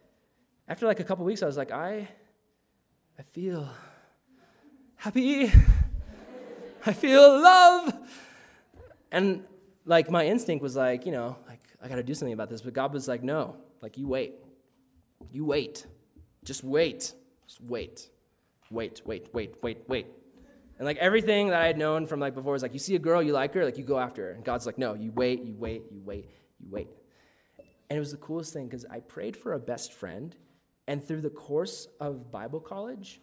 after 0.66 0.86
like 0.86 1.00
a 1.00 1.04
couple 1.04 1.24
weeks, 1.26 1.42
I 1.42 1.46
was 1.46 1.58
like, 1.58 1.70
I 1.70 2.08
I 3.18 3.22
feel 3.22 3.68
happy. 4.96 5.52
I 6.86 6.92
feel 6.92 7.42
love. 7.42 7.92
And 9.12 9.44
like 9.84 10.10
my 10.10 10.26
instinct 10.26 10.62
was 10.62 10.76
like, 10.76 11.04
you 11.04 11.12
know, 11.12 11.36
like 11.48 11.60
I 11.82 11.88
got 11.88 11.96
to 11.96 12.02
do 12.02 12.14
something 12.14 12.32
about 12.32 12.48
this. 12.48 12.62
But 12.62 12.72
God 12.72 12.92
was 12.92 13.06
like, 13.08 13.22
no, 13.22 13.56
like 13.86 13.96
you 13.96 14.08
wait. 14.08 14.34
You 15.30 15.44
wait. 15.44 15.86
Just 16.42 16.64
wait. 16.64 17.14
Just 17.46 17.60
wait. 17.60 18.10
Wait, 18.68 19.00
wait, 19.06 19.28
wait, 19.32 19.54
wait, 19.62 19.78
wait. 19.86 20.06
And 20.78 20.86
like 20.86 20.96
everything 20.96 21.50
that 21.50 21.62
I 21.62 21.68
had 21.68 21.78
known 21.78 22.08
from 22.08 22.18
like 22.18 22.34
before 22.34 22.52
was 22.52 22.62
like, 22.62 22.72
you 22.72 22.80
see 22.80 22.96
a 22.96 22.98
girl, 22.98 23.22
you 23.22 23.32
like 23.32 23.54
her, 23.54 23.64
like 23.64 23.78
you 23.78 23.84
go 23.84 24.00
after 24.00 24.24
her. 24.24 24.30
And 24.32 24.44
God's 24.44 24.66
like, 24.66 24.76
no, 24.76 24.94
you 24.94 25.12
wait, 25.12 25.44
you 25.44 25.54
wait, 25.56 25.84
you 25.92 26.02
wait, 26.04 26.28
you 26.58 26.66
wait. 26.68 26.88
And 27.88 27.96
it 27.96 28.00
was 28.00 28.10
the 28.10 28.16
coolest 28.16 28.52
thing 28.52 28.66
because 28.66 28.84
I 28.90 28.98
prayed 28.98 29.36
for 29.36 29.52
a 29.52 29.60
best 29.60 29.92
friend. 29.92 30.34
And 30.88 31.00
through 31.00 31.20
the 31.20 31.30
course 31.30 31.86
of 32.00 32.32
Bible 32.32 32.58
college, 32.58 33.20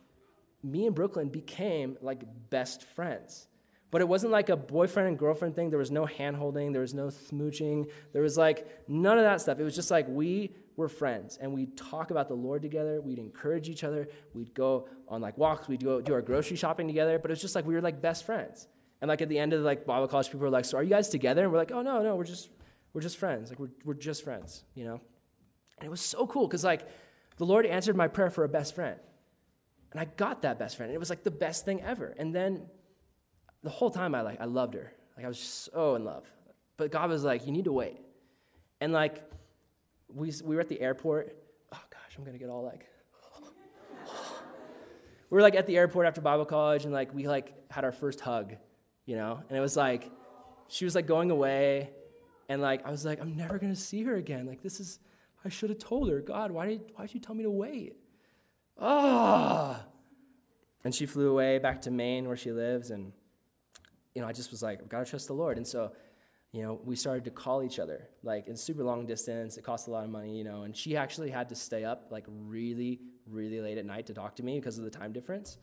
me 0.63 0.85
and 0.85 0.95
Brooklyn 0.95 1.27
became 1.27 1.97
like 2.01 2.23
best 2.49 2.83
friends 2.83 3.47
But 3.93 4.01
it 4.01 4.07
wasn't 4.07 4.31
like 4.31 4.49
a 4.49 4.57
boyfriend 4.57 5.07
and 5.07 5.19
girlfriend 5.19 5.55
thing. 5.55 5.69
There 5.69 5.77
was 5.77 5.91
no 5.91 6.07
hand 6.07 6.35
holding, 6.35 6.71
there 6.71 6.81
was 6.81 6.95
no 6.95 7.09
smooching, 7.09 7.91
there 8.11 8.23
was 8.23 8.39
like 8.39 8.67
none 8.87 9.19
of 9.19 9.23
that 9.23 9.39
stuff. 9.39 9.59
It 9.59 9.63
was 9.63 9.75
just 9.75 9.91
like 9.91 10.07
we 10.09 10.55
were 10.75 10.89
friends 10.89 11.37
and 11.39 11.53
we'd 11.53 11.77
talk 11.77 12.09
about 12.09 12.27
the 12.27 12.33
Lord 12.33 12.63
together. 12.63 12.99
We'd 13.01 13.19
encourage 13.19 13.69
each 13.69 13.83
other. 13.83 14.07
We'd 14.33 14.55
go 14.55 14.89
on 15.07 15.21
like 15.21 15.37
walks. 15.37 15.67
We'd 15.67 15.83
go 15.83 16.01
do 16.01 16.11
our 16.11 16.23
grocery 16.23 16.57
shopping 16.57 16.87
together. 16.87 17.19
But 17.19 17.29
it 17.29 17.33
was 17.33 17.41
just 17.41 17.53
like 17.53 17.67
we 17.67 17.75
were 17.75 17.81
like 17.81 18.01
best 18.01 18.25
friends. 18.25 18.67
And 18.99 19.09
like 19.09 19.21
at 19.21 19.29
the 19.29 19.37
end 19.37 19.53
of 19.53 19.61
like 19.61 19.85
Bible 19.85 20.07
college, 20.07 20.25
people 20.25 20.39
were 20.39 20.49
like, 20.49 20.65
"So 20.65 20.79
are 20.79 20.81
you 20.81 20.89
guys 20.89 21.09
together?" 21.09 21.43
And 21.43 21.51
we're 21.51 21.59
like, 21.59 21.71
"Oh 21.71 21.83
no, 21.83 22.01
no, 22.01 22.15
we're 22.15 22.23
just 22.23 22.49
we're 22.93 23.01
just 23.01 23.17
friends. 23.17 23.51
Like 23.51 23.59
we're 23.59 23.73
we're 23.85 23.93
just 23.93 24.23
friends, 24.23 24.63
you 24.73 24.85
know." 24.85 24.99
And 25.77 25.85
it 25.85 25.91
was 25.91 26.01
so 26.01 26.25
cool 26.25 26.47
because 26.47 26.63
like 26.63 26.87
the 27.37 27.45
Lord 27.45 27.67
answered 27.67 27.95
my 27.95 28.07
prayer 28.07 28.31
for 28.31 28.43
a 28.43 28.49
best 28.49 28.73
friend, 28.73 28.99
and 29.91 30.01
I 30.01 30.05
got 30.05 30.41
that 30.41 30.57
best 30.57 30.77
friend. 30.77 30.89
And 30.89 30.95
it 30.95 30.99
was 30.99 31.11
like 31.11 31.21
the 31.21 31.29
best 31.29 31.63
thing 31.63 31.79
ever. 31.83 32.15
And 32.17 32.33
then 32.33 32.65
the 33.63 33.69
whole 33.69 33.89
time 33.89 34.13
I 34.15 34.21
like 34.21 34.39
I 34.41 34.45
loved 34.45 34.73
her. 34.73 34.91
Like 35.15 35.25
I 35.25 35.27
was 35.27 35.39
so 35.39 35.95
in 35.95 36.03
love. 36.03 36.25
But 36.77 36.91
God 36.91 37.09
was 37.09 37.23
like, 37.23 37.45
"You 37.45 37.51
need 37.51 37.65
to 37.65 37.73
wait." 37.73 37.99
And 38.81 38.91
like 38.93 39.23
we 40.07 40.31
we 40.43 40.55
were 40.55 40.61
at 40.61 40.69
the 40.69 40.81
airport. 40.81 41.35
Oh 41.71 41.81
gosh, 41.89 42.15
I'm 42.17 42.23
gonna 42.23 42.37
get 42.37 42.49
all 42.49 42.63
like. 42.63 42.87
we 45.29 45.35
were 45.35 45.41
like 45.41 45.55
at 45.55 45.67
the 45.67 45.77
airport 45.77 46.07
after 46.07 46.21
Bible 46.21 46.45
college, 46.45 46.83
and 46.83 46.93
like 46.93 47.13
we 47.13 47.27
like 47.27 47.53
had 47.71 47.83
our 47.83 47.91
first 47.91 48.19
hug 48.19 48.55
you 49.05 49.15
know? 49.15 49.41
And 49.49 49.57
it 49.57 49.61
was 49.61 49.75
like, 49.75 50.09
she 50.67 50.85
was 50.85 50.95
like 50.95 51.07
going 51.07 51.31
away, 51.31 51.91
and 52.49 52.61
like, 52.61 52.85
I 52.85 52.91
was 52.91 53.05
like, 53.05 53.21
I'm 53.21 53.35
never 53.35 53.59
gonna 53.59 53.75
see 53.75 54.03
her 54.03 54.15
again. 54.15 54.45
Like, 54.45 54.61
this 54.61 54.79
is, 54.79 54.99
I 55.43 55.49
should 55.49 55.69
have 55.69 55.79
told 55.79 56.09
her, 56.09 56.21
God, 56.21 56.51
why 56.51 56.67
did, 56.67 56.81
why 56.95 57.05
did 57.05 57.13
you 57.13 57.19
tell 57.19 57.35
me 57.35 57.43
to 57.43 57.51
wait? 57.51 57.95
Ah. 58.79 59.83
Oh. 59.83 59.89
And 60.85 60.93
she 60.93 61.05
flew 61.05 61.29
away 61.29 61.59
back 61.59 61.81
to 61.83 61.91
Maine 61.91 62.27
where 62.27 62.37
she 62.37 62.51
lives, 62.51 62.91
and, 62.91 63.13
you 64.15 64.21
know, 64.21 64.27
I 64.27 64.33
just 64.33 64.51
was 64.51 64.61
like, 64.61 64.81
I've 64.81 64.89
gotta 64.89 65.05
trust 65.05 65.27
the 65.27 65.33
Lord. 65.33 65.57
And 65.57 65.65
so, 65.65 65.91
you 66.51 66.61
know, 66.61 66.79
we 66.83 66.95
started 66.95 67.23
to 67.25 67.31
call 67.31 67.63
each 67.63 67.79
other, 67.79 68.07
like 68.21 68.47
in 68.47 68.55
super 68.55 68.83
long 68.83 69.05
distance. 69.05 69.57
It 69.57 69.63
cost 69.63 69.87
a 69.87 69.91
lot 69.91 70.03
of 70.03 70.11
money, 70.11 70.37
you 70.37 70.43
know, 70.43 70.63
and 70.63 70.75
she 70.75 70.95
actually 70.95 71.31
had 71.31 71.49
to 71.49 71.55
stay 71.55 71.83
up 71.83 72.07
like 72.11 72.25
really, 72.27 72.99
really 73.27 73.59
late 73.59 73.77
at 73.77 73.85
night 73.85 74.05
to 74.07 74.13
talk 74.13 74.35
to 74.35 74.43
me 74.43 74.59
because 74.59 74.77
of 74.77 74.83
the 74.83 74.91
time 74.91 75.11
difference. 75.11 75.57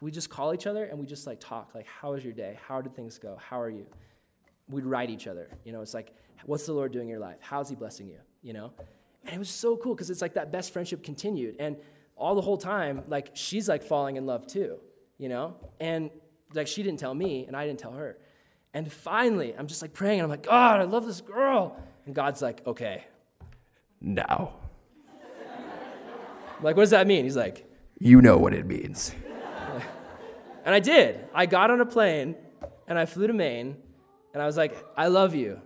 We 0.00 0.10
just 0.10 0.30
call 0.30 0.52
each 0.52 0.66
other 0.66 0.84
and 0.86 0.98
we 0.98 1.06
just 1.06 1.28
like 1.28 1.38
talk 1.38 1.76
like 1.76 1.86
how 1.86 2.12
was 2.12 2.24
your 2.24 2.32
day? 2.32 2.58
How 2.66 2.80
did 2.80 2.96
things 2.96 3.18
go? 3.18 3.38
How 3.40 3.60
are 3.60 3.70
you? 3.70 3.86
We'd 4.68 4.84
write 4.84 5.10
each 5.10 5.26
other 5.26 5.48
you 5.64 5.72
know 5.72 5.82
it's 5.82 5.92
like 5.92 6.14
what's 6.46 6.66
the 6.66 6.72
lord 6.72 6.92
doing 6.92 7.04
in 7.04 7.10
your 7.10 7.20
life? 7.20 7.36
How's 7.40 7.68
he 7.68 7.76
blessing 7.76 8.08
you? 8.08 8.18
You 8.42 8.52
know? 8.52 8.72
And 9.24 9.36
it 9.36 9.38
was 9.38 9.48
so 9.48 9.76
cool 9.76 9.94
because 9.94 10.10
it's 10.10 10.22
like 10.22 10.34
that 10.34 10.50
best 10.50 10.72
friendship 10.72 11.04
continued. 11.04 11.56
And 11.60 11.76
all 12.16 12.34
the 12.34 12.40
whole 12.40 12.58
time 12.58 13.04
like 13.06 13.30
she's 13.34 13.68
like 13.68 13.84
falling 13.84 14.16
in 14.16 14.26
love 14.26 14.48
too 14.48 14.80
you 15.22 15.28
know? 15.28 15.54
And 15.78 16.10
like 16.54 16.66
she 16.66 16.82
didn't 16.82 16.98
tell 16.98 17.14
me 17.14 17.46
and 17.46 17.56
i 17.56 17.66
didn't 17.66 17.78
tell 17.78 17.92
her 17.92 18.16
and 18.74 18.90
finally 18.92 19.54
i'm 19.58 19.66
just 19.66 19.82
like 19.82 19.92
praying 19.92 20.20
and 20.20 20.24
i'm 20.24 20.30
like 20.30 20.44
god 20.44 20.80
i 20.80 20.84
love 20.84 21.06
this 21.06 21.20
girl 21.20 21.76
and 22.06 22.14
god's 22.14 22.42
like 22.42 22.66
okay 22.66 23.04
now 24.00 24.54
like 26.62 26.76
what 26.76 26.82
does 26.82 26.90
that 26.90 27.06
mean 27.06 27.24
he's 27.24 27.36
like 27.36 27.66
you 27.98 28.20
know 28.20 28.36
what 28.36 28.52
it 28.52 28.66
means 28.66 29.14
and 30.64 30.74
I 30.74 30.80
did. 30.80 31.24
I 31.34 31.46
got 31.46 31.70
on 31.70 31.80
a 31.80 31.86
plane 31.86 32.36
and 32.86 32.98
I 32.98 33.06
flew 33.06 33.26
to 33.26 33.32
Maine 33.32 33.76
and 34.32 34.42
I 34.42 34.46
was 34.46 34.56
like, 34.56 34.76
I 34.96 35.08
love 35.08 35.34
you. 35.34 35.60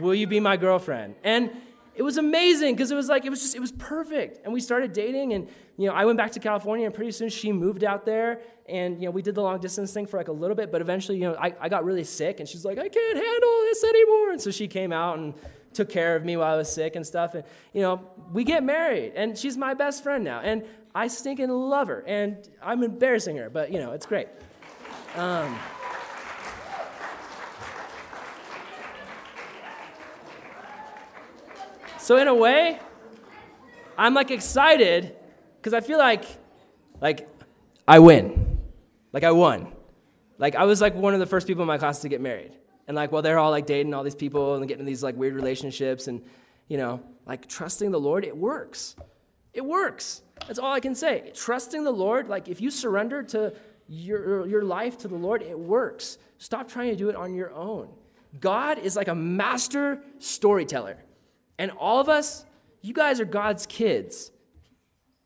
Will 0.00 0.14
you 0.14 0.26
be 0.26 0.40
my 0.40 0.56
girlfriend? 0.56 1.16
And 1.22 1.50
it 1.94 2.02
was 2.02 2.16
amazing 2.16 2.74
because 2.74 2.90
it 2.90 2.94
was 2.94 3.08
like, 3.08 3.24
it 3.24 3.30
was 3.30 3.40
just, 3.42 3.54
it 3.54 3.60
was 3.60 3.72
perfect. 3.72 4.40
And 4.44 4.52
we 4.52 4.60
started 4.60 4.92
dating 4.92 5.32
and, 5.34 5.48
you 5.76 5.88
know, 5.88 5.94
I 5.94 6.04
went 6.04 6.18
back 6.18 6.32
to 6.32 6.40
California 6.40 6.86
and 6.86 6.94
pretty 6.94 7.12
soon 7.12 7.28
she 7.28 7.52
moved 7.52 7.84
out 7.84 8.06
there 8.06 8.40
and, 8.68 9.00
you 9.00 9.06
know, 9.06 9.10
we 9.10 9.22
did 9.22 9.34
the 9.34 9.42
long 9.42 9.60
distance 9.60 9.92
thing 9.92 10.06
for 10.06 10.16
like 10.16 10.28
a 10.28 10.32
little 10.32 10.56
bit, 10.56 10.72
but 10.72 10.80
eventually, 10.80 11.18
you 11.18 11.24
know, 11.24 11.34
I, 11.34 11.54
I 11.60 11.68
got 11.68 11.84
really 11.84 12.04
sick 12.04 12.40
and 12.40 12.48
she's 12.48 12.64
like, 12.64 12.78
I 12.78 12.88
can't 12.88 13.16
handle 13.16 13.60
this 13.62 13.84
anymore. 13.84 14.30
And 14.32 14.40
so 14.40 14.50
she 14.50 14.68
came 14.68 14.92
out 14.92 15.18
and 15.18 15.34
took 15.74 15.88
care 15.88 16.16
of 16.16 16.24
me 16.24 16.36
while 16.36 16.54
I 16.54 16.56
was 16.56 16.72
sick 16.72 16.96
and 16.96 17.06
stuff. 17.06 17.34
And, 17.34 17.44
you 17.72 17.82
know, 17.82 18.00
we 18.32 18.44
get 18.44 18.62
married 18.62 19.12
and 19.14 19.36
she's 19.36 19.56
my 19.56 19.74
best 19.74 20.02
friend 20.02 20.24
now. 20.24 20.40
And 20.40 20.64
I 20.94 21.08
stinking 21.08 21.48
love 21.48 21.88
her, 21.88 22.04
and 22.06 22.36
I'm 22.62 22.82
embarrassing 22.82 23.36
her, 23.38 23.48
but 23.48 23.72
you 23.72 23.78
know, 23.78 23.92
it's 23.92 24.04
great. 24.04 24.28
Um, 25.16 25.58
so 32.12 32.18
in 32.18 32.28
a 32.28 32.34
way, 32.34 32.78
I'm 33.96 34.12
like 34.12 34.30
excited 34.30 35.16
because 35.56 35.72
I 35.72 35.80
feel 35.80 35.96
like, 35.96 36.26
like, 37.00 37.26
I 37.88 38.00
win, 38.00 38.58
like 39.14 39.24
I 39.24 39.32
won, 39.32 39.72
like 40.36 40.54
I 40.54 40.66
was 40.66 40.82
like 40.82 40.94
one 40.94 41.14
of 41.14 41.20
the 41.20 41.26
first 41.26 41.46
people 41.46 41.62
in 41.62 41.66
my 41.66 41.78
class 41.78 42.00
to 42.00 42.10
get 42.10 42.20
married, 42.20 42.52
and 42.86 42.94
like 42.94 43.12
while 43.12 43.22
they're 43.22 43.38
all 43.38 43.50
like 43.50 43.64
dating 43.64 43.94
all 43.94 44.02
these 44.02 44.14
people 44.14 44.56
and 44.56 44.68
getting 44.68 44.84
these 44.84 45.02
like 45.02 45.16
weird 45.16 45.34
relationships, 45.34 46.06
and 46.06 46.22
you 46.68 46.76
know, 46.76 47.00
like 47.24 47.48
trusting 47.48 47.90
the 47.90 47.98
Lord, 47.98 48.26
it 48.26 48.36
works, 48.36 48.94
it 49.54 49.64
works. 49.64 50.20
That's 50.46 50.58
all 50.58 50.70
I 50.70 50.80
can 50.80 50.94
say. 50.94 51.32
Trusting 51.34 51.82
the 51.82 51.92
Lord, 51.92 52.28
like 52.28 52.46
if 52.46 52.60
you 52.60 52.70
surrender 52.70 53.22
to 53.22 53.54
your, 53.88 54.46
your 54.46 54.64
life 54.64 54.98
to 54.98 55.08
the 55.08 55.16
Lord, 55.16 55.40
it 55.40 55.58
works. 55.58 56.18
Stop 56.36 56.68
trying 56.68 56.90
to 56.90 56.96
do 56.96 57.08
it 57.08 57.16
on 57.16 57.34
your 57.34 57.54
own. 57.54 57.88
God 58.38 58.78
is 58.80 58.96
like 58.96 59.08
a 59.08 59.14
master 59.14 60.02
storyteller. 60.18 60.98
And 61.62 61.70
all 61.78 62.00
of 62.00 62.08
us, 62.08 62.44
you 62.80 62.92
guys 62.92 63.20
are 63.20 63.24
God's 63.24 63.66
kids. 63.66 64.32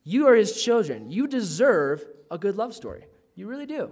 You 0.05 0.27
are 0.27 0.35
his 0.35 0.63
children. 0.63 1.11
You 1.11 1.27
deserve 1.27 2.05
a 2.31 2.37
good 2.37 2.57
love 2.57 2.75
story. 2.75 3.07
You 3.35 3.49
really 3.49 3.65
do. 3.65 3.91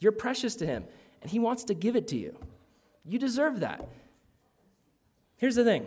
You're 0.00 0.10
precious 0.10 0.56
to 0.56 0.66
him, 0.66 0.82
and 1.20 1.30
he 1.30 1.38
wants 1.38 1.62
to 1.70 1.74
give 1.74 1.94
it 1.94 2.08
to 2.08 2.16
you. 2.16 2.36
You 3.04 3.16
deserve 3.20 3.60
that. 3.60 3.88
Here's 5.36 5.54
the 5.54 5.62
thing. 5.62 5.86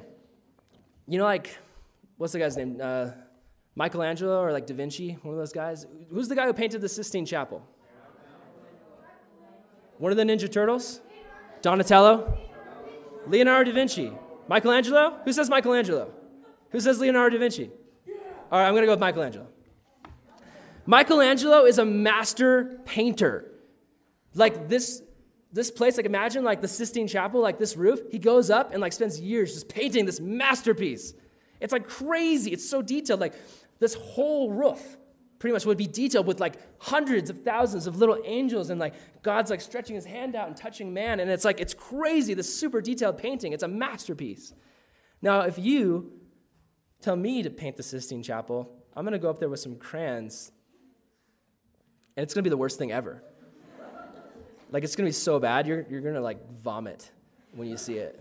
You 1.09 1.17
know, 1.17 1.25
like, 1.25 1.57
what's 2.15 2.31
the 2.31 2.39
guy's 2.39 2.55
name? 2.55 2.79
Uh, 2.81 3.11
Michelangelo 3.75 4.39
or 4.39 4.53
like 4.53 4.67
Da 4.67 4.75
Vinci, 4.75 5.17
one 5.23 5.33
of 5.33 5.37
those 5.37 5.51
guys. 5.51 5.85
Who's 6.09 6.29
the 6.29 6.35
guy 6.37 6.45
who 6.45 6.53
painted 6.53 6.79
the 6.79 6.87
Sistine 6.87 7.25
Chapel? 7.25 7.61
One 9.97 10.13
of 10.13 10.17
the 10.17 10.23
Ninja 10.23 10.49
Turtles? 10.49 11.01
Donatello? 11.61 12.37
Leonardo 13.27 13.71
da 13.71 13.75
Vinci? 13.75 14.13
Michelangelo? 14.47 15.19
Who 15.23 15.33
says 15.33 15.49
Michelangelo? 15.49 16.11
Who 16.69 16.79
says 16.79 16.99
Leonardo 16.99 17.37
da 17.37 17.39
Vinci? 17.39 17.69
All 18.51 18.59
right, 18.59 18.67
I'm 18.67 18.73
going 18.73 18.83
to 18.83 18.87
go 18.87 18.93
with 18.93 18.99
Michelangelo. 18.99 19.47
Michelangelo 20.85 21.65
is 21.65 21.79
a 21.79 21.85
master 21.85 22.79
painter. 22.85 23.51
Like 24.33 24.67
this 24.67 25.01
this 25.51 25.71
place, 25.71 25.95
like 25.95 26.05
imagine 26.05 26.43
like 26.43 26.59
the 26.59 26.67
Sistine 26.67 27.07
Chapel, 27.07 27.39
like 27.39 27.57
this 27.57 27.77
roof, 27.77 28.01
he 28.11 28.19
goes 28.19 28.49
up 28.49 28.73
and 28.73 28.81
like 28.81 28.91
spends 28.91 29.21
years 29.21 29.53
just 29.53 29.69
painting 29.69 30.05
this 30.05 30.19
masterpiece. 30.19 31.13
It's 31.61 31.71
like 31.71 31.87
crazy. 31.87 32.51
It's 32.51 32.69
so 32.69 32.81
detailed. 32.81 33.21
Like 33.21 33.33
this 33.79 33.93
whole 33.93 34.51
roof 34.51 34.97
pretty 35.45 35.53
much 35.53 35.67
would 35.67 35.77
be 35.77 35.85
detailed 35.85 36.25
with 36.25 36.39
like 36.39 36.55
hundreds 36.79 37.29
of 37.29 37.43
thousands 37.43 37.85
of 37.85 37.97
little 37.97 38.17
angels 38.25 38.71
and 38.71 38.79
like 38.79 38.95
God's 39.21 39.51
like 39.51 39.61
stretching 39.61 39.95
his 39.95 40.03
hand 40.03 40.35
out 40.35 40.47
and 40.47 40.57
touching 40.57 40.91
man. 40.91 41.19
And 41.19 41.29
it's 41.29 41.45
like, 41.45 41.59
it's 41.59 41.75
crazy, 41.75 42.33
this 42.33 42.51
super 42.51 42.81
detailed 42.81 43.19
painting. 43.19 43.53
It's 43.53 43.61
a 43.61 43.67
masterpiece. 43.67 44.55
Now, 45.21 45.41
if 45.41 45.59
you 45.59 46.13
tell 46.99 47.15
me 47.15 47.43
to 47.43 47.51
paint 47.51 47.77
the 47.77 47.83
Sistine 47.83 48.23
Chapel, 48.23 48.75
I'm 48.95 49.05
going 49.05 49.13
to 49.13 49.19
go 49.19 49.29
up 49.29 49.37
there 49.37 49.47
with 49.47 49.59
some 49.59 49.75
crayons 49.75 50.51
and 52.17 52.23
it's 52.23 52.33
going 52.33 52.41
to 52.43 52.47
be 52.47 52.49
the 52.49 52.57
worst 52.57 52.79
thing 52.79 52.91
ever. 52.91 53.21
like, 54.71 54.83
it's 54.83 54.95
going 54.95 55.05
to 55.05 55.09
be 55.09 55.13
so 55.13 55.39
bad, 55.39 55.67
you're, 55.67 55.85
you're 55.91 56.01
going 56.01 56.15
to 56.15 56.21
like 56.21 56.39
vomit 56.53 57.11
when 57.53 57.67
you 57.67 57.77
see 57.77 57.99
it. 57.99 58.19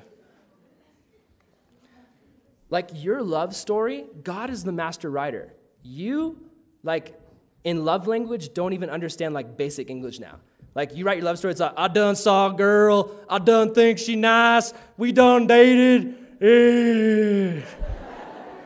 Like 2.68 2.90
your 2.92 3.22
love 3.22 3.56
story, 3.56 4.05
God 4.22 4.51
is 4.51 4.62
the 4.62 4.72
master 4.72 5.10
writer. 5.10 5.55
You, 5.82 6.51
like 6.85 7.19
in 7.65 7.85
love 7.85 8.06
language, 8.06 8.55
don't 8.55 8.74
even 8.74 8.90
understand 8.90 9.35
like 9.35 9.56
basic 9.56 9.90
English 9.90 10.20
now. 10.20 10.36
Like 10.74 10.94
you 10.94 11.05
write 11.05 11.19
your 11.19 11.24
love 11.24 11.39
story, 11.39 11.52
it's 11.52 11.61
like, 11.61 11.73
I 11.77 11.89
done 11.89 12.15
saw 12.15 12.51
a 12.51 12.55
girl, 12.55 13.11
I 13.28 13.39
done 13.39 13.74
think 13.74 13.98
she 13.98 14.15
nice, 14.15 14.73
we 14.97 15.11
done 15.12 15.47
dated. 15.47 16.16
Eh. 16.40 17.62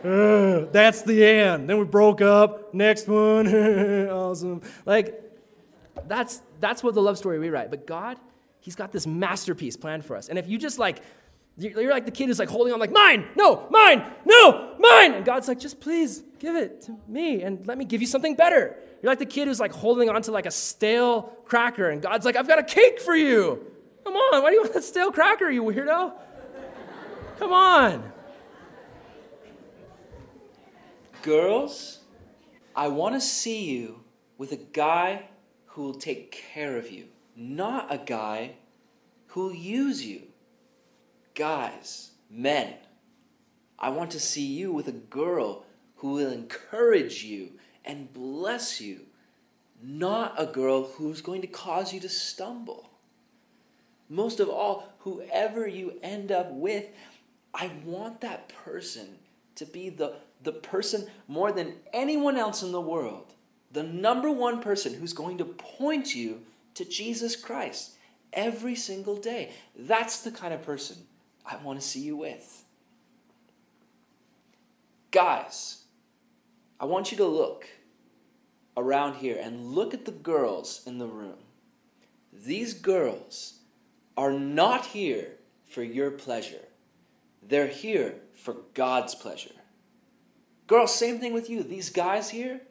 Uh, 0.03 0.65
that's 0.71 1.01
the 1.01 1.25
end. 1.25 1.69
Then 1.69 1.77
we 1.77 1.83
broke 1.85 2.21
up. 2.21 2.73
Next 2.73 3.07
one. 3.07 3.47
awesome. 4.09 4.61
Like, 4.85 5.21
that's 6.07 6.41
that's 6.61 6.81
what 6.81 6.93
the 6.93 7.01
love 7.01 7.17
story 7.17 7.37
we 7.37 7.49
write. 7.49 7.69
But 7.69 7.85
God, 7.85 8.17
He's 8.61 8.75
got 8.75 8.91
this 8.91 9.05
masterpiece 9.05 9.75
planned 9.75 10.05
for 10.05 10.15
us. 10.15 10.29
And 10.29 10.39
if 10.39 10.47
you 10.47 10.57
just 10.57 10.79
like 10.79 11.01
you're 11.57 11.91
like 11.91 12.05
the 12.05 12.11
kid 12.11 12.27
who's 12.27 12.39
like 12.39 12.49
holding 12.49 12.73
on, 12.73 12.79
like, 12.79 12.91
mine, 12.91 13.27
no, 13.35 13.67
mine, 13.69 14.05
no, 14.25 14.75
mine. 14.79 15.13
And 15.13 15.25
God's 15.25 15.49
like, 15.49 15.59
just 15.59 15.81
please 15.81 16.23
give 16.39 16.55
it 16.55 16.81
to 16.83 16.97
me 17.07 17.41
and 17.41 17.65
let 17.67 17.77
me 17.77 17.85
give 17.85 18.01
you 18.01 18.07
something 18.07 18.35
better. 18.35 18.75
You're 19.01 19.11
like 19.11 19.19
the 19.19 19.25
kid 19.25 19.47
who's 19.47 19.59
like 19.59 19.71
holding 19.71 20.09
on 20.09 20.21
to 20.23 20.31
like 20.31 20.45
a 20.45 20.51
stale 20.51 21.33
cracker, 21.45 21.89
and 21.89 22.01
God's 22.01 22.25
like, 22.25 22.35
I've 22.35 22.47
got 22.47 22.59
a 22.59 22.63
cake 22.63 22.99
for 22.99 23.15
you. 23.15 23.65
Come 24.03 24.15
on, 24.15 24.41
why 24.43 24.49
do 24.49 24.55
you 24.55 24.61
want 24.63 24.75
a 24.75 24.81
stale 24.81 25.11
cracker, 25.11 25.49
you 25.49 25.63
weirdo? 25.63 26.13
Come 27.37 27.53
on. 27.53 28.11
Girls, 31.21 31.99
I 32.75 32.87
want 32.87 33.15
to 33.15 33.21
see 33.21 33.65
you 33.65 34.03
with 34.37 34.51
a 34.51 34.57
guy 34.57 35.25
who 35.67 35.83
will 35.83 35.95
take 35.95 36.31
care 36.31 36.77
of 36.77 36.91
you, 36.91 37.05
not 37.35 37.93
a 37.93 37.97
guy 37.97 38.55
who'll 39.27 39.53
use 39.53 40.05
you. 40.05 40.23
Guys, 41.35 42.11
men, 42.29 42.73
I 43.77 43.89
want 43.89 44.11
to 44.11 44.19
see 44.19 44.45
you 44.45 44.73
with 44.73 44.87
a 44.87 44.93
girl 44.93 45.65
who 45.99 46.13
will 46.13 46.31
encourage 46.31 47.23
you 47.23 47.51
and 47.85 48.13
bless 48.13 48.79
you, 48.79 49.01
not 49.81 50.33
a 50.37 50.45
girl 50.45 50.83
who's 50.83 51.21
going 51.21 51.41
to 51.41 51.47
cause 51.47 51.93
you 51.93 51.99
to 51.99 52.09
stumble. 52.09 52.89
Most 54.09 54.39
of 54.39 54.49
all, 54.49 54.93
whoever 54.99 55.67
you 55.67 55.93
end 56.01 56.31
up 56.31 56.51
with, 56.51 56.85
I 57.53 57.71
want 57.83 58.21
that 58.21 58.49
person 58.49 59.17
to 59.55 59.65
be 59.65 59.89
the, 59.89 60.15
the 60.41 60.53
person 60.53 61.07
more 61.27 61.51
than 61.51 61.75
anyone 61.93 62.37
else 62.37 62.63
in 62.63 62.71
the 62.71 62.81
world, 62.81 63.33
the 63.71 63.83
number 63.83 64.31
one 64.31 64.61
person 64.61 64.93
who's 64.93 65.13
going 65.13 65.37
to 65.39 65.45
point 65.45 66.15
you 66.15 66.41
to 66.75 66.85
Jesus 66.85 67.35
Christ 67.35 67.91
every 68.31 68.75
single 68.75 69.17
day. 69.17 69.51
That's 69.77 70.21
the 70.21 70.31
kind 70.31 70.53
of 70.53 70.63
person 70.63 70.97
I 71.45 71.57
want 71.57 71.81
to 71.81 71.85
see 71.85 72.01
you 72.01 72.15
with. 72.15 72.63
Guys, 75.11 75.78
I 76.79 76.85
want 76.85 77.11
you 77.11 77.17
to 77.17 77.25
look 77.25 77.67
around 78.77 79.15
here 79.15 79.37
and 79.41 79.73
look 79.73 79.93
at 79.93 80.05
the 80.05 80.11
girls 80.11 80.81
in 80.85 80.97
the 80.97 81.07
room. 81.07 81.37
These 82.31 82.73
girls 82.73 83.59
are 84.15 84.31
not 84.31 84.87
here 84.87 85.31
for 85.65 85.83
your 85.83 86.11
pleasure, 86.11 86.65
they're 87.43 87.67
here 87.67 88.15
for 88.35 88.55
God's 88.73 89.15
pleasure. 89.15 89.51
Girls, 90.67 90.93
same 90.93 91.19
thing 91.19 91.33
with 91.33 91.49
you. 91.49 91.63
These 91.63 91.89
guys 91.89 92.29
here, 92.29 92.61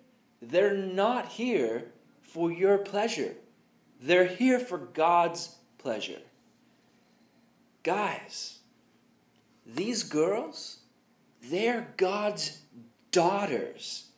they're 0.41 0.77
not 0.77 1.27
here 1.27 1.87
for 2.23 2.53
your 2.53 2.79
pleasure. 2.79 3.35
They're 4.01 4.27
here 4.27 4.61
for 4.61 4.79
God's 4.79 5.57
pleasure. 5.79 6.21
Guys, 7.83 8.59
these 9.67 10.05
girls, 10.05 10.79
they're 11.43 11.89
God's 11.97 12.59
daughters. 13.11 14.09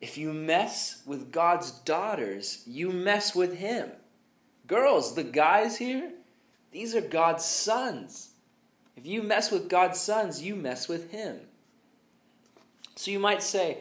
If 0.00 0.16
you 0.16 0.32
mess 0.32 1.02
with 1.06 1.32
God's 1.32 1.70
daughters, 1.70 2.62
you 2.66 2.90
mess 2.90 3.34
with 3.34 3.56
Him. 3.58 3.90
Girls, 4.66 5.14
the 5.14 5.24
guys 5.24 5.76
here, 5.76 6.12
these 6.70 6.94
are 6.94 7.00
God's 7.00 7.44
sons. 7.44 8.30
If 8.96 9.06
you 9.06 9.22
mess 9.22 9.50
with 9.50 9.68
God's 9.68 9.98
sons, 9.98 10.42
you 10.42 10.54
mess 10.54 10.88
with 10.88 11.10
Him. 11.10 11.40
So 12.94 13.10
you 13.10 13.18
might 13.18 13.42
say, 13.42 13.78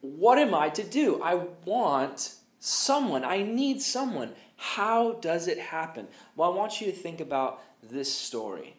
What 0.00 0.38
am 0.38 0.54
I 0.54 0.68
to 0.70 0.84
do? 0.84 1.20
I 1.22 1.40
want 1.64 2.34
someone. 2.58 3.24
I 3.24 3.42
need 3.42 3.80
someone. 3.80 4.32
How 4.56 5.12
does 5.12 5.46
it 5.46 5.58
happen? 5.58 6.08
Well, 6.34 6.52
I 6.52 6.56
want 6.56 6.80
you 6.80 6.88
to 6.88 6.92
think 6.92 7.20
about 7.20 7.62
this 7.82 8.12
story. 8.12 8.74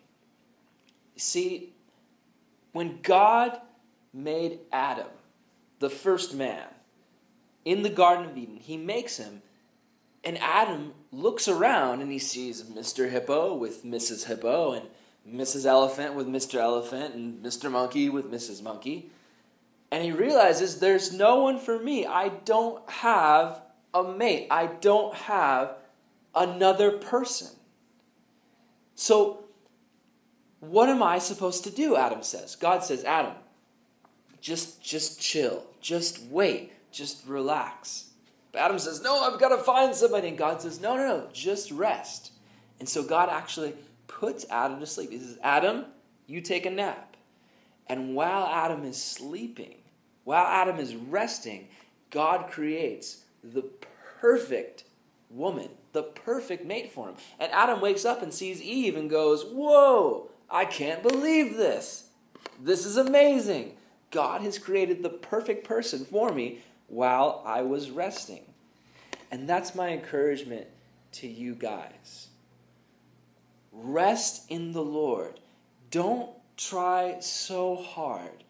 See, 1.15 1.73
when 2.73 2.99
God 3.01 3.59
made 4.13 4.59
Adam, 4.71 5.07
the 5.79 5.89
first 5.89 6.33
man, 6.33 6.65
in 7.65 7.83
the 7.83 7.89
Garden 7.89 8.29
of 8.29 8.37
Eden, 8.37 8.57
he 8.57 8.77
makes 8.77 9.17
him, 9.17 9.41
and 10.23 10.37
Adam 10.39 10.93
looks 11.11 11.47
around 11.47 12.01
and 12.01 12.11
he 12.11 12.19
sees 12.19 12.63
Mr. 12.63 13.09
Hippo 13.09 13.53
with 13.53 13.85
Mrs. 13.85 14.25
Hippo, 14.25 14.73
and 14.73 14.87
Mrs. 15.27 15.65
Elephant 15.65 16.15
with 16.15 16.27
Mr. 16.27 16.55
Elephant, 16.55 17.13
and 17.13 17.43
Mr. 17.43 17.71
Monkey 17.71 18.09
with 18.09 18.31
Mrs. 18.31 18.61
Monkey. 18.61 19.11
And 19.91 20.03
he 20.03 20.11
realizes 20.11 20.79
there's 20.79 21.13
no 21.13 21.41
one 21.41 21.57
for 21.59 21.79
me. 21.79 22.05
I 22.05 22.29
don't 22.29 22.87
have 22.89 23.61
a 23.93 24.03
mate. 24.03 24.47
I 24.51 24.67
don't 24.67 25.13
have 25.15 25.75
another 26.35 26.91
person. 26.91 27.49
So, 28.95 29.45
what 30.59 30.89
am 30.89 31.01
I 31.01 31.19
supposed 31.19 31.63
to 31.63 31.71
do? 31.71 31.95
Adam 31.95 32.21
says. 32.21 32.55
God 32.55 32.83
says, 32.83 33.03
Adam, 33.03 33.33
just 34.41 34.83
just 34.83 35.19
chill. 35.21 35.63
Just 35.81 36.21
wait. 36.23 36.73
Just 36.91 37.25
relax. 37.27 38.09
But 38.51 38.61
Adam 38.61 38.79
says, 38.79 39.01
No, 39.01 39.21
I've 39.21 39.39
got 39.39 39.49
to 39.49 39.57
find 39.57 39.95
somebody. 39.95 40.29
And 40.29 40.37
God 40.37 40.61
says, 40.61 40.81
No, 40.81 40.95
no, 40.95 41.07
no, 41.07 41.27
just 41.33 41.71
rest. 41.71 42.31
And 42.79 42.87
so 42.87 43.03
God 43.03 43.29
actually 43.29 43.73
puts 44.07 44.45
Adam 44.49 44.79
to 44.79 44.85
sleep. 44.85 45.11
He 45.11 45.19
says, 45.19 45.37
Adam, 45.43 45.85
you 46.27 46.41
take 46.41 46.65
a 46.65 46.71
nap. 46.71 47.17
And 47.87 48.15
while 48.15 48.45
Adam 48.45 48.85
is 48.85 49.01
sleeping, 49.01 49.75
while 50.23 50.45
Adam 50.45 50.77
is 50.77 50.95
resting, 50.95 51.67
God 52.11 52.49
creates 52.49 53.23
the 53.43 53.63
perfect 54.19 54.83
woman, 55.29 55.69
the 55.93 56.03
perfect 56.03 56.65
mate 56.65 56.91
for 56.91 57.09
him. 57.09 57.15
And 57.39 57.51
Adam 57.51 57.81
wakes 57.81 58.05
up 58.05 58.21
and 58.21 58.33
sees 58.33 58.61
Eve 58.61 58.95
and 58.95 59.09
goes, 59.09 59.43
Whoa, 59.45 60.29
I 60.49 60.65
can't 60.65 61.03
believe 61.03 61.57
this. 61.57 62.09
This 62.61 62.85
is 62.85 62.97
amazing. 62.97 63.75
God 64.11 64.41
has 64.41 64.57
created 64.57 65.03
the 65.03 65.09
perfect 65.09 65.67
person 65.67 66.05
for 66.05 66.31
me 66.31 66.59
while 66.87 67.43
I 67.45 67.61
was 67.61 67.91
resting. 67.91 68.43
And 69.31 69.47
that's 69.47 69.75
my 69.75 69.89
encouragement 69.89 70.67
to 71.13 71.27
you 71.27 71.55
guys. 71.55 72.27
Rest 73.71 74.49
in 74.49 74.73
the 74.73 74.83
Lord. 74.83 75.39
Don't 75.91 76.29
try 76.57 77.19
so 77.19 77.75
hard 77.75 78.43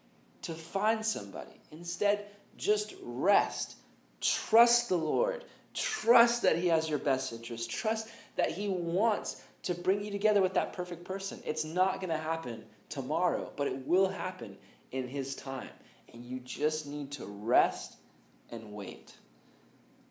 to 0.43 0.53
find 0.53 1.05
somebody. 1.05 1.59
Instead, 1.71 2.25
just 2.57 2.95
rest. 3.03 3.75
Trust 4.21 4.89
the 4.89 4.97
Lord. 4.97 5.43
Trust 5.73 6.41
that 6.41 6.57
He 6.57 6.67
has 6.67 6.89
your 6.89 6.99
best 6.99 7.31
interest. 7.33 7.69
Trust 7.69 8.09
that 8.35 8.51
He 8.51 8.67
wants 8.69 9.43
to 9.63 9.73
bring 9.73 10.03
you 10.03 10.11
together 10.11 10.41
with 10.41 10.53
that 10.53 10.73
perfect 10.73 11.03
person. 11.03 11.41
It's 11.45 11.65
not 11.65 11.99
going 11.99 12.09
to 12.09 12.17
happen 12.17 12.63
tomorrow, 12.87 13.51
but 13.55 13.67
it 13.67 13.85
will 13.85 14.09
happen 14.09 14.57
in 14.91 15.07
His 15.07 15.35
time. 15.35 15.69
And 16.13 16.25
you 16.25 16.39
just 16.39 16.87
need 16.87 17.11
to 17.13 17.25
rest 17.25 17.97
and 18.49 18.73
wait. 18.73 19.15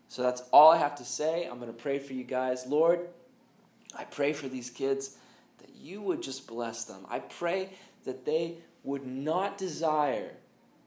So 0.07 0.23
that's 0.23 0.41
all 0.51 0.71
I 0.71 0.77
have 0.77 0.95
to 0.95 1.05
say. 1.05 1.45
I'm 1.45 1.59
going 1.59 1.71
to 1.71 1.81
pray 1.81 1.99
for 1.99 2.13
you 2.13 2.23
guys. 2.23 2.65
Lord, 2.65 3.07
I 3.95 4.05
pray 4.05 4.33
for 4.33 4.47
these 4.47 4.69
kids 4.69 5.17
that 5.59 5.69
you 5.75 6.01
would 6.01 6.21
just 6.21 6.47
bless 6.47 6.85
them. 6.85 7.05
I 7.09 7.19
pray 7.19 7.69
that 8.05 8.25
they 8.25 8.55
would 8.83 9.05
not 9.05 9.57
desire 9.57 10.31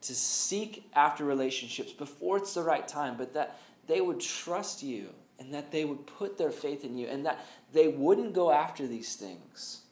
to 0.03 0.15
seek 0.15 0.89
after 0.95 1.25
relationships 1.25 1.93
before 1.93 2.39
it's 2.39 2.55
the 2.55 2.63
right 2.63 2.87
time, 2.87 3.17
but 3.17 3.35
that 3.35 3.59
they 3.87 4.01
would 4.01 4.21
trust 4.21 4.83
you 4.83 5.09
and 5.39 5.55
that 5.55 5.71
they 5.71 5.85
would 5.85 6.07
put 6.07 6.39
their 6.39 6.51
faith 6.51 6.85
in 6.85 6.97
you 6.97 7.07
and 7.07 7.27
that 7.27 7.45
they 7.73 7.89
wouldn't 7.89 8.33
go 8.33 8.51
after 8.51 8.87
these 8.87 9.15
things 9.15 9.83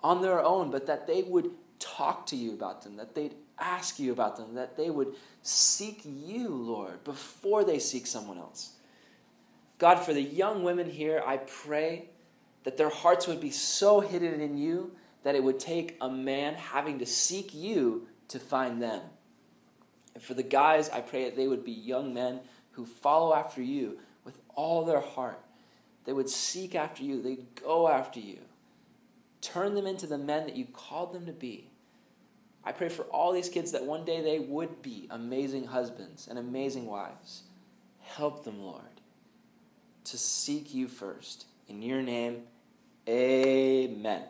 on 0.00 0.20
their 0.20 0.42
own, 0.42 0.70
but 0.70 0.86
that 0.86 1.06
they 1.06 1.22
would 1.22 1.50
talk 1.82 2.26
to 2.26 2.36
you 2.36 2.52
about 2.52 2.82
them, 2.82 2.96
that 2.96 3.14
they'd 3.14 3.34
ask 3.58 3.98
you 3.98 4.12
about 4.12 4.36
them, 4.36 4.54
that 4.54 4.76
they 4.76 4.90
would 4.90 5.14
seek 5.42 6.02
you, 6.04 6.48
Lord, 6.48 7.02
before 7.04 7.64
they 7.64 7.78
seek 7.78 8.06
someone 8.06 8.38
else. 8.38 8.76
God, 9.78 9.96
for 9.96 10.14
the 10.14 10.22
young 10.22 10.62
women 10.62 10.88
here, 10.88 11.22
I 11.26 11.38
pray 11.38 12.08
that 12.64 12.76
their 12.76 12.88
hearts 12.88 13.26
would 13.26 13.40
be 13.40 13.50
so 13.50 14.00
hidden 14.00 14.40
in 14.40 14.56
you 14.56 14.92
that 15.24 15.34
it 15.34 15.42
would 15.42 15.58
take 15.58 15.96
a 16.00 16.08
man 16.08 16.54
having 16.54 16.98
to 17.00 17.06
seek 17.06 17.52
you 17.54 18.06
to 18.28 18.38
find 18.38 18.80
them. 18.80 19.00
And 20.14 20.22
for 20.22 20.34
the 20.34 20.42
guys, 20.42 20.88
I 20.90 21.00
pray 21.00 21.24
that 21.24 21.36
they 21.36 21.48
would 21.48 21.64
be 21.64 21.72
young 21.72 22.14
men 22.14 22.40
who 22.72 22.86
follow 22.86 23.34
after 23.34 23.62
you 23.62 23.98
with 24.24 24.38
all 24.54 24.84
their 24.84 25.00
heart. 25.00 25.40
They 26.04 26.12
would 26.12 26.28
seek 26.28 26.74
after 26.74 27.02
you, 27.02 27.22
they'd 27.22 27.46
go 27.60 27.88
after 27.88 28.20
you. 28.20 28.38
Turn 29.40 29.74
them 29.74 29.86
into 29.86 30.06
the 30.06 30.18
men 30.18 30.46
that 30.46 30.56
you 30.56 30.66
called 30.66 31.12
them 31.12 31.26
to 31.26 31.32
be. 31.32 31.71
I 32.64 32.72
pray 32.72 32.88
for 32.88 33.02
all 33.04 33.32
these 33.32 33.48
kids 33.48 33.72
that 33.72 33.84
one 33.84 34.04
day 34.04 34.20
they 34.20 34.38
would 34.38 34.82
be 34.82 35.08
amazing 35.10 35.66
husbands 35.66 36.28
and 36.28 36.38
amazing 36.38 36.86
wives. 36.86 37.42
Help 38.00 38.44
them, 38.44 38.62
Lord, 38.62 38.82
to 40.04 40.18
seek 40.18 40.72
you 40.72 40.86
first. 40.86 41.46
In 41.68 41.82
your 41.82 42.02
name, 42.02 42.42
amen. 43.08 44.24